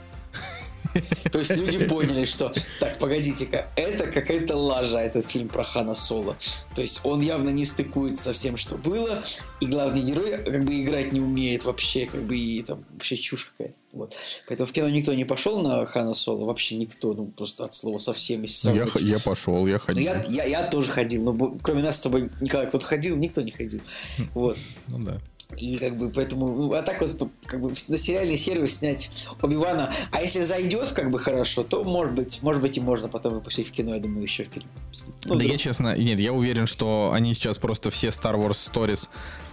То 1.32 1.38
есть 1.38 1.56
люди 1.56 1.86
поняли, 1.86 2.24
что 2.24 2.52
так, 2.80 2.98
погодите-ка, 2.98 3.68
это 3.76 4.06
какая-то 4.06 4.56
лажа, 4.56 4.98
этот 4.98 5.26
фильм 5.26 5.48
про 5.48 5.64
Хана 5.64 5.94
Соло. 5.94 6.36
То 6.74 6.82
есть 6.82 7.00
он 7.04 7.20
явно 7.20 7.50
не 7.50 7.64
стыкуется 7.64 8.24
со 8.24 8.32
всем, 8.32 8.56
что 8.56 8.76
было, 8.76 9.22
и 9.60 9.66
главный 9.66 10.02
герой 10.02 10.38
как 10.38 10.64
бы 10.64 10.80
играть 10.80 11.12
не 11.12 11.20
умеет 11.20 11.64
вообще, 11.64 12.06
как 12.06 12.22
бы 12.22 12.36
и 12.36 12.62
там 12.62 12.84
вообще 12.90 13.16
чушь 13.16 13.52
какая-то. 13.56 13.76
Вот. 13.92 14.16
Поэтому 14.46 14.66
в 14.66 14.72
кино 14.72 14.88
никто 14.88 15.14
не 15.14 15.24
пошел 15.24 15.62
на 15.62 15.86
Хана 15.86 16.14
Соло, 16.14 16.44
вообще 16.44 16.76
никто, 16.76 17.12
ну 17.14 17.26
просто 17.26 17.64
от 17.64 17.74
слова 17.74 17.98
совсем. 17.98 18.42
Если 18.42 18.74
я, 18.74 18.86
я 19.00 19.18
пошел, 19.18 19.66
я 19.66 19.78
ходил. 19.78 20.02
Ну, 20.02 20.32
я, 20.32 20.44
я, 20.44 20.44
я 20.44 20.66
тоже 20.66 20.90
ходил, 20.90 21.32
но 21.32 21.58
кроме 21.62 21.82
нас 21.82 21.96
с 21.96 22.00
тобой, 22.00 22.30
Николай, 22.40 22.66
кто-то 22.66 22.84
ходил, 22.84 23.16
никто 23.16 23.42
не 23.42 23.50
ходил. 23.50 23.80
Вот. 24.34 24.56
Ну 24.88 24.98
да. 25.00 25.20
И 25.56 25.78
как 25.78 25.96
бы 25.96 26.10
поэтому, 26.10 26.46
ну, 26.48 26.72
а 26.74 26.82
так 26.82 27.00
вот, 27.00 27.30
как 27.46 27.60
бы 27.60 27.70
на 27.70 27.98
сериальный 27.98 28.36
сервис 28.36 28.78
снять 28.78 29.10
Оби-Вана. 29.40 29.90
А 30.12 30.20
если 30.20 30.42
зайдет 30.42 30.92
как 30.92 31.10
бы 31.10 31.18
хорошо, 31.18 31.64
то 31.64 31.82
может 31.84 32.14
быть, 32.14 32.42
может 32.42 32.60
быть 32.60 32.76
и 32.76 32.80
можно 32.80 33.08
потом 33.08 33.34
выпустить 33.34 33.66
в 33.66 33.72
кино, 33.72 33.94
я 33.94 34.00
думаю, 34.00 34.22
еще 34.22 34.44
фильм. 34.44 34.66
Ну, 35.24 35.36
да, 35.36 35.44
я 35.44 35.56
честно, 35.56 35.96
нет, 35.96 36.20
я 36.20 36.34
уверен, 36.34 36.66
что 36.66 37.12
они 37.14 37.32
сейчас 37.32 37.56
просто 37.56 37.90
все 37.90 38.08
Star 38.08 38.34
Wars 38.34 38.70
Stories 38.70 39.08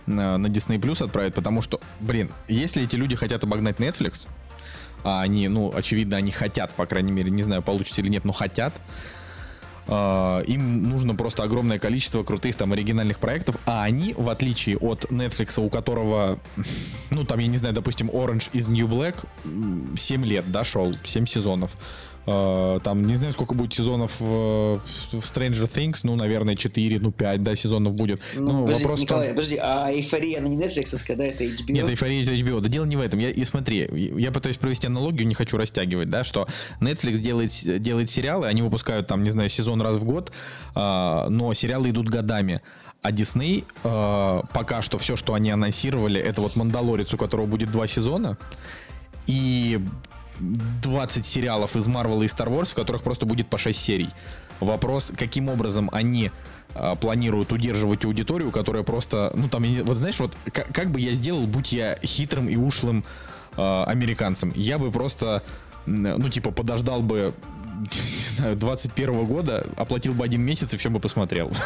на, 0.05 0.37
на 0.37 0.47
Disney 0.47 0.79
Plus 0.79 1.03
отправят, 1.03 1.33
потому 1.33 1.61
что, 1.61 1.79
блин, 2.01 2.29
если 2.49 2.83
эти 2.83 2.97
люди 2.97 3.15
хотят 3.15 3.43
обогнать 3.45 3.77
Netflix, 3.77 4.27
а 5.03 5.21
они, 5.21 5.47
ну, 5.47 5.71
очевидно, 5.73 6.17
они 6.17 6.31
хотят, 6.31 6.73
по 6.73 6.85
крайней 6.85 7.11
мере, 7.11 7.31
не 7.31 7.43
знаю, 7.43 7.61
получится 7.61 8.01
или 8.01 8.09
нет, 8.09 8.25
но 8.25 8.33
хотят, 8.33 8.73
Uh, 9.87 10.43
им 10.45 10.89
нужно 10.89 11.13
просто 11.13 11.43
огромное 11.43 11.77
количество 11.77 12.23
крутых 12.23 12.55
там 12.55 12.73
оригинальных 12.73 13.19
проектов, 13.19 13.55
а 13.67 13.83
они, 13.83 14.15
в 14.17 14.29
отличие 14.29 14.77
от 14.77 15.05
Netflix, 15.11 15.63
у 15.63 15.69
которого, 15.69 16.39
ну 17.11 17.23
там, 17.23 17.37
я 17.37 17.45
не 17.47 17.57
знаю, 17.57 17.75
допустим, 17.75 18.09
Orange 18.09 18.49
is 18.51 18.67
New 18.67 18.87
Black 18.87 19.15
7 19.95 20.25
лет, 20.25 20.51
да, 20.51 20.63
шел, 20.63 20.95
7 21.03 21.27
сезонов, 21.27 21.77
там, 22.25 23.05
не 23.05 23.15
знаю, 23.15 23.33
сколько 23.33 23.53
будет 23.53 23.73
сезонов 23.73 24.11
в, 24.19 24.81
Stranger 25.13 25.69
Things, 25.71 25.99
ну, 26.03 26.15
наверное, 26.15 26.55
4, 26.55 26.99
ну, 26.99 27.11
5, 27.11 27.43
да, 27.43 27.55
сезонов 27.55 27.93
будет. 27.93 28.21
Ну, 28.33 28.51
ну 28.51 28.61
подожди, 28.65 28.83
вопрос 28.83 29.01
Николай, 29.01 29.27
том... 29.27 29.35
подожди, 29.35 29.59
а 29.61 29.91
эйфория, 29.91 30.39
она 30.39 30.47
не 30.47 30.57
Netflix, 30.57 31.15
да, 31.15 31.23
это 31.23 31.43
HBO? 31.43 31.71
Нет, 31.71 31.89
эйфория 31.89 32.23
это 32.23 32.31
HBO. 32.31 32.61
Да 32.61 32.69
дело 32.69 32.85
не 32.85 32.95
в 32.95 33.01
этом. 33.01 33.19
Я, 33.19 33.29
и 33.29 33.43
смотри, 33.45 33.87
я 34.17 34.31
пытаюсь 34.31 34.57
провести 34.57 34.87
аналогию, 34.87 35.27
не 35.27 35.35
хочу 35.35 35.57
растягивать, 35.57 36.09
да, 36.09 36.23
что 36.23 36.47
Netflix 36.81 37.17
делает, 37.17 37.51
делает 37.81 38.09
сериалы, 38.09 38.47
они 38.47 38.61
выпускают 38.61 39.07
там, 39.07 39.23
не 39.23 39.29
знаю, 39.29 39.49
сезон 39.49 39.81
раз 39.81 39.97
в 39.97 40.03
год, 40.03 40.31
uh, 40.73 41.29
но 41.29 41.53
сериалы 41.53 41.89
идут 41.91 42.09
годами. 42.09 42.61
А 43.05 43.11
Disney 43.11 43.63
э, 43.83 44.41
пока 44.51 44.81
что 44.81 44.97
все, 44.97 45.15
что 45.15 45.35
они 45.35 45.51
анонсировали, 45.51 46.19
это 46.19 46.41
вот 46.41 46.55
Мандалорец, 46.55 47.13
у 47.13 47.17
которого 47.17 47.45
будет 47.45 47.69
два 47.69 47.85
сезона. 47.85 48.35
И 49.27 49.79
20 50.39 51.25
сериалов 51.25 51.75
из 51.75 51.87
Marvel 51.87 52.23
и 52.23 52.27
Star 52.27 52.47
Wars, 52.47 52.71
в 52.71 52.75
которых 52.75 53.03
просто 53.03 53.25
будет 53.25 53.47
по 53.47 53.57
6 53.57 53.79
серий. 53.79 54.09
Вопрос, 54.59 55.11
каким 55.15 55.49
образом 55.49 55.89
они 55.91 56.31
э, 56.73 56.95
планируют 56.99 57.51
удерживать 57.51 58.05
аудиторию, 58.05 58.51
которая 58.51 58.83
просто, 58.83 59.31
ну 59.35 59.49
там, 59.49 59.63
вот 59.83 59.97
знаешь, 59.97 60.19
вот 60.19 60.35
как, 60.51 60.71
как 60.73 60.91
бы 60.91 60.99
я 60.99 61.13
сделал, 61.13 61.45
будь 61.45 61.73
я 61.73 61.97
хитрым 62.03 62.47
и 62.47 62.55
ушлым 62.55 63.03
э, 63.57 63.83
американцем, 63.83 64.51
я 64.55 64.77
бы 64.77 64.91
просто, 64.91 65.43
ну 65.85 66.29
типа 66.29 66.51
подождал 66.51 67.01
бы 67.01 67.33
не 67.79 68.37
знаю, 68.37 68.55
21 68.55 69.25
года 69.25 69.67
оплатил 69.75 70.13
бы 70.13 70.23
один 70.23 70.41
месяц 70.41 70.73
и 70.73 70.77
все 70.77 70.89
бы 70.89 70.99
посмотрел. 70.99 71.51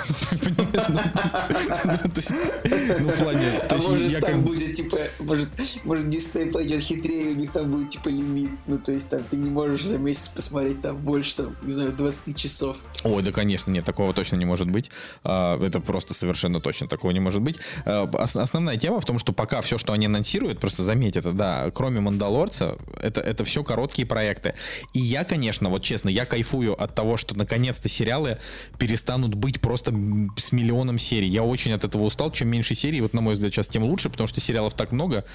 Ну, 3.00 3.10
в 3.10 3.18
плане... 3.18 3.52
А 3.70 3.76
может, 3.76 4.20
там 4.20 4.42
будет, 4.42 4.74
типа, 4.74 4.98
может, 5.20 5.50
Disney 5.56 6.52
пойдет 6.52 6.82
хитрее, 6.82 7.32
у 7.32 7.36
них 7.36 7.52
там 7.52 7.72
будет, 7.72 7.90
типа, 7.90 8.10
лимит. 8.10 8.52
Ну, 8.68 8.78
то 8.78 8.92
есть, 8.92 9.10
там, 9.10 9.22
ты 9.24 9.38
не 9.38 9.50
можешь 9.50 9.84
за 9.84 9.98
месяц 9.98 10.30
посмотреть 10.30 10.82
там 10.82 10.98
больше, 10.98 11.38
там, 11.38 11.56
не 11.62 11.72
знаю, 11.72 11.92
20 11.92 12.36
часов. 12.36 12.78
Ой, 13.04 13.22
да, 13.24 13.32
конечно, 13.32 13.72
нет, 13.72 13.86
такого 13.86 14.14
точно 14.14 14.36
не 14.36 14.46
может 14.46 14.70
быть. 14.70 14.92
А, 15.24 15.62
это 15.64 15.80
просто 15.80 16.14
совершенно 16.14 16.60
точно 16.60 16.88
такого 16.88 17.12
не 17.12 17.20
может 17.20 17.42
быть. 17.42 17.60
А, 17.86 18.10
основная 18.24 18.78
тема 18.78 19.00
в 19.00 19.06
том, 19.06 19.20
что 19.20 19.34
пока 19.34 19.62
все, 19.62 19.78
что 19.78 19.94
они 19.94 20.08
анонсируют, 20.08 20.60
просто 20.60 20.84
заметь 20.84 21.16
это, 21.16 21.32
да, 21.32 21.72
кроме 21.72 22.00
Мандалорца, 22.00 22.78
это, 23.02 23.22
это 23.22 23.44
все 23.44 23.64
короткие 23.64 24.08
проекты. 24.08 24.56
И 24.94 25.00
я, 25.00 25.24
конечно, 25.24 25.70
вот 25.70 25.84
честно, 25.84 25.99
честно, 26.00 26.10
я 26.10 26.26
кайфую 26.26 26.82
от 26.82 26.96
того, 26.96 27.18
что 27.18 27.38
наконец-то 27.38 27.90
сериалы 27.90 28.38
перестанут 28.78 29.34
быть 29.34 29.60
просто 29.60 29.92
с 30.38 30.52
миллионом 30.54 30.98
серий. 30.98 31.28
Я 31.28 31.44
очень 31.44 31.74
от 31.74 31.84
этого 31.84 32.04
устал. 32.04 32.32
Чем 32.32 32.48
меньше 32.48 32.74
серий, 32.74 33.02
вот 33.02 33.14
на 33.14 33.22
мой 33.22 33.34
взгляд, 33.34 33.52
сейчас 33.52 33.68
тем 33.68 33.84
лучше, 33.84 34.10
потому 34.10 34.28
что 34.28 34.40
сериалов 34.40 34.74
так 34.74 34.94
много, 34.94 35.26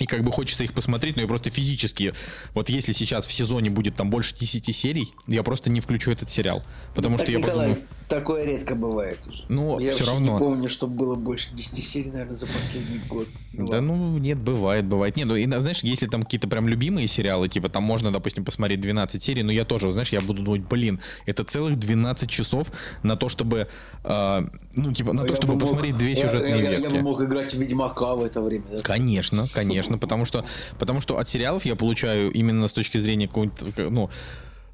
и 0.00 0.06
как 0.06 0.24
бы 0.24 0.32
хочется 0.32 0.64
их 0.64 0.72
посмотреть, 0.72 1.16
но 1.16 1.22
я 1.22 1.28
просто 1.28 1.50
физически, 1.50 2.14
вот 2.54 2.70
если 2.70 2.92
сейчас 2.92 3.26
в 3.26 3.32
сезоне 3.32 3.70
будет 3.70 3.94
там 3.96 4.10
больше 4.10 4.34
10 4.34 4.74
серий, 4.74 5.12
я 5.26 5.42
просто 5.42 5.70
не 5.70 5.80
включу 5.80 6.10
этот 6.10 6.30
сериал. 6.30 6.62
Потому 6.94 7.16
ну, 7.16 7.22
что 7.22 7.30
я 7.30 7.38
Николай, 7.38 7.68
подумаю... 7.68 7.88
такое 8.08 8.44
редко 8.46 8.74
бывает 8.74 9.18
уже. 9.28 9.44
Ну, 9.48 9.78
я 9.78 9.92
все 9.92 10.06
равно. 10.06 10.32
не 10.32 10.38
помню, 10.38 10.68
чтобы 10.70 10.94
было 10.94 11.14
больше 11.16 11.50
10 11.52 11.84
серий, 11.84 12.10
наверное, 12.10 12.34
за 12.34 12.46
последний 12.46 13.00
год. 13.08 13.28
Ну, 13.52 13.66
да 13.66 13.82
ну, 13.82 14.16
нет, 14.16 14.38
бывает, 14.38 14.86
бывает. 14.86 15.16
Нет, 15.16 15.26
ну, 15.26 15.36
и, 15.36 15.44
знаешь, 15.44 15.80
если 15.82 16.06
там 16.06 16.22
какие-то 16.22 16.48
прям 16.48 16.66
любимые 16.66 17.06
сериалы, 17.06 17.48
типа 17.48 17.68
там 17.68 17.82
можно, 17.82 18.10
допустим, 18.10 18.44
посмотреть 18.44 18.80
12 18.80 19.22
серий, 19.22 19.42
но 19.42 19.52
я 19.52 19.66
тоже, 19.66 19.92
знаешь, 19.92 20.12
я 20.12 20.20
буду 20.22 20.42
думать, 20.42 20.62
блин, 20.62 21.00
это 21.26 21.44
целых 21.44 21.78
12 21.78 22.30
часов 22.30 22.72
на 23.02 23.16
то, 23.16 23.28
чтобы, 23.28 23.68
э, 24.04 24.42
ну, 24.74 24.92
типа, 24.94 25.12
на 25.12 25.22
а 25.22 25.26
то, 25.26 25.36
чтобы 25.36 25.54
мог, 25.54 25.62
посмотреть 25.62 25.98
две 25.98 26.16
сюжетные 26.16 26.50
я, 26.50 26.70
ветки. 26.70 26.82
Я, 26.84 26.88
я 26.88 26.90
бы 26.90 27.02
мог 27.02 27.20
играть 27.20 27.52
в 27.52 27.60
Ведьмака 27.60 28.14
в 28.14 28.24
это 28.24 28.40
время. 28.40 28.64
Да? 28.70 28.78
Конечно, 28.82 29.46
конечно, 29.52 29.89
потому 29.98 30.24
что 30.24 30.44
Потому 30.78 31.00
что 31.00 31.18
от 31.18 31.28
сериалов 31.28 31.64
я 31.64 31.76
получаю 31.76 32.30
именно 32.32 32.68
с 32.68 32.72
точки 32.72 32.98
зрения 32.98 33.28
какого-нибудь, 33.28 33.90
ну, 33.90 34.10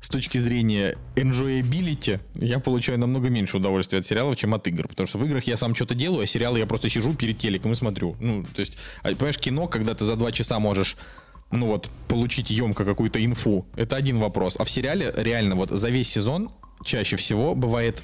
с 0.01 0.09
точки 0.09 0.39
зрения 0.39 0.97
enjoyability 1.17 2.21
я 2.35 2.61
получаю 2.61 2.99
намного 2.99 3.29
меньше 3.29 3.57
удовольствия 3.57 3.99
от 3.99 4.07
сериалов, 4.07 4.37
чем 4.37 4.55
от 4.55 4.67
игр. 4.69 4.87
Потому 4.89 5.07
что 5.07 5.19
в 5.19 5.25
играх 5.25 5.45
я 5.45 5.57
сам 5.57 5.75
что-то 5.75 5.95
делаю, 5.95 6.23
а 6.23 6.27
сериалы 6.27 6.59
я 6.59 6.67
просто 6.67 6.89
сижу 6.89 7.15
перед 7.15 7.39
телеком 7.39 7.73
и 7.73 7.75
смотрю. 7.75 8.17
Ну, 8.21 8.45
то 8.45 8.61
есть, 8.61 8.77
а, 9.03 9.09
понимаешь, 9.09 9.39
кино, 9.39 9.67
когда 9.67 9.95
ты 9.95 10.05
за 10.05 10.17
два 10.17 10.33
часа 10.33 10.59
можешь 10.59 10.97
ну 11.53 11.67
вот, 11.67 11.89
получить 12.09 12.51
емко 12.51 12.85
какую-то 12.85 13.25
инфу, 13.25 13.67
это 13.77 13.97
один 13.97 14.19
вопрос. 14.19 14.57
А 14.59 14.65
в 14.65 14.71
сериале 14.71 15.13
реально 15.17 15.55
вот 15.57 15.71
за 15.71 15.91
весь 15.91 16.09
сезон 16.09 16.51
чаще 16.85 17.17
всего 17.17 17.55
бывает 17.55 18.03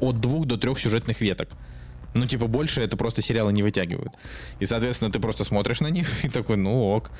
от 0.00 0.20
двух 0.20 0.46
до 0.46 0.56
трех 0.56 0.78
сюжетных 0.78 1.20
веток. 1.20 1.50
Ну, 2.14 2.26
типа, 2.26 2.46
больше 2.46 2.80
это 2.80 2.96
просто 2.96 3.22
сериалы 3.22 3.52
не 3.52 3.62
вытягивают. 3.62 4.12
И, 4.60 4.66
соответственно, 4.66 5.10
ты 5.10 5.18
просто 5.18 5.42
смотришь 5.42 5.80
на 5.80 5.88
них 5.88 6.24
и 6.24 6.28
такой, 6.28 6.56
ну 6.56 6.94
ок. 6.94 7.10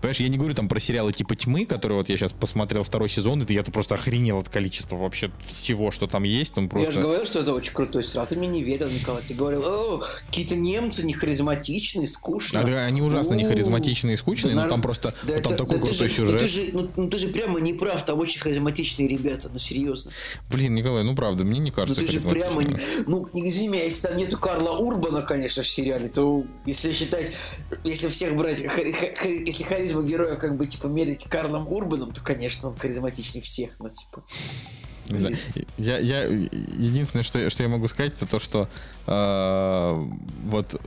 Понимаешь, 0.00 0.20
я 0.20 0.28
не 0.28 0.38
говорю 0.38 0.54
там 0.54 0.68
про 0.68 0.78
сериалы 0.78 1.12
типа 1.12 1.34
«Тьмы», 1.34 1.66
которые 1.66 1.98
вот 1.98 2.08
я 2.08 2.16
сейчас 2.16 2.32
посмотрел 2.32 2.84
второй 2.84 3.08
сезон, 3.08 3.42
и 3.42 3.52
я-то 3.52 3.72
просто 3.72 3.96
охренел 3.96 4.38
от 4.38 4.48
количества 4.48 4.96
вообще 4.96 5.30
всего, 5.46 5.90
что 5.90 6.06
там 6.06 6.22
есть. 6.22 6.54
Там 6.54 6.68
просто... 6.68 6.86
Я 6.86 6.92
же 6.92 7.00
говорил, 7.00 7.26
что 7.26 7.40
это 7.40 7.52
очень 7.52 7.72
крутой 7.72 8.04
сериал. 8.04 8.26
Ты 8.26 8.36
мне 8.36 8.46
не 8.46 8.62
верил, 8.62 8.88
Николай. 8.88 9.22
Ты 9.26 9.34
говорил, 9.34 9.62
о, 9.64 10.04
какие-то 10.26 10.54
немцы 10.54 11.04
не 11.04 11.14
харизматичные, 11.14 12.06
скучные. 12.06 12.64
А, 12.64 12.86
они 12.86 13.02
ужасно 13.02 13.34
не 13.34 13.44
харизматичные 13.44 14.14
и 14.14 14.16
скучные, 14.16 14.54
да, 14.54 14.64
но 14.64 14.70
там 14.70 14.82
просто 14.82 15.14
да, 15.24 15.40
там 15.40 15.52
это, 15.52 15.64
такой 15.64 15.80
да 15.80 15.86
крутой 15.86 16.08
же, 16.08 16.14
сюжет. 16.14 16.34
Ну 16.34 16.38
ты, 16.38 16.48
же, 16.48 16.62
ну, 16.72 16.90
ну, 16.96 17.10
ты 17.10 17.18
же 17.18 17.28
прямо 17.28 17.60
не 17.60 17.74
прав, 17.74 18.04
там 18.04 18.20
очень 18.20 18.40
харизматичные 18.40 19.08
ребята, 19.08 19.50
ну 19.52 19.58
серьезно. 19.58 20.12
Блин, 20.48 20.74
Николай, 20.74 21.02
ну 21.02 21.16
правда, 21.16 21.44
мне 21.44 21.58
не 21.58 21.72
кажется 21.72 22.00
Ну 22.00 22.06
ты 22.06 22.12
же 22.12 22.20
прямо... 22.20 22.62
Ну, 23.06 23.28
извини 23.34 23.68
меня, 23.68 23.84
если 23.84 24.06
там 24.06 24.16
нету 24.16 24.38
Карла 24.44 24.76
Урбана, 24.76 25.22
конечно, 25.22 25.62
в 25.62 25.66
сериале, 25.66 26.10
то 26.10 26.44
если 26.66 26.92
считать, 26.92 27.32
если 27.82 28.08
всех 28.08 28.36
брать, 28.36 28.60
если 28.60 29.62
харизму 29.62 30.02
героя 30.02 30.36
как 30.36 30.58
бы 30.58 30.66
типа 30.66 30.86
мерить 30.86 31.24
Карлом 31.24 31.66
Урбаном, 31.66 32.12
то, 32.12 32.22
конечно, 32.22 32.68
он 32.68 32.76
харизматичнее 32.76 33.42
всех, 33.42 33.80
но 33.80 33.88
типа... 33.88 34.22
Знаю. 35.06 35.38
Я, 35.78 35.96
я 35.96 36.24
единственное, 36.24 37.22
что, 37.22 37.48
что 37.48 37.62
я 37.62 37.70
могу 37.70 37.88
сказать, 37.88 38.12
это 38.16 38.26
то, 38.26 38.38
что 38.38 38.68
э, 39.06 40.08
вот 40.44 40.78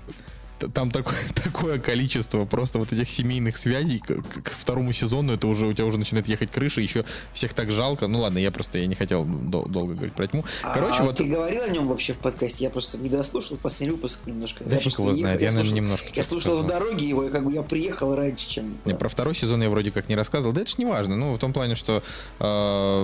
там 0.59 0.91
такое, 0.91 1.17
такое 1.43 1.79
количество 1.79 2.45
просто 2.45 2.79
вот 2.79 2.91
этих 2.93 3.09
семейных 3.09 3.57
связей 3.57 3.99
к, 3.99 4.21
к 4.21 4.51
второму 4.51 4.93
сезону, 4.93 5.33
это 5.33 5.47
уже 5.47 5.67
у 5.67 5.73
тебя 5.73 5.85
уже 5.85 5.97
начинает 5.97 6.27
ехать 6.27 6.51
крыша, 6.51 6.81
еще 6.81 7.05
всех 7.33 7.53
так 7.53 7.71
жалко. 7.71 8.07
Ну 8.07 8.19
ладно, 8.19 8.39
я 8.39 8.51
просто 8.51 8.77
я 8.79 8.85
не 8.85 8.95
хотел 8.95 9.25
дол- 9.25 9.67
долго 9.67 9.93
говорить 9.93 10.13
про 10.13 10.27
тьму. 10.27 10.45
Короче, 10.61 10.99
а 10.99 11.03
вот... 11.03 11.15
ты 11.15 11.25
говорил 11.25 11.63
о 11.63 11.69
нем 11.69 11.87
вообще 11.87 12.13
в 12.13 12.19
подкасте? 12.19 12.63
Я 12.63 12.69
просто 12.69 12.97
не 12.97 13.09
дослушал 13.09 13.57
последний 13.57 13.95
выпуск 13.95 14.21
немножко. 14.25 14.63
Да 14.63 14.77
фиг 14.77 14.97
его 14.97 15.13
знает, 15.13 15.41
я, 15.41 15.47
я 15.47 15.53
наверное, 15.53 15.75
немножко. 15.75 16.07
Я 16.13 16.23
слушал 16.23 16.57
в 16.57 16.67
дороге 16.67 17.07
его, 17.07 17.25
и 17.25 17.29
как 17.29 17.45
бы 17.45 17.53
я 17.53 17.63
приехал 17.63 18.15
раньше, 18.15 18.49
чем... 18.49 18.77
Не, 18.85 18.95
про 18.95 19.09
второй 19.09 19.35
сезон 19.35 19.61
я 19.61 19.69
вроде 19.69 19.91
как 19.91 20.09
не 20.09 20.15
рассказывал, 20.15 20.53
да 20.53 20.61
это 20.61 20.71
ж 20.71 20.77
не 20.77 20.85
важно. 20.85 21.15
Ну, 21.15 21.33
в 21.33 21.39
том 21.39 21.53
плане, 21.53 21.75
что... 21.75 22.03
Э, 22.39 23.03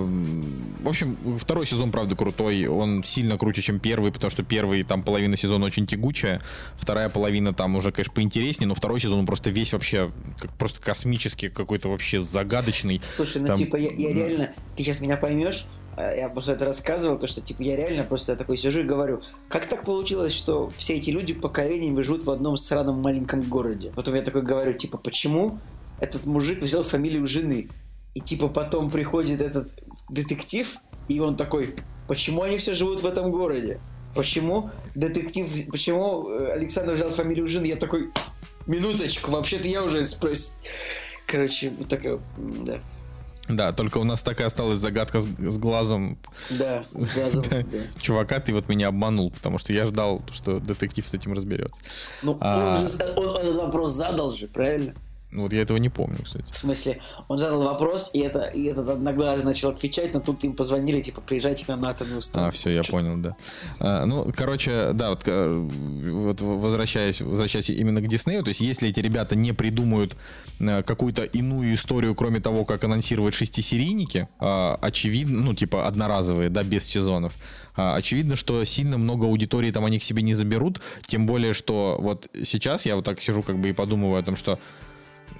в 0.82 0.88
общем, 0.88 1.16
второй 1.38 1.66
сезон, 1.66 1.90
правда, 1.90 2.16
крутой. 2.16 2.66
Он 2.66 3.04
сильно 3.04 3.38
круче, 3.38 3.62
чем 3.62 3.80
первый, 3.80 4.12
потому 4.12 4.30
что 4.30 4.42
первый, 4.42 4.82
там, 4.82 5.02
половина 5.02 5.36
сезона 5.36 5.66
очень 5.66 5.86
тягучая, 5.86 6.40
вторая 6.76 7.08
половина 7.08 7.43
половина 7.44 7.54
там 7.54 7.76
уже, 7.76 7.92
конечно, 7.92 8.14
поинтереснее, 8.14 8.68
но 8.68 8.74
второй 8.74 9.00
сезон 9.00 9.26
просто 9.26 9.50
весь 9.50 9.72
вообще 9.72 10.10
как 10.38 10.52
просто 10.56 10.80
космический 10.80 11.48
какой-то 11.48 11.88
вообще 11.88 12.20
загадочный. 12.20 13.00
Слушай, 13.16 13.42
ну 13.42 13.48
там... 13.48 13.56
типа 13.56 13.76
я, 13.76 13.90
я 13.90 14.12
реально, 14.12 14.52
ты 14.76 14.82
сейчас 14.82 15.00
меня 15.00 15.16
поймешь, 15.16 15.66
а, 15.96 16.14
я 16.14 16.28
просто 16.28 16.52
это 16.52 16.64
рассказывал, 16.64 17.18
то 17.18 17.26
что 17.26 17.40
типа 17.40 17.62
я 17.62 17.76
реально 17.76 18.04
просто 18.04 18.32
я 18.32 18.38
такой 18.38 18.56
сижу 18.56 18.80
и 18.80 18.84
говорю, 18.84 19.22
как 19.48 19.66
так 19.66 19.84
получилось, 19.84 20.32
что 20.32 20.70
все 20.76 20.94
эти 20.94 21.10
люди 21.10 21.34
поколениями 21.34 22.02
живут 22.02 22.24
в 22.24 22.30
одном 22.30 22.56
странном 22.56 23.00
маленьком 23.00 23.42
городе. 23.42 23.92
Потом 23.94 24.14
я 24.14 24.22
такой 24.22 24.42
говорю, 24.42 24.72
типа, 24.72 24.98
почему 24.98 25.58
этот 26.00 26.26
мужик 26.26 26.62
взял 26.62 26.82
фамилию 26.82 27.26
жены? 27.26 27.68
И 28.14 28.20
типа 28.20 28.48
потом 28.48 28.90
приходит 28.90 29.40
этот 29.40 29.72
детектив, 30.08 30.76
и 31.08 31.18
он 31.20 31.36
такой, 31.36 31.74
почему 32.06 32.42
они 32.42 32.58
все 32.58 32.74
живут 32.74 33.02
в 33.02 33.06
этом 33.06 33.30
городе? 33.32 33.80
Почему 34.14 34.70
детектив, 34.94 35.48
почему 35.70 36.28
э, 36.28 36.52
Александр 36.52 36.94
взял 36.94 37.10
фамилию 37.10 37.48
жены? 37.48 37.66
Я 37.66 37.76
такой, 37.76 38.10
минуточку, 38.66 39.30
вообще-то 39.30 39.66
я 39.66 39.82
уже 39.82 40.06
спросил. 40.06 40.56
Короче, 41.26 41.70
вот 41.70 41.88
такая, 41.88 42.20
да. 42.36 42.80
Да, 43.48 43.72
только 43.72 43.98
у 43.98 44.04
нас 44.04 44.22
так 44.22 44.40
и 44.40 44.42
осталась 44.42 44.78
загадка 44.78 45.20
с, 45.20 45.26
с 45.26 45.58
глазом. 45.58 46.18
Да, 46.50 46.82
с 46.82 46.94
глазом, 46.94 47.42
да. 47.50 47.62
Чувака, 48.00 48.40
ты 48.40 48.54
вот 48.54 48.68
меня 48.68 48.88
обманул, 48.88 49.30
потому 49.30 49.58
что 49.58 49.72
я 49.72 49.86
ждал, 49.86 50.22
что 50.32 50.60
детектив 50.60 51.06
с 51.06 51.12
этим 51.12 51.34
разберется. 51.34 51.80
Ну, 52.22 52.38
а... 52.40 52.80
он, 52.80 52.88
же, 52.88 52.98
он, 53.16 53.48
он 53.48 53.56
вопрос 53.56 53.92
задал 53.92 54.32
же, 54.32 54.48
правильно? 54.48 54.94
Ну, 55.34 55.42
вот 55.42 55.52
я 55.52 55.62
этого 55.62 55.78
не 55.78 55.88
помню, 55.88 56.18
кстати. 56.22 56.44
В 56.48 56.56
смысле, 56.56 57.00
он 57.26 57.38
задал 57.38 57.64
вопрос, 57.64 58.10
и, 58.12 58.20
это, 58.20 58.42
и 58.42 58.66
этот 58.66 58.88
одноглазый 58.88 59.44
начал 59.44 59.70
отвечать, 59.70 60.14
но 60.14 60.20
тут 60.20 60.44
им 60.44 60.54
позвонили, 60.54 61.00
типа, 61.00 61.20
приезжайте 61.20 61.64
к 61.64 61.68
нам 61.68 61.80
на 61.80 61.90
атомную 61.90 62.22
станцию. 62.22 62.48
А, 62.48 62.50
все, 62.52 62.70
я 62.70 62.84
понял, 62.84 63.16
да. 63.16 63.36
А, 63.80 64.06
ну, 64.06 64.32
короче, 64.32 64.92
да, 64.94 65.10
вот, 65.10 65.22
э, 65.26 65.68
вот 66.12 66.40
возвращаясь, 66.40 67.20
возвращаясь 67.20 67.68
именно 67.68 68.00
к 68.00 68.06
Диснею, 68.06 68.44
то 68.44 68.48
есть 68.48 68.60
если 68.60 68.88
эти 68.88 69.00
ребята 69.00 69.34
не 69.34 69.52
придумают 69.52 70.16
э, 70.60 70.84
какую-то 70.84 71.24
иную 71.24 71.74
историю, 71.74 72.14
кроме 72.14 72.38
того, 72.38 72.64
как 72.64 72.84
анонсировать 72.84 73.34
шестисерийники, 73.34 74.28
а, 74.38 74.78
очевидно, 74.80 75.42
ну, 75.42 75.54
типа, 75.54 75.88
одноразовые, 75.88 76.48
да, 76.48 76.62
без 76.62 76.84
сезонов, 76.84 77.32
а, 77.76 77.96
очевидно, 77.96 78.36
что 78.36 78.62
сильно 78.62 78.98
много 78.98 79.26
аудитории 79.26 79.72
там 79.72 79.84
они 79.84 79.98
к 79.98 80.04
себе 80.04 80.22
не 80.22 80.34
заберут, 80.34 80.80
тем 81.06 81.26
более, 81.26 81.54
что 81.54 81.96
вот 81.98 82.28
сейчас 82.44 82.86
я 82.86 82.94
вот 82.94 83.04
так 83.04 83.20
сижу 83.20 83.42
как 83.42 83.58
бы 83.58 83.70
и 83.70 83.72
подумываю 83.72 84.20
о 84.20 84.22
том, 84.22 84.36
что 84.36 84.60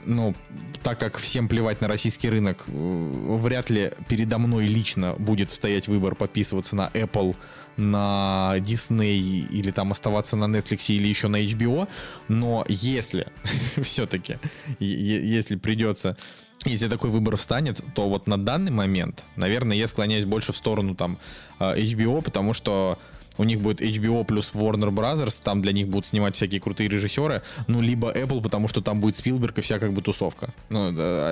ну, 0.05 0.35
так 0.83 0.99
как 0.99 1.19
всем 1.19 1.49
плевать 1.49 1.81
на 1.81 1.89
российский 1.89 2.29
рынок, 2.29 2.65
э, 2.67 3.37
вряд 3.41 3.71
ли 3.71 3.93
передо 4.09 4.39
мной 4.39 4.67
лично 4.67 5.15
будет 5.19 5.51
стоять 5.51 5.89
выбор 5.89 6.15
подписываться 6.15 6.77
на 6.77 6.91
Apple, 6.95 7.37
на 7.77 8.55
Disney 8.59 9.47
или 9.49 9.71
там 9.71 9.93
оставаться 9.93 10.37
на 10.37 10.45
Netflix 10.45 10.87
или 10.89 11.09
еще 11.09 11.29
на 11.29 11.43
HBO. 11.43 11.89
Но 12.29 12.65
если 12.69 13.29
все-таки, 13.83 14.39
если 14.79 15.57
придется 15.57 16.17
если 16.65 16.89
такой 16.89 17.11
выбор 17.11 17.37
встанет, 17.37 17.81
то 17.95 18.09
вот 18.09 18.27
на 18.27 18.39
данный 18.39 18.71
момент, 18.71 19.25
наверное, 19.37 19.77
я 19.77 19.87
склоняюсь 19.87 20.25
больше 20.25 20.53
в 20.53 20.57
сторону 20.57 20.95
там 20.95 21.19
э, 21.61 21.77
HBO, 21.77 22.23
потому 22.23 22.55
что 22.55 22.99
у 23.39 23.45
них 23.45 23.61
будет 23.61 23.81
HBO 23.81 24.25
плюс 24.25 24.53
Warner 24.55 24.91
Brothers, 24.91 25.43
там 25.43 25.63
для 25.63 25.73
них 25.73 25.89
будут 25.89 26.07
снимать 26.07 26.37
всякие 26.37 26.61
крутые 26.61 26.89
режиссеры, 26.89 27.43
ну, 27.67 27.81
либо 27.81 28.13
Apple, 28.13 28.43
потому 28.43 28.69
что 28.69 28.81
там 28.81 29.01
будет 29.01 29.17
Спилберг 29.17 29.59
и 29.59 29.61
вся 29.61 29.79
как 29.79 29.93
бы 29.93 30.03
тусовка. 30.03 30.51
Ну, 30.69 30.89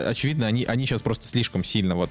очевидно, 0.06 0.46
они, 0.46 0.64
они 0.64 0.86
сейчас 0.86 1.02
просто 1.02 1.26
слишком 1.26 1.64
сильно 1.64 1.94
вот 1.94 2.10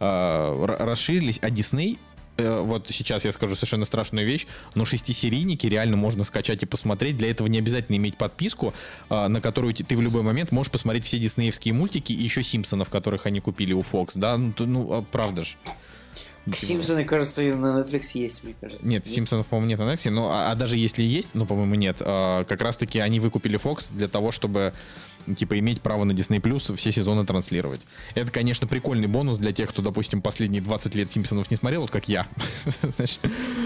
э, 0.00 0.64
расширились, 0.78 1.38
а 1.42 1.50
Disney 1.50 1.98
э, 2.36 2.60
вот 2.60 2.86
сейчас 2.90 3.24
я 3.24 3.32
скажу 3.32 3.54
совершенно 3.54 3.84
страшную 3.84 4.26
вещь, 4.26 4.46
но 4.74 4.84
шестисерийники 4.84 5.66
реально 5.66 5.96
можно 5.96 6.24
скачать 6.24 6.62
и 6.62 6.66
посмотреть. 6.66 7.16
Для 7.16 7.30
этого 7.30 7.48
не 7.48 7.58
обязательно 7.58 7.96
иметь 7.96 8.16
подписку, 8.16 8.72
э, 9.10 9.28
на 9.28 9.40
которую 9.40 9.74
ты 9.74 9.96
в 9.96 10.00
любой 10.00 10.22
момент 10.22 10.52
можешь 10.52 10.70
посмотреть 10.70 11.04
все 11.04 11.18
диснеевские 11.18 11.74
мультики 11.74 12.12
и 12.12 12.22
еще 12.22 12.42
Симпсонов, 12.42 12.90
которых 12.90 13.26
они 13.26 13.40
купили 13.40 13.72
у 13.72 13.80
Fox, 13.80 14.12
да? 14.14 14.36
Ну, 14.36 14.52
ну 14.58 14.92
а 14.92 15.02
правда 15.02 15.44
же. 15.44 15.56
Симпсоны, 16.54 17.04
кажется, 17.04 17.42
и 17.42 17.52
на 17.52 17.80
Netflix 17.80 18.10
есть, 18.14 18.44
мне 18.44 18.54
кажется. 18.60 18.86
Нет, 18.86 19.06
Симпсонов, 19.06 19.46
по-моему, 19.46 19.70
нет 19.70 19.78
на 19.80 19.92
Netflix, 19.92 20.10
но 20.10 20.30
а, 20.30 20.52
а 20.52 20.54
даже 20.54 20.76
если 20.76 21.02
есть, 21.02 21.30
ну, 21.34 21.44
по-моему, 21.44 21.74
нет, 21.74 21.96
а, 22.00 22.44
как 22.44 22.62
раз-таки 22.62 23.00
они 23.00 23.18
выкупили 23.18 23.58
Fox 23.58 23.92
для 23.92 24.08
того, 24.08 24.30
чтобы 24.30 24.72
типа 25.34 25.58
иметь 25.58 25.80
право 25.80 26.04
на 26.04 26.12
Disney 26.12 26.40
Plus 26.40 26.74
все 26.76 26.92
сезоны 26.92 27.26
транслировать. 27.26 27.80
Это, 28.14 28.30
конечно, 28.30 28.68
прикольный 28.68 29.08
бонус 29.08 29.38
для 29.38 29.52
тех, 29.52 29.70
кто, 29.70 29.82
допустим, 29.82 30.22
последние 30.22 30.62
20 30.62 30.94
лет 30.94 31.10
Симпсонов 31.10 31.50
не 31.50 31.56
смотрел, 31.56 31.82
вот 31.82 31.90
как 31.90 32.08
я. 32.08 32.26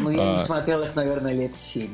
Ну, 0.02 0.10
я 0.10 0.16
не 0.16 0.36
а. 0.36 0.38
смотрел 0.38 0.82
их, 0.82 0.94
наверное, 0.94 1.34
лет 1.34 1.56
7. 1.56 1.88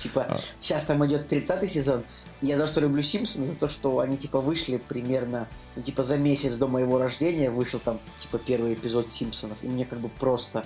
Типа, 0.00 0.38
сейчас 0.60 0.84
там 0.84 1.04
идет 1.04 1.28
30 1.28 1.70
сезон, 1.70 2.04
я 2.40 2.56
за 2.56 2.66
что 2.66 2.80
люблю 2.80 3.02
Симпсоны, 3.02 3.46
за 3.46 3.54
то, 3.54 3.68
что 3.68 3.98
они, 3.98 4.16
типа, 4.16 4.40
вышли 4.40 4.78
примерно, 4.78 5.46
ну, 5.76 5.82
типа, 5.82 6.04
за 6.04 6.16
месяц 6.16 6.54
до 6.54 6.68
моего 6.68 6.98
рождения 6.98 7.50
вышел 7.50 7.80
там, 7.80 8.00
типа, 8.18 8.38
первый 8.38 8.72
эпизод 8.72 9.10
Симпсонов, 9.10 9.58
и 9.62 9.68
мне 9.68 9.84
как 9.84 10.00
бы 10.00 10.08
просто... 10.08 10.64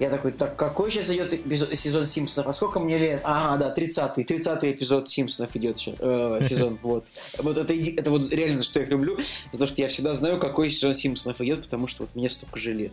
Я 0.00 0.10
такой, 0.10 0.32
так 0.32 0.56
какой 0.56 0.90
сейчас 0.90 1.10
идет 1.10 1.32
эпизод, 1.32 1.76
сезон 1.76 2.06
Симпсонов? 2.06 2.48
А 2.48 2.52
сколько 2.54 2.80
мне 2.80 2.98
лет? 2.98 3.20
А, 3.22 3.56
да, 3.56 3.72
30-й. 3.72 4.24
30-й 4.24 4.72
эпизод 4.72 5.08
Симпсонов 5.08 5.54
идет 5.54 5.78
еще, 5.78 5.94
э, 5.96 6.40
сезон. 6.42 6.78
Вот. 6.82 7.06
Вот 7.38 7.56
это, 7.56 7.72
это 7.72 8.10
вот 8.10 8.32
реально 8.32 8.58
за 8.58 8.64
что 8.64 8.80
я 8.80 8.86
люблю. 8.86 9.18
За 9.52 9.58
то, 9.60 9.66
что 9.66 9.80
я 9.80 9.86
всегда 9.86 10.14
знаю, 10.14 10.40
какой 10.40 10.70
сезон 10.70 10.94
Симпсонов 10.94 11.40
идет, 11.42 11.62
потому 11.62 11.86
что 11.86 12.02
вот 12.02 12.16
мне 12.16 12.28
столько 12.30 12.58
же 12.58 12.72
лет. 12.72 12.92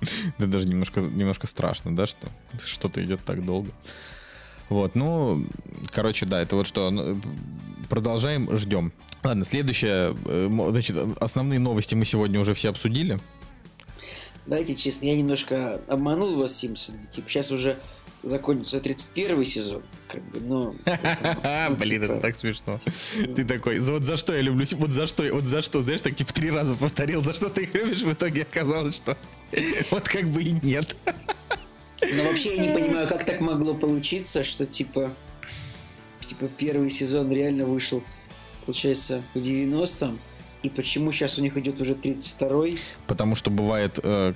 Да 0.38 0.46
даже 0.46 0.68
немножко, 0.68 1.00
немножко 1.00 1.48
страшно, 1.48 1.94
да, 1.94 2.06
что 2.06 2.28
что-то 2.64 3.04
идет 3.04 3.20
так 3.24 3.44
долго. 3.44 3.72
Вот, 4.68 4.94
ну, 4.94 5.44
короче, 5.92 6.26
да, 6.26 6.42
это 6.42 6.56
вот 6.56 6.66
что. 6.66 6.90
Ну, 6.90 7.18
продолжаем, 7.88 8.54
ждем. 8.56 8.92
Ладно, 9.24 9.44
следующее. 9.44 10.14
Э, 10.26 10.48
значит, 10.70 10.96
основные 11.20 11.58
новости 11.58 11.94
мы 11.94 12.04
сегодня 12.04 12.40
уже 12.40 12.54
все 12.54 12.70
обсудили. 12.70 13.18
Давайте 14.46 14.74
честно, 14.74 15.06
я 15.06 15.16
немножко 15.16 15.80
обманул 15.88 16.36
вас, 16.36 16.56
Симпсон. 16.56 16.94
Типа, 17.10 17.28
сейчас 17.28 17.50
уже 17.50 17.76
закончится 18.22 18.80
31 18.80 19.44
сезон. 19.44 19.82
как 20.06 20.22
бы, 20.30 20.40
ну... 20.40 20.74
ну 20.84 21.76
Блин, 21.76 22.04
это 22.04 22.14
типа, 22.14 22.20
так 22.20 22.36
смешно. 22.36 22.78
Типа, 22.78 23.34
ты 23.34 23.44
такой, 23.44 23.80
вот 23.80 24.04
за 24.04 24.16
что 24.16 24.34
я 24.34 24.40
люблю, 24.40 24.64
вот 24.72 24.92
за 24.92 25.06
что, 25.06 25.22
вот 25.32 25.44
за 25.44 25.62
что, 25.62 25.82
знаешь, 25.82 26.00
так 26.00 26.16
типа 26.16 26.32
три 26.32 26.50
раза 26.50 26.74
повторил, 26.74 27.22
за 27.22 27.32
что 27.32 27.48
ты 27.48 27.64
их 27.64 27.74
любишь, 27.74 28.02
в 28.02 28.12
итоге 28.12 28.42
оказалось, 28.42 28.96
что 28.96 29.16
вот 29.90 30.08
как 30.08 30.24
бы 30.28 30.42
и 30.42 30.52
нет. 30.52 30.96
Но 32.14 32.24
вообще 32.24 32.56
я 32.56 32.66
не 32.66 32.72
понимаю, 32.72 33.08
как 33.08 33.24
так 33.24 33.40
могло 33.40 33.74
получиться, 33.74 34.42
что 34.42 34.66
типа, 34.66 35.12
типа 36.20 36.48
первый 36.56 36.90
сезон 36.90 37.30
реально 37.32 37.66
вышел, 37.66 38.02
получается, 38.64 39.22
в 39.34 39.38
90-м, 39.38 40.18
и 40.62 40.68
почему 40.68 41.12
сейчас 41.12 41.38
у 41.38 41.42
них 41.42 41.56
идет 41.56 41.80
уже 41.80 41.94
32-й? 41.94 42.78
Потому 43.06 43.34
что 43.36 43.50
бывает, 43.50 43.98
э, 44.02 44.34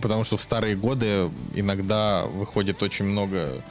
потому 0.00 0.24
что 0.24 0.36
в 0.36 0.42
старые 0.42 0.76
годы 0.76 1.30
иногда 1.54 2.26
выходит 2.26 2.82
очень 2.82 3.06
много 3.06 3.62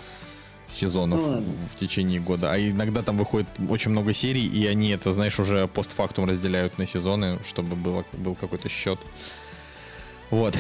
сезонов 0.70 1.20
ну, 1.20 1.44
в 1.74 1.80
течение 1.80 2.20
года, 2.20 2.52
а 2.52 2.58
иногда 2.58 3.04
там 3.04 3.18
выходит 3.18 3.48
очень 3.70 3.92
много 3.92 4.14
серий, 4.14 4.46
и 4.46 4.66
они 4.66 4.90
это, 4.90 5.12
знаешь, 5.12 5.40
уже 5.40 5.68
постфактум 5.68 6.26
разделяют 6.26 6.78
на 6.78 6.86
сезоны, 6.86 7.40
чтобы 7.48 7.76
было, 7.76 8.04
был 8.14 8.36
какой-то 8.36 8.70
счет. 8.70 9.00
Вот, 10.30 10.58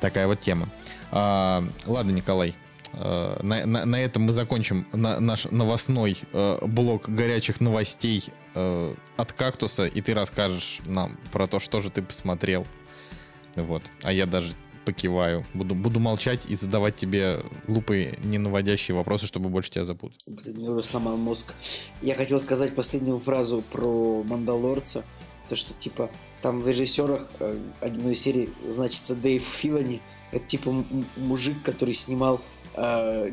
такая 0.00 0.26
вот 0.26 0.40
тема. 0.40 0.68
А, 1.10 1.64
ладно, 1.86 2.10
Николай, 2.10 2.54
а, 2.92 3.40
на, 3.42 3.66
на, 3.66 3.84
на 3.84 3.96
этом 3.96 4.24
мы 4.24 4.32
закончим 4.32 4.86
на, 4.92 5.20
наш 5.20 5.44
новостной 5.46 6.18
э, 6.32 6.58
блок 6.62 7.08
горячих 7.08 7.60
новостей 7.60 8.24
э, 8.54 8.94
от 9.16 9.32
кактуса, 9.32 9.86
и 9.86 10.00
ты 10.00 10.14
расскажешь 10.14 10.80
нам 10.86 11.18
про 11.32 11.46
то, 11.46 11.60
что 11.60 11.80
же 11.80 11.90
ты 11.90 12.02
посмотрел. 12.02 12.66
Вот. 13.56 13.82
А 14.02 14.12
я 14.12 14.26
даже 14.26 14.54
покиваю. 14.84 15.44
Буду, 15.54 15.74
буду 15.74 15.98
молчать 15.98 16.40
и 16.46 16.54
задавать 16.54 16.96
тебе 16.96 17.42
глупые, 17.66 18.18
не 18.22 18.38
наводящие 18.38 18.94
вопросы, 18.94 19.26
чтобы 19.26 19.48
больше 19.48 19.70
тебя 19.70 19.84
запутать. 19.84 20.18
Ты 20.44 20.52
мне 20.52 20.68
уже 20.68 20.82
сломал 20.82 21.16
мозг. 21.16 21.54
Я 22.02 22.14
хотел 22.14 22.38
сказать 22.38 22.74
последнюю 22.74 23.18
фразу 23.18 23.62
про 23.72 24.22
Мандалорца. 24.24 25.04
То, 25.48 25.56
что, 25.56 25.74
типа, 25.74 26.10
там 26.42 26.60
в 26.60 26.68
режиссерах 26.68 27.28
э, 27.40 27.58
одной 27.80 28.14
серии 28.14 28.50
значится 28.68 29.14
Дэйв 29.14 29.42
Филани. 29.42 30.00
Это, 30.34 30.44
типа, 30.46 30.84
мужик, 31.16 31.56
который 31.62 31.94
снимал 31.94 32.40
э, 32.74 33.30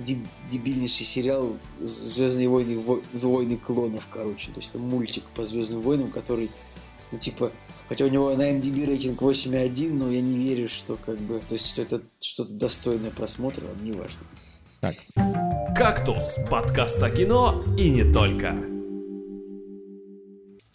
дебильнейший 0.49 1.05
сериал 1.05 1.57
Звездные 1.81 2.47
войны, 2.47 2.79
войны 3.13 3.57
клонов, 3.57 4.07
короче. 4.09 4.51
То 4.51 4.59
есть 4.59 4.69
это 4.69 4.79
мультик 4.79 5.23
по 5.35 5.45
Звездным 5.45 5.81
войнам, 5.81 6.11
который, 6.11 6.49
ну, 7.11 7.17
типа, 7.17 7.51
Хотя 7.89 8.05
у 8.05 8.07
него 8.07 8.33
на 8.37 8.49
MDB 8.49 8.85
рейтинг 8.85 9.21
8,1, 9.21 9.91
но 9.91 10.09
я 10.09 10.21
не 10.21 10.37
верю, 10.37 10.69
что 10.69 10.95
как 10.95 11.17
бы, 11.17 11.41
то 11.49 11.55
есть 11.55 11.67
что 11.67 11.81
это 11.81 12.01
что-то 12.21 12.53
достойное 12.53 13.11
просмотра, 13.11 13.65
но 13.77 13.83
не 13.83 13.91
важно. 13.91 14.17
Так. 14.79 14.95
«Кактус»— 15.75 16.37
подкаст 16.49 17.03
о 17.03 17.09
кино 17.09 17.65
и 17.77 17.89
не 17.89 18.09
только. 18.13 18.80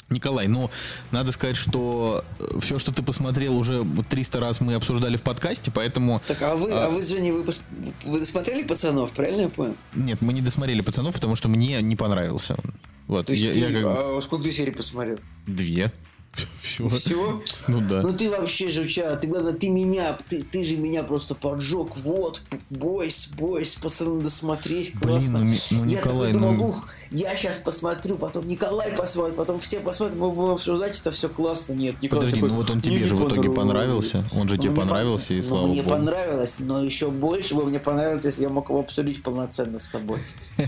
Николай, 0.08 0.46
ну, 0.46 0.70
надо 1.10 1.32
сказать, 1.32 1.56
что 1.56 2.24
э, 2.38 2.60
все, 2.60 2.78
что 2.78 2.92
ты 2.92 3.02
посмотрел, 3.02 3.56
уже 3.56 3.84
300 4.08 4.38
раз 4.38 4.60
мы 4.60 4.74
обсуждали 4.74 5.16
в 5.16 5.22
подкасте, 5.22 5.72
поэтому... 5.72 6.22
Так, 6.26 6.42
а 6.42 6.54
вы, 6.54 6.70
а, 6.70 6.86
а 6.86 6.90
вы 6.90 7.02
Женя, 7.02 7.32
вы, 7.32 7.42
пос... 7.42 7.60
вы 8.04 8.20
досмотрели 8.20 8.62
«Пацанов», 8.62 9.10
правильно 9.10 9.42
я 9.42 9.48
понял? 9.48 9.74
Нет, 9.94 10.20
мы 10.20 10.32
не 10.32 10.42
досмотрели 10.42 10.80
«Пацанов», 10.80 11.12
потому 11.12 11.34
что 11.34 11.48
мне 11.48 11.82
не 11.82 11.96
понравился 11.96 12.54
он. 12.54 12.74
Вот, 13.08 13.26
То 13.26 13.32
есть 13.32 13.44
я, 13.44 13.52
ты, 13.52 13.58
я 13.58 13.72
как... 13.72 13.84
а 13.84 14.20
сколько 14.22 14.44
ты 14.44 14.52
серий 14.52 14.72
посмотрел? 14.72 15.18
Две. 15.46 15.92
Все. 16.60 16.88
Все? 16.88 17.42
Ну 17.68 17.80
да. 17.80 18.02
Ну 18.02 18.12
ты 18.12 18.30
вообще 18.30 18.68
жучара, 18.68 19.16
ты 19.16 19.26
главное, 19.26 19.52
ты 19.52 19.68
меня, 19.68 20.16
ты, 20.28 20.42
ты 20.42 20.64
же 20.64 20.76
меня 20.76 21.02
просто 21.02 21.34
поджег. 21.34 21.96
Вот, 21.96 22.42
бойс, 22.70 23.28
бойс, 23.28 23.74
пацаны, 23.74 24.20
досмотреть, 24.20 24.92
классно. 24.92 25.40
Блин, 25.40 25.58
ну, 25.70 25.76
ну 25.78 25.84
я 25.84 25.98
Николай, 25.98 26.32
такой 26.32 26.56
ну... 26.56 26.68
ух, 26.68 26.88
я 27.10 27.36
сейчас 27.36 27.58
посмотрю, 27.58 28.16
потом 28.16 28.46
Николай 28.46 28.92
посмотрит, 28.92 29.36
потом 29.36 29.60
все 29.60 29.80
посмотрят, 29.80 30.18
мы 30.18 30.30
будем 30.30 30.50
обсуждать, 30.52 30.98
это 30.98 31.10
все 31.10 31.28
классно. 31.28 31.72
Нет, 31.74 32.00
Николай 32.02 32.24
Подожди, 32.24 32.40
такой, 32.40 32.50
ну 32.50 32.56
вот 32.56 32.70
он 32.70 32.80
тебе 32.80 33.06
же 33.06 33.16
в 33.16 33.28
итоге 33.28 33.50
понравился. 33.50 34.24
Он 34.36 34.48
же 34.48 34.56
ну, 34.56 34.62
тебе 34.62 34.74
понравился, 34.74 35.34
и 35.34 35.42
слава 35.42 35.66
ну, 35.66 35.72
мне 35.72 35.82
богу. 35.82 35.96
понравилось, 35.96 36.56
но 36.58 36.82
еще 36.82 37.10
больше 37.10 37.54
бы 37.54 37.64
мне 37.64 37.78
понравилось, 37.78 38.24
если 38.24 38.42
я 38.42 38.48
мог 38.48 38.68
его 38.68 38.80
обсудить 38.80 39.22
полноценно 39.22 39.78
с 39.78 39.88
тобой. 39.88 40.18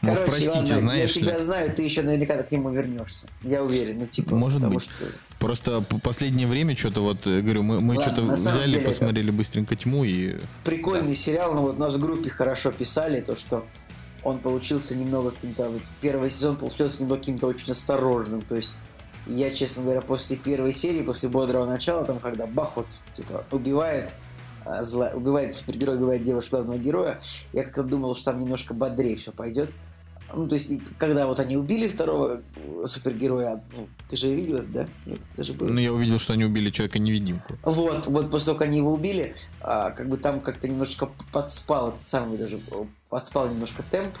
Может, 0.00 0.26
простите, 0.26 0.78
знаешь 0.78 1.10
Я 1.12 1.22
тебя 1.22 1.40
знаю, 1.40 1.72
ты 1.72 1.82
еще 1.82 2.02
наверняка 2.02 2.42
к 2.42 2.50
нему 2.50 2.70
вернешься. 2.70 3.26
Я 3.42 3.62
уверен, 3.62 3.98
ну 4.00 4.06
типа. 4.06 4.34
Может 4.34 4.66
быть. 4.68 4.88
Просто 5.38 5.82
последнее 6.02 6.46
время 6.46 6.76
что-то 6.76 7.00
вот, 7.00 7.26
э, 7.26 7.40
говорю, 7.40 7.62
мы, 7.62 7.80
мы 7.80 7.94
что-то 7.94 8.20
взяли, 8.20 8.78
посмотрели 8.78 9.30
быстренько 9.30 9.74
тьму 9.74 10.04
и... 10.04 10.36
Прикольный 10.64 11.14
сериал, 11.14 11.54
но 11.54 11.62
вот 11.62 11.78
нас 11.78 11.94
в 11.94 11.98
группе 11.98 12.28
хорошо 12.28 12.72
писали, 12.72 13.22
то 13.22 13.34
что 13.36 13.64
он 14.24 14.38
получился 14.38 14.94
немного 14.94 15.30
каким-то... 15.30 15.68
Вот 15.68 15.82
первый 16.00 16.30
сезон 16.30 16.56
получился 16.56 17.02
немного 17.02 17.20
каким-то 17.20 17.46
очень 17.46 17.72
осторожным. 17.72 18.42
То 18.42 18.56
есть 18.56 18.74
я, 19.26 19.50
честно 19.50 19.84
говоря, 19.84 20.00
после 20.00 20.36
первой 20.36 20.72
серии, 20.72 21.02
после 21.02 21.28
бодрого 21.28 21.66
начала, 21.66 22.04
там, 22.04 22.18
когда 22.18 22.46
бах, 22.46 22.76
вот, 22.76 22.86
типа, 23.14 23.44
убивает 23.50 24.14
а, 24.64 24.82
зла, 24.82 25.10
убивает 25.14 25.54
супергерой, 25.54 25.96
убивает 25.96 26.22
девушку 26.22 26.56
главного 26.56 26.78
героя, 26.78 27.20
я 27.52 27.64
как-то 27.64 27.82
думал, 27.82 28.14
что 28.14 28.32
там 28.32 28.40
немножко 28.40 28.74
бодрее 28.74 29.16
все 29.16 29.32
пойдет. 29.32 29.70
Ну, 30.32 30.46
то 30.46 30.54
есть, 30.54 30.72
когда 30.96 31.26
вот 31.26 31.40
они 31.40 31.56
убили 31.56 31.88
второго 31.88 32.42
супергероя, 32.84 33.64
ну, 33.72 33.88
ты 34.08 34.16
же 34.16 34.28
видел 34.28 34.58
это, 34.58 34.68
да? 34.68 34.86
Нет, 35.06 35.18
это 35.34 35.44
же 35.44 35.54
было. 35.54 35.68
Ну, 35.68 35.80
я 35.80 35.92
увидел, 35.92 36.20
что 36.20 36.34
они 36.34 36.44
убили 36.44 36.70
человека-невидимку. 36.70 37.54
Вот, 37.64 38.06
вот 38.06 38.30
после 38.30 38.46
того, 38.46 38.58
как 38.58 38.68
они 38.68 38.78
его 38.78 38.92
убили, 38.92 39.34
а, 39.60 39.90
как 39.90 40.08
бы 40.08 40.16
там 40.18 40.40
как-то 40.40 40.68
немножечко 40.68 41.10
подспал 41.32 41.88
этот 41.88 42.06
самый 42.06 42.38
даже, 42.38 42.60
подспал 43.10 43.48
немножко 43.48 43.82
темп, 43.90 44.14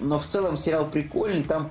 но 0.00 0.18
в 0.18 0.26
целом 0.26 0.56
сериал 0.56 0.86
прикольный, 0.86 1.42
там 1.42 1.70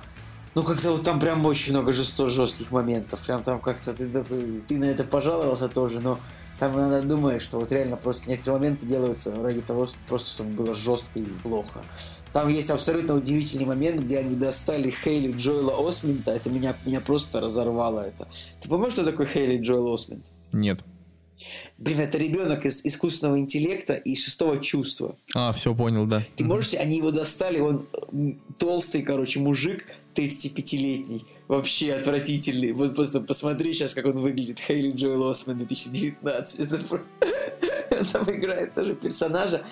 ну, 0.54 0.62
как-то 0.62 0.92
вот 0.92 1.02
там 1.02 1.20
прям 1.20 1.44
очень 1.44 1.74
много 1.74 1.92
жесто 1.92 2.28
жестких 2.28 2.70
моментов. 2.70 3.20
Прям 3.20 3.42
там 3.42 3.60
как-то 3.60 3.92
ты, 3.92 4.08
ты 4.66 4.78
на 4.78 4.84
это 4.84 5.04
пожаловался 5.04 5.68
тоже, 5.68 6.00
но 6.00 6.18
там 6.58 6.74
иногда 6.78 7.02
думаешь, 7.02 7.42
что 7.42 7.60
вот 7.60 7.70
реально 7.72 7.96
просто 7.96 8.30
некоторые 8.30 8.60
моменты 8.60 8.86
делаются 8.86 9.34
ради 9.34 9.60
того, 9.60 9.86
просто 10.08 10.30
чтобы 10.30 10.52
было 10.52 10.74
жестко 10.74 11.18
и 11.18 11.24
плохо. 11.42 11.82
Там 12.32 12.48
есть 12.48 12.70
абсолютно 12.70 13.14
удивительный 13.14 13.66
момент, 13.66 14.00
где 14.02 14.18
они 14.18 14.34
достали 14.34 14.90
Хейли 14.90 15.32
Джоэла 15.32 15.86
Осминта. 15.86 16.32
Это 16.32 16.48
меня, 16.48 16.74
меня 16.86 17.02
просто 17.02 17.40
разорвало 17.42 18.00
это. 18.00 18.26
Ты 18.62 18.70
помнишь, 18.70 18.92
что 18.92 19.04
такое 19.04 19.26
Хейли 19.26 19.58
Джоэл 19.60 19.92
Осминт? 19.92 20.24
Нет. 20.52 20.80
Блин, 21.78 22.00
это 22.00 22.18
ребенок 22.18 22.64
из 22.64 22.84
искусственного 22.84 23.38
интеллекта 23.38 23.94
и 23.94 24.16
шестого 24.16 24.58
чувства. 24.60 25.16
А, 25.34 25.52
все 25.52 25.74
понял, 25.74 26.06
да. 26.06 26.22
Ты 26.36 26.44
можешь, 26.44 26.74
они 26.74 26.96
его 26.96 27.10
достали, 27.10 27.60
он 27.60 27.86
толстый, 28.58 29.02
короче, 29.02 29.40
мужик, 29.40 29.84
35-летний. 30.14 31.26
Вообще 31.48 31.92
отвратительный. 31.92 32.72
Вот 32.72 32.96
просто 32.96 33.20
посмотри 33.20 33.72
сейчас, 33.72 33.94
как 33.94 34.06
он 34.06 34.20
выглядит. 34.20 34.58
Хейли 34.58 34.92
Джоэл 34.92 35.28
Осман 35.28 35.58
2019. 35.58 36.60
Это... 36.60 37.02
Там 38.12 38.30
играет 38.34 38.74
тоже 38.74 38.94
персонажа. 38.94 39.64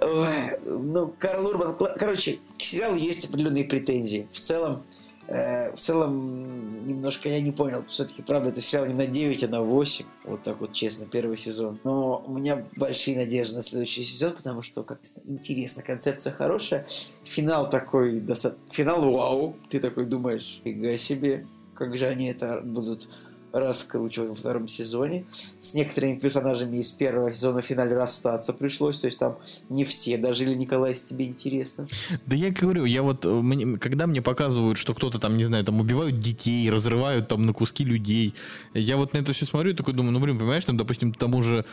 Ой, 0.00 0.58
ну, 0.64 1.12
Карл 1.18 1.46
Урбан... 1.46 1.76
Короче, 1.98 2.38
к 2.58 2.62
сериалу 2.62 2.96
есть 2.96 3.24
определенные 3.24 3.64
претензии. 3.64 4.28
В 4.30 4.40
целом, 4.40 4.84
в 5.32 5.78
целом, 5.78 6.86
немножко 6.86 7.28
я 7.30 7.40
не 7.40 7.52
понял. 7.52 7.84
Все-таки, 7.88 8.20
правда, 8.20 8.50
это 8.50 8.60
сериал 8.60 8.86
не 8.86 8.92
на 8.92 9.06
9, 9.06 9.44
а 9.44 9.48
на 9.48 9.62
8. 9.62 10.04
Вот 10.24 10.42
так 10.42 10.60
вот, 10.60 10.74
честно, 10.74 11.06
первый 11.06 11.38
сезон. 11.38 11.80
Но 11.84 12.22
у 12.26 12.36
меня 12.36 12.66
большие 12.76 13.16
надежды 13.16 13.56
на 13.56 13.62
следующий 13.62 14.04
сезон, 14.04 14.34
потому 14.34 14.60
что, 14.60 14.82
как 14.82 15.00
интересно, 15.24 15.82
концепция 15.82 16.34
хорошая. 16.34 16.86
Финал 17.24 17.70
такой, 17.70 18.20
достаточно... 18.20 18.62
Финал 18.70 19.10
вау. 19.10 19.56
Ты 19.70 19.80
такой 19.80 20.04
думаешь, 20.04 20.60
фига 20.64 20.96
себе, 20.98 21.46
как 21.74 21.96
же 21.96 22.06
они 22.06 22.26
это 22.26 22.60
будут 22.62 23.08
раскручивать 23.52 24.30
во 24.30 24.34
втором 24.34 24.68
сезоне. 24.68 25.24
С 25.60 25.74
некоторыми 25.74 26.18
персонажами 26.18 26.78
из 26.78 26.90
первого 26.90 27.30
сезона 27.30 27.60
в 27.60 27.64
финале 27.64 27.96
расстаться 27.96 28.52
пришлось. 28.52 28.98
То 28.98 29.06
есть 29.06 29.18
там 29.18 29.38
не 29.68 29.84
все 29.84 30.16
дожили, 30.16 30.54
Николай, 30.54 30.90
если 30.90 31.08
тебе 31.08 31.26
интересно. 31.26 31.86
Да 32.26 32.36
я 32.36 32.50
говорю, 32.50 32.84
я 32.84 33.02
вот, 33.02 33.24
э, 33.24 33.28
мне, 33.28 33.78
когда 33.78 34.06
мне 34.06 34.22
показывают, 34.22 34.78
что 34.78 34.94
кто-то 34.94 35.18
там, 35.18 35.36
не 35.36 35.44
знаю, 35.44 35.64
там 35.64 35.80
убивают 35.80 36.18
детей, 36.18 36.70
разрывают 36.70 37.28
там 37.28 37.46
на 37.46 37.52
куски 37.52 37.84
людей, 37.84 38.34
я 38.74 38.96
вот 38.96 39.12
на 39.12 39.18
это 39.18 39.32
все 39.32 39.46
смотрю 39.46 39.72
и 39.72 39.74
такой 39.74 39.94
думаю, 39.94 40.12
ну, 40.12 40.20
блин, 40.20 40.38
понимаешь, 40.38 40.64
там, 40.64 40.76
допустим, 40.76 41.12
тому 41.12 41.42
же 41.42 41.64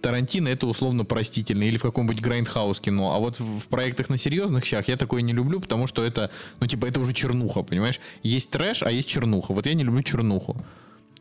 Тарантино 0.00 0.48
это 0.48 0.66
условно 0.66 1.04
простительно, 1.04 1.64
или 1.64 1.76
в 1.76 1.82
каком-нибудь 1.82 2.20
grindhouse 2.20 2.80
кино. 2.80 3.14
А 3.14 3.18
вот 3.18 3.40
в, 3.40 3.60
в 3.60 3.68
проектах 3.68 4.08
на 4.08 4.16
серьезных 4.16 4.64
щах 4.64 4.88
я 4.88 4.96
такое 4.96 5.22
не 5.22 5.32
люблю, 5.32 5.60
потому 5.60 5.86
что 5.86 6.04
это, 6.04 6.30
ну, 6.60 6.66
типа, 6.66 6.86
это 6.86 7.00
уже 7.00 7.12
чернуха, 7.12 7.62
понимаешь? 7.62 8.00
Есть 8.22 8.50
трэш, 8.50 8.82
а 8.82 8.90
есть 8.90 9.08
чернуха. 9.08 9.52
Вот 9.52 9.66
я 9.66 9.74
не 9.74 9.84
люблю 9.84 10.02
чернуху 10.02 10.56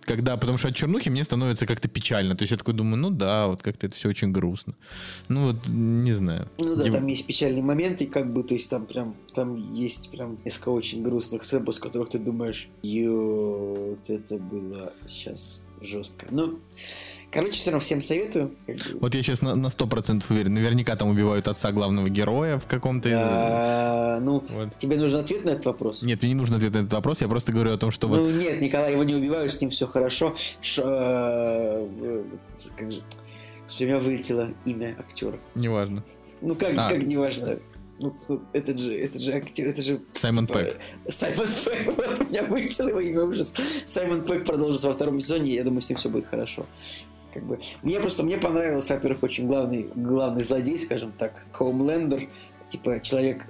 когда, 0.07 0.37
потому 0.37 0.57
что 0.57 0.69
от 0.69 0.75
чернухи 0.75 1.09
мне 1.09 1.23
становится 1.23 1.67
как-то 1.67 1.87
печально. 1.87 2.35
То 2.35 2.43
есть 2.43 2.51
я 2.51 2.57
такой 2.57 2.73
думаю, 2.73 2.97
ну 2.97 3.09
да, 3.09 3.47
вот 3.47 3.61
как-то 3.61 3.87
это 3.87 3.95
все 3.95 4.09
очень 4.09 4.31
грустно. 4.31 4.73
Ну 5.27 5.47
вот, 5.47 5.67
не 5.67 6.13
знаю. 6.13 6.49
Ну 6.57 6.75
да, 6.75 6.85
я... 6.85 6.91
там 6.91 7.05
есть 7.07 7.27
печальные 7.27 7.63
моменты, 7.63 8.07
как 8.07 8.33
бы, 8.33 8.43
то 8.43 8.53
есть 8.53 8.69
там 8.69 8.85
прям, 8.85 9.15
там 9.33 9.73
есть 9.73 10.09
прям 10.09 10.39
несколько 10.45 10.69
очень 10.69 11.03
грустных 11.03 11.43
сцен, 11.43 11.67
с 11.71 11.79
которых 11.79 12.09
ты 12.09 12.19
думаешь, 12.19 12.69
ё, 12.81 13.97
вот 13.97 14.09
это 14.09 14.37
было 14.37 14.93
сейчас 15.05 15.61
жестко. 15.81 16.27
Ну, 16.31 16.59
Короче, 17.29 17.57
все 17.57 17.71
равно 17.71 17.83
всем 17.83 18.01
советую. 18.01 18.55
Вот 19.01 19.13
я 19.13 19.21
сейчас 19.21 19.41
на 19.41 19.69
сто 19.69 19.85
процентов 19.85 20.31
уверен, 20.31 20.53
наверняка 20.53 20.95
там 20.95 21.09
убивают 21.09 21.47
отца 21.47 21.71
главного 21.73 22.09
героя 22.09 22.57
в 22.57 22.65
каком-то... 22.67 23.09
А, 23.13 24.19
ну, 24.21 24.43
вот. 24.49 24.77
тебе 24.77 24.97
нужен 24.97 25.19
ответ 25.19 25.43
на 25.43 25.51
этот 25.51 25.65
вопрос? 25.65 26.03
Нет, 26.03 26.21
мне 26.21 26.29
не 26.29 26.35
нужен 26.35 26.55
ответ 26.55 26.73
на 26.73 26.79
этот 26.79 26.93
вопрос, 26.93 27.21
я 27.21 27.27
просто 27.27 27.51
говорю 27.51 27.73
о 27.73 27.77
том, 27.77 27.91
что 27.91 28.07
ну, 28.07 28.23
вот... 28.23 28.33
нет, 28.33 28.61
Николай, 28.61 28.93
его 28.93 29.03
не 29.03 29.13
убивают, 29.13 29.51
с 29.51 29.59
ним 29.59 29.71
все 29.71 29.87
хорошо. 29.87 30.35
Ш, 30.61 30.81
э, 30.85 32.23
как 32.77 32.91
же... 32.91 33.01
У 33.79 33.83
меня 33.83 33.99
вылетело 33.99 34.53
имя 34.63 34.95
актера. 34.97 35.37
Неважно. 35.53 36.03
Ну 36.41 36.55
как, 36.55 36.71
а. 36.77 36.89
как 36.89 37.03
неважно? 37.03 37.59
Ну, 37.99 38.15
этот 38.53 38.79
же, 38.79 38.97
этот 38.97 39.21
же 39.21 39.33
актер, 39.33 39.67
это 39.67 39.81
же... 39.81 40.01
Саймон 40.13 40.47
типа, 40.47 40.59
Пэк. 40.59 40.77
Саймон 41.07 41.47
Пэк, 41.65 41.95
вот 41.97 42.21
у 42.21 42.23
меня 42.25 42.43
вылетело 42.43 42.89
его 42.89 43.01
имя 43.01 43.23
ужас. 43.23 43.53
Саймон 43.85 44.23
Пэк 44.23 44.45
продолжится 44.45 44.87
во 44.87 44.93
втором 44.93 45.19
сезоне, 45.19 45.55
я 45.55 45.63
думаю, 45.63 45.81
с 45.81 45.89
ним 45.89 45.97
все 45.97 46.09
будет 46.09 46.25
хорошо. 46.25 46.65
Как 47.37 47.45
бы. 47.45 47.59
Мне 47.83 47.99
просто, 47.99 48.23
мне 48.23 48.35
понравился, 48.39 48.95
во-первых, 48.95 49.21
очень 49.21 49.45
главный, 49.45 49.89
главный 49.93 50.41
злодей, 50.41 50.79
скажем 50.79 51.11
так, 51.15 51.45
Хоумлендер, 51.51 52.21
типа 52.67 52.99
человек, 53.01 53.47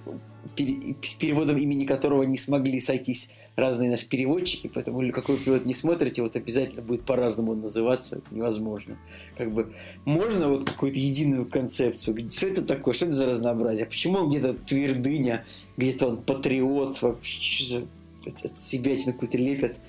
с 0.58 1.14
переводом 1.14 1.56
имени 1.56 1.86
которого 1.86 2.24
не 2.24 2.36
смогли 2.36 2.82
сойтись 2.82 3.32
разные 3.56 3.90
наши 3.90 4.06
переводчики, 4.10 4.68
поэтому 4.68 5.10
какой 5.14 5.38
перевод 5.38 5.64
не 5.64 5.74
смотрите, 5.74 6.22
вот 6.22 6.36
обязательно 6.36 6.82
будет 6.82 7.04
по-разному 7.04 7.56
называться, 7.56 8.22
невозможно. 8.30 8.98
Как 9.38 9.54
бы 9.54 9.74
можно 10.04 10.50
вот 10.50 10.70
какую-то 10.70 11.00
единую 11.00 11.46
концепцию, 11.46 12.30
что 12.30 12.46
это 12.46 12.64
такое, 12.64 12.94
что 12.94 13.06
это 13.06 13.14
за 13.14 13.26
разнообразие, 13.26 13.86
почему 13.86 14.20
он 14.20 14.30
где-то 14.30 14.54
твердыня, 14.54 15.46
где-то 15.78 16.08
он 16.10 16.18
патриот, 16.18 17.02
вообще 17.02 17.86
от 18.26 18.58
себя 18.58 18.98
какой-то 19.06 19.38
лепят 19.38 19.80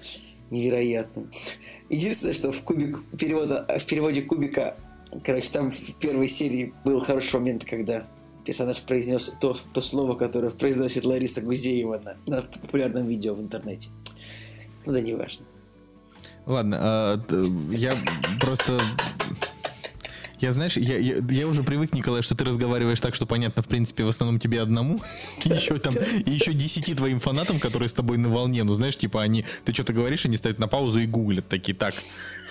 невероятно. 0.50 1.26
Единственное, 1.88 2.34
что 2.34 2.52
в 2.52 2.62
кубик 2.62 3.02
перевода, 3.18 3.66
в 3.78 3.84
переводе 3.84 4.22
кубика, 4.22 4.76
короче, 5.24 5.50
там 5.50 5.70
в 5.70 5.94
первой 5.96 6.28
серии 6.28 6.72
был 6.84 7.00
хороший 7.00 7.34
момент, 7.34 7.64
когда 7.64 8.06
персонаж 8.44 8.80
произнес 8.82 9.34
то, 9.40 9.56
то 9.72 9.80
слово, 9.80 10.14
которое 10.14 10.50
произносит 10.50 11.04
Лариса 11.04 11.42
Гузеева 11.42 12.00
на, 12.04 12.16
на 12.26 12.42
популярном 12.42 13.06
видео 13.06 13.34
в 13.34 13.40
интернете. 13.40 13.90
Ну 14.86 14.92
да, 14.92 15.00
неважно. 15.00 15.44
Ладно, 16.46 16.78
а, 16.80 17.20
я 17.70 17.94
просто 18.40 18.78
я, 20.40 20.52
знаешь, 20.52 20.76
я, 20.76 20.98
я, 20.98 21.16
я 21.28 21.46
уже 21.46 21.62
привык, 21.62 21.92
Николай, 21.92 22.22
что 22.22 22.34
ты 22.34 22.44
разговариваешь 22.44 23.00
так, 23.00 23.14
что 23.14 23.26
понятно, 23.26 23.62
в 23.62 23.68
принципе, 23.68 24.04
в 24.04 24.08
основном 24.08 24.38
тебе 24.38 24.60
одному. 24.60 25.00
И 25.44 25.48
еще 25.48 25.78
там, 25.78 25.94
и 25.94 26.30
еще 26.30 26.52
десяти 26.52 26.94
твоим 26.94 27.20
фанатам, 27.20 27.60
которые 27.60 27.88
с 27.88 27.92
тобой 27.92 28.18
на 28.18 28.28
волне. 28.28 28.64
Ну, 28.64 28.74
знаешь, 28.74 28.96
типа 28.96 29.22
они, 29.22 29.44
ты 29.64 29.72
что-то 29.72 29.92
говоришь, 29.92 30.26
они 30.26 30.36
ставят 30.36 30.58
на 30.58 30.68
паузу 30.68 31.00
и 31.00 31.06
гуглят 31.06 31.48
такие, 31.48 31.74
так, 31.74 31.94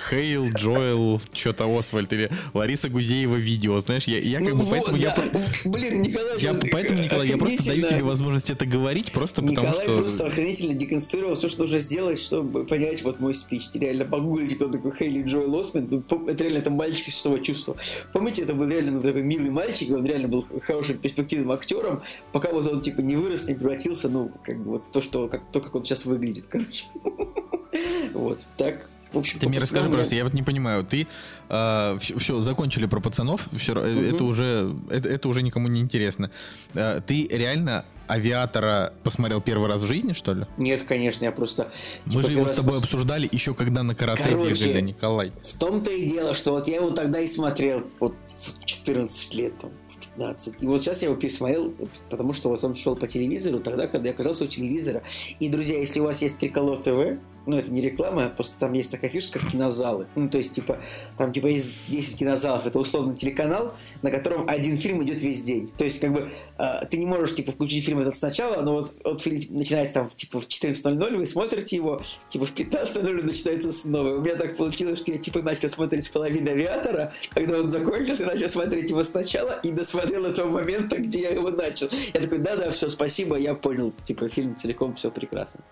Хейл, 0.09 0.47
Джоэл, 0.51 1.21
что-то 1.33 1.65
Освальд 1.77 2.11
или 2.13 2.29
Лариса 2.53 2.89
Гузеева 2.89 3.35
видео, 3.35 3.79
знаешь, 3.79 4.05
я, 4.05 4.19
я 4.19 4.39
как 4.39 4.49
ну, 4.49 4.59
бы 4.59 4.63
вот, 4.63 4.71
поэтому 4.71 4.97
да. 4.97 5.15
я... 5.15 5.69
Блин, 5.69 6.01
Николай, 6.01 6.39
я, 6.39 6.53
поэтому, 6.71 6.99
Николай, 7.01 7.27
я 7.27 7.37
просто 7.37 7.65
даю 7.65 7.87
тебе 7.87 8.03
возможность 8.03 8.49
это 8.49 8.65
говорить, 8.65 9.11
просто 9.11 9.41
Николай 9.41 9.55
потому 9.55 9.73
что... 9.73 9.81
Николай 9.83 9.99
просто 9.99 10.27
охренительно 10.27 10.73
деконструировал 10.73 11.35
все, 11.35 11.49
что 11.49 11.61
нужно 11.61 11.79
сделать, 11.79 12.19
чтобы 12.19 12.65
понять 12.65 13.03
вот 13.03 13.19
мой 13.19 13.33
спич. 13.33 13.67
Ты 13.67 13.79
реально 13.79 14.05
погуглите, 14.05 14.55
кто 14.55 14.69
такой 14.69 14.91
Хейли 14.95 15.23
Джоэл 15.23 15.59
Осман, 15.59 15.87
ну, 15.89 16.27
это 16.27 16.43
реально 16.43 16.59
это 16.59 16.71
мальчик 16.71 17.07
из 17.07 17.15
шестого 17.15 17.39
чувства. 17.39 17.75
Помните, 18.13 18.43
это 18.43 18.53
был 18.53 18.67
реально 18.67 18.91
ну, 18.91 19.01
такой 19.01 19.23
милый 19.23 19.49
мальчик, 19.49 19.91
он 19.91 20.05
реально 20.05 20.27
был 20.27 20.45
хорошим 20.61 20.97
перспективным 20.99 21.51
актером, 21.51 22.01
пока 22.31 22.51
вот 22.51 22.67
он 22.67 22.81
типа 22.81 23.01
не 23.01 23.15
вырос, 23.15 23.47
не 23.47 23.55
превратился, 23.55 24.09
ну, 24.09 24.31
как 24.43 24.57
бы 24.63 24.71
вот 24.71 24.91
то, 24.91 25.01
что, 25.01 25.27
как, 25.27 25.41
то, 25.51 25.59
как 25.59 25.75
он 25.75 25.83
сейчас 25.83 26.05
выглядит, 26.05 26.45
короче. 26.47 26.85
Вот, 28.13 28.47
так 28.57 28.89
в 29.11 29.17
общем, 29.17 29.39
ты 29.39 29.47
мне 29.47 29.59
расскажи 29.59 29.89
просто, 29.89 30.15
я 30.15 30.23
вот 30.23 30.33
не 30.33 30.43
понимаю, 30.43 30.83
ты 30.83 31.01
э, 31.01 31.05
а, 31.49 31.97
все, 31.99 32.17
все 32.17 32.39
закончили 32.41 32.85
про 32.85 32.99
пацанов, 32.99 33.47
все, 33.57 33.73
угу. 33.73 33.79
это 33.81 34.23
уже 34.23 34.75
это, 34.89 35.09
это 35.09 35.29
уже 35.29 35.43
никому 35.43 35.67
не 35.67 35.79
интересно. 35.79 36.31
Э, 36.73 37.01
ты 37.05 37.27
реально 37.27 37.85
авиатора 38.07 38.93
посмотрел 39.03 39.41
первый 39.41 39.67
раз 39.67 39.81
в 39.81 39.85
жизни, 39.85 40.13
что 40.13 40.33
ли? 40.33 40.45
Нет, 40.57 40.83
конечно, 40.83 41.25
я 41.25 41.31
просто. 41.31 41.71
Мы 42.05 42.11
типа, 42.11 42.23
же 42.23 42.31
его 42.33 42.47
с 42.47 42.53
тобой 42.53 42.75
пос... 42.75 42.83
обсуждали 42.83 43.29
еще 43.31 43.53
когда 43.53 43.83
на 43.83 43.95
карате 43.95 44.23
Короче, 44.23 44.65
бегали, 44.65 44.81
Николай. 44.81 45.31
В 45.41 45.57
том-то 45.57 45.91
и 45.91 46.09
дело, 46.09 46.33
что 46.33 46.51
вот 46.51 46.67
я 46.67 46.77
его 46.77 46.91
тогда 46.91 47.19
и 47.19 47.27
смотрел 47.27 47.83
вот 47.99 48.15
в 48.27 48.65
14 48.65 49.33
лет, 49.35 49.57
там, 49.57 49.71
15. 49.99 50.63
И 50.63 50.67
вот 50.67 50.81
сейчас 50.81 51.01
я 51.01 51.09
его 51.09 51.17
пересмотрел, 51.19 51.73
потому 52.09 52.33
что 52.33 52.49
вот 52.49 52.63
он 52.63 52.75
шел 52.75 52.95
по 52.95 53.07
телевизору 53.07 53.59
тогда, 53.59 53.87
когда 53.87 54.09
я 54.09 54.13
оказался 54.13 54.45
у 54.45 54.47
телевизора. 54.47 55.03
И, 55.39 55.49
друзья, 55.49 55.77
если 55.77 55.99
у 55.99 56.03
вас 56.03 56.21
есть 56.21 56.37
Триколор 56.37 56.77
ТВ, 56.77 57.19
ну, 57.47 57.57
это 57.57 57.71
не 57.71 57.81
реклама, 57.81 58.29
просто 58.29 58.59
там 58.59 58.73
есть 58.73 58.91
такая 58.91 59.09
фишка, 59.09 59.39
как 59.39 59.51
кинозалы. 59.51 60.07
Ну, 60.15 60.29
то 60.29 60.37
есть, 60.37 60.53
типа, 60.53 60.79
там, 61.17 61.31
типа, 61.31 61.47
есть 61.47 61.79
10 61.87 62.19
кинозалов, 62.19 62.67
это 62.67 62.77
условно 62.77 63.15
телеканал, 63.15 63.73
на 64.01 64.11
котором 64.11 64.47
один 64.47 64.75
фильм 64.75 65.01
идет 65.03 65.21
весь 65.21 65.41
день. 65.41 65.71
То 65.77 65.85
есть, 65.85 65.99
как 65.99 66.13
бы, 66.13 66.29
э, 66.59 66.85
ты 66.89 66.97
не 66.97 67.05
можешь, 67.05 67.33
типа, 67.35 67.53
включить 67.53 67.85
фильм 67.85 67.99
этот 67.99 68.15
сначала, 68.15 68.61
но 68.61 68.73
вот, 68.73 68.93
вот 69.03 69.21
фильм 69.21 69.41
начинается 69.49 69.95
там, 69.95 70.09
типа, 70.09 70.41
в 70.41 70.47
14.00, 70.47 71.15
вы 71.15 71.25
смотрите 71.25 71.77
его, 71.77 72.01
типа, 72.27 72.45
в 72.45 72.53
15.00 72.53 73.23
начинается 73.23 73.71
снова. 73.71 74.17
У 74.17 74.21
меня 74.21 74.35
так 74.35 74.57
получилось, 74.57 74.99
что 74.99 75.13
я, 75.13 75.17
типа, 75.17 75.41
начал 75.41 75.69
смотреть 75.69 76.11
половину 76.11 76.51
«Авиатора», 76.51 77.13
когда 77.33 77.59
он 77.59 77.69
закончился, 77.69 78.25
начал 78.25 78.49
смотреть 78.49 78.89
его 78.89 79.03
сначала 79.03 79.59
и 79.63 79.71
досмотрел 79.87 80.23
до 80.23 80.33
того 80.33 80.51
момента, 80.51 80.97
где 80.97 81.21
я 81.21 81.29
его 81.29 81.49
начал. 81.49 81.89
Я 82.13 82.21
такой, 82.21 82.39
да-да, 82.39 82.69
все, 82.71 82.89
спасибо, 82.89 83.37
я 83.37 83.55
понял, 83.55 83.93
типа, 84.03 84.27
фильм 84.27 84.55
целиком, 84.55 84.95
все 84.95 85.11
прекрасно. 85.11 85.63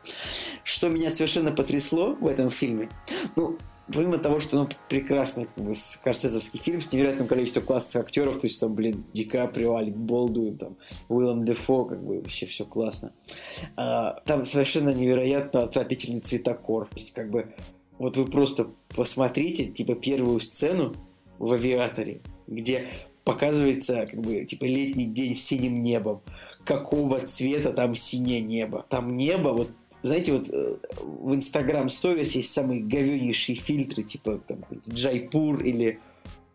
Что 0.63 0.89
меня 0.89 1.11
совершенно 1.11 1.51
потрясло 1.51 2.15
в 2.15 2.27
этом 2.27 2.49
фильме, 2.49 2.89
ну, 3.35 3.57
помимо 3.91 4.17
того, 4.17 4.39
что 4.39 4.57
ну, 4.57 4.69
прекрасный 4.89 5.45
как 5.45 5.63
бы, 5.63 5.73
скорсезовский 5.75 6.59
фильм 6.59 6.79
с 6.79 6.91
невероятным 6.91 7.27
количеством 7.27 7.65
классных 7.65 8.03
актеров, 8.03 8.39
то 8.39 8.47
есть 8.47 8.59
там, 8.59 8.73
блин, 8.73 9.05
Ди 9.13 9.25
Каприо, 9.25 9.75
Алик 9.75 9.95
Болдуин, 9.95 10.57
там, 10.57 10.77
Уиллом 11.09 11.45
Дефо, 11.45 11.85
как 11.85 12.03
бы 12.03 12.17
вообще 12.21 12.45
все 12.45 12.65
классно. 12.65 13.13
А, 13.75 14.21
там 14.25 14.45
совершенно 14.45 14.89
невероятно 14.89 15.63
отвратительный 15.63 16.21
цветокор. 16.21 16.85
То 16.85 16.95
есть, 16.95 17.13
как 17.13 17.29
бы, 17.29 17.53
вот 17.97 18.17
вы 18.17 18.25
просто 18.25 18.69
посмотрите, 18.89 19.65
типа, 19.65 19.95
первую 19.95 20.39
сцену 20.39 20.95
в 21.37 21.53
авиаторе, 21.53 22.21
где 22.47 22.89
показывается, 23.25 24.07
как 24.09 24.21
бы, 24.21 24.45
типа, 24.45 24.63
летний 24.63 25.07
день 25.07 25.33
с 25.33 25.41
синим 25.41 25.81
небом. 25.81 26.21
Какого 26.63 27.19
цвета 27.19 27.73
там 27.73 27.93
синее 27.93 28.39
небо? 28.39 28.85
Там 28.89 29.17
небо, 29.17 29.49
вот 29.49 29.71
знаете, 30.03 30.33
вот 30.33 30.49
э, 30.49 30.77
в 30.99 31.33
Instagram 31.33 31.87
Stories 31.87 32.37
есть 32.37 32.53
самые 32.53 32.81
говенейшие 32.81 33.55
фильтры, 33.55 34.03
типа 34.03 34.39
там 34.47 34.63
Джайпур 34.87 35.63
или 35.63 35.99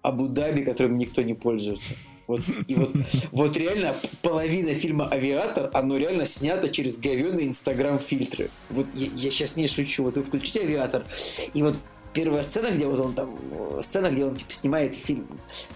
Абу-Даби, 0.02 0.62
которым 0.62 0.96
никто 0.98 1.22
не 1.22 1.34
пользуется. 1.34 1.94
Вот, 2.28 2.42
и 2.68 2.74
вот, 2.76 2.92
вот 3.32 3.56
реально 3.56 3.96
половина 4.22 4.70
фильма 4.70 5.10
«Авиатор», 5.10 5.68
оно 5.72 5.96
реально 5.96 6.26
снято 6.26 6.68
через 6.68 6.96
говеные 6.98 7.48
инстаграм-фильтры. 7.48 8.50
Вот 8.68 8.86
я, 8.94 9.06
я 9.06 9.30
сейчас 9.32 9.56
не 9.56 9.66
шучу. 9.66 10.04
Вот 10.04 10.16
вы 10.16 10.22
включите 10.22 10.60
«Авиатор», 10.60 11.04
и 11.52 11.62
вот 11.62 11.76
первая 12.12 12.42
сцена, 12.42 12.68
где 12.74 12.86
вот 12.86 13.00
он 13.00 13.14
там, 13.14 13.38
сцена, 13.82 14.10
где 14.10 14.24
он 14.24 14.36
типа 14.36 14.52
снимает 14.52 14.92
фильм, 14.92 15.26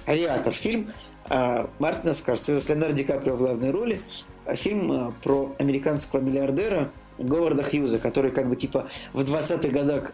«Авиатор», 0.07 0.53
фильм 0.53 0.93
а, 1.29 1.71
Мартина 1.79 2.15
Скорсезе 2.15 2.61
с 2.61 2.69
Леонардо 2.69 2.97
Ди 2.97 3.05
Каприо 3.05 3.37
в 3.37 3.39
главной 3.39 3.71
роли, 3.71 4.01
фильм 4.55 4.93
а, 4.93 5.15
про 5.23 5.55
американского 5.59 6.21
миллиардера, 6.21 6.91
Говарда 7.19 7.63
Хьюза, 7.63 7.99
который 7.99 8.33
как 8.33 8.49
бы 8.49 8.57
типа 8.57 8.89
в 9.13 9.21
20-х 9.21 9.69
годах 9.69 10.13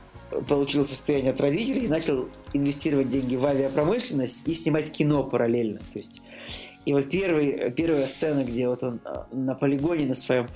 получил 0.49 0.85
состояние 0.85 1.33
от 1.33 1.41
родителей 1.41 1.87
и 1.87 1.89
начал 1.89 2.29
инвестировать 2.53 3.09
деньги 3.09 3.37
в 3.37 3.45
авиапромышленность 3.45 4.47
и 4.47 4.55
снимать 4.55 4.93
кино 4.93 5.25
параллельно. 5.25 5.81
То 5.93 5.99
есть, 5.99 6.23
и 6.87 6.93
вот 6.93 7.11
первый, 7.11 7.73
первая 7.73 8.07
сцена, 8.07 8.45
где 8.45 8.69
вот 8.69 8.83
он 8.83 9.01
а, 9.05 9.27
на 9.33 9.55
полигоне 9.55 10.07
на 10.07 10.15
своем 10.15 10.49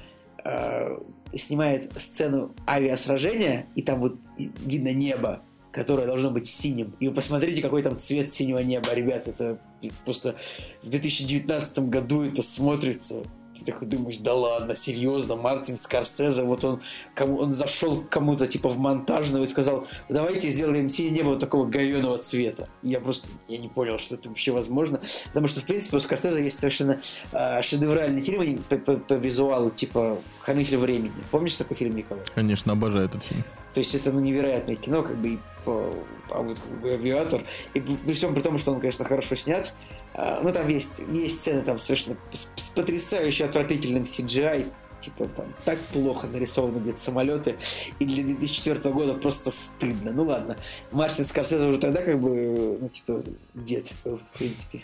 э, 0.44 0.98
снимает 1.32 1.90
сцену 1.96 2.54
авиасражения, 2.68 3.66
и 3.74 3.82
там 3.82 4.00
вот 4.00 4.16
видно 4.36 4.92
небо, 4.92 5.42
которое 5.74 6.06
должно 6.06 6.30
быть 6.30 6.46
синим. 6.46 6.94
И 7.01 7.09
вы 7.09 7.14
посмотрите, 7.14 7.60
какой 7.60 7.82
там 7.82 7.96
цвет 7.96 8.30
синего 8.30 8.60
неба, 8.60 8.94
ребят. 8.94 9.26
Это 9.26 9.59
просто 10.05 10.36
в 10.82 10.88
2019 10.88 11.78
году 11.90 12.22
это 12.22 12.42
смотрится 12.42 13.24
ты 13.55 13.72
такой 13.72 13.86
думаешь, 13.86 14.18
да 14.18 14.34
ладно, 14.34 14.74
серьезно, 14.74 15.36
Мартин 15.36 15.76
Скорсезе, 15.76 16.42
вот 16.42 16.64
он, 16.64 16.80
кому, 17.14 17.38
он 17.38 17.52
зашел 17.52 18.01
к 18.01 18.09
кому-то 18.09 18.46
типа 18.48 18.68
в 18.68 18.78
монтажную 18.78 19.44
и 19.44 19.46
сказал, 19.46 19.86
давайте 20.09 20.48
сделаем 20.48 20.88
синее 20.88 21.12
небо 21.12 21.28
вот 21.28 21.38
такого 21.38 21.64
говеного 21.66 22.18
цвета. 22.18 22.68
Я 22.82 23.01
просто, 23.01 23.28
я 23.48 23.59
не 23.59 23.68
понял, 23.68 23.98
что 23.98 24.16
это 24.16 24.28
вообще 24.28 24.51
возможно, 24.51 25.01
потому 25.26 25.46
что, 25.48 25.60
в 25.60 25.64
принципе, 25.64 25.96
у 25.96 26.01
Скорсезе 26.01 26.42
есть 26.42 26.59
совершенно 26.59 27.01
э, 27.32 27.62
шедевральный 27.62 28.22
фильм 28.22 28.62
по, 28.68 28.76
по, 28.76 28.96
по 28.96 29.14
визуалу, 29.14 29.70
типа 29.70 30.20
«Хранитель 30.40 30.78
времени». 30.78 31.14
Помнишь 31.30 31.56
такой 31.56 31.76
фильм, 31.76 31.94
Николай? 31.94 32.24
Конечно, 32.34 32.72
обожаю 32.72 33.06
этот 33.06 33.22
фильм. 33.22 33.44
То 33.74 33.80
есть 33.80 33.94
это 33.94 34.12
ну, 34.12 34.20
невероятное 34.20 34.76
кино, 34.76 35.02
как 35.02 35.16
бы, 35.18 35.28
и 35.28 35.38
а 35.66 36.42
вот 36.42 36.59
как 36.59 36.80
бы 36.80 36.92
авиатор. 36.92 37.42
И 37.74 37.80
при 37.80 38.12
всем 38.12 38.34
при 38.34 38.42
том, 38.42 38.56
что 38.59 38.72
он, 38.72 38.80
конечно, 38.80 39.05
хорошо 39.05 39.34
снят, 39.34 39.74
а, 40.14 40.40
ну, 40.42 40.52
там 40.52 40.68
есть, 40.68 41.02
есть 41.12 41.40
сцены 41.40 41.62
там 41.62 41.78
совершенно 41.78 42.16
с, 42.32 42.52
с 42.55 42.68
потрясающе 42.68 43.46
отвратительным 43.46 44.05
CGI, 44.05 44.70
типа 45.01 45.26
там 45.28 45.52
так 45.64 45.78
плохо 45.92 46.28
нарисованы 46.28 46.78
где-то 46.78 46.98
самолеты, 46.98 47.56
и 47.98 48.05
для 48.05 48.22
2004 48.22 48.94
года 48.94 49.14
просто 49.14 49.51
стыдно. 49.51 50.12
Ну 50.12 50.24
ладно, 50.24 50.56
Мартин 50.92 51.24
Скорсезе 51.24 51.66
уже 51.66 51.78
тогда 51.78 52.02
как 52.02 52.20
бы, 52.20 52.78
ну 52.80 52.88
типа, 52.88 53.20
дед 53.55 53.92
был, 54.05 54.16
в 54.16 54.38
принципе. 54.38 54.82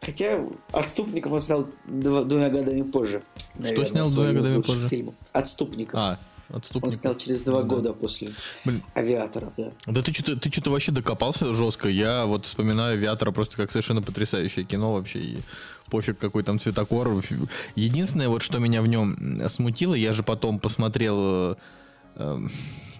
Хотя 0.00 0.44
«Отступников» 0.72 1.32
он 1.32 1.40
снял 1.40 1.68
два, 1.84 2.22
двумя 2.22 2.48
годами 2.48 2.82
позже. 2.82 3.22
Наверное, 3.54 3.84
Что 3.84 3.92
снял 3.92 4.10
двумя 4.10 4.32
годами 4.34 4.62
позже? 4.62 4.88
Фильмов. 4.88 5.14
«Отступников». 5.32 5.98
А, 5.98 6.20
Отступник. 6.48 6.92
Он 6.92 6.98
снял 6.98 7.14
через 7.16 7.42
два 7.42 7.62
да. 7.62 7.68
года 7.68 7.92
после 7.92 8.30
Блин. 8.64 8.82
авиатора, 8.94 9.52
да. 9.56 9.72
Да 9.86 10.02
ты 10.02 10.12
что-то 10.12 10.36
ты 10.36 10.50
что-то 10.50 10.70
вообще 10.70 10.92
докопался 10.92 11.52
жестко. 11.54 11.88
Я 11.88 12.26
вот 12.26 12.46
вспоминаю 12.46 12.94
авиатора 12.94 13.32
просто 13.32 13.56
как 13.56 13.70
совершенно 13.70 14.02
потрясающее 14.02 14.64
кино 14.64 14.94
вообще. 14.94 15.18
И 15.18 15.38
пофиг 15.90 16.18
какой 16.18 16.42
там 16.44 16.60
цветокор. 16.60 17.22
Единственное, 17.74 18.28
вот 18.28 18.42
что 18.42 18.58
меня 18.58 18.82
в 18.82 18.86
нем 18.86 19.40
смутило, 19.48 19.94
я 19.94 20.12
же 20.12 20.22
потом 20.22 20.60
посмотрел. 20.60 21.52
Э, 21.52 21.54
э, 22.16 22.38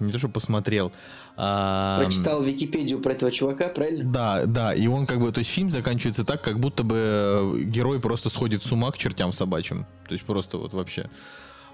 не 0.01 0.13
то, 0.13 0.19
что 0.19 0.29
посмотрел. 0.29 0.93
А... 1.37 1.99
Прочитал 2.03 2.43
Википедию 2.43 2.99
про 3.01 3.13
этого 3.13 3.31
чувака, 3.31 3.69
правильно? 3.69 4.11
Да, 4.11 4.47
да. 4.47 4.75
И 4.75 4.87
он 4.87 5.07
как 5.07 5.21
бы, 5.21 5.31
то 5.33 5.41
есть 5.41 5.51
фильм 5.51 5.71
заканчивается 5.71 6.25
так, 6.25 6.43
как 6.43 6.59
будто 6.59 6.83
бы 6.83 7.63
герой 7.65 8.01
просто 8.01 8.31
сходит 8.31 8.65
с 8.65 8.73
ума 8.73 8.91
к 8.91 8.99
чертям 8.99 9.33
собачьим. 9.33 9.87
То 10.09 10.15
есть 10.15 10.25
просто 10.25 10.57
вот 10.59 10.73
вообще. 10.73 11.11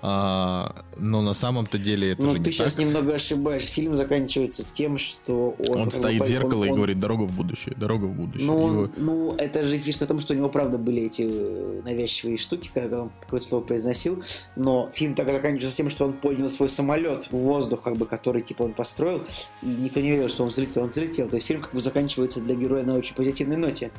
А, 0.05 0.85
но 0.97 1.23
на 1.23 1.33
самом-то 1.33 1.79
деле 1.79 2.11
это 2.11 2.23
ну, 2.23 2.33
же 2.33 2.39
ты 2.39 2.47
не 2.47 2.53
сейчас 2.53 2.75
так. 2.75 2.85
немного 2.85 3.15
ошибаешь. 3.15 3.63
Фильм 3.63 3.95
заканчивается 3.95 4.65
тем, 4.73 4.99
что 4.99 5.55
он... 5.69 5.83
Он 5.83 5.91
стоит 5.93 6.21
в 6.21 6.27
зеркало 6.27 6.63
он, 6.63 6.67
и 6.67 6.71
говорит 6.71 6.99
«дорога 6.99 7.23
в 7.23 7.33
будущее, 7.33 7.77
дорога 7.77 8.07
в 8.07 8.13
будущее». 8.13 8.45
Ну, 8.49 8.67
Его... 8.67 8.91
ну, 8.97 9.37
это 9.37 9.65
же 9.65 9.79
фишка 9.79 10.07
в 10.07 10.09
том, 10.09 10.19
что 10.19 10.35
у 10.35 10.37
него, 10.37 10.49
правда, 10.49 10.77
были 10.77 11.03
эти 11.03 11.23
э, 11.25 11.83
навязчивые 11.85 12.37
штуки, 12.37 12.69
когда 12.75 13.03
он 13.03 13.13
какое-то 13.21 13.47
слово 13.47 13.63
произносил, 13.63 14.25
но 14.57 14.91
фильм 14.93 15.15
так 15.15 15.27
заканчивается 15.27 15.77
тем, 15.77 15.89
что 15.89 16.07
он 16.07 16.15
поднял 16.15 16.49
свой 16.49 16.69
самолет 16.69 17.27
в 17.31 17.39
воздух, 17.39 17.83
как 17.83 17.97
бы, 17.97 18.05
который, 18.05 18.43
типа, 18.43 18.65
он 18.65 18.73
построил, 18.73 19.23
и 19.63 19.67
никто 19.67 20.01
не 20.01 20.11
верил, 20.11 20.29
что 20.29 20.43
он 20.43 20.49
взлетел. 20.49 20.83
Он 20.83 20.91
взлетел. 20.91 21.29
То 21.29 21.37
есть 21.37 21.47
фильм 21.47 21.61
как 21.61 21.75
бы 21.75 21.81
заканчивается 21.81 22.41
для 22.41 22.57
героя 22.57 22.83
на 22.83 22.97
очень 22.97 23.15
позитивной 23.15 23.57
ноте. 23.57 23.93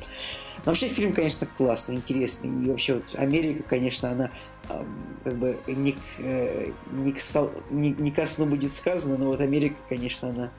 Но 0.64 0.72
вообще 0.72 0.88
фильм, 0.88 1.12
конечно, 1.12 1.46
классный, 1.46 1.96
интересный. 1.96 2.48
И 2.48 2.70
вообще 2.70 2.94
вот 2.94 3.14
Америка, 3.14 3.62
конечно, 3.68 4.10
она 4.10 4.30
как 5.24 5.38
бы 5.38 5.58
не 5.66 5.93
к, 5.94 6.20
э, 6.20 6.72
не, 6.92 7.12
к, 7.12 7.18
не, 7.70 7.90
не 7.90 8.10
ко 8.10 8.26
сну 8.26 8.46
будет 8.46 8.72
сказано, 8.72 9.16
но 9.16 9.26
вот 9.26 9.40
Америка, 9.40 9.76
конечно, 9.88 10.30
она 10.30 10.52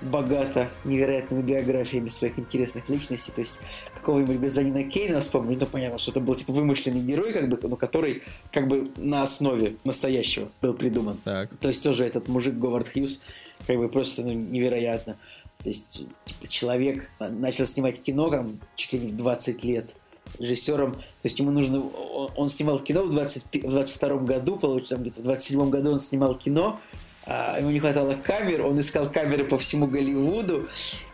богата 0.00 0.70
невероятными 0.84 1.42
биографиями 1.42 2.08
своих 2.08 2.38
интересных 2.38 2.88
личностей. 2.88 3.32
То 3.32 3.40
есть 3.40 3.60
какого-нибудь 3.94 4.38
гражданина 4.38 4.84
Кейна 4.84 5.20
вспомнить, 5.20 5.60
ну 5.60 5.66
понятно, 5.66 5.98
что 5.98 6.10
это 6.10 6.20
был 6.20 6.34
типа 6.34 6.52
вымышленный 6.52 7.00
герой, 7.00 7.32
как 7.32 7.48
бы, 7.48 7.58
но 7.68 7.76
который 7.76 8.22
как 8.52 8.68
бы 8.68 8.88
на 8.96 9.22
основе 9.22 9.76
настоящего 9.84 10.50
был 10.62 10.74
придуман. 10.74 11.18
Так. 11.24 11.54
То 11.58 11.68
есть 11.68 11.82
тоже 11.82 12.04
этот 12.04 12.28
мужик 12.28 12.54
Говард 12.54 12.88
Хьюз 12.88 13.22
как 13.66 13.76
бы 13.76 13.88
просто 13.88 14.22
ну, 14.22 14.32
невероятно. 14.32 15.18
То 15.62 15.68
есть, 15.68 16.06
типа, 16.24 16.48
человек 16.48 17.10
начал 17.18 17.66
снимать 17.66 18.02
кино 18.02 18.30
там, 18.30 18.48
чуть 18.76 18.94
ли 18.94 18.98
не 19.00 19.06
в 19.08 19.16
20 19.16 19.62
лет 19.64 19.96
режиссером, 20.38 20.94
то 20.94 21.24
есть 21.24 21.38
ему 21.38 21.50
нужно, 21.50 21.80
он 21.80 22.48
снимал 22.48 22.78
кино 22.78 23.04
в, 23.04 23.10
20, 23.10 23.64
в 23.64 23.70
22 23.70 24.16
году, 24.18 24.56
получается, 24.56 24.96
где-то 24.96 25.20
в 25.20 25.24
27 25.24 25.70
году 25.70 25.92
он 25.92 26.00
снимал 26.00 26.34
кино, 26.36 26.80
а 27.26 27.58
ему 27.58 27.70
не 27.70 27.80
хватало 27.80 28.14
камер, 28.14 28.66
он 28.66 28.78
искал 28.80 29.10
камеры 29.10 29.44
по 29.44 29.58
всему 29.58 29.86
Голливуду, 29.86 30.66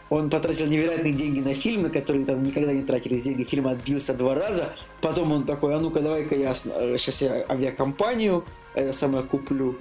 он 0.09 0.31
потратил 0.31 0.67
невероятные 0.67 1.13
деньги 1.13 1.41
на 1.41 1.55
фильм, 1.55 1.83
на 1.83 1.91
которые 1.91 2.25
там 2.25 2.45
никогда 2.45 2.73
не 2.73 2.83
тратились 2.83 3.25
деньги. 3.25 3.43
Фильм 3.43 3.67
отбился 3.67 4.15
два 4.15 4.37
раза. 4.37 4.73
Потом 5.01 5.33
он 5.33 5.45
такой, 5.45 5.75
а 5.75 5.81
ну-ка 5.81 6.01
давай-ка 6.01 6.37
я 6.37 6.55
сейчас 6.55 7.23
я 7.23 7.45
авиакомпанию 7.49 8.45
это 8.77 8.93
самое 8.93 9.25
куплю. 9.25 9.77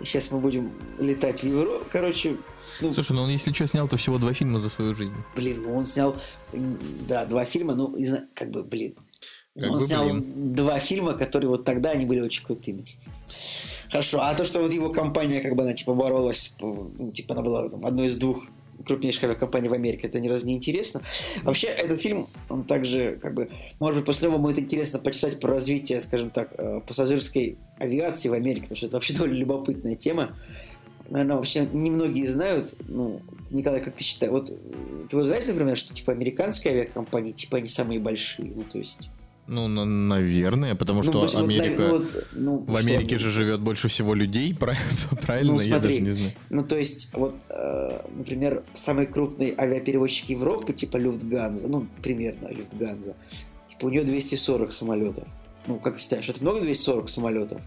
Сейчас 0.00 0.30
мы 0.30 0.38
будем 0.38 0.72
летать 0.98 1.42
в 1.42 1.46
Европу. 1.46 1.86
Короче, 1.90 2.36
ну, 2.80 2.92
Слушай, 2.92 3.12
ну 3.12 3.22
он, 3.22 3.30
если 3.30 3.52
что, 3.52 3.66
снял-то 3.66 3.96
всего 3.96 4.18
два 4.18 4.32
фильма 4.32 4.58
за 4.58 4.68
свою 4.68 4.94
жизнь. 4.94 5.14
Блин, 5.36 5.62
ну 5.62 5.76
он 5.76 5.86
снял, 5.86 6.16
да, 6.52 7.24
два 7.26 7.44
фильма, 7.44 7.74
ну, 7.74 7.96
как 8.34 8.50
бы, 8.50 8.62
блин. 8.62 8.94
Как 9.58 9.70
он 9.70 9.78
бы, 9.78 9.86
снял 9.86 10.04
блин. 10.04 10.54
два 10.54 10.78
фильма, 10.80 11.14
которые 11.14 11.48
вот 11.48 11.64
тогда 11.64 11.90
они 11.90 12.06
были 12.06 12.20
очень 12.20 12.44
крутыми. 12.44 12.84
Хорошо, 13.90 14.20
а 14.22 14.34
то, 14.34 14.44
что 14.44 14.60
вот 14.60 14.72
его 14.72 14.90
компания, 14.90 15.40
как 15.40 15.54
бы 15.54 15.62
она 15.62 15.74
типа 15.74 15.94
боролась, 15.94 16.56
ну, 16.60 17.12
типа 17.12 17.34
она 17.34 17.42
была 17.42 17.68
там, 17.68 17.86
одной 17.86 18.08
из 18.08 18.16
двух 18.16 18.44
крупнейших 18.84 19.24
авиакомпаний 19.24 19.68
в 19.68 19.72
Америке, 19.72 20.06
это 20.06 20.20
ни 20.20 20.28
разу 20.28 20.46
не 20.46 20.54
интересно. 20.54 21.02
Вообще, 21.42 21.68
этот 21.68 22.00
фильм, 22.00 22.28
он 22.48 22.64
также, 22.64 23.18
как 23.22 23.34
бы, 23.34 23.50
может 23.80 23.98
быть, 23.98 24.06
после 24.06 24.28
него 24.28 24.38
будет 24.38 24.58
интересно 24.58 24.98
почитать 24.98 25.40
про 25.40 25.52
развитие, 25.52 26.00
скажем 26.00 26.30
так, 26.30 26.52
э, 26.56 26.80
пассажирской 26.86 27.58
авиации 27.78 28.28
в 28.28 28.32
Америке, 28.32 28.62
потому 28.62 28.76
что 28.76 28.86
это 28.86 28.96
вообще 28.96 29.12
довольно 29.14 29.34
любопытная 29.34 29.94
тема 29.94 30.36
наверное, 31.10 31.36
вообще 31.36 31.66
немногие 31.72 32.26
знают, 32.28 32.74
ну, 32.88 33.22
Николай, 33.50 33.80
как 33.80 33.94
ты 33.96 34.04
считаешь, 34.04 34.32
вот 34.32 34.46
ты 35.08 35.16
вот 35.16 35.26
знаешь, 35.26 35.46
например, 35.46 35.76
что 35.76 35.94
типа 35.94 36.12
американские 36.12 36.74
авиакомпании, 36.74 37.32
типа 37.32 37.58
они 37.58 37.68
самые 37.68 38.00
большие, 38.00 38.52
ну, 38.54 38.62
то 38.62 38.78
есть... 38.78 39.10
Ну, 39.46 39.68
на, 39.68 39.84
наверное, 39.84 40.74
потому 40.74 41.02
ну, 41.02 41.02
что 41.02 41.38
ну, 41.38 41.44
Америка... 41.44 41.88
Вот, 41.90 42.26
ну, 42.32 42.64
в 42.66 42.76
Америке 42.76 43.18
что, 43.18 43.26
же 43.26 43.30
живет 43.30 43.60
больше 43.60 43.88
всего 43.88 44.14
людей, 44.14 44.54
правильно? 45.22 45.52
Ну, 45.52 45.58
смотри, 45.58 45.68
Я 45.68 45.80
даже 45.80 46.00
не 46.00 46.12
знаю. 46.12 46.32
Ну, 46.48 46.64
то 46.64 46.76
есть, 46.76 47.10
вот, 47.12 47.34
э, 47.50 48.00
например, 48.16 48.64
самый 48.72 49.06
крупный 49.06 49.54
авиаперевозчик 49.56 50.30
Европы, 50.30 50.72
типа 50.72 50.96
Люфтганза, 50.96 51.68
ну, 51.68 51.86
примерно 52.02 52.48
Люфтганза, 52.48 53.16
типа 53.66 53.84
у 53.86 53.90
нее 53.90 54.04
240 54.04 54.72
самолетов. 54.72 55.28
Ну, 55.66 55.78
как 55.78 55.94
ты 55.94 56.00
считаешь, 56.00 56.26
это 56.28 56.40
много 56.42 56.60
240 56.60 57.08
самолетов? 57.08 57.60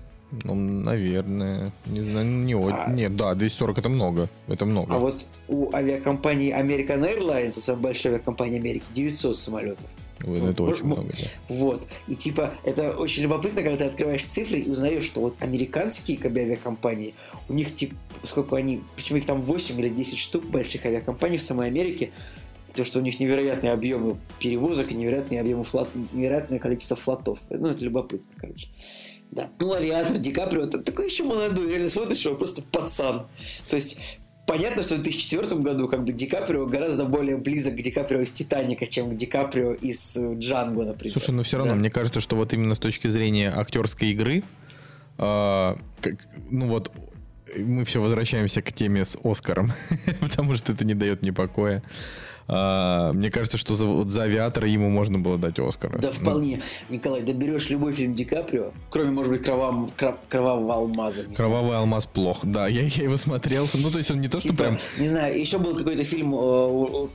Ну, 0.43 0.55
наверное. 0.55 1.71
Не 1.85 2.01
знаю, 2.01 2.25
не 2.25 2.53
а... 2.53 2.91
Нет, 2.91 3.15
да, 3.15 3.33
240 3.33 3.77
это 3.77 3.89
много. 3.89 4.29
Это 4.47 4.65
много. 4.65 4.93
А 4.93 4.99
вот 4.99 5.25
у 5.47 5.73
авиакомпании 5.73 6.53
American 6.53 7.01
Airlines, 7.01 7.57
у 7.57 7.61
самой 7.61 7.81
большой 7.81 8.11
авиакомпании 8.11 8.59
Америки, 8.59 8.85
900 8.93 9.37
самолетов. 9.37 9.89
Ой, 10.25 10.41
ну, 10.41 10.49
это 10.49 10.63
очень 10.63 10.85
много, 10.85 11.03
да. 11.03 11.27
Вот. 11.47 11.87
И 12.07 12.15
типа, 12.15 12.53
это 12.63 12.91
очень 12.97 13.23
любопытно, 13.23 13.61
когда 13.61 13.77
ты 13.77 13.83
открываешь 13.85 14.25
цифры 14.25 14.59
и 14.59 14.69
узнаешь, 14.69 15.03
что 15.03 15.21
вот 15.21 15.35
американские 15.39 16.17
как 16.17 16.33
бы, 16.33 16.39
авиакомпании, 16.39 17.13
у 17.47 17.53
них 17.53 17.73
типа, 17.73 17.95
сколько 18.23 18.55
они, 18.55 18.81
почему 18.95 19.19
их 19.19 19.25
там 19.25 19.41
8 19.41 19.79
или 19.79 19.89
10 19.89 20.17
штук 20.17 20.45
больших 20.45 20.85
авиакомпаний 20.85 21.37
в 21.37 21.41
самой 21.41 21.67
Америке, 21.67 22.11
то, 22.73 22.83
что 22.83 22.99
у 22.99 23.01
них 23.01 23.19
невероятные 23.19 23.71
объемы 23.71 24.17
перевозок 24.39 24.91
и 24.91 24.95
невероятные 24.95 25.41
объемы 25.41 25.63
флот, 25.63 25.89
невероятное 26.13 26.59
количество 26.59 26.95
флотов. 26.95 27.39
Ну, 27.49 27.69
это 27.69 27.83
любопытно, 27.83 28.33
короче. 28.37 28.67
Да. 29.31 29.49
Ну, 29.59 29.73
авиатор 29.73 30.17
Ди 30.17 30.31
Каприо, 30.31 30.63
это 30.63 30.79
такой 30.79 31.07
еще 31.07 31.23
молодой, 31.23 31.69
реально 31.69 31.89
смотришь 31.89 32.25
его 32.25 32.35
просто 32.35 32.61
пацан. 32.61 33.27
То 33.69 33.75
есть, 33.75 33.99
понятно, 34.47 34.83
что 34.83 34.95
в 34.95 35.01
2004 35.03 35.61
году 35.61 35.87
как 35.87 36.03
бы 36.05 36.13
Ди 36.13 36.25
Каприо 36.27 36.65
гораздо 36.65 37.05
более 37.05 37.37
близок 37.37 37.75
к 37.75 37.77
Ди 37.77 37.91
Каприо 37.91 38.21
из 38.21 38.31
Титаника, 38.31 38.87
чем 38.87 39.11
к 39.11 39.15
Ди 39.15 39.25
Каприо 39.25 39.73
из 39.73 40.17
Джанго, 40.17 40.85
например. 40.85 41.13
Слушай, 41.13 41.31
но 41.31 41.43
все 41.43 41.57
равно, 41.57 41.73
да. 41.73 41.77
мне 41.77 41.91
кажется, 41.91 42.21
что 42.21 42.35
вот 42.35 42.53
именно 42.53 42.75
с 42.75 42.79
точки 42.79 43.09
зрения 43.09 43.51
актерской 43.51 44.09
игры, 44.09 44.43
э, 45.17 45.75
как, 46.01 46.27
ну 46.49 46.67
вот 46.67 46.91
мы 47.55 47.85
все 47.85 48.01
возвращаемся 48.01 48.61
к 48.61 48.71
теме 48.71 49.05
с 49.05 49.17
Оскаром, 49.23 49.73
потому 50.21 50.55
что 50.55 50.71
это 50.71 50.85
не 50.85 50.93
дает 50.93 51.21
мне 51.21 51.33
покоя. 51.33 51.83
А, 52.49 53.11
мне 53.11 53.29
кажется, 53.29 53.57
что 53.57 53.75
за, 53.75 53.85
вот 53.85 54.11
за 54.11 54.23
авиатора 54.23 54.67
ему 54.67 54.89
можно 54.89 55.19
было 55.19 55.37
дать 55.37 55.59
Оскара. 55.59 55.99
Да, 55.99 56.11
вполне. 56.11 56.61
Ну. 56.89 56.95
Николай, 56.95 57.21
да 57.21 57.33
берешь 57.33 57.69
любой 57.69 57.91
фильм 57.91 58.13
Ди 58.13 58.23
Каприо, 58.23 58.71
кроме, 58.89 59.11
может 59.11 59.31
быть, 59.31 59.43
кровав... 59.43 59.91
Кровавого 60.29 60.75
алмаза. 60.75 61.23
Кровавый 61.35 61.69
знаю. 61.69 61.81
алмаз 61.81 62.05
плох. 62.05 62.39
Да, 62.43 62.67
я, 62.67 62.83
я 62.83 63.03
его 63.03 63.17
смотрел. 63.17 63.67
Ну, 63.73 63.89
то 63.89 63.97
есть 63.97 64.11
он 64.11 64.21
не 64.21 64.29
то, 64.29 64.39
типа, 64.39 64.53
что 64.53 64.63
прям... 64.63 64.77
Не 64.97 65.07
знаю, 65.07 65.37
еще 65.39 65.57
был 65.57 65.75
какой-то 65.75 66.03
фильм 66.03 66.33
э, 66.35 67.07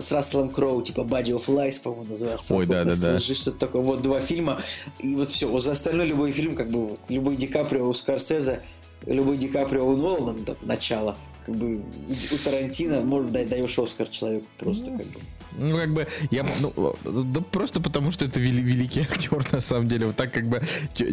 с 0.00 0.10
Расселом 0.10 0.48
Кроу, 0.48 0.82
типа 0.82 1.02
Body 1.02 1.30
of 1.30 1.46
Lies, 1.46 1.80
по-моему, 1.80 2.06
назывался. 2.06 2.54
Ой, 2.54 2.66
да, 2.66 2.84
да, 2.84 2.94
да. 3.00 3.20
Что-то 3.20 3.58
такое. 3.58 3.82
Вот 3.82 4.02
два 4.02 4.20
фильма. 4.20 4.60
И 4.98 5.14
вот 5.14 5.30
все. 5.30 5.56
За 5.58 5.72
остальной 5.72 6.06
любой 6.06 6.32
фильм, 6.32 6.56
как 6.56 6.70
бы, 6.70 6.96
любой 7.08 7.36
Ди 7.36 7.46
Каприо 7.46 7.88
у 7.88 7.94
Скорсезе, 7.94 8.62
любой 9.06 9.36
Ди 9.36 9.48
Каприо 9.48 9.86
у 9.86 9.96
Нолана, 9.96 10.36
начало 10.62 11.16
как 11.44 11.54
бы 11.54 11.76
у 11.76 12.36
Тарантино 12.44 13.00
может 13.00 13.32
дать 13.32 13.48
даешь 13.48 13.78
Оскар 13.78 14.08
человеку 14.08 14.46
просто 14.58 14.90
ну, 14.90 14.98
как 14.98 15.06
бы. 15.06 15.20
Ну, 15.56 15.76
как 15.76 15.90
бы, 15.90 16.06
я, 16.30 16.44
ну, 16.60 16.96
да 17.04 17.40
просто 17.40 17.80
потому, 17.80 18.10
что 18.10 18.24
это 18.24 18.40
вели, 18.40 18.60
великий 18.60 19.00
актер, 19.02 19.46
на 19.52 19.60
самом 19.60 19.88
деле. 19.88 20.06
Вот 20.06 20.16
так, 20.16 20.32
как 20.32 20.46
бы, 20.46 20.60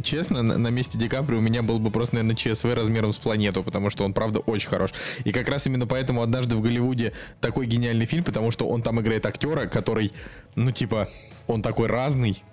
честно, 0.03 0.41
на, 0.41 0.57
на 0.57 0.67
месте 0.69 0.97
Ди 0.97 1.07
Каприо 1.07 1.37
у 1.37 1.41
меня 1.41 1.61
был 1.61 1.79
бы 1.79 1.91
просто, 1.91 2.15
наверное, 2.15 2.35
ЧСВ 2.35 2.73
размером 2.73 3.13
с 3.13 3.17
планету, 3.17 3.63
потому 3.63 3.89
что 3.89 4.03
он, 4.03 4.13
правда, 4.13 4.39
очень 4.39 4.69
хорош. 4.69 4.93
И 5.25 5.31
как 5.31 5.47
раз 5.47 5.67
именно 5.67 5.85
поэтому 5.85 6.21
однажды 6.21 6.55
в 6.55 6.61
Голливуде 6.61 7.13
такой 7.39 7.67
гениальный 7.67 8.05
фильм, 8.05 8.23
потому 8.23 8.51
что 8.51 8.67
он 8.67 8.81
там 8.81 8.99
играет 8.99 9.25
актера, 9.25 9.67
который, 9.67 10.11
ну, 10.55 10.71
типа, 10.71 11.07
он 11.47 11.61
такой 11.61 11.87
разный, 11.87 12.43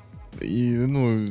и, 0.41 0.75
ну, 0.75 1.25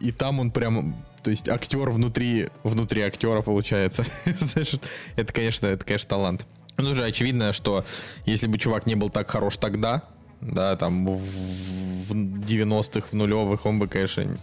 и 0.00 0.12
там 0.12 0.40
он 0.40 0.50
прям 0.50 0.94
то 1.24 1.30
есть 1.30 1.48
актер 1.48 1.90
внутри, 1.90 2.48
внутри 2.62 3.02
актера 3.02 3.40
получается. 3.40 4.04
это, 5.16 5.32
конечно, 5.32 5.66
это, 5.66 5.84
конечно, 5.84 6.08
талант. 6.08 6.46
Ну, 6.76 6.94
же 6.94 7.02
очевидно, 7.02 7.52
что 7.52 7.84
если 8.26 8.46
бы 8.46 8.58
чувак 8.58 8.86
не 8.86 8.94
был 8.94 9.08
так 9.08 9.30
хорош 9.30 9.56
тогда, 9.56 10.02
да, 10.42 10.76
там 10.76 11.06
в 11.06 12.12
90-х, 12.12 13.08
в 13.10 13.12
нулевых, 13.14 13.64
он 13.64 13.78
бы, 13.78 13.88
конечно, 13.88 14.36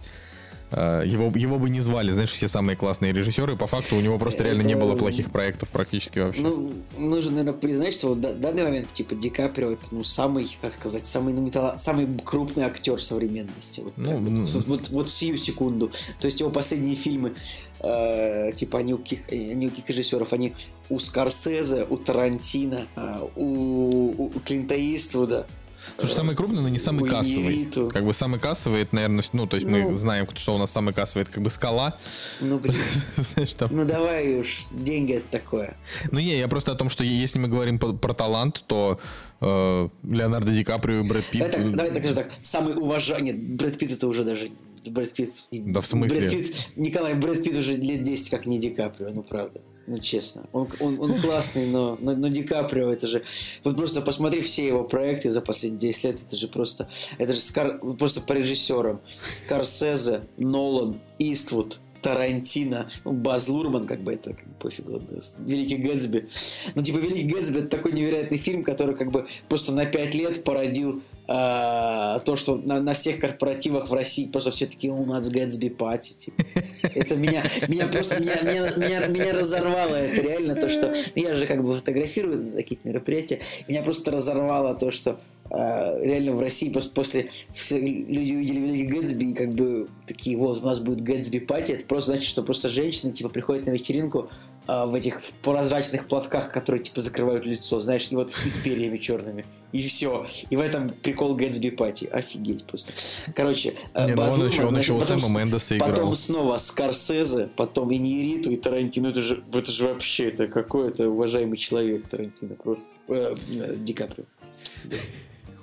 его, 0.76 1.32
его 1.36 1.58
бы 1.58 1.70
не 1.70 1.80
звали, 1.80 2.10
знаешь, 2.12 2.32
все 2.32 2.48
самые 2.48 2.76
классные 2.76 3.12
режиссеры. 3.12 3.56
По 3.56 3.66
факту 3.66 3.96
у 3.96 4.00
него 4.00 4.18
просто 4.18 4.42
реально 4.44 4.62
не 4.62 4.72
Это- 4.72 4.82
было 4.82 4.96
плохих 4.96 5.30
проектов 5.30 5.68
практически 5.68 6.18
вообще. 6.18 6.40
Ну, 6.40 6.72
нужно, 6.98 7.30
наверное, 7.32 7.52
признать, 7.52 7.94
что 7.94 8.14
в 8.14 8.20
данный 8.20 8.62
момент, 8.62 8.92
типа, 8.92 9.14
Ди 9.14 9.30
Каприо, 9.30 9.72
это, 9.72 9.84
ну, 9.90 10.04
самый, 10.04 10.56
как 10.60 10.74
сказать, 10.74 11.04
самый, 11.04 11.34
ну, 11.34 11.42
металла- 11.42 11.76
самый 11.76 12.08
крупный 12.24 12.64
актер 12.64 13.00
современности. 13.00 13.80
Вот, 13.80 13.92
Ну, 13.96 14.18
ну. 14.18 14.44
вот, 14.44 14.66
вот, 14.66 14.88
вот 14.90 15.10
сию 15.10 15.36
секунду. 15.36 15.90
То 16.20 16.26
есть 16.26 16.40
его 16.40 16.50
последние 16.50 16.94
фильмы, 16.96 17.34
э, 17.80 18.52
типа, 18.52 18.78
они 18.78 18.94
у 18.94 18.98
каких, 18.98 19.28
они 19.30 19.66
у 19.66 19.70
каких 19.70 19.88
режиссеров, 19.90 20.32
они 20.32 20.54
у 20.88 20.98
Скорсезе, 20.98 21.86
у 21.88 21.96
Тарантино, 21.96 22.86
э, 22.96 23.20
у, 23.36 24.26
у 24.34 24.40
Клинта 24.44 24.74
Иствуда. 24.76 25.46
Потому 25.90 26.08
что 26.08 26.16
самый 26.16 26.36
крупный, 26.36 26.62
но 26.62 26.68
не 26.68 26.78
самый 26.78 27.08
кассовый. 27.08 27.68
Как 27.90 28.04
бы 28.04 28.12
самый 28.12 28.40
кассовый, 28.40 28.82
это, 28.82 28.94
наверное, 28.94 29.24
ну, 29.32 29.46
то 29.46 29.56
есть 29.56 29.66
мы 29.68 29.90
Ну. 29.90 29.94
знаем, 29.94 30.26
что 30.34 30.54
у 30.54 30.58
нас 30.58 30.70
самый 30.70 30.94
кассовый, 30.94 31.22
это 31.22 31.32
как 31.32 31.42
бы 31.42 31.50
скала. 31.50 31.98
Ну, 32.40 32.58
блин, 32.58 32.76
Знаешь, 33.16 33.52
там. 33.54 33.68
ну 33.72 33.84
давай 33.84 34.38
уж, 34.38 34.66
деньги 34.70 35.14
это 35.14 35.26
такое. 35.30 35.76
Ну, 36.10 36.18
не, 36.18 36.38
я 36.38 36.48
просто 36.48 36.72
о 36.72 36.74
том, 36.74 36.88
что 36.88 37.04
если 37.04 37.38
мы 37.38 37.48
говорим 37.48 37.78
про 37.78 38.14
талант, 38.14 38.64
то 38.66 38.98
э, 39.40 39.88
Леонардо 40.04 40.52
Ди 40.52 40.64
Каприо 40.64 41.00
и 41.00 41.08
Брэд 41.08 41.24
Питт... 41.26 41.50
Давай 41.50 41.66
так, 41.66 41.76
давай 41.76 41.90
так 41.92 42.02
скажу 42.02 42.16
так, 42.16 42.32
самый 42.40 42.74
уважаемый, 42.74 43.32
нет, 43.32 43.42
Брэд 43.56 43.78
Питт 43.78 43.92
это 43.92 44.06
уже 44.08 44.24
даже, 44.24 44.50
Брэд 44.86 45.12
Питт... 45.12 45.30
Да 45.50 45.80
в 45.80 45.86
смысле? 45.86 46.20
Брэд 46.20 46.30
Питт, 46.30 46.68
Николай, 46.76 47.14
Брэд 47.14 47.42
Питт 47.42 47.56
уже 47.58 47.74
лет 47.76 48.02
10 48.02 48.30
как 48.30 48.46
не 48.46 48.58
Ди 48.60 48.70
Каприо, 48.70 49.10
ну 49.10 49.22
правда, 49.22 49.60
ну 49.86 49.98
честно. 49.98 50.44
Он, 50.52 50.68
он, 50.80 51.00
он 51.00 51.20
классный, 51.20 51.66
но, 51.66 51.96
но, 52.00 52.14
но 52.14 52.28
Ди 52.28 52.42
Каприо 52.42 52.92
это 52.92 53.06
же... 53.06 53.24
Вот 53.64 53.76
просто 53.76 54.00
посмотри 54.00 54.40
все 54.40 54.66
его 54.66 54.84
проекты 54.84 55.30
за 55.30 55.40
последние 55.40 55.92
10 55.92 56.04
лет, 56.04 56.22
это 56.26 56.36
же 56.36 56.48
просто... 56.48 56.88
Это 57.18 57.34
же 57.34 57.40
Скар, 57.40 57.78
просто 57.78 58.20
по 58.20 58.32
режиссерам. 58.32 59.00
Скорсезе, 59.28 60.22
Нолан, 60.36 61.00
Иствуд, 61.18 61.80
Тарантино, 62.02 62.88
ну, 63.04 63.12
Баз 63.12 63.48
Лурман, 63.48 63.86
как 63.86 64.02
бы 64.02 64.12
это 64.12 64.34
как 64.34 64.46
бы 64.46 64.54
пофигу, 64.54 65.00
Великий 65.38 65.76
Гэтсби. 65.76 66.28
Ну, 66.74 66.82
типа, 66.82 66.98
Великий 66.98 67.28
Гэтсби 67.28 67.60
это 67.60 67.68
такой 67.68 67.92
невероятный 67.92 68.38
фильм, 68.38 68.64
который 68.64 68.96
как 68.96 69.10
бы 69.10 69.26
просто 69.48 69.72
на 69.72 69.86
пять 69.86 70.14
лет 70.14 70.44
породил 70.44 71.02
а, 71.28 72.18
то, 72.20 72.36
что 72.36 72.56
на, 72.56 72.80
на 72.80 72.94
всех 72.94 73.20
корпоративах 73.20 73.88
в 73.88 73.94
России 73.94 74.26
просто 74.26 74.50
все 74.50 74.66
такие 74.66 74.92
у 74.92 75.06
нас 75.06 75.30
Гэтсби 75.30 75.68
пати. 75.68 76.12
Типа. 76.14 76.44
Это 76.82 77.16
меня, 77.16 77.44
меня 77.68 77.86
просто 77.86 78.20
меня, 78.20 78.42
меня, 78.42 78.70
меня, 78.76 79.06
меня 79.06 79.32
разорвало. 79.32 79.94
Это 79.94 80.20
реально 80.20 80.56
то, 80.56 80.68
что 80.68 80.92
я 81.14 81.34
же 81.36 81.46
как 81.46 81.64
бы 81.64 81.74
фотографирую 81.74 82.42
на 82.42 82.56
такие 82.56 82.80
мероприятия. 82.84 83.40
Меня 83.68 83.82
просто 83.82 84.10
разорвало 84.10 84.74
то, 84.74 84.90
что 84.90 85.20
реально 85.52 86.32
в 86.32 86.40
России 86.40 86.70
просто 86.70 86.92
после 86.92 87.30
все 87.52 87.78
люди 87.78 88.34
увидели 88.34 88.60
Великий 88.60 88.86
Гэтсби 88.86 89.24
и 89.24 89.34
как 89.34 89.52
бы 89.52 89.88
такие, 90.06 90.36
вот 90.36 90.62
у 90.62 90.66
нас 90.66 90.80
будет 90.80 91.02
Гэтсби 91.02 91.40
пати. 91.40 91.72
Это 91.72 91.84
просто 91.84 92.12
значит, 92.12 92.28
что 92.28 92.42
просто 92.42 92.68
женщины 92.68 93.12
типа 93.12 93.28
приходят 93.28 93.66
на 93.66 93.70
вечеринку 93.70 94.30
а, 94.66 94.86
в 94.86 94.94
этих 94.94 95.20
в 95.20 95.32
прозрачных 95.34 96.06
платках, 96.06 96.52
которые 96.52 96.82
типа 96.82 97.00
закрывают 97.00 97.44
лицо, 97.44 97.80
знаешь, 97.80 98.08
и 98.10 98.14
вот 98.14 98.32
и 98.46 98.50
с 98.50 98.56
перьями 98.56 98.96
черными. 98.96 99.44
И 99.72 99.80
все. 99.82 100.26
И 100.50 100.56
в 100.56 100.60
этом 100.60 100.90
прикол 100.90 101.34
Гэтсби 101.34 101.70
пати. 101.70 102.04
Офигеть 102.04 102.64
просто. 102.64 102.92
Короче, 103.34 103.74
э, 103.94 104.06
Не, 104.06 104.12
ну 104.12 104.16
Баз 104.18 104.34
он 104.34 104.40
Лурман, 104.40 104.52
еще, 104.52 104.64
он 104.64 104.78
еще 104.78 104.92
у 104.92 104.98
потом 105.00 105.20
Сэма 105.20 105.40
Мендеса 105.40 105.76
играл. 105.76 105.90
Потом 105.90 106.14
снова 106.14 106.58
Скорсезе, 106.58 107.48
потом 107.56 107.92
Иньяриту 107.92 108.50
и 108.50 108.56
Тарантино. 108.56 109.08
Это 109.08 109.22
же, 109.22 109.42
это 109.52 109.72
же 109.72 109.88
вообще 109.88 110.28
это 110.28 110.46
какой-то 110.46 111.08
уважаемый 111.08 111.56
человек 111.56 112.06
Тарантино 112.08 112.54
просто. 112.54 112.94
Э, 113.08 113.34
э, 113.54 113.74
Ди 113.76 113.94
Каприо. 113.94 114.24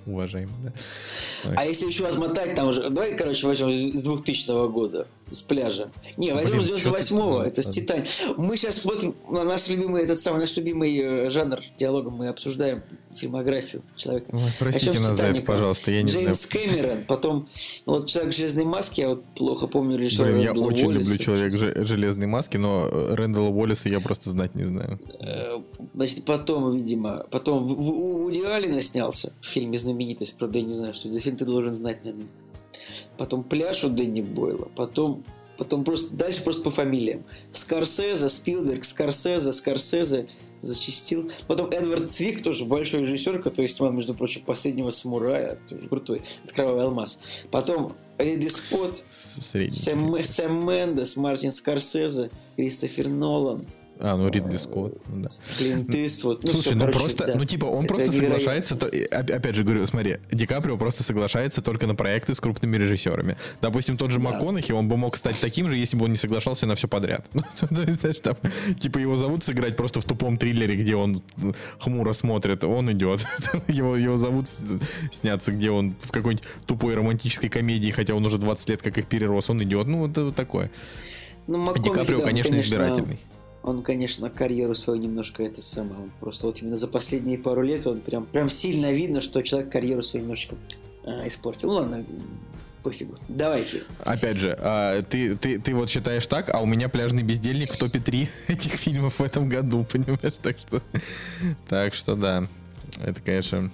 Уважаемый, 0.06 0.54
да. 0.64 0.74
А 1.56 1.66
если 1.66 1.88
еще 1.88 2.06
отмотать, 2.08 2.56
там 2.56 2.68
уже... 2.70 2.90
Давай, 2.90 3.16
короче, 3.16 3.48
возьмем 3.48 3.70
с 3.94 4.04
2000 4.04 4.72
года, 4.72 5.08
с 5.32 5.42
пляжа. 5.42 5.92
Не, 6.18 6.34
возьмем 6.34 6.60
Блин, 6.60 6.78
с 6.78 6.82
чё 6.82 6.92
ты 6.92 6.98
98-го, 6.98 7.02
сказал? 7.02 7.42
это 7.42 7.62
с 7.62 7.70
Титань. 7.70 8.06
Мы 8.38 8.58
сейчас 8.58 8.78
смотрим 8.78 9.16
на 9.30 9.44
наш 9.44 9.68
любимый, 9.70 10.04
этот 10.04 10.20
самый 10.20 10.40
наш 10.40 10.56
любимый 10.58 10.98
э, 10.98 11.30
жанр 11.30 11.60
диалога, 11.78 12.10
мы 12.10 12.28
обсуждаем 12.28 12.84
фильмографию 13.16 13.82
человека. 13.96 14.30
Ой, 14.34 14.44
простите 14.60 15.00
нас 15.00 15.18
за 15.18 15.26
это, 15.26 15.44
пожалуйста, 15.44 15.92
я 15.92 16.02
не 16.04 16.10
Джеймс 16.12 16.46
Кэмерон, 16.46 17.04
потом 17.06 17.50
ну, 17.86 17.94
вот 17.94 18.08
«Человек 18.08 18.34
в 18.34 18.38
железной 18.38 18.66
маске», 18.66 19.02
я 19.04 19.10
вот 19.10 19.24
плохо 19.36 19.68
помню 19.68 19.98
режиссера 19.98 20.26
Блин, 20.26 20.40
я 20.40 20.48
Рэндала 20.50 20.66
очень 20.68 20.86
Уоллеса. 20.88 21.12
люблю 21.12 21.26
человек 21.26 21.54
в 21.54 21.86
железной 21.86 22.28
маске, 22.28 22.58
но 22.58 22.88
э, 22.88 23.16
Рэндала 23.16 23.50
Уоллеса 23.50 23.90
я 23.90 24.00
просто 24.00 24.30
знать 24.30 24.56
не 24.56 24.64
знаю. 24.66 25.00
Э, 25.20 25.60
Значит, 25.94 26.24
потом, 26.24 26.72
видимо, 26.76 27.26
потом 27.32 27.64
у 27.64 28.24
Вуди 28.24 28.42
Аллена 28.42 28.80
снялся 28.82 29.34
в 29.42 29.46
фильме 29.46 29.78
«Знаменитость». 29.78 30.38
Правда, 30.38 30.60
я 30.60 30.66
не 30.66 30.74
знаю, 30.74 30.94
что 30.94 31.08
это 31.08 31.16
за 31.16 31.20
фильм, 31.22 31.36
ты 31.36 31.46
должен 31.46 31.74
знать, 31.74 32.04
наверное. 32.06 32.28
Потом 33.18 33.44
«Пляж» 33.44 33.84
у 33.84 33.90
Дэнни 33.90 34.22
Бойла. 34.22 34.70
Потом, 34.76 35.24
потом 35.58 35.84
просто, 35.84 36.16
дальше 36.16 36.44
просто 36.44 36.64
по 36.64 36.72
фамилиям. 36.72 37.24
Скорсезе, 37.52 38.30
Спилберг, 38.30 38.84
Скорсезе, 38.84 39.52
Скорсезе 39.54 40.28
зачистил. 40.62 41.32
Потом 41.48 41.70
Эдвард 41.70 42.10
Цвик, 42.10 42.44
тоже 42.44 42.66
большой 42.66 43.02
режиссер, 43.02 43.42
который 43.42 43.68
снимал, 43.68 43.94
между 43.94 44.14
прочим, 44.14 44.42
«Последнего 44.46 44.90
самурая». 44.90 45.60
Крутой. 45.90 46.22
Это 46.44 46.54
«Кровавый 46.54 46.84
алмаз». 46.84 47.20
Потом 47.52 47.96
Ридли 48.18 48.50
Скотт. 48.50 49.04
Сэм, 49.14 50.24
Сэм 50.24 50.68
Мендес, 50.68 51.16
Мартин 51.16 51.52
Скорсезе, 51.52 52.30
Кристофер 52.58 53.08
Нолан, 53.08 53.66
А, 54.02 54.16
ну 54.16 54.30
Ридли 54.30 54.56
Скотт, 54.56 54.94
ну 55.10 55.24
да. 55.24 55.30
Клинт 55.58 55.94
Иствуд. 55.94 56.42
Ну, 56.44 56.52
Слушай, 56.52 56.62
всё, 56.68 56.76
ну 56.76 56.80
короче, 56.86 57.00
просто, 57.00 57.28
да. 57.28 57.36
ну 57.36 57.44
типа 57.44 57.66
он 57.66 57.84
Это 57.84 57.94
просто 57.94 58.12
невероятно. 58.12 58.40
соглашается, 58.40 58.76
то- 58.78 59.36
опять 59.36 59.56
же 59.56 59.66
говорю, 59.66 59.86
смотри, 59.86 60.20
Ди 60.32 60.46
Каприо 60.46 60.78
просто 60.78 61.04
соглашается 61.04 61.62
только 61.62 61.86
на 61.86 61.96
проекты 61.96 62.34
с 62.34 62.40
крупными 62.40 62.78
режиссерами. 62.78 63.36
Допустим, 63.62 63.98
тот 63.98 64.12
же 64.12 64.20
Да. 64.22 64.30
МакКонахи, 64.30 64.72
он 64.72 64.88
бы 64.88 64.96
мог 64.96 65.18
стать 65.18 65.38
таким 65.42 65.68
же, 65.68 65.76
если 65.76 65.98
бы 65.98 66.06
он 66.06 66.12
не 66.12 66.18
соглашался 66.18 66.66
на 66.66 66.76
все 66.76 66.88
подряд. 66.88 67.26
Ну, 67.34 67.44
то 67.76 67.82
есть, 67.82 68.00
знаешь, 68.00 68.20
там, 68.22 68.38
типа 68.80 69.00
его 69.00 69.18
зовут 69.18 69.44
сыграть 69.44 69.76
просто 69.76 70.00
в 70.00 70.06
тупом 70.06 70.38
триллере, 70.38 70.78
где 70.78 70.96
он 70.96 71.22
хмуро 71.80 72.14
смотрит, 72.14 72.64
он 72.64 72.90
идет. 72.94 73.26
Его, 73.68 73.98
его 73.98 74.16
зовут 74.16 74.46
сняться, 75.12 75.52
где 75.52 75.72
он 75.72 75.96
в 76.02 76.12
какой-нибудь 76.12 76.46
тупой 76.66 76.96
романтической 76.96 77.50
комедии, 77.50 77.92
хотя 77.92 78.14
он 78.16 78.26
уже 78.26 78.38
20 78.38 78.70
лет 78.70 78.82
как 78.82 78.98
их 78.98 79.08
перерос, 79.08 79.50
он 79.50 79.62
идет. 79.64 79.88
Ну, 79.88 80.08
это 80.08 80.24
вот 80.26 80.36
такое. 80.36 80.72
Ну, 81.48 81.66
Ди 81.76 81.90
Каприо, 81.90 82.18
да, 82.20 82.24
он, 82.24 82.30
конечно, 82.30 82.56
избирательный. 82.58 83.20
Он, 83.62 83.84
конечно, 83.84 84.30
карьеру 84.30 84.74
свою 84.74 85.02
немножко 85.02 85.44
это 85.44 85.62
самое. 85.62 86.10
Просто 86.20 86.48
вот 86.48 86.62
именно 86.62 86.76
за 86.76 86.88
последние 86.88 87.38
пару 87.38 87.62
лет 87.62 87.86
он 87.88 88.00
прям, 88.00 88.26
прям 88.26 88.50
сильно 88.50 88.92
видно, 88.92 89.22
что 89.22 89.42
человек 89.42 89.72
карьеру 89.72 90.02
свою 90.02 90.24
немножечко 90.24 90.56
а, 91.04 91.28
испортил. 91.28 91.70
Ну 91.70 91.74
ладно, 91.76 92.06
пофигу. 92.84 93.16
Давайте. 93.28 93.84
Опять 94.06 94.38
же, 94.38 94.58
а, 94.60 95.02
ты, 95.04 95.36
ты, 95.36 95.60
ты 95.60 95.74
вот 95.76 95.90
считаешь 95.90 96.26
так, 96.28 96.54
а 96.54 96.62
у 96.62 96.66
меня 96.66 96.90
пляжный 96.90 97.24
бездельник 97.24 97.74
в 97.74 97.78
топе 97.78 98.00
3 98.00 98.30
этих 98.48 98.74
фильмов 98.74 99.20
в 99.20 99.24
этом 99.24 99.50
году, 99.50 99.86
понимаешь? 99.92 100.36
Так 100.42 100.58
что, 100.60 100.82
так 101.68 101.94
что 101.94 102.16
да, 102.16 102.48
это, 103.04 103.22
конечно... 103.22 103.72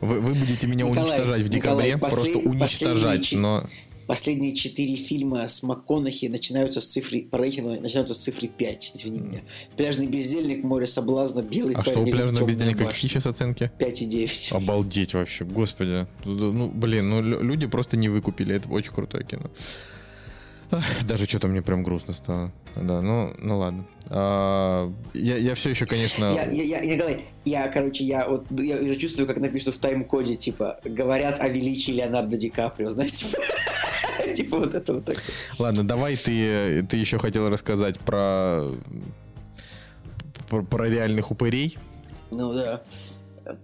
Вы, 0.00 0.20
вы 0.20 0.34
будете 0.34 0.66
меня 0.66 0.84
Николай, 0.84 1.10
уничтожать 1.10 1.42
в 1.42 1.50
Николай, 1.50 1.86
декабре, 1.86 2.08
послед- 2.08 2.32
просто 2.32 2.38
уничтожать, 2.38 3.32
но... 3.32 3.68
Последние 4.08 4.56
четыре 4.56 4.96
фильма 4.96 5.46
с 5.46 5.62
МакКонахи 5.62 6.26
начинаются 6.26 6.80
с 6.80 6.86
цифры, 6.86 7.20
по 7.30 7.36
рейтингу 7.36 7.78
начинаются 7.78 8.14
с 8.14 8.18
цифры 8.18 8.48
5, 8.48 8.92
извини 8.94 9.20
меня. 9.20 9.40
«Пляжный 9.76 10.06
бездельник», 10.06 10.64
«Море 10.64 10.86
соблазна», 10.86 11.42
«Белый 11.42 11.74
А 11.74 11.82
что 11.84 11.92
у 11.92 11.94
парень», 11.96 12.12
пляжного 12.12 12.36
«Темная 12.36 12.48
бездельника 12.48 12.84
башня». 12.84 12.94
какие 12.94 13.10
сейчас 13.10 13.26
оценки? 13.26 13.70
5,9. 13.78 14.56
Обалдеть 14.56 15.12
вообще, 15.12 15.44
господи. 15.44 16.06
Ну, 16.24 16.70
блин, 16.70 17.10
ну 17.10 17.20
лю- 17.20 17.42
люди 17.42 17.66
просто 17.66 17.98
не 17.98 18.08
выкупили, 18.08 18.54
это 18.54 18.70
очень 18.70 18.92
крутое 18.92 19.26
кино. 19.26 19.50
Даже 21.04 21.26
что-то 21.26 21.48
мне 21.48 21.62
прям 21.62 21.82
грустно 21.82 22.14
стало. 22.14 22.52
Да, 22.76 23.00
ну, 23.00 23.34
ну 23.38 23.58
ладно. 23.58 23.86
А, 24.10 24.92
я, 25.14 25.36
я 25.36 25.54
все 25.54 25.70
еще, 25.70 25.86
конечно... 25.86 26.26
Я, 26.26 26.44
я, 26.50 26.80
я, 26.80 26.94
я, 26.94 27.20
я, 27.44 27.68
короче, 27.68 28.04
я 28.04 28.28
вот 28.28 28.46
я 28.50 28.76
уже 28.76 28.96
чувствую, 28.96 29.26
как 29.26 29.38
напишут 29.38 29.74
в 29.74 29.78
тайм-коде, 29.78 30.36
типа, 30.36 30.80
говорят 30.84 31.40
о 31.40 31.48
величии 31.48 31.92
Леонардо 31.92 32.36
Ди 32.36 32.50
Каприо, 32.50 32.90
знаешь, 32.90 33.12
типа, 33.12 33.38
типа 34.34 34.58
вот 34.58 34.74
это 34.74 34.94
вот 34.94 35.04
так. 35.04 35.16
Ладно, 35.58 35.86
давай 35.86 36.16
ты, 36.16 36.82
ты 36.88 36.96
еще 36.96 37.18
хотел 37.18 37.48
рассказать 37.48 37.98
про, 37.98 38.70
про, 40.48 40.62
про 40.62 40.88
реальных 40.88 41.30
упырей. 41.30 41.78
Ну 42.30 42.52
да. 42.52 42.82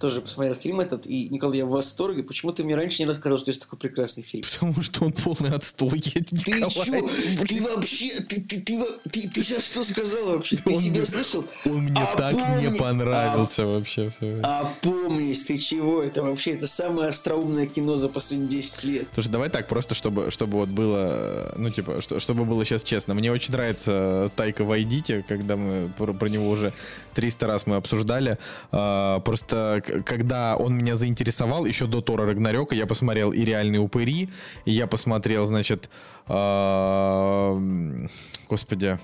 Тоже 0.01 0.21
посмотрел 0.21 0.55
фильм 0.55 0.81
этот, 0.81 1.07
и, 1.07 1.29
Николай, 1.29 1.59
я 1.59 1.67
в 1.67 1.71
восторге. 1.71 2.23
Почему 2.23 2.53
ты 2.53 2.65
мне 2.65 2.75
раньше 2.75 3.03
не 3.03 3.09
рассказал, 3.09 3.39
что 3.39 3.51
есть 3.51 3.61
такой 3.61 3.79
прекрасный 3.79 4.23
фильм? 4.23 4.45
Потому 4.51 4.81
что 4.83 5.05
он 5.05 5.13
полный 5.13 5.55
отстой, 5.55 6.01
Ты 6.01 6.25
чё? 6.71 7.07
Ты 7.47 7.63
вообще... 7.63 8.09
Ты, 8.29 8.41
ты, 8.41 8.61
ты, 8.61 8.85
ты, 9.11 9.29
ты 9.29 9.43
сейчас 9.43 9.65
что 9.67 9.85
сказал 9.85 10.29
вообще? 10.29 10.57
Ты 10.57 10.75
Он 10.75 10.81
себя 10.81 10.97
мне- 10.99 11.07
слышал? 11.07 11.45
Он 11.67 11.77
мне 11.83 12.01
А 12.01 12.17
так 12.17 12.33
помни- 12.35 12.69
не 12.71 12.79
понравился 12.79 13.67
вообще. 13.67 14.09
Все. 14.11 14.41
Опомнись, 14.43 15.45
ты 15.45 15.59
чего? 15.59 16.03
Это 16.03 16.23
вообще 16.23 16.53
это 16.53 16.67
самое 16.67 17.09
остроумное 17.09 17.67
кино 17.67 17.97
за 17.97 18.09
последние 18.09 18.49
10 18.49 18.85
лет. 18.85 19.09
Слушай, 19.15 19.29
давай 19.29 19.51
так, 19.51 19.69
просто 19.69 19.95
чтобы, 19.95 20.31
чтобы 20.31 20.59
вот 20.59 20.69
было, 20.71 21.53
ну, 21.57 21.71
типа, 21.71 22.01
что, 22.03 22.21
чтобы 22.21 22.45
было 22.45 22.65
сейчас 22.65 22.83
честно. 22.83 23.15
Мне 23.15 23.31
очень 23.33 23.53
нравится 23.53 24.31
Тайка 24.37 24.65
Вайдите, 24.65 25.25
когда 25.29 25.57
мы 25.57 25.91
про, 25.97 26.13
про 26.13 26.29
него 26.29 26.49
уже 26.49 26.73
300 27.15 27.47
раз 27.47 27.67
мы 27.67 27.77
обсуждали. 27.77 28.39
А, 28.73 29.21
просто 29.21 29.74
когда 29.81 30.57
он 30.57 30.77
меня 30.77 30.97
заинтересовал, 30.97 31.65
еще 31.65 31.87
до 31.87 32.01
Тора 32.01 32.27
Рагнарёка, 32.27 32.75
я 32.75 32.87
посмотрел 32.87 33.33
и 33.33 33.45
«Реальные 33.45 33.81
упыри», 33.81 34.29
и 34.65 34.73
я 34.73 34.87
посмотрел, 34.87 35.47
значит, 35.47 35.89
э, 36.29 38.07
господи, 38.49 38.99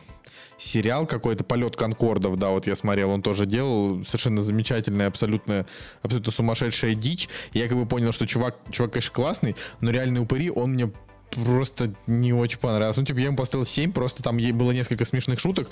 сериал 0.59 1.07
какой-то 1.07 1.45
«Полет 1.45 1.77
Конкордов», 1.77 2.37
да, 2.37 2.51
вот 2.51 2.67
я 2.67 2.77
смотрел, 2.77 3.11
он 3.11 3.23
тоже 3.23 3.47
делал, 3.47 4.05
совершенно 4.05 4.43
замечательная, 4.43 5.09
абсолютно, 5.09 5.67
абсолютно 6.03 6.33
сумасшедшая 6.33 6.95
дичь. 6.95 7.29
Я 7.53 7.69
как 7.69 7.79
бы 7.79 7.87
понял, 7.87 8.13
что 8.13 8.27
чувак, 8.27 8.59
чувак, 8.71 8.93
конечно, 8.93 9.13
классный, 9.13 9.57
но 9.81 9.91
«Реальные 9.91 10.23
упыри», 10.23 10.51
он 10.51 10.73
мне 10.73 10.91
просто 11.31 11.95
не 12.07 12.33
очень 12.33 12.59
понравился. 12.59 13.01
Ну, 13.01 13.07
типа, 13.07 13.19
я 13.19 13.27
ему 13.27 13.37
поставил 13.37 13.65
7, 13.65 13.93
просто 13.93 14.23
там 14.23 14.39
было 14.55 14.73
несколько 14.73 15.05
смешных 15.05 15.39
шуток, 15.41 15.71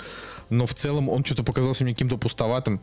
но 0.49 0.65
в 0.65 0.73
целом 0.73 1.09
он 1.09 1.23
что-то 1.23 1.43
показался 1.43 1.83
мне 1.83 1.93
каким-то 1.93 2.17
пустоватым. 2.17 2.81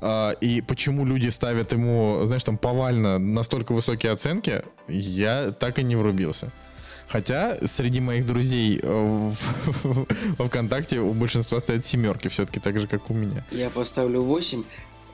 А, 0.00 0.32
и 0.32 0.60
почему 0.60 1.04
люди 1.04 1.28
ставят 1.28 1.72
ему, 1.72 2.20
знаешь, 2.24 2.44
там 2.44 2.58
повально 2.58 3.18
настолько 3.18 3.72
высокие 3.72 4.12
оценки, 4.12 4.62
я 4.86 5.50
так 5.52 5.78
и 5.78 5.82
не 5.82 5.96
врубился. 5.96 6.50
Хотя 7.08 7.58
среди 7.66 8.00
моих 8.00 8.26
друзей 8.26 8.80
э, 8.82 9.32
во 10.36 10.44
ВКонтакте 10.46 11.00
у 11.00 11.14
большинства 11.14 11.58
стоят 11.58 11.84
семерки, 11.84 12.28
все-таки 12.28 12.60
так 12.60 12.78
же, 12.78 12.86
как 12.86 13.10
у 13.10 13.14
меня. 13.14 13.44
Я 13.50 13.70
поставлю 13.70 14.20
8. 14.20 14.62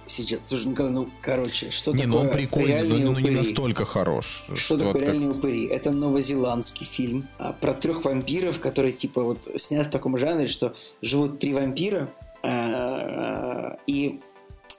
Сейчас, 0.07 0.41
слушай, 0.45 0.67
Николай, 0.67 0.93
ну, 0.93 1.09
короче, 1.23 1.71
что 1.71 1.93
не, 1.93 2.03
такое 2.03 2.13
ну 2.13 2.29
он 2.29 2.31
прикольный, 2.31 2.83
но, 2.83 3.13
но 3.13 3.21
не 3.21 3.31
настолько 3.31 3.85
хорош. 3.87 4.45
Что, 4.45 4.57
что 4.57 4.79
такое 4.79 5.03
реальные 5.03 5.29
как... 5.29 5.39
упыри? 5.39 5.67
Это 5.67 5.93
новозеландский 5.93 6.85
фильм 6.85 7.27
а, 7.39 7.53
про 7.53 7.73
трех 7.73 8.05
вампиров, 8.05 8.61
которые, 8.61 8.93
типа, 8.93 9.23
вот 9.23 9.49
снят 9.57 9.87
в 9.87 9.91
таком 9.91 10.19
жанре, 10.19 10.47
что 10.47 10.75
живут 11.01 11.39
три 11.39 11.55
вампира, 11.55 12.11
а, 12.43 13.79
и 13.87 14.21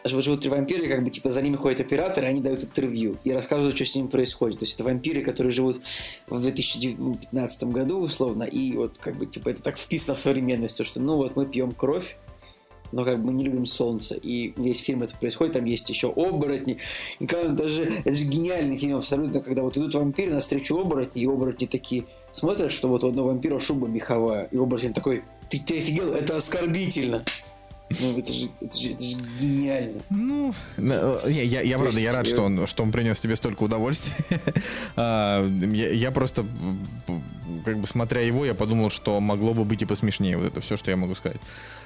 живут 0.05 0.41
три 0.41 0.49
вампира, 0.49 0.87
как 0.87 1.03
бы, 1.03 1.09
типа, 1.09 1.29
за 1.29 1.41
ними 1.41 1.55
ходят 1.55 1.81
операторы, 1.81 2.27
они 2.27 2.41
дают 2.41 2.63
интервью 2.63 3.17
и 3.23 3.31
рассказывают, 3.31 3.75
что 3.75 3.85
с 3.85 3.95
ними 3.95 4.07
происходит. 4.07 4.59
То 4.59 4.65
есть 4.65 4.75
это 4.75 4.83
вампиры, 4.83 5.21
которые 5.21 5.51
живут 5.51 5.81
в 6.27 6.39
2015 6.39 7.63
году, 7.65 7.99
условно, 7.99 8.43
и 8.43 8.73
вот, 8.73 8.97
как 8.99 9.17
бы, 9.17 9.25
типа, 9.25 9.49
это 9.49 9.63
так 9.63 9.77
вписано 9.77 10.15
в 10.15 10.19
современность, 10.19 10.77
то, 10.77 10.85
что, 10.85 10.99
ну, 10.99 11.15
вот 11.15 11.35
мы 11.35 11.45
пьем 11.45 11.71
кровь, 11.71 12.17
но 12.91 13.03
как 13.03 13.19
бы 13.19 13.27
мы 13.27 13.33
не 13.33 13.43
любим 13.43 13.65
солнце. 13.65 14.15
И 14.15 14.53
весь 14.57 14.79
фильм 14.79 15.03
это 15.03 15.17
происходит, 15.17 15.53
там 15.53 15.65
есть 15.65 15.89
еще 15.89 16.11
оборотни. 16.11 16.77
И 17.19 17.25
когда 17.25 17.49
даже, 17.49 17.83
это 17.83 18.13
же 18.13 18.25
гениальный 18.25 18.77
фильм 18.77 18.97
абсолютно, 18.97 19.41
когда 19.41 19.63
вот 19.63 19.77
идут 19.77 19.95
вампиры 19.95 20.33
навстречу 20.33 20.77
оборотни, 20.79 21.23
и 21.23 21.27
оборотни 21.27 21.65
такие 21.65 22.05
смотрят, 22.31 22.71
что 22.71 22.87
вот 22.87 23.03
у 23.03 23.09
одного 23.09 23.29
вампира 23.29 23.59
шуба 23.59 23.87
меховая, 23.87 24.47
и 24.51 24.57
оборотень 24.57 24.93
такой, 24.93 25.23
ты, 25.49 25.59
ты 25.59 25.77
офигел, 25.77 26.13
это 26.13 26.37
оскорбительно. 26.37 27.25
Ну, 27.89 28.17
это 28.17 28.33
же, 28.33 28.49
это 28.61 28.79
же, 28.79 28.91
это 28.91 29.03
же 29.03 29.15
гениально. 29.39 30.01
Ну, 30.09 30.53
я, 30.77 31.43
я, 31.43 31.61
я 31.61 31.77
правда, 31.77 31.99
я 31.99 32.13
рад, 32.13 32.27
что 32.27 32.41
он, 32.41 32.65
что 32.65 32.83
он 32.83 32.91
принес 32.91 33.19
тебе 33.19 33.35
столько 33.35 33.63
удовольствия. 33.63 34.15
А, 34.97 35.45
я, 35.45 35.89
я 35.91 36.11
просто, 36.11 36.45
как 37.65 37.77
бы 37.79 37.87
смотря 37.87 38.21
его, 38.21 38.45
я 38.45 38.55
подумал, 38.55 38.89
что 38.89 39.19
могло 39.19 39.53
бы 39.53 39.65
быть 39.65 39.81
и 39.81 39.85
посмешнее. 39.85 40.37
Вот 40.37 40.47
это 40.47 40.61
все, 40.61 40.77
что 40.77 40.89
я 40.89 40.97
могу 40.97 41.15
сказать. 41.15 41.39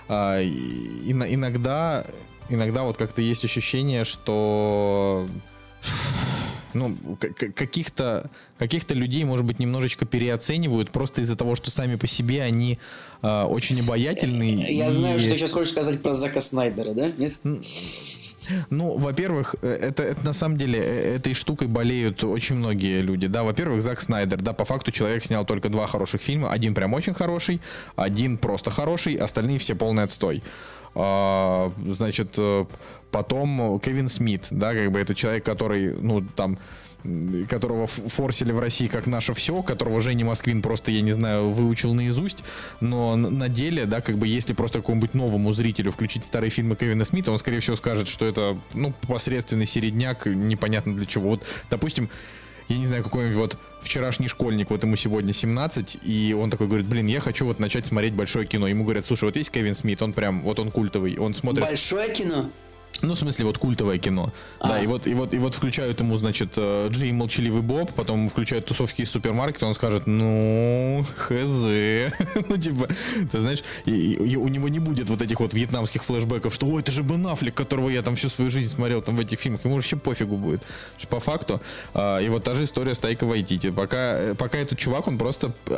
А, 0.08 0.42
иногда, 0.42 2.06
иногда 2.50 2.84
вот 2.84 2.98
как-то 2.98 3.22
есть 3.22 3.44
ощущение, 3.44 4.06
что 4.06 5.28
ну, 6.74 6.96
каких-то 7.56 8.30
каких-то 8.58 8.94
людей, 8.94 9.24
может 9.24 9.46
быть, 9.46 9.60
немножечко 9.60 10.06
переоценивают 10.06 10.92
просто 10.92 11.22
из-за 11.22 11.36
того, 11.36 11.56
что 11.56 11.72
сами 11.72 11.96
по 11.96 12.08
себе 12.08 12.44
они 12.44 12.80
э, 13.22 13.44
очень 13.44 13.80
обаятельные. 13.80 14.76
Я 14.76 14.88
и... 14.88 14.92
знаю, 14.92 15.20
что 15.20 15.32
ты 15.32 15.38
сейчас 15.38 15.52
хочешь 15.52 15.72
сказать 15.72 16.02
про 16.02 16.14
Зака 16.14 16.42
Снайдера, 16.42 16.94
да? 16.94 17.12
Нет? 17.12 17.34
Ну, 18.70 18.98
во-первых, 18.98 19.56
э, 19.62 19.68
это, 19.68 20.04
это 20.04 20.26
на 20.26 20.34
самом 20.34 20.58
деле 20.58 20.80
э, 20.80 21.16
этой 21.16 21.34
штукой 21.34 21.68
болеют 21.68 22.24
очень 22.24 22.56
многие 22.56 23.02
люди. 23.02 23.28
Да, 23.28 23.44
во-первых, 23.44 23.82
Зак 23.82 24.02
Снайдер, 24.02 24.42
да, 24.42 24.54
по 24.54 24.66
факту 24.66 24.92
человек 24.92 25.24
снял 25.24 25.46
только 25.46 25.70
два 25.70 25.88
хороших 25.88 26.22
фильма. 26.22 26.52
Один 26.52 26.74
прям 26.74 26.94
очень 26.94 27.14
хороший, 27.14 27.62
один 27.96 28.38
просто 28.38 28.72
хороший, 28.72 29.16
остальные 29.16 29.60
все 29.60 29.76
полный 29.76 30.04
отстой. 30.04 30.44
А, 31.02 31.72
значит, 31.86 32.34
э, 32.38 32.66
потом 33.10 33.80
Кевин 33.80 34.10
Смит, 34.10 34.48
да, 34.50 34.74
как 34.74 34.92
бы 34.92 35.00
это 35.00 35.16
человек, 35.16 35.46
который, 35.46 35.94
ну, 35.94 36.22
там, 36.22 36.60
которого 37.48 37.88
форсили 37.88 38.52
в 38.52 38.60
России 38.60 38.88
как 38.88 39.08
наше 39.08 39.34
все, 39.34 39.64
которого 39.64 40.02
Женя 40.02 40.26
Москвин 40.26 40.62
просто, 40.62 40.92
я 40.92 41.00
не 41.00 41.14
знаю, 41.14 41.50
выучил 41.50 41.94
наизусть, 41.94 42.44
но 42.82 43.16
на 43.16 43.48
деле, 43.48 43.86
да, 43.86 44.02
как 44.02 44.18
бы 44.18 44.28
если 44.28 44.52
просто 44.52 44.80
какому-нибудь 44.80 45.14
новому 45.14 45.54
зрителю 45.54 45.94
включить 45.94 46.26
старые 46.26 46.50
фильмы 46.50 46.76
Кевина 46.76 47.06
Смита, 47.06 47.32
он, 47.32 47.40
скорее 47.40 47.62
всего, 47.62 47.78
скажет, 47.78 48.10
что 48.10 48.26
это, 48.26 48.60
ну, 48.74 48.94
посредственный 49.08 49.66
середняк, 49.66 50.26
непонятно 50.26 50.94
для 50.94 51.06
чего. 51.06 51.30
Вот, 51.30 51.44
допустим, 51.70 52.10
я 52.68 52.78
не 52.78 52.86
знаю, 52.86 53.04
какой-нибудь 53.04 53.38
вот 53.38 53.58
вчерашний 53.82 54.28
школьник, 54.28 54.70
вот 54.70 54.84
ему 54.84 54.96
сегодня 54.96 55.34
17, 55.34 55.98
и 56.04 56.36
он 56.38 56.50
такой 56.50 56.68
говорит, 56.68 56.88
блин, 56.88 57.08
я 57.08 57.20
хочу 57.20 57.46
вот 57.46 57.60
начать 57.60 57.86
смотреть 57.86 58.14
большое 58.14 58.46
кино. 58.46 58.68
Ему 58.68 58.84
говорят, 58.84 59.06
слушай, 59.06 59.26
вот 59.26 59.36
есть 59.36 59.52
Кевин 59.52 59.76
Смит, 59.76 60.02
он 60.02 60.14
прям, 60.14 60.42
вот 60.42 60.60
он 60.60 60.72
культовый, 60.72 61.18
он 61.18 61.34
смотрит... 61.34 61.66
Большое 61.66 62.14
кино? 62.14 62.50
Ну, 63.02 63.14
в 63.14 63.20
смысле, 63.20 63.46
вот 63.46 63.58
культовое 63.58 63.98
кино. 63.98 64.32
А. 64.60 64.70
Да, 64.70 64.80
и 64.82 64.88
вот, 64.88 65.08
и 65.08 65.14
вот, 65.14 65.34
и 65.34 65.40
вот 65.40 65.56
включают 65.56 66.00
ему, 66.00 66.18
значит, 66.18 66.50
э, 66.58 66.88
Джей 66.90 67.12
Молчаливый 67.12 67.62
Боб, 67.62 67.94
потом 67.94 68.30
включают 68.30 68.66
тусовки 68.66 69.04
из 69.04 69.12
супермаркета, 69.12 69.66
он 69.68 69.74
скажет, 69.74 70.06
ну, 70.06 71.06
хз. 71.16 71.32
ну, 72.50 72.58
типа, 72.58 72.88
ты 73.32 73.40
знаешь, 73.40 73.64
и, 73.86 73.92
и, 73.92 74.36
у 74.36 74.48
него 74.48 74.68
не 74.68 74.80
будет 74.80 75.10
вот 75.10 75.22
этих 75.22 75.40
вот 75.40 75.54
вьетнамских 75.54 76.04
флешбеков, 76.04 76.54
что, 76.54 76.68
ой, 76.68 76.82
это 76.82 76.92
же 76.92 77.04
Бен 77.04 77.26
Аффлек, 77.28 77.54
которого 77.54 77.90
я 77.90 78.02
там 78.02 78.16
всю 78.16 78.30
свою 78.30 78.50
жизнь 78.50 78.74
смотрел 78.74 79.02
там 79.02 79.16
в 79.16 79.20
этих 79.20 79.40
фильмах. 79.40 79.64
Ему 79.64 79.76
вообще 79.76 79.96
пофигу 79.96 80.38
будет. 80.38 80.62
По 81.10 81.20
факту. 81.20 81.62
А, 81.94 82.20
и 82.20 82.30
вот 82.30 82.44
та 82.44 82.56
же 82.56 82.66
история 82.66 82.94
с 82.94 83.00
Тайка 83.00 83.26
Вайтити. 83.26 83.72
Пока, 83.72 84.20
э, 84.20 84.36
пока 84.36 84.58
этот 84.58 84.78
чувак, 84.78 85.08
он 85.08 85.18
просто... 85.18 85.54
Э, 85.68 85.78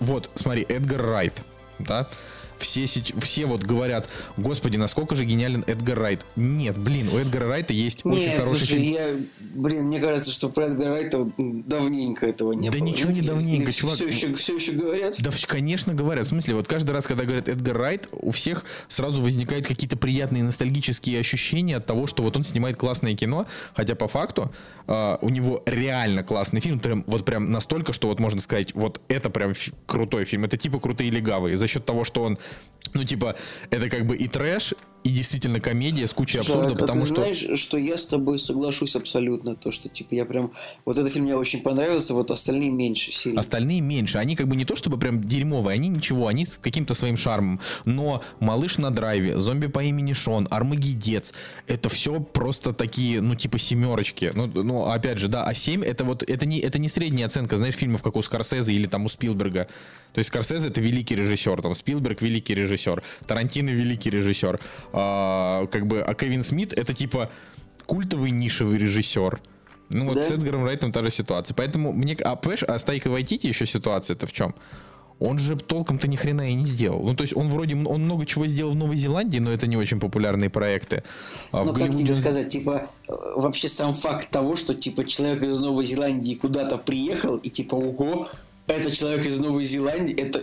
вот, 0.00 0.30
смотри, 0.34 0.66
Эдгар 0.68 1.02
Райт, 1.02 1.42
да, 1.78 2.08
все, 2.62 2.86
все 2.86 3.46
вот 3.46 3.62
говорят, 3.62 4.08
господи, 4.36 4.76
насколько 4.76 5.16
же 5.16 5.24
гениален 5.24 5.64
Эдгар 5.66 5.98
Райт. 5.98 6.24
Нет, 6.36 6.78
блин, 6.78 7.08
у 7.08 7.18
Эдгара 7.18 7.48
Райта 7.48 7.72
есть 7.72 8.04
Нет, 8.04 8.14
очень 8.14 8.36
хороший 8.36 8.58
слушай, 8.58 8.78
фильм. 8.78 8.92
я, 8.92 9.16
блин, 9.40 9.84
мне 9.84 10.00
кажется, 10.00 10.30
что 10.30 10.48
про 10.48 10.66
Эдгара 10.66 10.94
Райта 10.94 11.30
давненько 11.36 12.26
этого 12.26 12.52
не 12.52 12.70
да 12.70 12.78
было. 12.78 12.86
Да 12.86 12.92
ничего 12.92 13.10
не 13.10 13.20
давненько, 13.20 13.72
чувак. 13.72 13.96
Все 13.96 14.06
еще, 14.08 14.34
все 14.34 14.56
еще 14.56 14.72
говорят? 14.72 15.16
Да, 15.20 15.30
конечно, 15.46 15.94
говорят. 15.94 16.26
В 16.26 16.28
смысле, 16.28 16.54
вот 16.54 16.68
каждый 16.68 16.92
раз, 16.92 17.06
когда 17.06 17.24
говорят 17.24 17.48
Эдгар 17.48 17.76
Райт, 17.76 18.08
у 18.12 18.30
всех 18.30 18.64
сразу 18.88 19.20
возникают 19.20 19.66
какие-то 19.66 19.96
приятные 19.96 20.42
ностальгические 20.42 21.20
ощущения 21.20 21.76
от 21.76 21.86
того, 21.86 22.06
что 22.06 22.22
вот 22.22 22.36
он 22.36 22.44
снимает 22.44 22.76
классное 22.76 23.14
кино, 23.14 23.46
хотя 23.74 23.94
по 23.94 24.08
факту 24.08 24.52
э, 24.86 25.18
у 25.20 25.28
него 25.28 25.62
реально 25.66 26.22
классный 26.22 26.60
фильм, 26.60 26.80
прям, 26.80 27.04
вот 27.06 27.24
прям 27.24 27.50
настолько, 27.50 27.92
что 27.92 28.08
вот 28.08 28.18
можно 28.18 28.40
сказать, 28.40 28.74
вот 28.74 29.00
это 29.08 29.30
прям 29.30 29.52
крутой 29.86 30.24
фильм. 30.24 30.44
Это 30.44 30.56
типа 30.56 30.80
крутые 30.80 31.10
легавые. 31.10 31.56
За 31.56 31.66
счет 31.66 31.84
того, 31.84 32.04
что 32.04 32.22
он 32.22 32.38
ну, 32.94 33.04
типа, 33.04 33.36
это 33.70 33.88
как 33.88 34.06
бы 34.06 34.16
и 34.16 34.28
трэш, 34.28 34.74
и 35.04 35.10
действительно 35.10 35.60
комедия 35.60 36.06
с 36.06 36.12
кучей 36.12 36.38
абсурда, 36.38 36.70
так, 36.70 36.78
потому 36.78 37.00
а 37.00 37.02
ты 37.02 37.06
что... 37.06 37.14
знаешь, 37.16 37.60
что 37.60 37.76
я 37.76 37.96
с 37.96 38.06
тобой 38.06 38.38
соглашусь 38.38 38.94
абсолютно, 38.94 39.56
то, 39.56 39.70
что, 39.70 39.88
типа, 39.88 40.14
я 40.14 40.24
прям... 40.24 40.52
Вот 40.84 40.98
этот 40.98 41.12
фильм 41.12 41.24
мне 41.24 41.36
очень 41.36 41.60
понравился, 41.60 42.14
вот 42.14 42.30
остальные 42.30 42.70
меньше 42.70 43.10
сильно. 43.10 43.40
Остальные 43.40 43.80
меньше. 43.80 44.18
Они 44.18 44.36
как 44.36 44.48
бы 44.48 44.54
не 44.54 44.64
то, 44.64 44.76
чтобы 44.76 44.98
прям 44.98 45.20
дерьмовые, 45.20 45.74
они 45.74 45.88
ничего, 45.88 46.28
они 46.28 46.46
с 46.46 46.58
каким-то 46.58 46.94
своим 46.94 47.16
шармом. 47.16 47.60
Но 47.84 48.22
«Малыш 48.38 48.78
на 48.78 48.90
драйве», 48.90 49.38
«Зомби 49.38 49.66
по 49.66 49.82
имени 49.82 50.12
Шон», 50.12 50.46
«Армагеддец»— 50.50 51.34
это 51.66 51.88
все 51.88 52.20
просто 52.20 52.72
такие, 52.72 53.20
ну, 53.20 53.34
типа, 53.34 53.58
семерочки. 53.58 54.30
Ну, 54.34 54.46
ну 54.46 54.84
опять 54.84 55.18
же, 55.18 55.28
да, 55.28 55.44
а 55.44 55.54
7— 55.54 55.84
это 55.84 56.04
вот, 56.04 56.22
это 56.22 56.46
не, 56.46 56.60
это 56.60 56.78
не 56.78 56.88
средняя 56.88 57.26
оценка, 57.26 57.56
знаешь, 57.56 57.74
фильмов, 57.74 58.02
как 58.02 58.16
у 58.16 58.22
Скорсезе 58.22 58.72
или 58.72 58.86
там 58.86 59.04
у 59.04 59.08
Спилберга. 59.08 59.66
То 60.12 60.18
есть 60.18 60.28
Скорсезе— 60.28 60.68
это 60.68 60.80
великий 60.80 61.16
режиссер, 61.16 61.60
там, 61.62 61.74
Спилберг— 61.74 62.22
великий 62.22 62.54
режиссер, 62.54 63.02
Тарантино— 63.26 63.70
великий 63.70 64.10
режиссер. 64.10 64.60
А, 64.92 65.66
как 65.66 65.86
бы, 65.86 66.02
а 66.02 66.14
Кевин 66.14 66.42
Смит 66.42 66.72
это 66.72 66.94
типа 66.94 67.30
культовый 67.86 68.30
нишевый 68.30 68.78
режиссер. 68.78 69.40
Ну 69.90 70.04
вот 70.06 70.14
да? 70.14 70.22
с 70.22 70.30
Эдгаром 70.30 70.64
Райтом 70.64 70.92
та 70.92 71.02
же 71.02 71.10
ситуация. 71.10 71.54
Поэтому 71.54 71.92
мне... 71.92 72.16
А, 72.22 72.36
понимаешь, 72.36 72.62
а 72.62 72.78
с 72.78 72.84
Тайкой 72.84 73.12
Вайтити 73.12 73.46
еще 73.46 73.66
ситуация 73.66 74.14
это 74.14 74.26
в 74.26 74.32
чем? 74.32 74.54
Он 75.18 75.38
же 75.38 75.56
толком-то 75.56 76.08
ни 76.08 76.16
хрена 76.16 76.50
и 76.50 76.54
не 76.54 76.66
сделал. 76.66 77.02
Ну, 77.04 77.14
то 77.14 77.22
есть 77.22 77.36
он 77.36 77.48
вроде, 77.48 77.76
он 77.76 78.02
много 78.02 78.26
чего 78.26 78.46
сделал 78.48 78.72
в 78.72 78.74
Новой 78.74 78.96
Зеландии, 78.96 79.38
но 79.38 79.52
это 79.52 79.66
не 79.66 79.76
очень 79.76 80.00
популярные 80.00 80.50
проекты. 80.50 81.04
А 81.52 81.64
ну, 81.64 81.72
как 81.72 81.94
тебе 81.94 82.12
сказать, 82.12 82.48
типа, 82.48 82.88
э, 83.06 83.12
вообще 83.36 83.68
сам 83.68 83.94
факт 83.94 84.30
того, 84.30 84.56
что, 84.56 84.74
типа, 84.74 85.04
человек 85.04 85.42
из 85.44 85.60
Новой 85.60 85.84
Зеландии 85.84 86.34
куда-то 86.34 86.76
приехал, 86.76 87.36
и, 87.36 87.50
типа, 87.50 87.76
ого, 87.76 88.30
это 88.66 88.90
человек 88.90 89.26
из 89.26 89.38
Новой 89.38 89.64
Зеландии, 89.64 90.14
это 90.14 90.42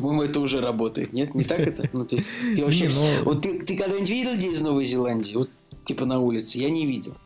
по-моему, 0.00 0.22
это 0.22 0.40
уже 0.40 0.60
работает, 0.60 1.12
нет? 1.12 1.34
Не 1.34 1.44
так 1.44 1.60
это? 1.60 1.88
Ну, 1.92 2.04
то 2.04 2.16
есть, 2.16 2.30
ты 2.56 2.64
вообще... 2.64 2.86
Не, 2.86 2.94
но... 2.94 3.24
Вот 3.24 3.42
ты, 3.42 3.60
ты 3.60 3.76
когда-нибудь 3.76 4.10
видел 4.10 4.32
людей 4.32 4.52
из 4.52 4.60
Новой 4.60 4.84
Зеландии? 4.84 5.34
Вот, 5.34 5.50
типа, 5.84 6.04
на 6.06 6.20
улице? 6.20 6.58
Я 6.58 6.70
не 6.70 6.86
видел. 6.86 7.16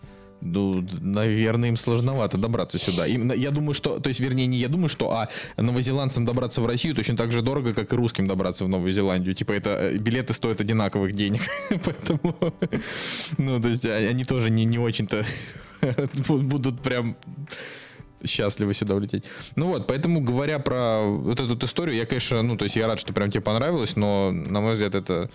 Ну, 0.41 0.87
наверное, 1.01 1.71
им 1.71 1.77
сложновато 1.77 2.39
добраться 2.39 2.79
сюда. 2.79 3.07
Им, 3.07 3.33
я 3.33 3.51
думаю, 3.51 3.75
что, 3.75 3.99
то 3.99 4.09
есть, 4.09 4.21
вернее, 4.21 4.47
не 4.47 4.59
я 4.59 4.69
думаю, 4.69 4.89
что, 4.89 5.11
а 5.11 5.29
новозеландцам 5.57 6.25
добраться 6.25 6.61
в 6.61 6.67
Россию 6.67 6.95
точно 6.95 7.17
так 7.17 7.33
же 7.33 7.43
дорого, 7.43 7.75
как 7.75 7.93
и 7.93 7.97
русским 7.97 8.29
добраться 8.29 8.65
в 8.65 8.69
Новую 8.69 8.93
Зеландию. 8.93 9.35
Типа, 9.35 9.53
это 9.53 9.71
э, 9.71 9.99
билеты 9.99 10.35
стоят 10.35 10.61
одинаковых 10.61 11.13
денег. 11.13 11.43
Поэтому, 11.71 12.37
ну, 13.37 13.61
то 13.61 13.69
есть, 13.69 13.85
а, 13.85 13.97
они 13.97 14.25
тоже 14.25 14.51
не, 14.51 14.65
не 14.65 14.79
очень-то 14.79 15.27
будут 16.29 16.83
прям 16.83 17.17
счастливы 18.25 18.75
сюда 18.75 18.95
улететь. 18.95 19.25
Ну 19.57 19.69
вот, 19.69 19.87
поэтому, 19.87 20.21
говоря 20.21 20.59
про 20.59 21.03
вот 21.03 21.41
эту 21.41 21.67
историю, 21.67 21.97
я, 21.97 22.07
конечно, 22.07 22.43
ну, 22.43 22.57
то 22.57 22.65
есть 22.65 22.77
я 22.77 22.87
рад, 22.87 23.01
что 23.01 23.13
прям 23.13 23.31
тебе 23.31 23.43
понравилось, 23.43 23.97
но, 23.97 24.31
на 24.33 24.61
мой 24.61 24.73
взгляд, 24.73 24.95
это... 24.95 25.31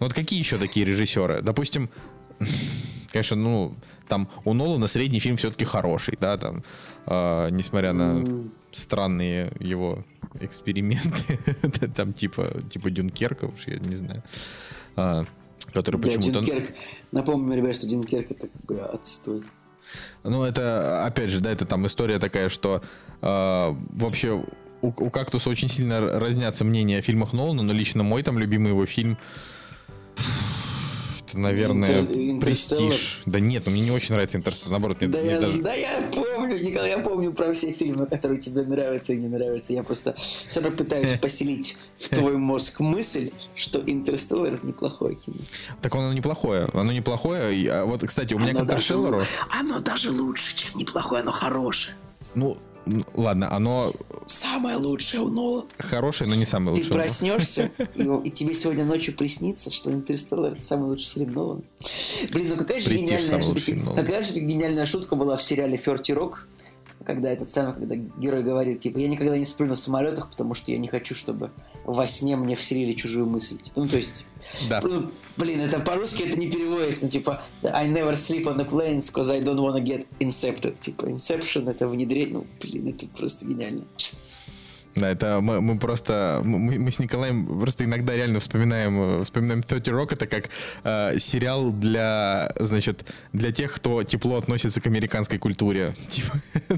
Ну, 0.00 0.06
вот 0.06 0.14
какие 0.14 0.38
еще 0.38 0.58
такие 0.58 0.84
режиссеры? 0.84 1.42
Допустим, 1.42 1.90
конечно, 3.12 3.36
ну, 3.36 3.76
там 4.08 4.28
у 4.44 4.52
Нолана 4.52 4.86
средний 4.86 5.20
фильм 5.20 5.36
все-таки 5.36 5.64
хороший, 5.64 6.16
да, 6.20 6.36
там, 6.36 6.64
э, 7.06 7.48
несмотря 7.50 7.92
на 7.92 8.22
странные 8.72 9.52
его 9.58 10.04
эксперименты, 10.40 11.38
там 11.96 12.12
типа, 12.12 12.50
типа 12.70 12.90
Дюнкерка, 12.90 13.46
уж 13.46 13.66
я 13.66 13.78
не 13.78 13.96
знаю, 13.96 14.22
э, 14.96 15.24
который 15.72 16.00
почему-то... 16.00 16.40
Дюнкерк, 16.40 16.74
напомню, 17.12 17.56
ребят, 17.56 17.76
что 17.76 17.86
Дюнкерк 17.86 18.30
это 18.30 18.48
как 18.48 18.64
бы 18.64 18.80
отстой. 18.80 19.42
Ну, 20.24 20.44
это, 20.44 21.04
опять 21.04 21.30
же, 21.30 21.40
да, 21.40 21.50
это 21.50 21.66
там 21.66 21.86
история 21.86 22.18
такая, 22.18 22.48
что 22.48 22.82
э, 23.20 23.74
вообще 23.90 24.44
у, 24.82 24.88
у 24.88 25.10
Кактуса 25.10 25.50
очень 25.50 25.68
сильно 25.68 26.18
разнятся 26.18 26.64
мнения 26.64 26.98
о 26.98 27.02
фильмах 27.02 27.32
Нолана, 27.32 27.62
но 27.62 27.72
лично 27.72 28.02
мой 28.02 28.22
там 28.22 28.38
любимый 28.38 28.68
его 28.68 28.86
фильм 28.86 29.18
это, 31.32 31.40
наверное, 31.40 32.00
Интер- 32.02 32.40
престиж. 32.40 33.22
Да 33.26 33.40
нет, 33.40 33.64
ну 33.66 33.72
мне 33.72 33.82
не 33.82 33.90
очень 33.90 34.12
нравится 34.14 34.38
Интерстеллар, 34.38 34.70
наоборот, 34.72 35.00
мне, 35.00 35.08
Да 35.08 35.18
мне 35.20 35.30
я, 35.30 35.40
даже... 35.40 35.58
да 35.62 35.74
я 35.74 36.10
помню, 36.14 36.58
Николай, 36.58 36.90
я 36.90 36.98
помню 36.98 37.32
про 37.32 37.52
все 37.54 37.72
фильмы, 37.72 38.06
которые 38.06 38.40
тебе 38.40 38.62
нравятся 38.62 39.12
и 39.12 39.16
не 39.16 39.28
нравятся. 39.28 39.72
Я 39.72 39.82
просто 39.82 40.14
все 40.18 40.60
равно 40.60 40.76
пытаюсь 40.76 41.18
поселить 41.20 41.76
в 41.98 42.08
твой 42.08 42.36
мозг 42.36 42.80
мысль, 42.80 43.30
что 43.54 43.80
Интерстеллар 43.80 44.54
это 44.54 44.66
неплохое 44.66 45.16
кино. 45.16 45.36
Так 45.80 45.94
оно 45.94 46.12
неплохое, 46.12 46.68
оно 46.72 46.92
неплохое. 46.92 47.70
А 47.72 47.84
вот, 47.84 48.02
кстати, 48.06 48.34
у 48.34 48.38
меня 48.38 48.52
к 48.52 48.56
Оно 48.56 48.64
даже, 48.64 48.94
Интерстеллару, 48.94 49.24
оно 49.50 49.80
даже 49.80 50.10
лучше, 50.10 50.56
чем 50.56 50.78
неплохое, 50.78 51.22
оно 51.22 51.32
хорошее. 51.32 51.96
ну, 52.34 52.58
ладно, 53.14 53.52
оно 53.54 53.92
Самое 54.26 54.76
лучшее 54.76 55.20
у 55.20 55.28
Нолана. 55.28 55.66
хорошее, 55.78 56.28
но 56.28 56.36
не 56.36 56.46
самое 56.46 56.74
Ты 56.74 56.82
лучшее. 56.82 56.92
проснешься, 56.92 57.70
и, 57.96 58.02
и 58.28 58.30
тебе 58.30 58.54
сегодня 58.54 58.84
ночью 58.84 59.14
приснится, 59.16 59.70
что 59.70 59.90
Интерстеллар 59.90 60.54
это 60.54 60.64
самый 60.64 60.88
лучший 60.88 61.10
фильм 61.10 61.32
Нолана. 61.32 61.62
Блин, 62.32 62.48
ну 62.50 62.56
какая 62.56 62.80
же 62.80 62.88
Престиж 62.88 63.08
гениальная 63.08 63.42
шутка. 63.42 63.94
Какая 63.96 64.22
же 64.22 64.32
гениальная 64.34 64.86
шутка 64.86 65.16
была 65.16 65.36
в 65.36 65.42
сериале 65.42 65.76
Ферти 65.76 66.12
Рок, 66.12 66.46
когда 67.02 67.30
этот 67.30 67.50
самый, 67.50 67.74
когда 67.74 67.96
герой 67.96 68.42
говорит, 68.42 68.80
типа, 68.80 68.98
я 68.98 69.08
никогда 69.08 69.36
не 69.36 69.46
сплю 69.46 69.66
на 69.66 69.76
самолетах, 69.76 70.30
потому 70.30 70.54
что 70.54 70.70
я 70.72 70.78
не 70.78 70.88
хочу, 70.88 71.14
чтобы 71.14 71.50
во 71.84 72.06
сне 72.06 72.36
мне 72.36 72.54
вселили 72.54 72.94
чужую 72.94 73.26
мысль. 73.26 73.58
Типа, 73.58 73.80
ну, 73.80 73.88
то 73.88 73.96
есть, 73.96 74.24
Да. 74.68 74.80
ну, 74.82 75.10
блин, 75.36 75.60
это 75.60 75.80
по-русски 75.80 76.22
это 76.22 76.38
не 76.38 76.50
переводится, 76.50 77.08
типа, 77.08 77.42
I 77.62 77.88
never 77.88 78.12
sleep 78.14 78.44
on 78.44 78.56
the 78.56 78.68
planes, 78.68 79.12
because 79.12 79.30
I 79.30 79.40
don't 79.40 79.58
wanna 79.58 79.82
get 79.82 80.06
incepted. 80.20 80.78
Типа, 80.80 81.06
inception 81.06 81.70
это 81.70 81.86
внедрение, 81.86 82.34
ну, 82.34 82.46
блин, 82.60 82.88
это 82.88 83.06
просто 83.06 83.46
гениально. 83.46 83.84
Да, 84.94 85.10
это 85.10 85.40
мы, 85.40 85.60
мы 85.62 85.78
просто 85.78 86.42
мы, 86.44 86.78
мы 86.78 86.90
с 86.90 86.98
Николаем 86.98 87.46
просто 87.46 87.84
иногда 87.84 88.14
реально 88.14 88.40
вспоминаем 88.40 89.20
э, 89.20 89.24
вспоминаем 89.24 89.62
30 89.62 89.88
Rock 89.88 90.12
это 90.12 90.26
как 90.26 90.50
э, 90.84 91.18
сериал 91.18 91.72
для 91.72 92.52
значит 92.60 93.06
для 93.32 93.52
тех, 93.52 93.72
кто 93.72 94.02
тепло 94.02 94.36
относится 94.36 94.80
к 94.82 94.86
американской 94.86 95.38
культуре. 95.38 95.94
Типа, 96.10 96.32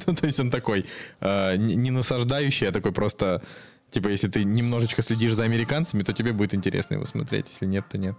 ну, 0.06 0.14
то 0.14 0.26
есть 0.26 0.38
он 0.38 0.50
такой 0.50 0.86
э, 1.20 1.56
не, 1.56 1.90
насаждающий, 1.90 2.68
а 2.68 2.72
такой 2.72 2.92
просто 2.92 3.42
типа 3.90 4.08
если 4.08 4.28
ты 4.28 4.44
немножечко 4.44 5.02
следишь 5.02 5.34
за 5.34 5.44
американцами, 5.44 6.02
то 6.02 6.12
тебе 6.12 6.32
будет 6.32 6.54
интересно 6.54 6.94
его 6.94 7.06
смотреть, 7.06 7.48
если 7.50 7.66
нет, 7.66 7.84
то 7.90 7.98
нет. 7.98 8.14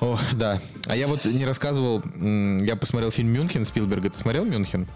О, 0.00 0.18
да. 0.34 0.60
А 0.86 0.96
я 0.96 1.06
вот 1.06 1.26
не 1.26 1.44
рассказывал, 1.44 2.02
я 2.18 2.74
посмотрел 2.76 3.10
фильм 3.10 3.28
Мюнхен 3.28 3.64
Спилберга. 3.64 4.10
Ты 4.10 4.16
смотрел 4.16 4.44
Мюнхен? 4.44 4.88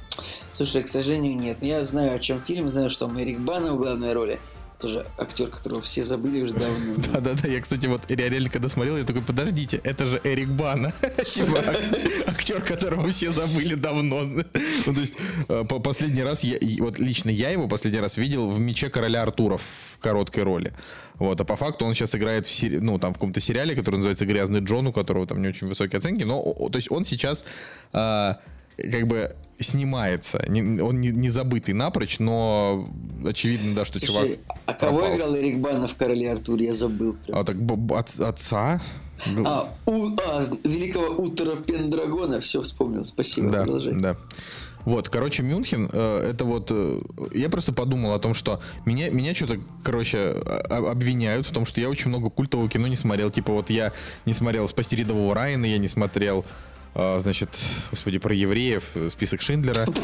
Слушай, 0.53 0.83
к 0.83 0.89
сожалению, 0.89 1.37
нет. 1.37 1.59
Я 1.61 1.85
знаю, 1.85 2.17
о 2.17 2.19
чем 2.19 2.41
фильм, 2.41 2.71
знаю, 2.71 2.89
что 2.89 3.07
там 3.07 3.21
Эрик 3.21 3.39
Бана 3.39 3.75
в 3.75 3.77
главной 3.77 4.15
роли. 4.15 4.39
Тоже 4.81 5.07
актер, 5.19 5.49
которого 5.49 5.81
все 5.81 6.03
забыли 6.03 6.43
уже 6.43 6.55
давно. 6.55 6.95
Да-да-да, 7.13 7.49
я, 7.49 7.61
кстати, 7.61 7.87
вот 7.87 8.11
реально 8.11 8.51
когда 8.51 8.69
смотрел, 8.69 8.97
я 8.97 9.05
такой, 9.05 9.23
подождите, 9.23 9.81
это 9.85 10.07
же 10.09 10.21
Эрик 10.25 10.49
Бана. 10.51 10.93
Типа 11.25 11.61
ак- 11.61 12.29
актер, 12.29 12.61
которого 12.63 13.09
все 13.11 13.31
забыли 13.31 13.75
давно. 13.77 14.25
Ну, 14.25 14.43
то 14.95 15.01
есть, 15.01 15.15
э, 15.49 15.65
по- 15.69 15.79
последний 15.79 16.23
раз, 16.23 16.45
вот 16.81 16.99
лично 16.99 17.31
я 17.31 17.51
его 17.51 17.69
последний 17.69 18.01
раз 18.01 18.17
видел 18.17 18.51
в 18.51 18.59
«Мече 18.59 18.91
короля 18.91 19.23
Артура» 19.23 19.59
в 19.59 19.99
короткой 20.01 20.43
роли. 20.43 20.73
Вот, 21.15 21.41
а 21.41 21.45
по 21.45 21.57
факту 21.57 21.85
он 21.87 21.95
сейчас 21.95 22.15
играет 22.17 22.47
в 22.47 22.63
ну, 22.81 22.99
там, 22.99 23.13
в 23.13 23.15
каком-то 23.15 23.41
сериале, 23.41 23.77
который 23.77 23.97
называется 23.97 24.27
«Грязный 24.27 24.61
Джон», 24.61 24.89
у 24.89 24.93
которого 24.93 25.27
там 25.27 25.41
не 25.41 25.49
очень 25.49 25.69
высокие 25.69 25.99
оценки, 25.99 26.25
но, 26.25 26.43
то 26.43 26.77
есть, 26.77 26.91
он 26.91 27.05
сейчас 27.05 27.45
а, 27.93 28.39
как 28.77 29.07
бы 29.07 29.37
снимается. 29.61 30.45
Не- 30.49 30.81
он 30.81 31.01
не, 31.01 31.09
не 31.09 31.31
забытый 31.31 31.75
напрочь, 31.75 32.19
но 32.19 32.89
очевидно, 33.25 33.75
да, 33.75 33.85
что 33.85 34.05
чувак... 34.05 34.23
Слушай, 34.27 34.39
а 34.67 34.75
кого 34.75 34.99
пропал. 34.99 35.17
играл 35.17 35.37
Эрик 35.37 35.59
Бана 35.59 35.87
в 35.87 35.95
«Короле 35.95 36.33
Артуре»? 36.33 36.67
Я 36.67 36.75
забыл. 36.75 37.17
прям. 37.25 37.39
А 37.39 37.45
так 37.45 37.57
от- 37.91 38.21
отца? 38.21 38.81
А, 39.47 39.69
у, 39.87 40.09
а, 40.09 40.43
великого 40.65 41.23
Утора 41.23 41.57
Пендрагона. 41.57 42.41
Все 42.41 42.63
вспомнил. 42.63 43.05
Спасибо. 43.05 43.51
да, 43.51 43.63
Продолжай. 43.63 43.95
да. 43.95 44.17
Вот, 44.85 45.09
короче, 45.09 45.43
Мюнхен, 45.43 45.89
э, 45.91 46.31
это 46.31 46.45
вот... 46.45 46.69
э, 46.71 47.01
я 47.33 47.49
просто 47.49 47.73
подумал 47.73 48.13
о 48.13 48.19
том, 48.19 48.35
что 48.35 48.61
меня, 48.85 49.09
меня 49.09 49.35
что-то, 49.35 49.59
короче, 49.83 50.33
обвиняют 50.69 51.47
в 51.47 51.53
том, 51.53 51.65
что 51.65 51.81
я 51.81 51.89
очень 51.89 52.11
много 52.11 52.29
культового 52.29 52.69
кино 52.69 52.87
не 52.87 52.97
смотрел. 52.97 53.31
Типа 53.31 53.53
вот 53.53 53.71
я 53.71 53.93
не 54.27 54.35
смотрел 54.35 54.69
«Спасти 54.69 54.97
рядового 54.97 55.35
Райана», 55.35 55.65
я 55.65 55.79
не 55.79 55.89
смотрел, 55.89 56.45
значит, 56.95 57.49
господи, 57.91 58.19
про 58.19 58.35
евреев, 58.35 58.85
э, 58.95 59.09
список 59.11 59.43
Шиндлера. 59.43 59.87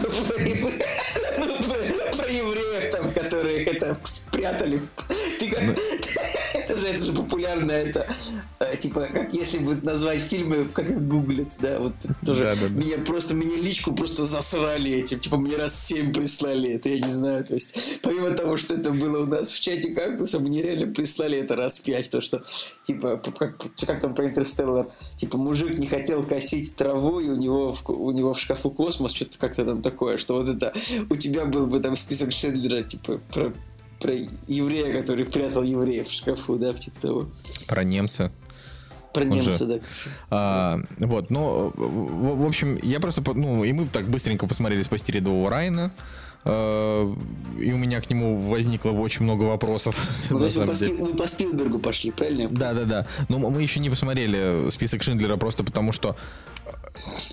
Про 2.16 2.28
евреев 2.28 2.90
там, 2.92 3.12
которые 3.12 3.64
это 3.64 3.96
спрятали. 4.04 4.80
В- 5.40 5.44
Ты 5.44 5.50
как... 5.50 5.62
Ну. 5.64 5.74
Это 6.52 6.76
же, 6.76 6.86
это 6.88 7.04
же 7.04 7.12
популярно, 7.12 7.72
это 7.72 8.06
э, 8.60 8.76
типа, 8.76 9.08
как 9.12 9.32
если 9.34 9.58
бы 9.58 9.74
назвать 9.82 10.20
фильмы, 10.20 10.66
как 10.72 10.88
их 10.88 11.00
гуглят, 11.02 11.48
да, 11.60 11.78
вот 11.80 11.94
тоже. 12.24 12.44
Да, 12.44 12.54
да, 12.54 12.68
да. 12.68 12.74
Меня 12.74 12.98
просто, 12.98 13.34
меня 13.34 13.56
личку 13.56 13.92
просто 13.92 14.24
засрали 14.24 14.92
этим, 14.92 15.18
типа, 15.18 15.36
мне 15.36 15.56
раз 15.56 15.84
семь 15.84 16.12
прислали 16.12 16.70
это, 16.72 16.88
я 16.88 16.98
не 17.00 17.10
знаю, 17.10 17.44
то 17.44 17.54
есть, 17.54 18.00
помимо 18.02 18.30
того, 18.32 18.56
что 18.56 18.74
это 18.74 18.90
было 18.92 19.22
у 19.22 19.26
нас 19.26 19.50
в 19.50 19.60
чате 19.60 19.90
кактуса, 19.90 20.38
мне 20.38 20.62
реально 20.62 20.92
прислали 20.92 21.38
это 21.38 21.56
раз 21.56 21.78
пять, 21.80 22.10
то, 22.10 22.20
что, 22.20 22.44
типа, 22.84 23.16
как, 23.36 23.56
как 23.86 24.00
там 24.00 24.14
про 24.14 24.26
Интерстеллар, 24.26 24.90
типа, 25.16 25.38
мужик 25.38 25.76
не 25.78 25.86
хотел 25.88 26.24
косить 26.24 26.76
траву, 26.76 27.20
и 27.20 27.28
у 27.28 27.36
него 27.36 27.72
в, 27.72 27.88
у 27.88 28.10
него 28.12 28.32
в 28.32 28.40
шкафу 28.40 28.70
космос, 28.70 29.12
что-то 29.12 29.38
как-то 29.38 29.64
там 29.64 29.82
такое, 29.82 30.18
что 30.18 30.34
вот 30.34 30.48
это, 30.48 30.72
у 31.08 31.16
тебя 31.16 31.46
был 31.46 31.66
бы 31.66 31.80
там 31.80 31.96
список 31.96 32.32
Шендлера, 32.32 32.82
типа, 32.84 33.20
про 33.32 33.52
про 34.00 34.12
еврея, 34.48 34.98
который 34.98 35.24
прятал 35.26 35.62
евреев 35.62 36.08
в 36.08 36.12
шкафу, 36.12 36.56
да, 36.56 36.72
типа 36.72 37.00
того. 37.00 37.26
Про 37.68 37.84
немца. 37.84 38.32
Про 39.12 39.24
Он 39.24 39.32
же- 39.32 39.48
немца, 39.50 39.66
да. 39.66 39.78
А, 40.30 40.80
вот, 40.98 41.30
но, 41.30 41.72
в, 41.76 42.42
в 42.42 42.46
общем, 42.46 42.78
я 42.82 43.00
просто, 43.00 43.22
ну, 43.34 43.64
и 43.64 43.72
мы 43.72 43.86
так 43.86 44.08
быстренько 44.08 44.46
посмотрели 44.46 44.82
«Спасти 44.82 45.12
рядового 45.12 45.50
Райана», 45.50 45.90
а, 46.44 47.12
и 47.58 47.72
у 47.72 47.76
меня 47.76 48.00
к 48.00 48.08
нему 48.08 48.38
возникло 48.40 48.92
очень 48.92 49.24
много 49.24 49.44
вопросов, 49.44 49.96
Ну, 50.30 50.38
то 50.38 50.38
на 50.38 50.40
вы 50.44 50.50
самом 50.50 50.68
по, 50.68 50.74
деле. 50.74 50.94
Вы 50.94 51.14
по 51.14 51.26
Спилбергу 51.26 51.78
пошли, 51.80 52.10
правильно? 52.12 52.48
Да, 52.50 52.72
да, 52.72 52.84
да. 52.84 53.06
Но 53.28 53.38
мы 53.38 53.60
еще 53.62 53.80
не 53.80 53.90
посмотрели 53.90 54.70
список 54.70 55.02
Шиндлера 55.02 55.36
просто 55.36 55.64
потому, 55.64 55.90
что 55.92 56.16
э, 56.64 56.70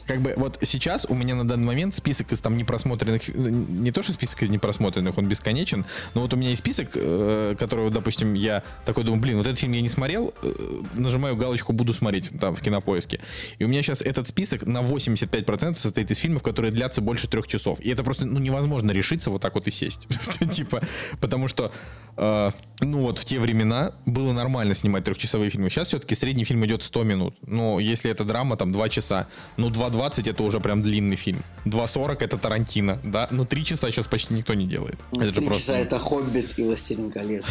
как 0.05 0.21
бы 0.21 0.33
вот 0.37 0.59
сейчас 0.63 1.05
у 1.09 1.13
меня 1.13 1.35
на 1.35 1.47
данный 1.47 1.65
момент 1.65 1.95
список 1.95 2.31
из 2.31 2.41
там 2.41 2.57
непросмотренных, 2.57 3.21
ну, 3.33 3.49
не 3.49 3.91
то 3.91 4.03
что 4.03 4.13
список 4.13 4.43
из 4.43 4.49
непросмотренных, 4.49 5.17
он 5.17 5.27
бесконечен, 5.27 5.85
но 6.13 6.21
вот 6.21 6.33
у 6.33 6.37
меня 6.37 6.49
есть 6.49 6.61
список, 6.61 6.89
э, 6.93 7.55
который, 7.57 7.85
вот, 7.85 7.93
допустим, 7.93 8.33
я 8.33 8.63
такой 8.85 9.03
думаю, 9.03 9.21
блин, 9.21 9.37
вот 9.37 9.47
этот 9.47 9.59
фильм 9.59 9.73
я 9.73 9.81
не 9.81 9.89
смотрел, 9.89 10.33
э, 10.41 10.53
нажимаю 10.95 11.35
галочку 11.35 11.73
«буду 11.73 11.93
смотреть» 11.93 12.31
там 12.39 12.55
в 12.55 12.61
кинопоиске. 12.61 13.19
И 13.59 13.63
у 13.63 13.67
меня 13.67 13.81
сейчас 13.81 14.01
этот 14.01 14.27
список 14.27 14.65
на 14.65 14.81
85% 14.81 15.75
состоит 15.75 16.11
из 16.11 16.17
фильмов, 16.17 16.43
которые 16.43 16.71
длятся 16.71 17.01
больше 17.01 17.27
трех 17.27 17.47
часов. 17.47 17.79
И 17.79 17.89
это 17.89 18.03
просто 18.03 18.25
ну, 18.25 18.39
невозможно 18.39 18.91
решиться 18.91 19.31
вот 19.31 19.41
так 19.41 19.55
вот 19.55 19.67
и 19.67 19.71
сесть. 19.71 20.07
Типа, 20.51 20.81
потому 21.19 21.47
что, 21.47 21.71
э, 22.15 22.51
ну 22.81 23.01
вот 23.01 23.19
в 23.19 23.25
те 23.25 23.39
времена 23.39 23.93
было 24.05 24.33
нормально 24.33 24.75
снимать 24.75 25.03
трехчасовые 25.03 25.49
фильмы. 25.49 25.69
Сейчас 25.69 25.89
все-таки 25.89 26.15
средний 26.15 26.43
фильм 26.43 26.65
идет 26.65 26.83
100 26.83 27.03
минут. 27.03 27.35
Но 27.45 27.79
если 27.79 28.11
это 28.11 28.23
драма, 28.23 28.57
там 28.57 28.71
2 28.71 28.89
часа. 28.89 29.27
Ну 29.55 29.69
2.20 29.69 30.29
это 30.29 30.43
уже 30.43 30.59
прям 30.59 30.81
длинный 30.81 31.15
фильм. 31.15 31.41
2.40 31.65 32.17
это 32.19 32.37
Тарантино, 32.37 32.99
да? 33.03 33.27
Ну 33.31 33.45
3 33.45 33.65
часа 33.65 33.89
сейчас 33.89 34.07
почти 34.07 34.33
никто 34.33 34.53
не 34.53 34.65
делает. 34.65 34.99
Ну, 35.11 35.21
это 35.21 35.33
3 35.33 35.45
просто... 35.45 35.61
часа 35.61 35.77
это 35.77 35.99
Хоббит 35.99 36.57
и 36.57 36.63
Властелин 36.63 37.11
колец. 37.11 37.45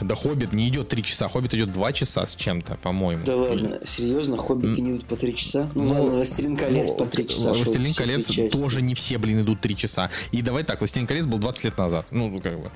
Да 0.00 0.14
Хоббит 0.14 0.52
не 0.52 0.68
идет 0.68 0.88
3 0.88 1.02
часа, 1.02 1.28
Хоббит 1.28 1.54
идет 1.54 1.72
2 1.72 1.92
часа 1.92 2.26
с 2.26 2.34
чем-то, 2.34 2.76
по-моему. 2.76 3.24
Да 3.24 3.36
ладно, 3.36 3.80
серьезно, 3.84 4.36
Хоббит 4.36 4.78
не 4.78 4.92
идут 4.92 5.04
по 5.04 5.16
3 5.16 5.36
часа? 5.36 5.70
Ну, 5.74 5.82
ну 5.82 5.92
ладно, 5.92 6.16
Властелин 6.16 6.56
колец 6.56 6.88
ну, 6.90 6.96
по 6.96 7.06
3 7.06 7.28
часа. 7.28 7.52
Властелин 7.52 7.94
колец 7.94 8.26
тоже 8.50 8.82
не 8.82 8.94
все, 8.94 9.18
блин, 9.18 9.40
идут 9.42 9.60
3 9.60 9.76
часа. 9.76 10.10
И 10.30 10.42
давай 10.42 10.64
так, 10.64 10.80
Властелин 10.80 11.06
колец 11.06 11.26
был 11.26 11.38
20 11.38 11.64
лет 11.64 11.78
назад. 11.78 12.06
Ну, 12.10 12.38
как 12.38 12.60
бы. 12.60 12.70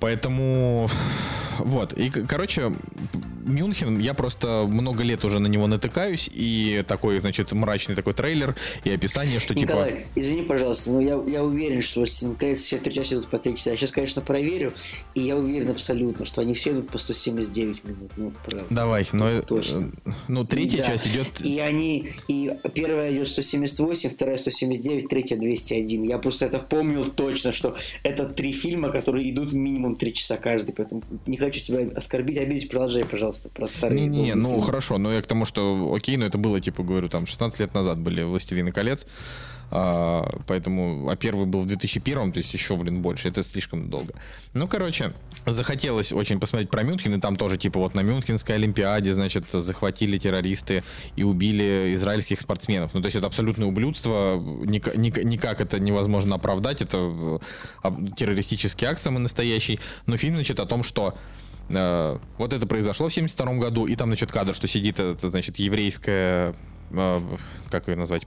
Поэтому 0.00 0.90
вот. 1.64 1.92
И, 1.92 2.10
короче, 2.10 2.72
Мюнхен, 3.44 3.98
я 3.98 4.14
просто 4.14 4.66
много 4.68 5.02
лет 5.02 5.24
уже 5.24 5.38
на 5.38 5.46
него 5.46 5.66
натыкаюсь, 5.66 6.28
и 6.32 6.84
такой, 6.86 7.20
значит, 7.20 7.52
мрачный 7.52 7.94
такой 7.94 8.14
трейлер, 8.14 8.54
и 8.84 8.90
описание, 8.90 9.40
что 9.40 9.54
Николай, 9.54 9.90
типа... 9.90 10.02
извини, 10.14 10.42
пожалуйста, 10.42 10.90
но 10.90 11.00
я, 11.00 11.20
я 11.26 11.42
уверен, 11.42 11.82
что 11.82 12.04
наконец 12.22 12.60
все 12.60 12.78
три 12.78 12.94
часа 12.94 13.14
идут 13.14 13.28
по 13.28 13.38
три 13.38 13.56
часа. 13.56 13.70
Я 13.70 13.76
сейчас, 13.76 13.90
конечно, 13.90 14.22
проверю, 14.22 14.72
и 15.14 15.20
я 15.20 15.36
уверен 15.36 15.70
абсолютно, 15.70 16.24
что 16.24 16.40
они 16.40 16.54
все 16.54 16.70
идут 16.70 16.88
по 16.88 16.98
179 16.98 17.84
минут. 17.84 18.12
Ну, 18.16 18.32
правда. 18.44 18.66
Давай, 18.70 19.06
но... 19.12 19.28
Э, 19.28 19.42
Точно. 19.42 19.90
Ну, 20.28 20.44
третья 20.44 20.78
да. 20.78 20.86
часть 20.86 21.08
идет... 21.08 21.26
И 21.40 21.58
они... 21.60 22.10
И 22.28 22.52
первая 22.74 23.12
идет 23.12 23.28
178, 23.28 24.10
вторая 24.10 24.36
179, 24.36 25.08
третья 25.08 25.36
201. 25.36 26.02
Я 26.04 26.18
просто 26.18 26.46
это 26.46 26.58
помнил 26.58 27.04
точно, 27.04 27.52
что 27.52 27.76
это 28.02 28.28
три 28.28 28.52
фильма, 28.52 28.90
которые 28.90 29.30
идут 29.30 29.52
минимум 29.52 29.89
три 29.96 30.14
часа 30.14 30.36
каждый, 30.36 30.72
поэтому 30.72 31.02
не 31.26 31.36
хочу 31.36 31.50
хочу 31.50 31.64
тебя 31.64 31.92
оскорбить, 31.96 32.38
обидеть, 32.38 32.68
продолжай, 32.68 33.04
пожалуйста, 33.04 33.48
про 33.48 33.66
старые. 33.66 34.08
Не-не, 34.08 34.34
ну 34.34 34.50
фильмы. 34.50 34.62
хорошо, 34.62 34.98
но 34.98 35.12
я 35.12 35.22
к 35.22 35.26
тому, 35.26 35.44
что 35.44 35.92
окей, 35.94 36.16
но 36.16 36.26
это 36.26 36.38
было, 36.38 36.60
типа, 36.60 36.82
говорю, 36.82 37.08
там 37.08 37.26
16 37.26 37.60
лет 37.60 37.74
назад 37.74 37.98
были 37.98 38.22
«Властелины 38.22 38.72
колец», 38.72 39.06
а, 39.70 40.28
поэтому, 40.46 41.08
а 41.08 41.16
первый 41.16 41.46
был 41.46 41.60
в 41.60 41.66
2001, 41.66 42.32
то 42.32 42.38
есть 42.38 42.52
еще, 42.52 42.76
блин, 42.76 43.02
больше, 43.02 43.28
это 43.28 43.42
слишком 43.42 43.88
долго. 43.88 44.14
Ну, 44.52 44.66
короче, 44.66 45.12
захотелось 45.46 46.12
очень 46.12 46.40
посмотреть 46.40 46.70
про 46.70 46.82
Мюнхен, 46.82 47.14
и 47.14 47.20
там 47.20 47.36
тоже, 47.36 47.56
типа, 47.56 47.78
вот 47.78 47.94
на 47.94 48.00
Мюнхенской 48.00 48.56
Олимпиаде, 48.56 49.14
значит, 49.14 49.44
захватили 49.50 50.18
террористы 50.18 50.82
и 51.14 51.22
убили 51.22 51.92
израильских 51.94 52.40
спортсменов. 52.40 52.94
Ну, 52.94 53.00
то 53.00 53.06
есть 53.06 53.16
это 53.16 53.26
абсолютное 53.26 53.68
ублюдство, 53.68 54.36
ник- 54.64 54.94
ник- 54.96 55.22
никак 55.24 55.60
это 55.60 55.78
невозможно 55.78 56.34
оправдать, 56.34 56.82
это 56.82 57.40
э, 57.84 57.90
террористический 58.16 58.88
акт 58.88 59.00
самый 59.00 59.18
настоящий, 59.18 59.78
но 60.06 60.16
фильм, 60.16 60.34
значит, 60.34 60.58
о 60.58 60.66
том, 60.66 60.82
что 60.82 61.14
э, 61.68 62.18
вот 62.38 62.52
это 62.52 62.66
произошло 62.66 63.08
в 63.08 63.14
72 63.14 63.54
году, 63.54 63.86
и 63.86 63.94
там, 63.94 64.08
значит, 64.08 64.32
кадр, 64.32 64.54
что 64.54 64.66
сидит, 64.66 64.98
это, 64.98 65.28
значит, 65.30 65.60
еврейская, 65.60 66.56
э, 66.90 67.20
как 67.70 67.86
ее 67.86 67.94
назвать, 67.94 68.26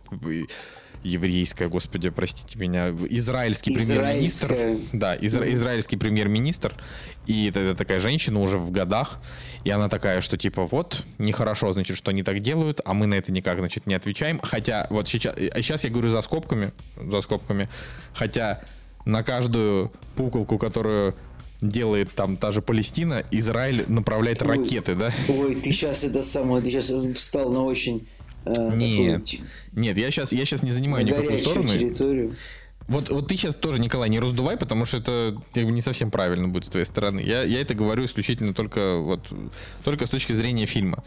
еврейская, 1.03 1.67
господи, 1.67 2.09
простите 2.09 2.57
меня, 2.57 2.89
израильский 3.09 3.75
премьер-министр. 3.75 4.77
Да, 4.93 5.15
изра- 5.15 5.51
израильский 5.53 5.97
премьер-министр. 5.97 6.73
И 7.25 7.47
это, 7.47 7.75
такая 7.75 7.99
женщина 7.99 8.39
уже 8.39 8.57
в 8.57 8.71
годах. 8.71 9.19
И 9.63 9.69
она 9.69 9.89
такая, 9.89 10.21
что 10.21 10.37
типа 10.37 10.65
вот, 10.65 11.03
нехорошо, 11.17 11.71
значит, 11.73 11.97
что 11.97 12.11
они 12.11 12.23
так 12.23 12.39
делают, 12.39 12.81
а 12.85 12.93
мы 12.93 13.05
на 13.05 13.15
это 13.15 13.31
никак, 13.31 13.59
значит, 13.59 13.85
не 13.85 13.93
отвечаем. 13.93 14.39
Хотя 14.41 14.87
вот 14.89 15.07
сейчас, 15.07 15.35
а 15.35 15.61
сейчас 15.61 15.83
я 15.83 15.89
говорю 15.89 16.09
за 16.09 16.21
скобками, 16.21 16.71
за 16.95 17.21
скобками. 17.21 17.69
Хотя 18.13 18.61
на 19.05 19.23
каждую 19.23 19.91
пуколку, 20.15 20.57
которую 20.57 21.15
делает 21.61 22.11
там 22.11 22.37
та 22.37 22.51
же 22.51 22.61
Палестина, 22.61 23.23
Израиль 23.31 23.85
направляет 23.87 24.41
ой, 24.41 24.47
ракеты, 24.49 24.95
да? 24.95 25.13
Ой, 25.29 25.55
ты 25.55 25.71
сейчас 25.71 26.03
это 26.03 26.21
самое, 26.21 26.61
ты 26.61 26.69
сейчас 26.69 26.91
встал 27.17 27.51
на 27.51 27.63
очень 27.63 28.07
Э, 28.45 28.75
нет, 28.75 29.25
такую... 29.25 29.49
нет, 29.73 29.97
я 29.97 30.11
сейчас, 30.11 30.31
я 30.31 30.45
сейчас 30.45 30.63
не 30.63 30.71
занимаю 30.71 31.05
никакую 31.05 31.37
сторону. 31.37 31.69
Территорию. 31.69 32.35
Вот, 32.87 33.09
вот 33.09 33.27
ты 33.27 33.37
сейчас 33.37 33.55
тоже, 33.55 33.79
Николай, 33.79 34.09
не 34.09 34.19
раздувай, 34.19 34.57
потому 34.57 34.85
что 34.85 34.97
это 34.97 35.41
как 35.53 35.63
бы, 35.63 35.71
не 35.71 35.81
совсем 35.81 36.11
правильно 36.11 36.49
будет 36.49 36.65
с 36.65 36.69
твоей 36.69 36.85
стороны. 36.85 37.21
Я, 37.21 37.43
я 37.43 37.61
это 37.61 37.75
говорю 37.75 38.05
исключительно 38.05 38.53
только, 38.53 38.97
вот, 38.97 39.21
только 39.83 40.05
с 40.05 40.09
точки 40.09 40.33
зрения 40.33 40.65
фильма. 40.65 41.03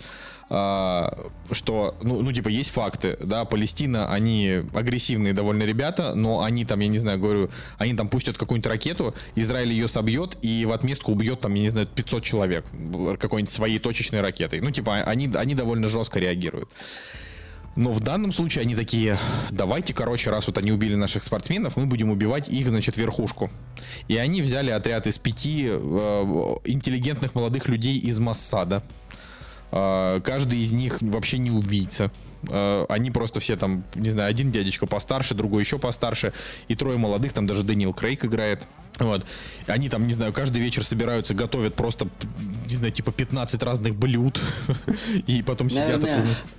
А, 0.49 1.29
что, 1.51 1.97
ну, 2.03 2.23
ну, 2.23 2.33
типа, 2.33 2.49
есть 2.49 2.71
факты, 2.71 3.19
да, 3.21 3.45
Палестина, 3.45 4.11
они 4.11 4.63
агрессивные 4.75 5.35
довольно 5.35 5.65
ребята, 5.65 6.15
но 6.15 6.43
они 6.43 6.65
там, 6.65 6.81
я 6.81 6.89
не 6.89 6.99
знаю, 6.99 7.19
говорю, 7.19 7.51
они 7.79 7.95
там 7.95 8.09
пустят 8.09 8.39
какую-нибудь 8.39 8.71
ракету, 8.71 9.15
Израиль 9.35 9.73
ее 9.73 9.89
собьет 9.89 10.39
и 10.43 10.65
в 10.65 10.73
отместку 10.73 11.13
убьет 11.13 11.41
там, 11.41 11.53
я 11.55 11.63
не 11.63 11.69
знаю, 11.69 11.89
500 11.89 12.25
человек 12.25 12.65
какой-нибудь 13.19 13.53
своей 13.53 13.81
точечной 13.81 14.21
ракетой. 14.21 14.61
Ну, 14.61 14.71
типа, 14.71 15.03
они, 15.03 15.31
они 15.35 15.55
довольно 15.55 15.89
жестко 15.89 16.21
реагируют. 16.21 16.71
Но 17.77 17.93
в 17.93 18.01
данном 18.01 18.33
случае 18.33 18.63
они 18.63 18.75
такие, 18.75 19.19
давайте, 19.51 19.93
короче, 19.93 20.31
раз 20.31 20.47
вот 20.47 20.57
они 20.57 20.73
убили 20.73 20.95
наших 20.95 21.23
спортсменов, 21.23 21.77
мы 21.77 21.85
будем 21.85 22.11
убивать 22.11 22.49
их, 22.49 22.69
значит, 22.69 22.97
верхушку. 22.97 23.51
И 24.09 24.17
они 24.17 24.41
взяли 24.41 24.71
отряд 24.71 25.07
из 25.07 25.19
пяти 25.19 25.67
э, 25.69 26.57
интеллигентных 26.65 27.35
молодых 27.35 27.69
людей 27.69 27.99
из 27.99 28.19
Массада. 28.19 28.83
Э, 29.73 30.21
каждый 30.25 30.61
из 30.61 30.73
них 30.73 31.03
вообще 31.03 31.37
не 31.37 31.51
убийца. 31.51 32.11
Э, 32.49 32.87
они 32.89 33.11
просто 33.11 33.41
все 33.41 33.57
там, 33.57 33.85
не 33.95 34.09
знаю, 34.09 34.31
один 34.31 34.51
дядечка 34.51 34.87
постарше, 34.87 35.35
другой 35.35 35.63
еще 35.63 35.79
постарше, 35.79 36.33
и 36.69 36.75
трое 36.75 36.97
молодых, 36.97 37.35
там 37.35 37.47
даже 37.47 37.63
Дэниел 37.63 37.93
Крейг 37.93 38.25
играет. 38.25 38.67
Вот. 38.99 39.27
Они 39.67 39.89
там, 39.89 40.07
не 40.07 40.15
знаю, 40.15 40.33
каждый 40.33 40.63
вечер 40.63 40.83
собираются, 40.83 41.35
готовят 41.35 41.75
просто, 41.75 42.09
не 42.67 42.77
знаю, 42.77 42.93
типа 42.93 43.13
15 43.13 43.63
разных 43.63 43.95
блюд. 43.95 44.41
И 45.27 45.43
потом 45.43 45.69
сидят... 45.69 46.03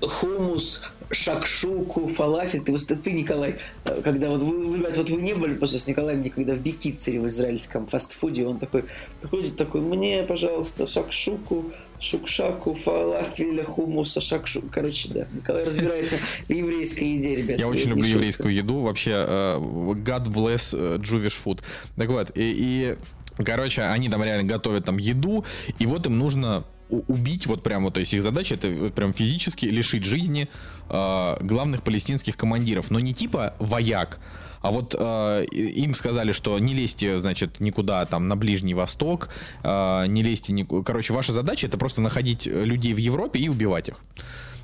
Хумус, 0.02 0.84
шакшуку, 1.12 2.08
фалафель. 2.08 2.62
Ты, 2.62 2.78
ты, 2.78 3.12
Николай, 3.12 3.56
когда 4.04 4.30
вот 4.30 4.42
вы, 4.42 4.78
ребят, 4.78 4.98
вот 4.98 5.10
вы 5.10 5.22
не 5.22 5.34
были 5.34 5.56
просто 5.56 5.80
с 5.80 5.88
Николаем 5.88 6.22
никогда 6.22 6.54
в 6.54 6.60
Бикицере 6.60 7.20
в 7.20 7.28
израильском 7.28 7.88
фастфуде, 7.88 8.46
он 8.46 8.60
такой, 8.60 8.86
ходит 9.30 9.56
такой, 9.58 9.82
мне, 9.82 10.24
пожалуйста, 10.24 10.86
шакшуку, 10.86 11.72
шукшаку, 12.00 12.74
фалафеля, 12.74 13.64
хумуса, 13.64 14.22
шакшу. 14.22 14.64
Короче, 14.72 15.10
да. 15.10 15.28
Николай 15.34 15.66
разбирается 15.66 16.18
в 16.48 16.52
еврейской 16.52 17.06
еде, 17.06 17.36
ребят. 17.36 17.58
Я 17.58 17.68
очень 17.68 17.90
люблю 17.90 18.04
шутка. 18.04 18.18
еврейскую 18.18 18.54
еду. 18.54 18.82
Вообще, 18.82 19.12
uh, 19.12 20.04
God 20.04 20.28
bless 20.28 20.74
uh, 20.74 21.00
Jewish 21.00 21.34
food. 21.44 21.62
Так 21.96 22.10
вот, 22.10 22.32
и, 22.36 22.96
и, 23.40 23.44
короче, 23.44 23.84
они 23.84 24.10
там 24.10 24.24
реально 24.24 24.48
готовят 24.48 24.86
там 24.86 24.98
еду, 24.98 25.46
и 25.80 25.86
вот 25.86 26.06
им 26.06 26.18
нужно 26.18 26.66
убить, 26.90 27.48
вот 27.48 27.64
прям 27.64 27.84
вот, 27.84 27.96
то 27.96 28.00
есть 28.00 28.14
их 28.14 28.22
задача 28.22 28.56
это 28.56 28.90
прям 28.90 29.14
физически 29.14 29.66
лишить 29.66 30.04
жизни 30.04 30.48
э, 30.90 31.38
главных 31.42 31.84
палестинских 31.84 32.38
командиров, 32.38 32.92
но 32.92 33.00
не 33.00 33.14
типа 33.14 33.56
вояк, 33.60 34.20
а 34.62 34.72
вот 34.72 34.96
э, 34.98 35.46
им 35.52 35.94
сказали, 35.96 36.32
что 36.32 36.58
не 36.60 36.74
лезьте, 36.74 37.20
значит, 37.20 37.60
никуда 37.60 38.06
там 38.06 38.28
на 38.28 38.36
Ближний 38.36 38.74
Восток, 38.74 39.30
э, 39.64 40.06
не 40.08 40.24
лезьте, 40.24 40.54
ни... 40.54 40.64
короче, 40.84 41.14
ваша 41.14 41.34
задача 41.34 41.68
это 41.68 41.78
просто 41.78 42.02
находить 42.02 42.46
людей 42.46 42.94
в 42.94 42.98
Европе 42.98 43.40
и 43.40 43.50
убивать 43.50 43.90
их. 43.90 44.00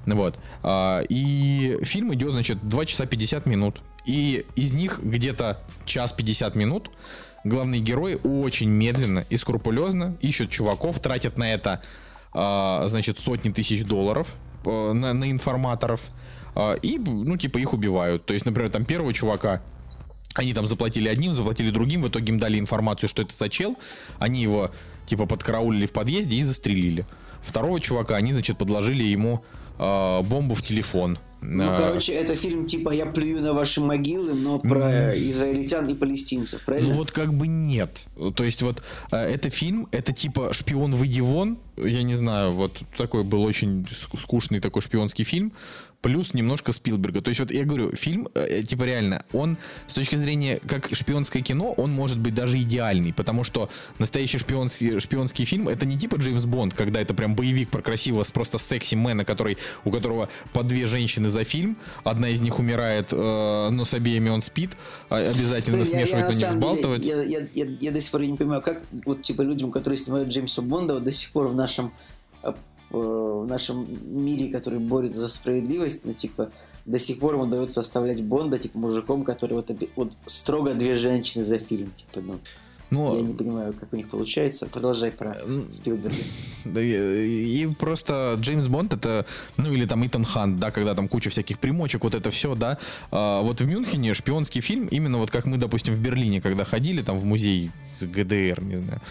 Вот. 0.06 0.38
И 1.08 1.78
фильм 1.84 2.14
идет, 2.14 2.32
значит, 2.32 2.68
2 2.68 2.86
часа 2.88 3.06
50 3.06 3.46
минут. 3.46 3.82
И 4.06 4.46
из 4.58 4.74
них 4.74 5.00
где-то 5.02 5.64
час 5.86 6.12
50 6.12 6.56
минут 6.56 6.92
главные 7.44 7.82
герои 7.82 8.18
очень 8.24 8.70
медленно 8.70 9.26
и 9.30 9.38
скрупулезно 9.38 10.16
ищут 10.22 10.50
чуваков, 10.50 11.00
тратят 11.00 11.38
на 11.38 11.54
это 11.54 11.82
а, 12.36 12.88
значит, 12.88 13.20
сотни 13.20 13.52
тысяч 13.52 13.86
долларов 13.86 14.36
э, 14.66 14.92
на, 14.94 15.14
на 15.14 15.30
информаторов, 15.32 16.02
а, 16.56 16.74
и, 16.74 16.98
ну, 16.98 17.38
типа, 17.38 17.58
их 17.58 17.74
убивают. 17.74 18.26
То 18.26 18.34
есть, 18.34 18.46
например, 18.46 18.70
там 18.72 18.86
первого 18.86 19.14
чувака 19.14 19.62
они 20.36 20.54
там 20.54 20.66
заплатили 20.68 21.08
одним, 21.08 21.34
заплатили 21.34 21.70
другим, 21.70 22.02
в 22.02 22.08
итоге 22.08 22.34
им 22.34 22.40
дали 22.40 22.60
информацию, 22.60 23.08
что 23.08 23.22
это 23.22 23.34
за 23.36 23.48
они 24.18 24.42
его, 24.42 24.72
типа, 25.06 25.26
подкараулили 25.26 25.86
в 25.86 25.94
подъезде 25.94 26.38
и 26.38 26.44
застрелили. 26.44 27.06
Второго 27.42 27.80
чувака 27.80 28.16
они, 28.16 28.34
значит, 28.34 28.58
подложили 28.58 29.04
ему 29.04 29.44
э, 29.78 30.22
бомбу 30.24 30.56
в 30.56 30.62
телефон. 30.62 31.18
Ну, 31.46 31.70
а... 31.70 31.78
короче, 31.78 32.14
это 32.14 32.36
фильм 32.36 32.66
типа 32.66 32.92
«Я 32.92 33.06
плюю 33.06 33.42
на 33.42 33.54
ваши 33.54 33.82
могилы», 33.82 34.34
но 34.34 34.60
про 34.60 35.14
израильтян 35.16 35.88
и 35.88 35.94
палестинцев, 35.94 36.62
правильно? 36.66 36.90
Ну 36.90 36.96
вот 36.96 37.12
как 37.12 37.34
бы 37.34 37.48
нет. 37.48 38.06
То 38.36 38.44
есть 38.44 38.62
вот 38.62 38.82
э, 39.12 39.18
это 39.18 39.50
фильм, 39.50 39.88
это 39.92 40.14
типа 40.14 40.54
«Шпион, 40.54 40.96
выйди 40.96 41.20
вон». 41.20 41.58
Я 41.78 42.04
не 42.04 42.16
знаю, 42.16 42.52
вот 42.52 42.82
такой 42.98 43.24
был 43.24 43.44
очень 43.44 43.86
скучный 44.18 44.60
такой 44.60 44.82
шпионский 44.82 45.26
фильм 45.26 45.54
плюс 46.04 46.34
немножко 46.34 46.74
Спилберга. 46.74 47.22
То 47.22 47.30
есть 47.30 47.40
вот 47.40 47.50
я 47.50 47.64
говорю, 47.64 47.96
фильм, 47.96 48.28
э, 48.36 48.62
типа 48.62 48.84
реально, 48.84 49.24
он 49.32 49.58
с 49.88 49.94
точки 49.94 50.18
зрения 50.18 50.60
как 50.68 50.94
шпионское 50.94 51.42
кино, 51.42 51.72
он 51.72 51.92
может 51.92 52.20
быть 52.20 52.36
даже 52.36 52.60
идеальный, 52.60 53.14
потому 53.14 53.44
что 53.44 53.70
настоящий 54.00 54.38
шпионский, 54.38 55.00
шпионский 55.00 55.46
фильм 55.46 55.70
это 55.70 55.86
не 55.86 55.98
типа 55.98 56.18
Джеймс 56.18 56.46
Бонд, 56.46 56.74
когда 56.74 57.00
это 57.00 57.14
прям 57.14 57.36
боевик 57.36 57.70
про 57.70 57.82
красивого, 57.82 58.24
просто 58.34 58.58
секси-мэна, 58.58 59.24
который, 59.24 59.58
у 59.86 59.92
которого 59.92 60.30
по 60.52 60.64
две 60.64 60.86
женщины 60.88 61.30
за 61.30 61.46
фильм, 61.46 61.78
одна 62.04 62.30
из 62.30 62.42
них 62.42 62.60
умирает, 62.60 63.14
э, 63.14 63.70
но 63.72 63.86
с 63.86 63.94
обеими 63.94 64.30
он 64.30 64.42
спит, 64.42 64.72
а 65.10 65.18
обязательно 65.18 65.78
я, 65.78 65.86
смешивать, 65.86 66.22
я, 66.22 66.28
но 66.28 66.32
не 66.34 66.46
взбалтывать. 66.46 67.04
Я, 67.04 67.24
я, 67.24 67.48
я, 67.54 67.66
я 67.80 67.92
до 67.92 68.02
сих 68.02 68.12
пор 68.12 68.22
не 68.22 68.36
понимаю, 68.36 68.62
как 68.62 68.84
вот 69.06 69.22
типа 69.22 69.42
людям, 69.42 69.72
которые 69.72 69.98
снимают 69.98 70.28
Джеймса 70.28 70.62
Бонда, 70.62 70.96
вот 70.96 71.06
до 71.06 71.12
сих 71.12 71.32
пор 71.32 71.48
в 71.48 71.56
нашем 71.56 71.94
э, 72.44 72.52
в 72.94 73.46
нашем 73.48 73.88
мире, 74.26 74.50
который 74.50 74.80
борется 74.80 75.20
за 75.20 75.28
справедливость, 75.28 76.06
ну, 76.06 76.14
типа, 76.14 76.52
до 76.86 77.00
сих 77.00 77.20
пор 77.20 77.34
ему 77.36 77.44
удается 77.44 77.80
оставлять 77.80 78.22
Бонда, 78.24 78.58
типа, 78.60 78.78
мужиком, 78.78 79.24
который 79.24 79.54
вот, 79.54 79.72
вот 79.96 80.14
строго 80.26 80.74
две 80.74 80.96
женщины 80.96 81.44
за 81.44 81.58
фильм, 81.60 81.92
типа, 81.96 82.22
ну, 82.22 82.40
Ну, 82.90 83.16
я 83.16 83.24
не 83.24 83.34
понимаю, 83.34 83.74
как 83.74 83.92
у 83.92 83.96
них 83.96 84.08
получается. 84.10 84.68
Продолжай 84.68 85.12
про 85.12 85.36
М, 85.46 85.72
Спилберга. 85.72 86.16
Да 86.66 86.80
и, 86.80 87.64
и 87.64 87.68
просто 87.68 88.36
Джеймс 88.40 88.68
Бонд 88.68 88.94
это, 88.94 89.26
ну 89.58 89.72
или 89.74 89.86
там 89.86 90.06
Итан 90.06 90.24
Хант, 90.24 90.60
да, 90.60 90.72
когда 90.72 90.94
там 90.94 91.08
куча 91.08 91.30
всяких 91.30 91.58
примочек, 91.60 92.04
вот 92.04 92.16
это 92.16 92.30
все, 92.30 92.54
да. 92.56 92.78
А, 93.12 93.42
вот 93.42 93.60
в 93.62 93.66
Мюнхене 93.66 94.14
шпионский 94.14 94.62
фильм, 94.62 94.88
именно 94.88 95.18
вот 95.18 95.32
как 95.32 95.46
мы, 95.46 95.58
допустим, 95.58 95.96
в 95.96 96.00
Берлине, 96.00 96.40
когда 96.40 96.64
ходили 96.66 97.02
там 97.02 97.20
в 97.20 97.26
музей 97.26 97.72
с 97.92 98.04
ГДР, 98.06 98.64
не 98.64 98.78
знаю, 98.78 99.02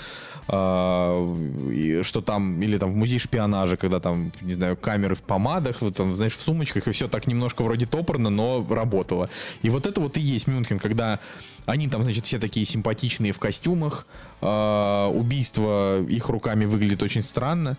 а, 0.49 2.03
что 2.03 2.21
там, 2.21 2.61
или 2.63 2.79
там 2.79 2.93
в 2.93 2.97
музей 2.97 3.19
шпионажа, 3.19 3.77
когда 3.77 4.01
там, 4.01 4.33
не 4.41 4.55
знаю, 4.55 4.77
камеры 4.77 5.15
в 5.15 5.23
помадах, 5.23 5.81
вот 5.83 5.97
там, 5.97 6.15
знаешь, 6.15 6.37
в 6.37 6.41
сумочках, 6.41 6.89
и 6.89 6.93
все 6.93 7.09
так 7.09 7.27
немножко 7.27 7.63
вроде 7.63 7.87
топорно, 7.87 8.31
но 8.31 8.67
работало. 8.69 9.29
И 9.63 9.71
вот 9.71 9.87
это 9.87 10.01
вот 10.01 10.17
и 10.17 10.21
есть 10.21 10.47
Мюнхен, 10.49 10.79
когда 10.79 11.21
они 11.65 11.89
там, 11.89 12.03
значит, 12.03 12.27
все 12.27 12.39
такие 12.39 12.67
симпатичные 12.67 13.33
в 13.33 13.39
костюмах, 13.39 14.07
а, 14.41 15.09
убийство 15.09 16.03
их 16.03 16.29
руками 16.29 16.65
выглядит 16.65 17.03
очень 17.03 17.23
странно. 17.23 17.77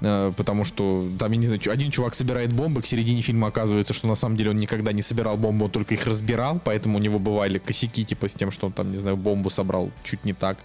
э, 0.00 0.32
Потому 0.36 0.64
что 0.64 1.08
там, 1.18 1.32
я 1.32 1.38
не 1.38 1.46
знаю, 1.46 1.60
один 1.72 1.90
чувак 1.90 2.14
собирает 2.14 2.52
бомбы, 2.52 2.82
к 2.82 2.86
середине 2.86 3.22
фильма 3.22 3.48
оказывается, 3.48 3.94
что 3.94 4.06
на 4.06 4.14
самом 4.14 4.36
деле 4.36 4.50
он 4.50 4.56
никогда 4.56 4.92
не 4.92 5.02
собирал 5.02 5.36
бомбы, 5.36 5.64
он 5.64 5.70
только 5.70 5.94
их 5.94 6.06
разбирал, 6.06 6.60
поэтому 6.62 6.98
у 6.98 7.00
него 7.00 7.18
бывали 7.18 7.58
косяки, 7.58 8.04
типа 8.04 8.28
с 8.28 8.34
тем, 8.34 8.50
что 8.50 8.66
он 8.66 8.72
там, 8.72 8.92
не 8.92 8.98
знаю, 8.98 9.16
бомбу 9.16 9.50
собрал 9.50 9.90
чуть 10.04 10.24
не 10.24 10.32
так. 10.32 10.58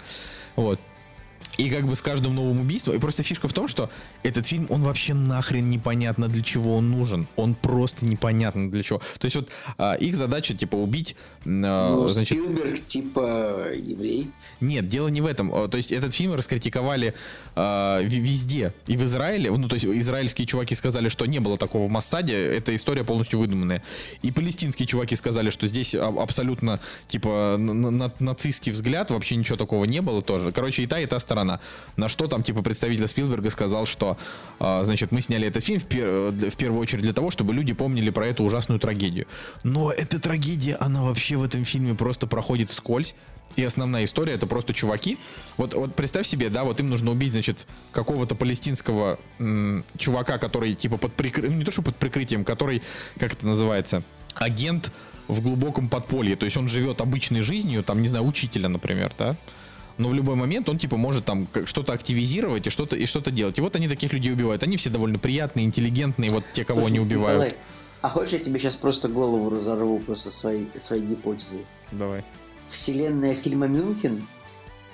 Вот. 0.55 0.80
И 1.57 1.69
как 1.69 1.85
бы 1.85 1.95
с 1.95 2.01
каждым 2.01 2.35
новым 2.35 2.61
убийством. 2.61 2.95
И 2.95 2.99
просто 2.99 3.23
фишка 3.23 3.47
в 3.47 3.53
том, 3.53 3.67
что 3.67 3.89
этот 4.23 4.47
фильм, 4.47 4.67
он 4.69 4.81
вообще 4.81 5.13
нахрен 5.13 5.69
непонятно 5.69 6.27
для 6.27 6.41
чего 6.43 6.77
он 6.77 6.89
нужен. 6.89 7.27
Он 7.35 7.53
просто 7.55 8.05
непонятно 8.05 8.71
для 8.71 8.83
чего. 8.83 8.99
То 9.19 9.25
есть 9.25 9.35
вот 9.35 9.49
а, 9.77 9.93
их 9.95 10.15
задача, 10.15 10.53
типа, 10.53 10.75
убить, 10.77 11.15
а, 11.45 11.47
Ну, 11.95 12.07
значит, 12.07 12.37
Спилберг, 12.39 12.85
типа, 12.85 13.65
еврей. 13.75 14.29
нет, 14.61 14.87
дело 14.87 15.09
не 15.09 15.21
в 15.21 15.25
этом. 15.25 15.53
Э, 15.53 15.67
То 15.67 15.77
есть 15.77 15.91
этот 15.91 16.13
фильм 16.13 16.33
раскритиковали 16.33 17.13
ви- 17.55 18.19
везде. 18.19 18.73
И 18.87 18.95
в 18.97 19.03
Израиле, 19.03 19.51
ну 19.51 19.67
то 19.67 19.75
есть 19.75 19.85
израильские 19.85 20.45
чуваки 20.47 20.75
сказали, 20.75 21.09
что 21.09 21.25
не 21.25 21.39
было 21.39 21.57
такого 21.57 21.87
в 21.87 21.89
Массаде, 21.89 22.33
эта 22.33 22.75
история 22.75 23.03
полностью 23.03 23.39
выдуманная. 23.39 23.83
И 24.21 24.31
палестинские 24.31 24.87
чуваки 24.87 25.15
сказали, 25.15 25.49
что 25.49 25.67
здесь 25.67 25.93
а- 25.95 26.13
абсолютно 26.21 26.79
типа 27.07 27.55
на- 27.59 27.91
на- 27.91 28.13
нацистский 28.19 28.71
взгляд, 28.71 29.11
вообще 29.11 29.35
ничего 29.35 29.57
такого 29.57 29.85
не 29.85 30.01
было 30.01 30.21
тоже. 30.21 30.51
Короче, 30.51 30.83
и 30.83 30.87
та, 30.87 30.99
и 30.99 31.05
та 31.05 31.19
сторона. 31.19 31.40
На 31.43 32.09
что 32.09 32.27
там 32.27 32.43
типа 32.43 32.61
представитель 32.61 33.07
Спилберга 33.07 33.49
сказал, 33.49 33.85
что 33.85 34.18
э, 34.59 34.81
значит 34.84 35.11
мы 35.11 35.22
сняли 35.22 35.47
этот 35.47 35.63
фильм 35.63 35.80
в, 35.80 35.85
пер- 35.85 36.31
в 36.31 36.55
первую 36.55 36.81
очередь 36.81 37.03
для 37.03 37.13
того, 37.13 37.31
чтобы 37.31 37.53
люди 37.53 37.73
помнили 37.73 38.09
про 38.09 38.27
эту 38.27 38.43
ужасную 38.43 38.80
трагедию. 38.80 39.27
Но 39.63 39.91
эта 39.91 40.19
трагедия, 40.19 40.76
она 40.76 41.03
вообще 41.03 41.38
в 41.38 41.43
этом 41.43 41.65
фильме 41.65 41.95
просто 41.95 42.27
проходит 42.27 42.69
вскользь. 42.69 43.15
И 43.57 43.63
основная 43.63 44.05
история 44.05 44.34
это 44.34 44.47
просто 44.47 44.73
чуваки. 44.73 45.18
Вот, 45.57 45.73
вот 45.73 45.93
представь 45.93 46.26
себе, 46.26 46.49
да, 46.49 46.63
вот 46.63 46.80
им 46.80 46.89
нужно 46.89 47.11
убить, 47.11 47.34
значит, 47.34 47.68
какого-то 47.91 48.34
палестинского 48.34 49.19
чувака, 49.97 50.38
который 50.38 50.73
типа 50.73 50.97
под 50.97 51.13
прикрытием, 51.13 51.59
не 51.59 51.65
то 51.65 51.72
что 51.72 51.81
под 51.81 51.97
прикрытием, 51.97 52.45
который, 52.45 52.81
как 53.19 53.34
это 53.34 53.45
называется, 53.45 54.03
агент 54.35 54.91
в 55.27 55.41
глубоком 55.41 55.89
подполье. 55.89 56.35
То 56.35 56.45
есть 56.45 56.57
он 56.57 56.69
живет 56.69 57.01
обычной 57.01 57.41
жизнью, 57.41 57.84
там, 57.84 58.01
не 58.01 58.07
знаю, 58.07 58.26
учителя, 58.26 58.69
например, 58.69 59.11
да. 59.18 59.35
Но 59.97 60.09
в 60.09 60.13
любой 60.13 60.35
момент 60.35 60.69
он 60.69 60.77
типа 60.77 60.97
может 60.97 61.26
там 61.26 61.47
что-то 61.65 61.93
активизировать 61.93 62.68
и 62.68 62.69
что-то 62.69 62.95
и 62.95 63.05
что-то 63.05 63.31
делать. 63.31 63.57
И 63.57 63.61
вот 63.61 63.76
они 63.76 63.88
таких 63.88 64.13
людей 64.13 64.31
убивают. 64.31 64.63
Они 64.63 64.77
все 64.77 64.89
довольно 64.89 65.19
приятные, 65.19 65.65
интеллигентные, 65.65 66.31
вот 66.31 66.43
те, 66.53 66.63
кого 66.65 66.81
Слушай, 66.81 66.91
они 66.91 66.99
убивают. 66.99 67.43
Николай, 67.43 67.55
а 68.01 68.09
хочешь 68.09 68.34
я 68.34 68.39
тебе 68.39 68.59
сейчас 68.59 68.76
просто 68.76 69.09
голову 69.09 69.49
разорву 69.49 69.99
просто 69.99 70.31
своей, 70.31 70.68
своей 70.77 71.03
гипотезой? 71.03 71.65
Давай. 71.91 72.23
Вселенная 72.69 73.35
фильма 73.35 73.68
«Мюнхен», 73.68 74.26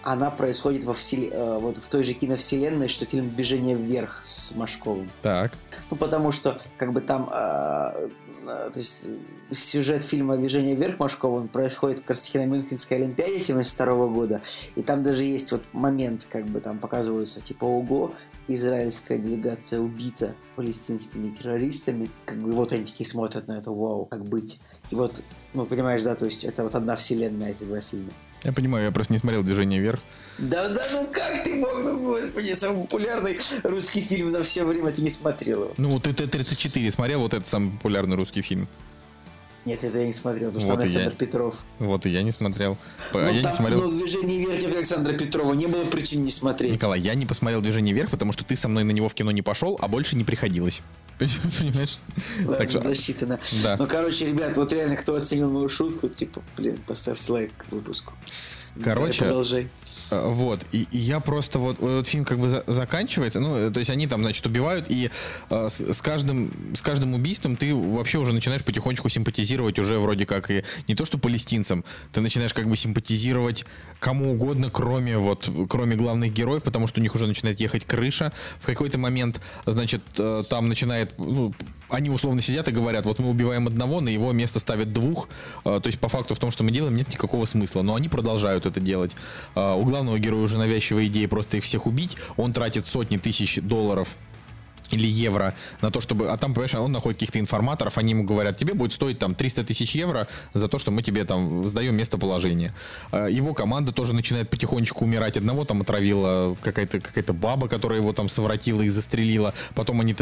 она 0.04 0.32
происходит 0.32 0.84
во 0.84 0.94
всел- 0.94 1.30
э, 1.32 1.60
вот 1.60 1.78
в 1.78 1.88
той 1.88 2.04
же 2.04 2.14
киновселенной, 2.14 2.88
что 2.88 3.06
фильм 3.06 3.30
«Движение 3.30 3.76
вверх» 3.76 4.22
с 4.24 4.56
Машковым. 4.56 5.10
Так. 5.22 5.54
Ну, 5.92 5.98
потому 5.98 6.32
что, 6.32 6.62
как 6.78 6.92
бы 6.92 7.02
там, 7.02 7.30
э, 7.32 8.10
то 8.48 8.80
есть, 8.80 9.06
э, 9.06 9.54
сюжет 9.54 10.04
фильма 10.04 10.38
«Движение 10.38 10.76
вверх» 10.76 11.00
Машкова, 11.00 11.40
он 11.42 11.48
происходит 11.48 12.02
как 12.02 12.12
раз 12.12 12.22
таки 12.24 12.38
на 12.38 12.46
Мюнхенской 12.46 12.98
Олимпиаде 12.98 13.40
72 13.40 14.08
года, 14.08 14.42
и 14.76 14.82
там 14.82 15.04
даже 15.04 15.24
есть 15.24 15.52
вот 15.52 15.64
момент, 15.74 16.26
как 16.30 16.46
бы 16.46 16.60
там 16.60 16.80
показываются, 16.80 17.42
типа, 17.42 17.66
ого, 17.66 18.14
израильская 18.48 19.20
делегация 19.20 19.80
убита 19.80 20.36
палестинскими 20.56 21.30
террористами, 21.30 22.10
как 22.26 22.38
бы 22.38 22.52
вот 22.52 22.72
они 22.72 22.86
такие 22.86 23.08
смотрят 23.08 23.48
на 23.48 23.58
это, 23.58 23.72
вау, 23.72 24.06
как 24.06 24.24
быть. 24.24 24.60
И 24.92 24.96
вот, 24.96 25.24
ну, 25.54 25.66
понимаешь, 25.66 26.02
да, 26.04 26.16
то 26.16 26.26
есть 26.26 26.44
это 26.44 26.64
вот 26.64 26.76
одна 26.76 26.96
вселенная, 26.96 27.52
эти 27.52 27.64
два 27.64 27.82
фильма. 27.82 28.12
Я 28.44 28.54
понимаю, 28.54 28.86
я 28.86 28.92
просто 28.92 29.14
не 29.14 29.20
смотрел 29.20 29.44
движение 29.44 29.80
вверх. 29.80 30.00
Да, 30.38 30.70
да, 30.70 30.86
ну 30.92 31.08
как 31.12 31.44
ты 31.44 31.56
мог, 31.56 31.80
ну 31.84 32.00
господи, 32.00 32.54
самый 32.54 32.82
популярный 32.84 33.40
русский 33.64 34.02
фильм 34.02 34.32
на 34.32 34.44
все 34.44 34.64
время, 34.64 34.92
ты 34.92 35.02
не 35.02 35.10
смотрел 35.10 35.64
его. 35.64 35.74
Ну, 35.78 36.00
ты 36.00 36.14
Т-34 36.14 36.92
смотрел, 36.92 37.22
вот 37.22 37.34
этот 37.34 37.48
самый 37.48 37.72
популярный 37.72 38.16
русский 38.16 38.42
фильм. 38.42 38.68
Нет, 39.66 39.84
это 39.84 39.98
я 39.98 40.08
не 40.08 40.14
смотрел, 40.14 40.52
потому 40.52 40.66
что 40.66 40.76
Вот 40.76 40.86
и 40.86 40.88
я. 40.88 41.00
Александр 41.00 41.18
Петров. 41.18 41.56
Вот 41.80 42.06
и 42.06 42.10
я 42.10 42.22
не 42.22 42.32
смотрел. 42.32 42.78
Ну, 43.14 43.20
я 43.20 43.32
не 43.34 43.42
там, 43.42 43.54
смотрел. 43.54 43.82
ну, 43.82 43.92
движение 43.92 44.40
вверх 44.40 44.64
от 44.64 44.76
Александра 44.78 45.14
Петрова 45.14 45.54
не 45.54 45.68
было 45.68 45.84
причин 45.84 46.24
не 46.24 46.32
смотреть. 46.32 46.72
Николай, 46.72 47.02
я 47.02 47.16
не 47.16 47.26
посмотрел 47.26 47.62
движение 47.62 47.94
вверх, 47.94 48.10
потому 48.10 48.32
что 48.32 48.46
ты 48.46 48.56
со 48.56 48.70
мной 48.70 48.86
на 48.86 48.92
него 48.92 49.10
в 49.10 49.14
кино 49.14 49.32
не 49.32 49.42
пошел, 49.42 49.78
а 49.82 49.90
больше 49.90 50.16
не 50.16 50.24
приходилось. 50.24 50.82
Понимаешь? 51.60 51.98
Так 52.58 52.70
что- 52.70 52.82
засчитано. 52.82 53.40
Да. 53.64 53.76
Ну, 53.78 53.88
короче, 53.88 54.28
ребят, 54.28 54.56
вот 54.56 54.72
реально, 54.72 54.96
кто 54.96 55.16
оценил 55.16 55.50
мою 55.50 55.70
шутку, 55.70 56.10
типа, 56.10 56.42
блин, 56.56 56.80
поставьте 56.86 57.32
лайк 57.32 57.52
к 57.58 57.72
выпуску. 57.72 58.14
Короче, 58.84 59.20
Давай, 59.20 59.34
Продолжай. 59.34 59.70
Вот, 60.10 60.62
и, 60.72 60.88
и 60.92 60.98
я 60.98 61.20
просто 61.20 61.60
вот, 61.60 61.80
вот 61.80 61.90
этот 61.90 62.08
фильм 62.08 62.26
как 62.26 62.40
бы 62.40 62.50
за- 62.50 62.64
заканчивается, 62.68 63.40
ну, 63.40 63.72
то 63.72 63.80
есть 63.80 63.90
они 63.90 64.08
там, 64.08 64.22
значит, 64.22 64.46
убивают, 64.46 64.86
и 64.90 65.10
э, 65.50 65.68
с, 65.70 65.82
с 65.82 66.02
каждым, 66.02 66.52
с 66.76 66.82
каждым 66.82 67.14
убийством 67.14 67.56
ты 67.56 67.76
вообще 67.76 68.18
уже 68.18 68.34
начинаешь 68.34 68.64
потихонечку 68.64 69.10
симпатизировать 69.10 69.80
уже 69.80 70.00
вроде 70.00 70.26
как 70.26 70.50
и 70.50 70.64
не 70.88 70.96
то 70.96 71.06
что 71.06 71.18
палестинцам, 71.18 71.84
ты 72.14 72.22
начинаешь 72.22 72.54
как 72.54 72.68
бы 72.68 72.76
симпатизировать 72.78 73.66
кому 74.00 74.32
угодно, 74.32 74.70
кроме 74.70 75.18
вот, 75.18 75.50
кроме 75.70 75.96
главных 75.96 76.34
героев, 76.34 76.64
потому 76.64 76.88
что 76.88 77.00
у 77.00 77.04
них 77.04 77.16
уже 77.16 77.28
начинает 77.28 77.60
ехать 77.60 77.86
крыша. 77.86 78.32
В 78.60 78.66
какой-то 78.66 78.98
момент, 78.98 79.42
значит, 79.66 80.02
э, 80.18 80.44
там 80.50 80.70
начинает, 80.70 81.18
ну, 81.18 81.54
они 81.90 82.10
условно 82.10 82.42
сидят 82.42 82.68
и 82.68 82.72
говорят, 82.72 83.06
вот 83.06 83.20
мы 83.20 83.30
убиваем 83.30 83.68
одного, 83.68 84.02
на 84.02 84.10
его 84.10 84.32
место 84.32 84.60
ставят 84.60 84.94
двух, 84.94 85.30
Э, 85.66 85.80
то 85.82 85.88
есть 85.88 86.00
по 86.00 86.08
факту 86.10 86.36
в 86.36 86.40
том, 86.40 86.52
что 86.52 86.64
мы 86.64 86.72
делаем, 86.72 86.96
нет 86.96 87.10
никакого 87.10 87.46
смысла, 87.46 87.82
но 87.82 87.96
они 87.96 88.10
продолжают 88.10 88.66
это 88.66 88.80
делать. 88.80 89.12
Э, 89.56 89.74
У 89.74 89.84
главного 89.84 90.20
героя 90.20 90.44
уже 90.44 90.58
навязчивая 90.58 91.08
идея 91.08 91.28
просто 91.28 91.58
их 91.58 91.64
всех 91.64 91.86
убить, 91.86 92.18
он 92.38 92.54
тратит 92.54 92.88
сотни 92.88 93.18
тысяч 93.18 93.60
долларов 93.62 94.10
или 94.92 95.08
евро 95.08 95.54
на 95.82 95.92
то, 95.92 96.02
чтобы... 96.02 96.30
А 96.30 96.38
там, 96.38 96.54
понимаешь, 96.54 96.76
он 96.76 96.92
находит 96.92 97.20
каких-то 97.20 97.40
информаторов, 97.40 97.98
они 97.98 98.12
ему 98.12 98.24
говорят, 98.24 98.58
тебе 98.58 98.74
будет 98.74 98.94
стоить 98.94 99.20
там 99.20 99.36
300 99.36 99.64
тысяч 99.64 99.96
евро 99.96 100.28
за 100.54 100.68
то, 100.68 100.80
что 100.80 100.92
мы 100.92 101.04
тебе 101.04 101.24
там 101.26 101.68
сдаем 101.68 101.96
местоположение. 101.96 102.74
А, 103.12 103.28
Его 103.28 103.54
команда 103.54 103.92
тоже 103.92 104.14
начинает 104.14 104.50
потихонечку 104.50 105.06
умирать. 105.06 105.38
Одного 105.38 105.66
там 105.66 105.82
отравила 105.82 106.56
какая-то 106.62 107.00
какая 107.00 107.24
баба, 107.34 107.68
которая 107.68 108.00
его 108.00 108.14
там 108.14 108.30
совратила 108.30 108.82
и 108.82 108.90
застрелила. 108.90 109.54
Потом 109.76 110.02
они, 110.02 110.16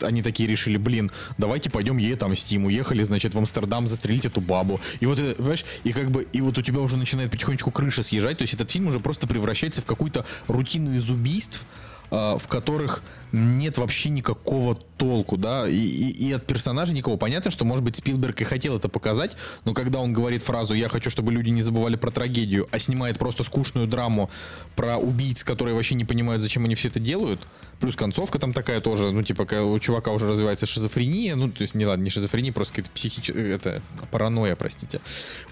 они 0.00 0.22
такие 0.22 0.48
решили, 0.48 0.76
блин, 0.76 1.10
давайте 1.36 1.70
пойдем 1.70 1.98
ей 1.98 2.14
отомстим. 2.14 2.66
Уехали, 2.66 3.02
значит, 3.02 3.34
в 3.34 3.38
Амстердам 3.38 3.86
застрелить 3.88 4.26
эту 4.26 4.40
бабу. 4.40 4.80
И 5.00 5.06
вот, 5.06 5.18
это, 5.18 5.34
понимаешь, 5.36 5.64
и 5.84 5.92
как 5.92 6.10
бы, 6.10 6.26
и 6.32 6.40
вот 6.40 6.58
у 6.58 6.62
тебя 6.62 6.80
уже 6.80 6.96
начинает 6.96 7.30
потихонечку 7.30 7.70
крыша 7.70 8.02
съезжать. 8.02 8.38
То 8.38 8.42
есть 8.42 8.54
этот 8.54 8.70
фильм 8.70 8.88
уже 8.88 9.00
просто 9.00 9.26
превращается 9.26 9.82
в 9.82 9.86
какую-то 9.86 10.24
рутину 10.48 10.96
из 10.96 11.08
убийств, 11.10 11.62
в 12.10 12.42
которых 12.48 13.02
нет 13.32 13.76
вообще 13.76 14.08
никакого 14.08 14.74
толку, 14.74 15.36
да, 15.36 15.68
и, 15.68 15.76
и- 15.76 16.28
и 16.28 16.32
от 16.32 16.46
персонажа 16.46 16.94
никого. 16.94 17.16
Понятно, 17.18 17.50
что, 17.50 17.64
может 17.64 17.84
быть, 17.84 17.96
Спилберг 17.96 18.40
и 18.40 18.44
хотел 18.44 18.76
это 18.76 18.88
показать, 18.88 19.36
но 19.64 19.74
когда 19.74 19.98
он 20.00 20.12
говорит 20.14 20.42
фразу 20.42 20.72
«я 20.74 20.88
хочу, 20.88 21.10
чтобы 21.10 21.32
люди 21.32 21.50
не 21.50 21.60
забывали 21.62 21.96
про 21.96 22.10
трагедию», 22.10 22.66
а 22.70 22.78
снимает 22.78 23.18
просто 23.18 23.44
скучную 23.44 23.86
драму 23.86 24.30
про 24.76 24.96
убийц, 24.96 25.44
которые 25.44 25.74
вообще 25.74 25.94
не 25.94 26.04
понимают, 26.06 26.42
зачем 26.42 26.64
они 26.64 26.74
все 26.74 26.88
это 26.88 27.00
делают, 27.00 27.40
плюс 27.80 27.96
концовка 27.96 28.38
там 28.38 28.52
такая 28.52 28.80
тоже, 28.80 29.10
ну, 29.10 29.22
типа, 29.22 29.42
у 29.42 29.78
чувака 29.78 30.10
уже 30.12 30.26
развивается 30.26 30.66
шизофрения, 30.66 31.36
ну, 31.36 31.48
то 31.50 31.62
есть, 31.62 31.74
не 31.74 31.86
ладно, 31.86 32.02
не 32.02 32.10
шизофрения, 32.10 32.52
просто 32.52 32.74
какая-то 32.74 32.90
психическая, 32.94 33.54
это, 33.54 33.82
паранойя, 34.10 34.56
простите. 34.56 35.00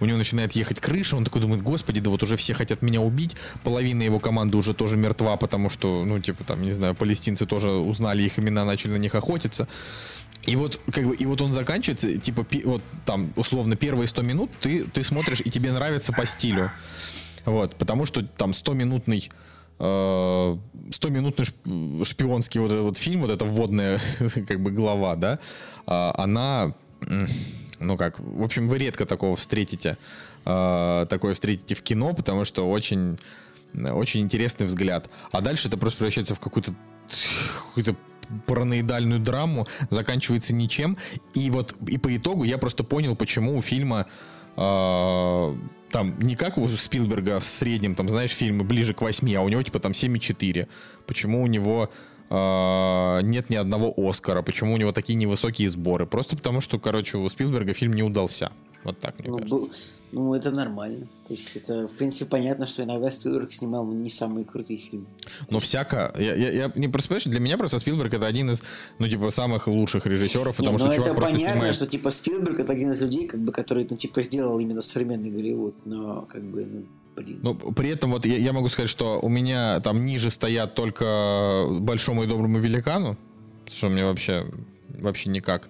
У 0.01 0.07
него 0.07 0.19
начинает 0.19 0.53
ехать 0.53 0.81
крыша, 0.81 1.17
он 1.17 1.25
такой 1.25 1.41
думает, 1.41 1.63
господи, 1.63 2.01
да 2.01 2.11
вот 2.11 2.23
уже 2.23 2.37
все 2.37 2.55
хотят 2.55 2.83
меня 2.83 3.01
убить, 3.01 3.37
половина 3.63 4.03
его 4.03 4.19
команды 4.19 4.57
уже 4.57 4.75
тоже 4.75 4.97
мертва, 4.97 5.37
потому 5.37 5.71
что, 5.71 6.05
ну, 6.05 6.21
типа, 6.21 6.45
там, 6.45 6.63
не 6.63 6.73
знаю, 6.73 6.95
палестинцы 6.95 7.47
тоже 7.47 7.71
узнали 7.71 8.23
их 8.23 8.39
имена, 8.39 8.65
начали 8.65 8.93
на 8.93 8.99
них 8.99 9.15
охотиться. 9.15 9.69
И 10.45 10.55
вот, 10.55 10.81
как 10.93 11.05
бы, 11.05 11.15
и 11.17 11.27
вот 11.27 11.41
он 11.41 11.53
заканчивается, 11.53 12.19
типа, 12.19 12.47
вот 12.65 12.83
там, 13.05 13.33
условно, 13.37 13.77
первые 13.77 14.07
100 14.07 14.23
минут 14.23 14.51
ты, 14.61 14.85
ты 14.85 15.03
смотришь, 15.03 15.41
и 15.45 15.51
тебе 15.51 15.73
нравится 15.73 16.13
по 16.13 16.25
стилю. 16.25 16.71
Вот, 17.45 17.77
потому 17.77 18.07
что 18.07 18.23
там 18.23 18.51
100-минутный 18.51 19.31
100-минутный 19.79 21.45
шпионский 22.05 22.61
вот 22.61 22.71
этот 22.71 22.85
вот 22.85 22.97
фильм, 22.97 23.23
вот 23.23 23.31
эта 23.31 23.45
вводная 23.45 24.01
как 24.49 24.61
бы 24.61 24.71
глава, 24.71 25.17
да, 25.17 25.39
а, 25.87 26.15
она 26.17 26.75
ну 27.81 27.97
как, 27.97 28.19
в 28.19 28.43
общем, 28.43 28.69
вы 28.69 28.79
редко 28.79 29.07
такого 29.07 29.37
встретите, 29.37 29.99
э, 30.45 31.07
такое 31.09 31.35
встретите 31.35 31.75
в 31.75 31.83
кино, 31.83 32.15
потому 32.15 32.45
что 32.45 32.69
очень, 32.71 33.19
очень 33.75 34.21
интересный 34.21 34.67
взгляд. 34.67 35.11
А 35.31 35.41
дальше 35.41 35.69
это 35.69 35.77
просто 35.77 35.99
превращается 35.99 36.35
в 36.35 36.41
какую-то 36.41 36.75
какую-то 37.69 37.97
параноидальную 38.47 39.21
драму, 39.21 39.67
заканчивается 39.91 40.55
ничем. 40.55 40.97
И 41.35 41.51
вот 41.51 41.75
и 41.87 41.99
по 41.99 42.15
итогу 42.17 42.45
я 42.45 42.59
просто 42.59 42.83
понял, 42.83 43.15
почему 43.15 43.57
у 43.57 43.63
фильма 43.63 44.07
э, 44.07 44.11
там 44.57 46.19
не 46.19 46.35
как 46.35 46.59
у 46.59 46.69
Спилберга 46.69 47.41
в 47.41 47.45
среднем, 47.45 47.95
там, 47.95 48.09
знаешь, 48.09 48.31
фильмы 48.31 48.65
ближе 48.65 48.95
к 48.95 49.03
8, 49.03 49.37
а 49.37 49.43
у 49.43 49.49
него 49.49 49.63
типа 49.63 49.79
там 49.79 49.93
7,4. 49.93 50.67
Почему 51.07 51.43
у 51.43 51.47
него 51.47 51.91
э, 52.31 53.21
нет 53.23 53.51
ни 53.51 53.57
одного 53.57 53.95
Оскара, 53.97 54.43
почему 54.43 54.75
у 54.75 54.77
него 54.77 54.93
такие 54.93 55.15
невысокие 55.15 55.69
сборы? 55.69 56.07
Просто 56.07 56.37
потому, 56.37 56.61
что, 56.61 56.79
короче, 56.79 57.19
у 57.19 57.29
Спилберга 57.29 57.73
фильм 57.75 57.93
не 57.93 58.03
удался. 58.03 58.51
Вот 58.87 59.01
так, 59.01 59.19
мне 59.19 59.29
ну, 59.29 59.39
кажется. 59.39 59.57
Был, 59.57 59.71
ну, 60.13 60.35
это 60.35 60.53
нормально. 60.53 61.09
То 61.27 61.35
есть 61.35 61.57
это, 61.57 61.89
в 61.89 61.95
принципе, 61.95 62.25
понятно, 62.25 62.67
что 62.67 62.85
иногда 62.85 63.11
Спилберг 63.11 63.51
снимал 63.53 63.85
не 63.85 64.09
самые 64.09 64.45
крутые 64.45 64.79
фильмы. 64.79 65.07
Но 65.51 65.59
всяко... 65.59 66.15
Я, 66.17 66.37
я, 66.37 66.53
я 66.53 66.73
не 66.77 66.87
просто 66.87 67.09
понимаешь, 67.09 67.25
для 67.25 67.41
меня 67.41 67.59
просто 67.59 67.81
Спилберг 67.81 68.15
это 68.15 68.29
один 68.29 68.49
из, 68.49 68.63
ну, 69.01 69.09
типа, 69.09 69.31
самых 69.31 69.67
лучших 69.67 70.07
режиссеров, 70.07 70.57
потому 70.57 70.75
не, 70.75 70.79
что 70.79 70.87
ну, 70.87 70.95
чувак 70.95 71.09
это 71.09 71.17
просто 71.17 71.35
понятно, 71.35 71.55
снимает... 71.55 71.75
что, 71.75 71.87
типа, 71.89 72.11
Спилберг 72.11 72.61
это 72.61 72.73
один 72.73 72.91
из 72.93 73.03
людей, 73.03 73.27
как 73.27 73.41
бы, 73.41 73.51
который, 73.51 73.85
ну, 73.91 73.97
типа, 73.97 74.23
сделал 74.23 74.57
именно 74.61 74.83
современный 74.83 75.31
Голливуд, 75.31 75.75
но, 75.85 76.23
как 76.23 76.45
бы, 76.45 76.65
ну, 76.65 76.85
блин. 77.17 77.41
Ну, 77.43 77.55
при 77.73 77.89
этом 77.91 78.13
вот 78.13 78.25
я, 78.25 78.37
я 78.37 78.53
могу 78.53 78.69
сказать, 78.69 78.89
что 78.89 79.19
у 79.21 79.29
меня 79.29 79.81
там 79.81 80.07
ниже 80.07 80.31
стоят 80.31 80.77
только 80.77 81.67
большому 81.81 82.23
и 82.23 82.29
доброму 82.29 82.61
великану, 82.61 83.17
что 83.69 83.89
мне 83.89 84.05
вообще 84.05 84.47
вообще 84.89 85.29
никак. 85.29 85.69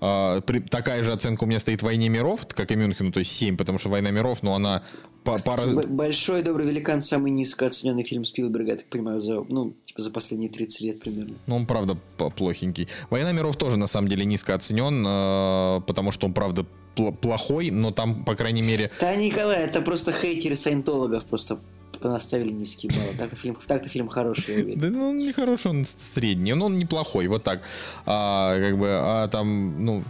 А, 0.00 0.40
при, 0.40 0.60
такая 0.60 1.02
же 1.04 1.12
оценка 1.12 1.44
у 1.44 1.46
меня 1.46 1.58
стоит 1.58 1.82
«Войне 1.82 2.08
миров», 2.08 2.46
как 2.48 2.70
и 2.70 2.76
Мюнхену, 2.76 3.12
то 3.12 3.20
есть 3.20 3.32
7, 3.32 3.56
потому 3.56 3.78
что 3.78 3.88
«Война 3.88 4.10
миров», 4.10 4.42
но 4.42 4.54
она 4.54 4.82
по, 5.24 5.34
Кстати, 5.34 5.74
пара... 5.74 5.86
Большой 5.88 6.42
добрый 6.42 6.66
великан 6.68 7.02
самый 7.02 7.30
низко 7.32 7.66
оцененный 7.66 8.04
фильм 8.04 8.24
Спилберга, 8.24 8.72
я 8.72 8.76
так 8.76 8.86
понимаю, 8.86 9.20
за, 9.20 9.42
ну, 9.42 9.74
типа, 9.84 10.00
за 10.00 10.10
последние 10.10 10.50
30 10.50 10.80
лет 10.82 11.00
примерно. 11.00 11.36
Ну, 11.46 11.56
он, 11.56 11.66
правда, 11.66 11.98
плохенький. 12.36 12.88
«Война 13.10 13.32
миров» 13.32 13.56
тоже, 13.56 13.76
на 13.76 13.86
самом 13.86 14.08
деле, 14.08 14.24
низко 14.24 14.54
оценен, 14.54 15.04
э, 15.06 15.80
потому 15.86 16.12
что 16.12 16.26
он, 16.26 16.34
правда, 16.34 16.66
пл- 16.94 17.16
плохой, 17.16 17.70
но 17.70 17.90
там, 17.90 18.24
по 18.24 18.34
крайней 18.34 18.62
мере... 18.62 18.90
Да, 19.00 19.14
Николай, 19.16 19.64
это 19.64 19.80
просто 19.80 20.12
хейтеры 20.12 20.56
саентологов 20.56 21.24
просто 21.24 21.58
наставили 22.02 22.52
низкие 22.52 22.92
баллы. 22.92 23.16
Так-то 23.18 23.36
фильм, 23.36 23.56
так-то 23.66 23.88
фильм 23.88 24.08
хороший, 24.08 24.54
я 24.54 24.62
уверен. 24.62 24.80
Да 24.80 24.90
ну, 24.90 25.10
он 25.10 25.16
не 25.16 25.32
хороший, 25.32 25.70
он 25.70 25.84
средний, 25.84 26.54
но 26.54 26.66
он 26.66 26.78
неплохой, 26.78 27.26
вот 27.28 27.42
так. 27.42 27.62
А, 28.04 28.58
как 28.58 28.78
бы, 28.78 28.88
а 28.88 29.28
там, 29.28 29.84
ну... 29.84 30.04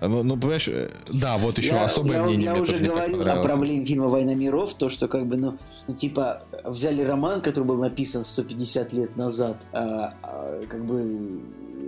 Ну, 0.00 0.22
ну, 0.22 0.36
понимаешь, 0.36 0.68
да, 1.10 1.38
вот 1.38 1.56
еще 1.56 1.68
я, 1.68 1.84
особое 1.84 2.18
я, 2.18 2.22
мнение 2.22 2.44
я 2.44 2.54
уже 2.54 2.74
так 2.74 2.82
говорил 2.82 3.28
о 3.28 3.42
проблеме 3.42 3.86
фильма 3.86 4.08
«Война 4.08 4.34
миров», 4.34 4.74
то, 4.74 4.90
что 4.90 5.08
как 5.08 5.26
бы, 5.26 5.36
ну, 5.36 5.58
ну, 5.88 5.94
типа, 5.94 6.42
взяли 6.64 7.02
роман, 7.02 7.40
который 7.40 7.64
был 7.64 7.78
написан 7.78 8.22
150 8.22 8.92
лет 8.92 9.16
назад, 9.16 9.66
а, 9.72 10.14
а, 10.22 10.62
как 10.68 10.84
бы 10.84 11.40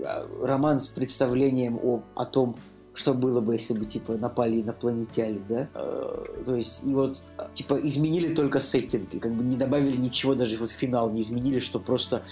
а, 0.06 0.27
роман 0.43 0.81
с 0.81 0.89
представлением 0.89 1.78
о, 1.82 2.02
о 2.15 2.24
том, 2.24 2.56
что 2.99 3.15
было 3.15 3.41
бы, 3.41 3.55
если 3.55 3.79
бы, 3.79 3.87
типа, 3.87 4.15
напали 4.15 4.61
инопланетяне, 4.61 5.41
да? 5.49 5.69
Э, 5.75 6.25
то 6.45 6.57
есть, 6.57 6.83
и 6.85 6.93
вот, 6.93 7.23
типа, 7.55 7.79
изменили 7.85 8.35
только 8.35 8.59
сеттинг, 8.59 9.15
и 9.15 9.20
как 9.20 9.33
бы 9.35 9.45
не 9.45 9.57
добавили 9.57 9.97
ничего, 9.97 10.35
даже 10.35 10.57
вот 10.57 10.70
финал 10.70 11.09
не 11.11 11.20
изменили, 11.20 11.61
что 11.61 11.79
просто 11.79 12.23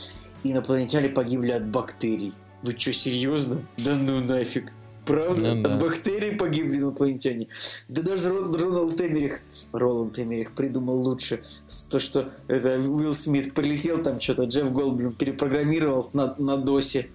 инопланетяне 0.43 1.09
погибли 1.09 1.53
от 1.53 1.69
бактерий. 1.69 2.33
Вы 2.63 2.73
что, 2.73 2.93
серьезно? 2.93 3.63
Да 3.79 3.95
ну 3.95 4.21
нафиг. 4.21 4.73
Правда? 5.05 5.55
Ну 5.55 5.63
да. 5.63 5.71
От 5.71 5.81
бактерий 5.81 6.33
погибли 6.33 6.79
инопланетяне. 6.79 7.47
Да 7.87 8.03
даже 8.03 8.31
Рон- 8.31 8.53
Роналд 8.53 9.01
Эмерих, 9.01 9.43
Роланд 9.71 10.19
Эмерих 10.19 10.51
придумал 10.53 10.97
лучше. 10.97 11.45
То, 11.89 12.01
что 12.01 12.33
это 12.49 12.81
Уилл 12.81 13.15
Смит 13.15 13.55
прилетел 13.55 14.03
там 14.03 14.21
что-то, 14.21 14.45
Джефф 14.45 14.73
Голдблюм 14.73 15.13
перепрограммировал 15.13 16.11
на, 16.13 16.35
на 16.39 16.57
досе 16.57 17.09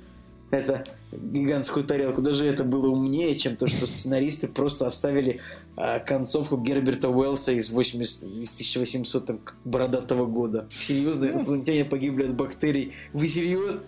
это 0.51 0.83
гигантскую 1.11 1.85
тарелку. 1.85 2.21
Даже 2.21 2.45
это 2.45 2.63
было 2.63 2.89
умнее, 2.89 3.35
чем 3.35 3.55
то, 3.55 3.67
что 3.67 3.87
сценаристы 3.87 4.47
просто 4.47 4.85
оставили 4.85 5.39
а, 5.75 5.99
концовку 5.99 6.57
Герберта 6.57 7.09
Уэллса 7.09 7.53
из, 7.53 7.69
80, 7.69 8.23
из 8.23 8.53
1800 8.53 9.25
там, 9.25 9.39
бородатого 9.63 10.25
года. 10.25 10.67
Серьезно, 10.69 11.25
инопланетяне 11.25 11.85
погибли 11.85 12.25
от 12.25 12.35
бактерий. 12.35 12.93
Вы 13.13 13.27
серьезно? 13.27 13.81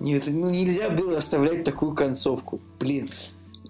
Нет, 0.00 0.24
ну 0.26 0.50
нельзя 0.50 0.90
было 0.90 1.18
оставлять 1.18 1.64
такую 1.64 1.94
концовку. 1.94 2.60
Блин. 2.80 3.08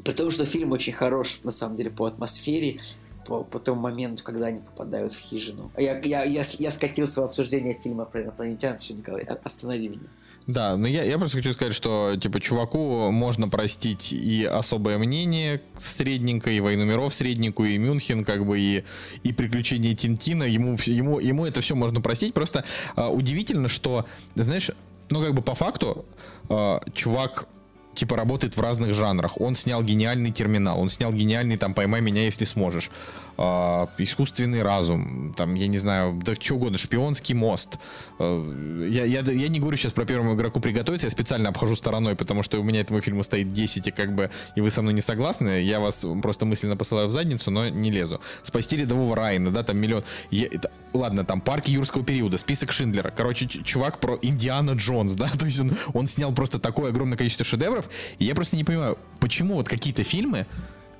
При 0.04 0.12
том, 0.12 0.30
что 0.30 0.44
фильм 0.44 0.70
очень 0.72 0.92
хорош, 0.92 1.40
на 1.42 1.50
самом 1.50 1.74
деле, 1.74 1.90
по 1.90 2.06
атмосфере, 2.06 2.78
по, 3.26 3.42
по 3.42 3.58
тому 3.58 3.80
моменту, 3.80 4.22
когда 4.22 4.46
они 4.46 4.60
попадают 4.60 5.12
в 5.12 5.18
хижину. 5.18 5.72
А 5.74 5.82
Я, 5.82 5.98
я, 6.00 6.22
я, 6.22 6.44
я 6.58 6.70
скатился 6.70 7.22
в 7.22 7.24
обсуждение 7.24 7.74
фильма 7.82 8.04
про 8.04 8.22
инопланетян. 8.22 8.78
Все, 8.78 8.94
Николай, 8.94 9.22
останови 9.42 9.88
меня. 9.88 10.08
Да, 10.46 10.76
но 10.76 10.86
я, 10.86 11.02
я 11.02 11.18
просто 11.18 11.38
хочу 11.38 11.52
сказать, 11.54 11.74
что 11.74 12.16
типа 12.16 12.40
чуваку 12.40 13.10
можно 13.10 13.48
простить 13.48 14.12
и 14.12 14.44
особое 14.44 14.96
мнение 14.96 15.60
средненькое, 15.76 16.58
и 16.58 16.60
войну 16.60 16.84
миров 16.84 17.12
средненькую, 17.14 17.70
и 17.70 17.78
Мюнхен, 17.78 18.24
как 18.24 18.46
бы, 18.46 18.58
и, 18.60 18.84
и 19.24 19.32
приключения 19.32 19.94
Тинтина. 19.94 20.44
Ему, 20.44 20.76
ему, 20.84 21.18
ему 21.18 21.46
это 21.46 21.60
все 21.60 21.74
можно 21.74 22.00
простить. 22.00 22.32
Просто 22.32 22.64
а, 22.94 23.10
удивительно, 23.10 23.68
что, 23.68 24.06
знаешь, 24.36 24.70
ну 25.10 25.20
как 25.20 25.34
бы 25.34 25.42
по 25.42 25.56
факту 25.56 26.04
а, 26.48 26.80
чувак 26.94 27.48
типа 27.96 28.16
работает 28.16 28.56
в 28.56 28.60
разных 28.60 28.94
жанрах. 28.94 29.40
Он 29.40 29.54
снял 29.56 29.82
гениальный 29.82 30.30
терминал, 30.30 30.80
он 30.80 30.88
снял 30.90 31.12
гениальный 31.12 31.56
там 31.56 31.74
«Поймай 31.74 32.00
меня, 32.00 32.24
если 32.24 32.44
сможешь», 32.44 32.90
а, 33.38 33.86
искусственный 33.98 34.62
разум, 34.62 35.34
там, 35.36 35.54
я 35.54 35.66
не 35.66 35.78
знаю, 35.78 36.18
да 36.24 36.34
что 36.36 36.54
угодно, 36.54 36.78
шпионский 36.78 37.34
мост. 37.34 37.78
А, 38.18 38.86
Я, 38.88 39.04
я, 39.04 39.20
я 39.20 39.48
не 39.48 39.58
говорю 39.60 39.76
сейчас 39.76 39.92
про 39.92 40.04
первому 40.06 40.34
игроку 40.34 40.60
приготовиться, 40.60 41.06
я 41.06 41.10
специально 41.10 41.48
обхожу 41.50 41.76
стороной, 41.76 42.14
потому 42.16 42.42
что 42.42 42.58
у 42.58 42.62
меня 42.62 42.80
этому 42.80 43.00
фильму 43.00 43.22
стоит 43.24 43.48
10, 43.48 43.88
и 43.88 43.90
как 43.90 44.14
бы, 44.14 44.30
и 44.54 44.60
вы 44.60 44.70
со 44.70 44.80
мной 44.82 44.94
не 44.94 45.00
согласны, 45.02 45.60
я 45.62 45.80
вас 45.80 46.04
просто 46.22 46.46
мысленно 46.46 46.76
посылаю 46.76 47.08
в 47.08 47.12
задницу, 47.12 47.50
но 47.50 47.68
не 47.68 47.90
лезу. 47.90 48.20
Спасти 48.42 48.76
рядового 48.76 49.14
Райана, 49.16 49.50
да, 49.50 49.62
там 49.62 49.76
миллион. 49.78 50.04
Я- 50.30 50.46
это- 50.46 50.70
ладно, 50.94 51.24
там 51.24 51.40
парки 51.40 51.70
юрского 51.70 52.04
периода, 52.04 52.38
список 52.38 52.72
Шиндлера. 52.72 53.10
Короче, 53.10 53.46
чувак 53.46 54.00
про 54.00 54.18
Индиана 54.22 54.72
Джонс, 54.72 55.12
да, 55.14 55.28
то 55.38 55.44
есть 55.46 55.60
он, 55.60 55.72
он 55.92 56.06
снял 56.06 56.32
просто 56.32 56.58
такое 56.58 56.90
огромное 56.90 57.18
количество 57.18 57.44
шедевров, 57.44 57.85
и 58.18 58.24
я 58.24 58.34
просто 58.34 58.56
не 58.56 58.64
понимаю, 58.64 58.98
почему 59.20 59.54
вот 59.54 59.68
какие-то 59.68 60.02
фильмы 60.04 60.46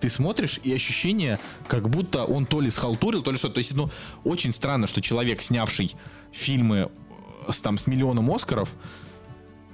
ты 0.01 0.11
смотришь, 0.11 0.61
и 0.63 0.75
ощущение, 0.75 1.39
как 1.69 1.89
будто 1.89 2.25
он 2.25 2.45
то 2.45 2.61
ли 2.61 2.69
схалтурил, 2.71 3.23
то 3.23 3.31
ли 3.33 3.39
что. 3.39 3.49
То 3.49 3.59
есть, 3.59 3.75
ну, 3.75 3.89
очень 4.25 4.53
странно, 4.53 4.87
что 4.87 5.01
человек, 5.01 5.41
снявший 5.43 5.95
фильмы 6.33 6.91
э, 7.49 7.53
с, 7.53 7.63
там, 7.63 7.79
с 7.79 7.87
миллионом 7.87 8.31
Оскаров, 8.31 8.75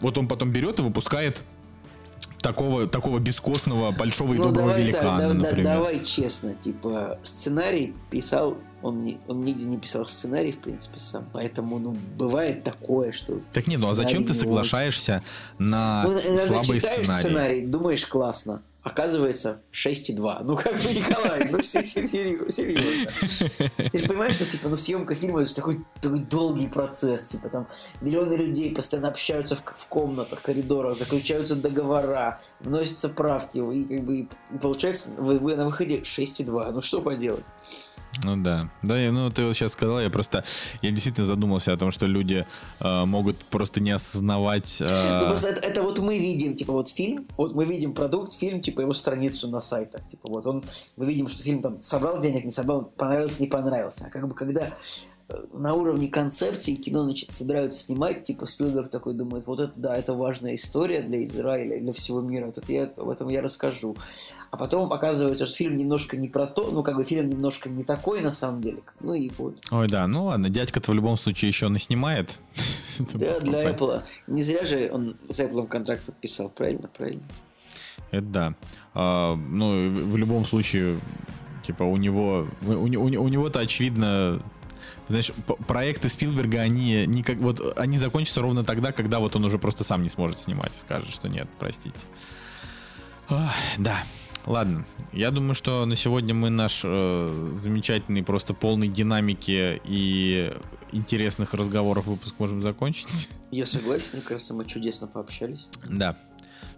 вот 0.01 0.17
он 0.19 0.29
потом 0.29 0.51
берет 0.53 0.79
и 0.79 0.83
выпускает 0.83 1.43
такого, 2.41 2.87
такого 2.87 3.19
бескостного 3.19 3.91
большого 3.91 4.35
и 4.35 4.39
Ну, 4.39 4.45
доброго 4.47 4.69
давай, 4.69 4.83
великана, 4.85 5.19
так, 5.19 5.29
да- 5.29 5.35
да- 5.35 5.49
например. 5.51 5.75
давай 5.75 6.05
честно, 6.05 6.55
типа, 6.55 7.19
сценарий 7.23 7.95
писал, 8.11 8.59
он, 8.83 9.05
не- 9.05 9.19
он 9.29 9.45
нигде 9.45 9.65
не 9.67 9.79
писал 9.79 10.07
сценарий, 10.07 10.53
в 10.53 10.59
принципе, 10.59 10.99
сам. 10.99 11.29
Поэтому, 11.33 11.79
ну, 11.79 11.97
бывает 12.17 12.65
такое, 12.65 13.13
что... 13.13 13.41
Так 13.53 13.67
нет, 13.67 13.81
ну 13.81 13.91
а 13.91 13.95
зачем 13.95 14.25
ты 14.25 14.33
не 14.33 14.39
соглашаешься 14.39 15.23
на 15.59 16.05
Ну, 16.05 16.19
слабый 16.19 16.79
читаешь 16.81 17.03
сценарий? 17.05 17.21
сценарий, 17.23 17.67
думаешь, 17.67 18.07
классно. 18.07 18.63
Оказывается, 18.85 19.61
6,2. 19.73 20.41
Ну, 20.43 20.57
как 20.57 20.75
бы, 20.75 20.93
Николай, 20.93 21.49
ну, 21.53 21.63
се- 21.63 21.85
се- 21.85 22.05
серьезно. 22.05 23.13
Ты 23.93 23.99
же 24.01 24.09
понимаешь, 24.09 24.35
что, 24.35 24.45
типа, 24.45 24.69
ну, 24.69 24.75
съемка 24.75 25.15
фильма 25.15 25.43
это 25.43 25.55
такой, 25.55 25.85
такой 26.01 26.19
долгий 26.19 26.67
процесс. 26.67 27.29
Типа, 27.29 27.49
там, 27.49 27.69
миллионы 28.01 28.35
людей 28.35 28.75
постоянно 28.75 29.07
общаются 29.07 29.55
в, 29.55 29.63
в 29.65 29.87
комнатах, 29.87 30.43
коридорах, 30.43 30.99
заключаются 30.99 31.55
договора, 31.55 32.41
вносятся 32.59 33.09
правки, 33.09 33.59
и, 33.59 33.85
как 33.85 34.05
бы, 34.05 34.19
и 34.23 34.29
получается, 34.61 35.11
вы, 35.17 35.39
вы 35.39 35.55
на 35.55 35.65
выходе 35.67 35.99
6,2. 36.01 36.73
Ну, 36.73 36.83
что 36.83 37.01
поделать? 37.03 37.45
Ну 38.25 38.37
да. 38.37 38.69
Да, 38.83 38.99
я- 38.99 39.11
ну 39.11 39.31
ты 39.31 39.45
вот 39.47 39.55
сейчас 39.57 39.73
сказал, 39.73 40.01
я 40.01 40.11
просто, 40.11 40.45
я 40.83 40.91
действительно 40.91 41.27
задумался 41.27 41.73
о 41.73 41.77
том, 41.77 41.91
что 41.91 42.07
люди 42.07 42.47
э, 42.81 43.05
могут 43.05 43.37
просто 43.47 43.81
не 43.81 43.91
осознавать... 43.91 44.77
э, 44.81 45.21
Ну, 45.23 45.29
просто 45.29 45.49
это, 45.49 45.61
это 45.67 45.83
вот 45.83 45.99
мы 45.99 46.19
видим, 46.19 46.55
типа, 46.55 46.73
вот 46.73 46.89
фильм, 46.91 47.27
вот 47.39 47.55
мы 47.55 47.65
видим 47.65 47.95
продукт, 47.95 48.35
фильм, 48.35 48.61
типа, 48.61 48.83
его 48.83 48.93
страницу 48.93 49.49
на 49.49 49.61
сайтах, 49.61 50.07
типа, 50.07 50.29
вот 50.29 50.47
он, 50.47 50.63
мы 50.97 51.07
видим, 51.07 51.29
что 51.29 51.43
фильм 51.43 51.63
там 51.63 51.83
собрал 51.83 52.21
денег, 52.21 52.45
не 52.45 52.51
собрал, 52.51 52.83
понравился, 52.97 53.41
не 53.43 53.49
понравился. 53.49 54.05
А 54.07 54.11
как 54.11 54.29
бы, 54.29 54.35
когда 54.35 54.69
на 55.53 55.75
уровне 55.75 56.09
концепции 56.09 56.75
кино, 56.75 57.05
значит, 57.05 57.33
собираются 57.33 57.81
снимать, 57.81 58.25
типа, 58.25 58.47
Спилберг 58.47 58.89
такой 58.89 59.15
думает, 59.15 59.47
вот 59.47 59.61
это, 59.61 59.73
да, 59.77 59.97
это 59.97 60.15
важная 60.15 60.55
история 60.55 61.03
для 61.03 61.25
Израиля, 61.25 61.81
для 61.81 61.93
всего 61.93 62.21
мира, 62.21 62.47
вот 62.47 62.59
это 62.59 62.73
я, 62.73 62.85
об 62.97 63.09
этом 63.09 63.29
я 63.29 63.43
расскажу. 63.43 63.97
А 64.51 64.57
потом 64.57 64.93
оказывается, 64.93 65.47
что 65.47 65.57
фильм 65.57 65.77
немножко 65.77 66.17
не 66.17 66.29
про 66.29 66.47
то, 66.47 66.71
ну, 66.71 66.83
как 66.83 66.97
бы 66.97 67.05
фильм 67.05 67.29
немножко 67.29 67.69
не 67.69 67.85
такой 67.85 68.21
на 68.21 68.33
самом 68.33 68.61
деле. 68.61 68.83
Ну 69.01 69.15
и 69.15 69.31
вот. 69.39 69.61
Ой, 69.71 69.87
да, 69.89 70.07
ну 70.07 70.27
ладно, 70.27 70.51
дядька-то 70.51 70.91
в 70.91 70.95
любом 70.95 71.17
случае 71.17 71.49
еще 71.49 71.69
наснимает. 71.69 72.39
Да, 73.15 73.41
для 73.41 73.71
Apple. 73.71 74.03
Не 74.27 74.43
зря 74.43 74.65
же 74.65 74.91
он 74.93 75.17
с 75.29 75.41
Apple 75.41 75.67
контракт 75.67 76.05
подписал, 76.05 76.51
правильно, 76.51 76.89
правильно. 76.89 77.23
Это 78.11 78.27
да. 78.27 78.55
А, 78.95 79.35
ну, 79.35 79.89
в, 79.89 80.17
любом 80.17 80.45
случае, 80.45 81.01
типа, 81.67 81.83
у 81.83 81.97
него, 81.97 82.47
у, 82.67 82.73
у, 82.73 82.85
у 82.85 83.29
него-то 83.29 83.61
очевидно, 83.61 84.43
знаешь, 85.13 85.31
проекты 85.67 86.09
Спилберга, 86.09 86.61
они, 86.61 87.07
не 87.07 87.23
как, 87.23 87.39
вот, 87.39 87.61
они 87.79 87.99
закончатся 87.99 88.41
ровно 88.41 88.65
тогда, 88.65 88.93
когда 88.93 89.21
вот 89.21 89.37
он 89.37 89.45
уже 89.45 89.59
просто 89.59 89.85
сам 89.85 90.03
не 90.03 90.09
сможет 90.09 90.39
снимать, 90.39 90.73
скажет, 90.79 91.11
что 91.11 91.29
нет, 91.29 91.49
простите. 91.59 91.95
Ах, 93.29 93.55
да, 93.79 94.05
ладно. 94.47 94.85
Я 95.13 95.31
думаю, 95.31 95.55
что 95.55 95.85
на 95.85 95.97
сегодня 95.97 96.35
мы 96.35 96.51
наш 96.51 96.81
э, 96.85 97.59
замечательный, 97.61 98.23
просто 98.23 98.55
полный 98.55 98.89
динамики 98.89 99.81
и 99.85 100.55
интересных 100.93 101.55
разговоров 101.55 102.07
выпуск 102.07 102.35
можем 102.39 102.63
закончить. 102.63 103.29
Я 103.51 103.67
согласен, 103.67 104.11
мне 104.15 104.23
кажется, 104.23 104.55
мы 104.55 104.65
чудесно 104.65 105.07
пообщались. 105.07 105.69
Да. 105.89 106.17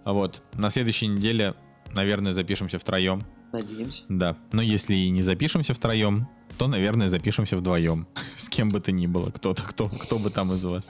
Вот. 0.04 0.42
На 0.54 0.70
следующей 0.70 1.06
неделе, 1.06 1.54
наверное, 1.92 2.32
запишемся 2.32 2.78
втроем. 2.78 3.24
Надеемся. 3.52 4.02
Да. 4.08 4.36
Но 4.50 4.60
если 4.60 4.94
и 4.94 5.10
не 5.10 5.22
запишемся 5.22 5.74
втроем, 5.74 6.28
то, 6.58 6.66
наверное, 6.68 7.08
запишемся 7.08 7.56
вдвоем. 7.56 8.06
С 8.36 8.48
кем 8.48 8.68
бы 8.68 8.80
то 8.80 8.92
ни 8.92 9.06
было. 9.06 9.30
Кто-то, 9.30 9.62
кто, 9.62 9.88
кто 9.88 10.18
бы 10.18 10.30
там 10.30 10.52
из 10.52 10.64
вас. 10.64 10.84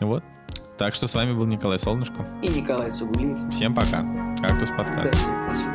Вот. 0.00 0.24
Так 0.78 0.94
что 0.94 1.06
с 1.06 1.14
вами 1.14 1.34
был 1.34 1.44
Николай 1.46 1.78
Солнышко. 1.78 2.26
И 2.42 2.48
Николай 2.48 2.90
Цугулиев. 2.90 3.52
Всем 3.52 3.74
пока. 3.74 4.02
Кактус 4.40 4.70
До 4.70 4.76
подкаст. 4.76 5.14
свидания. 5.14 5.69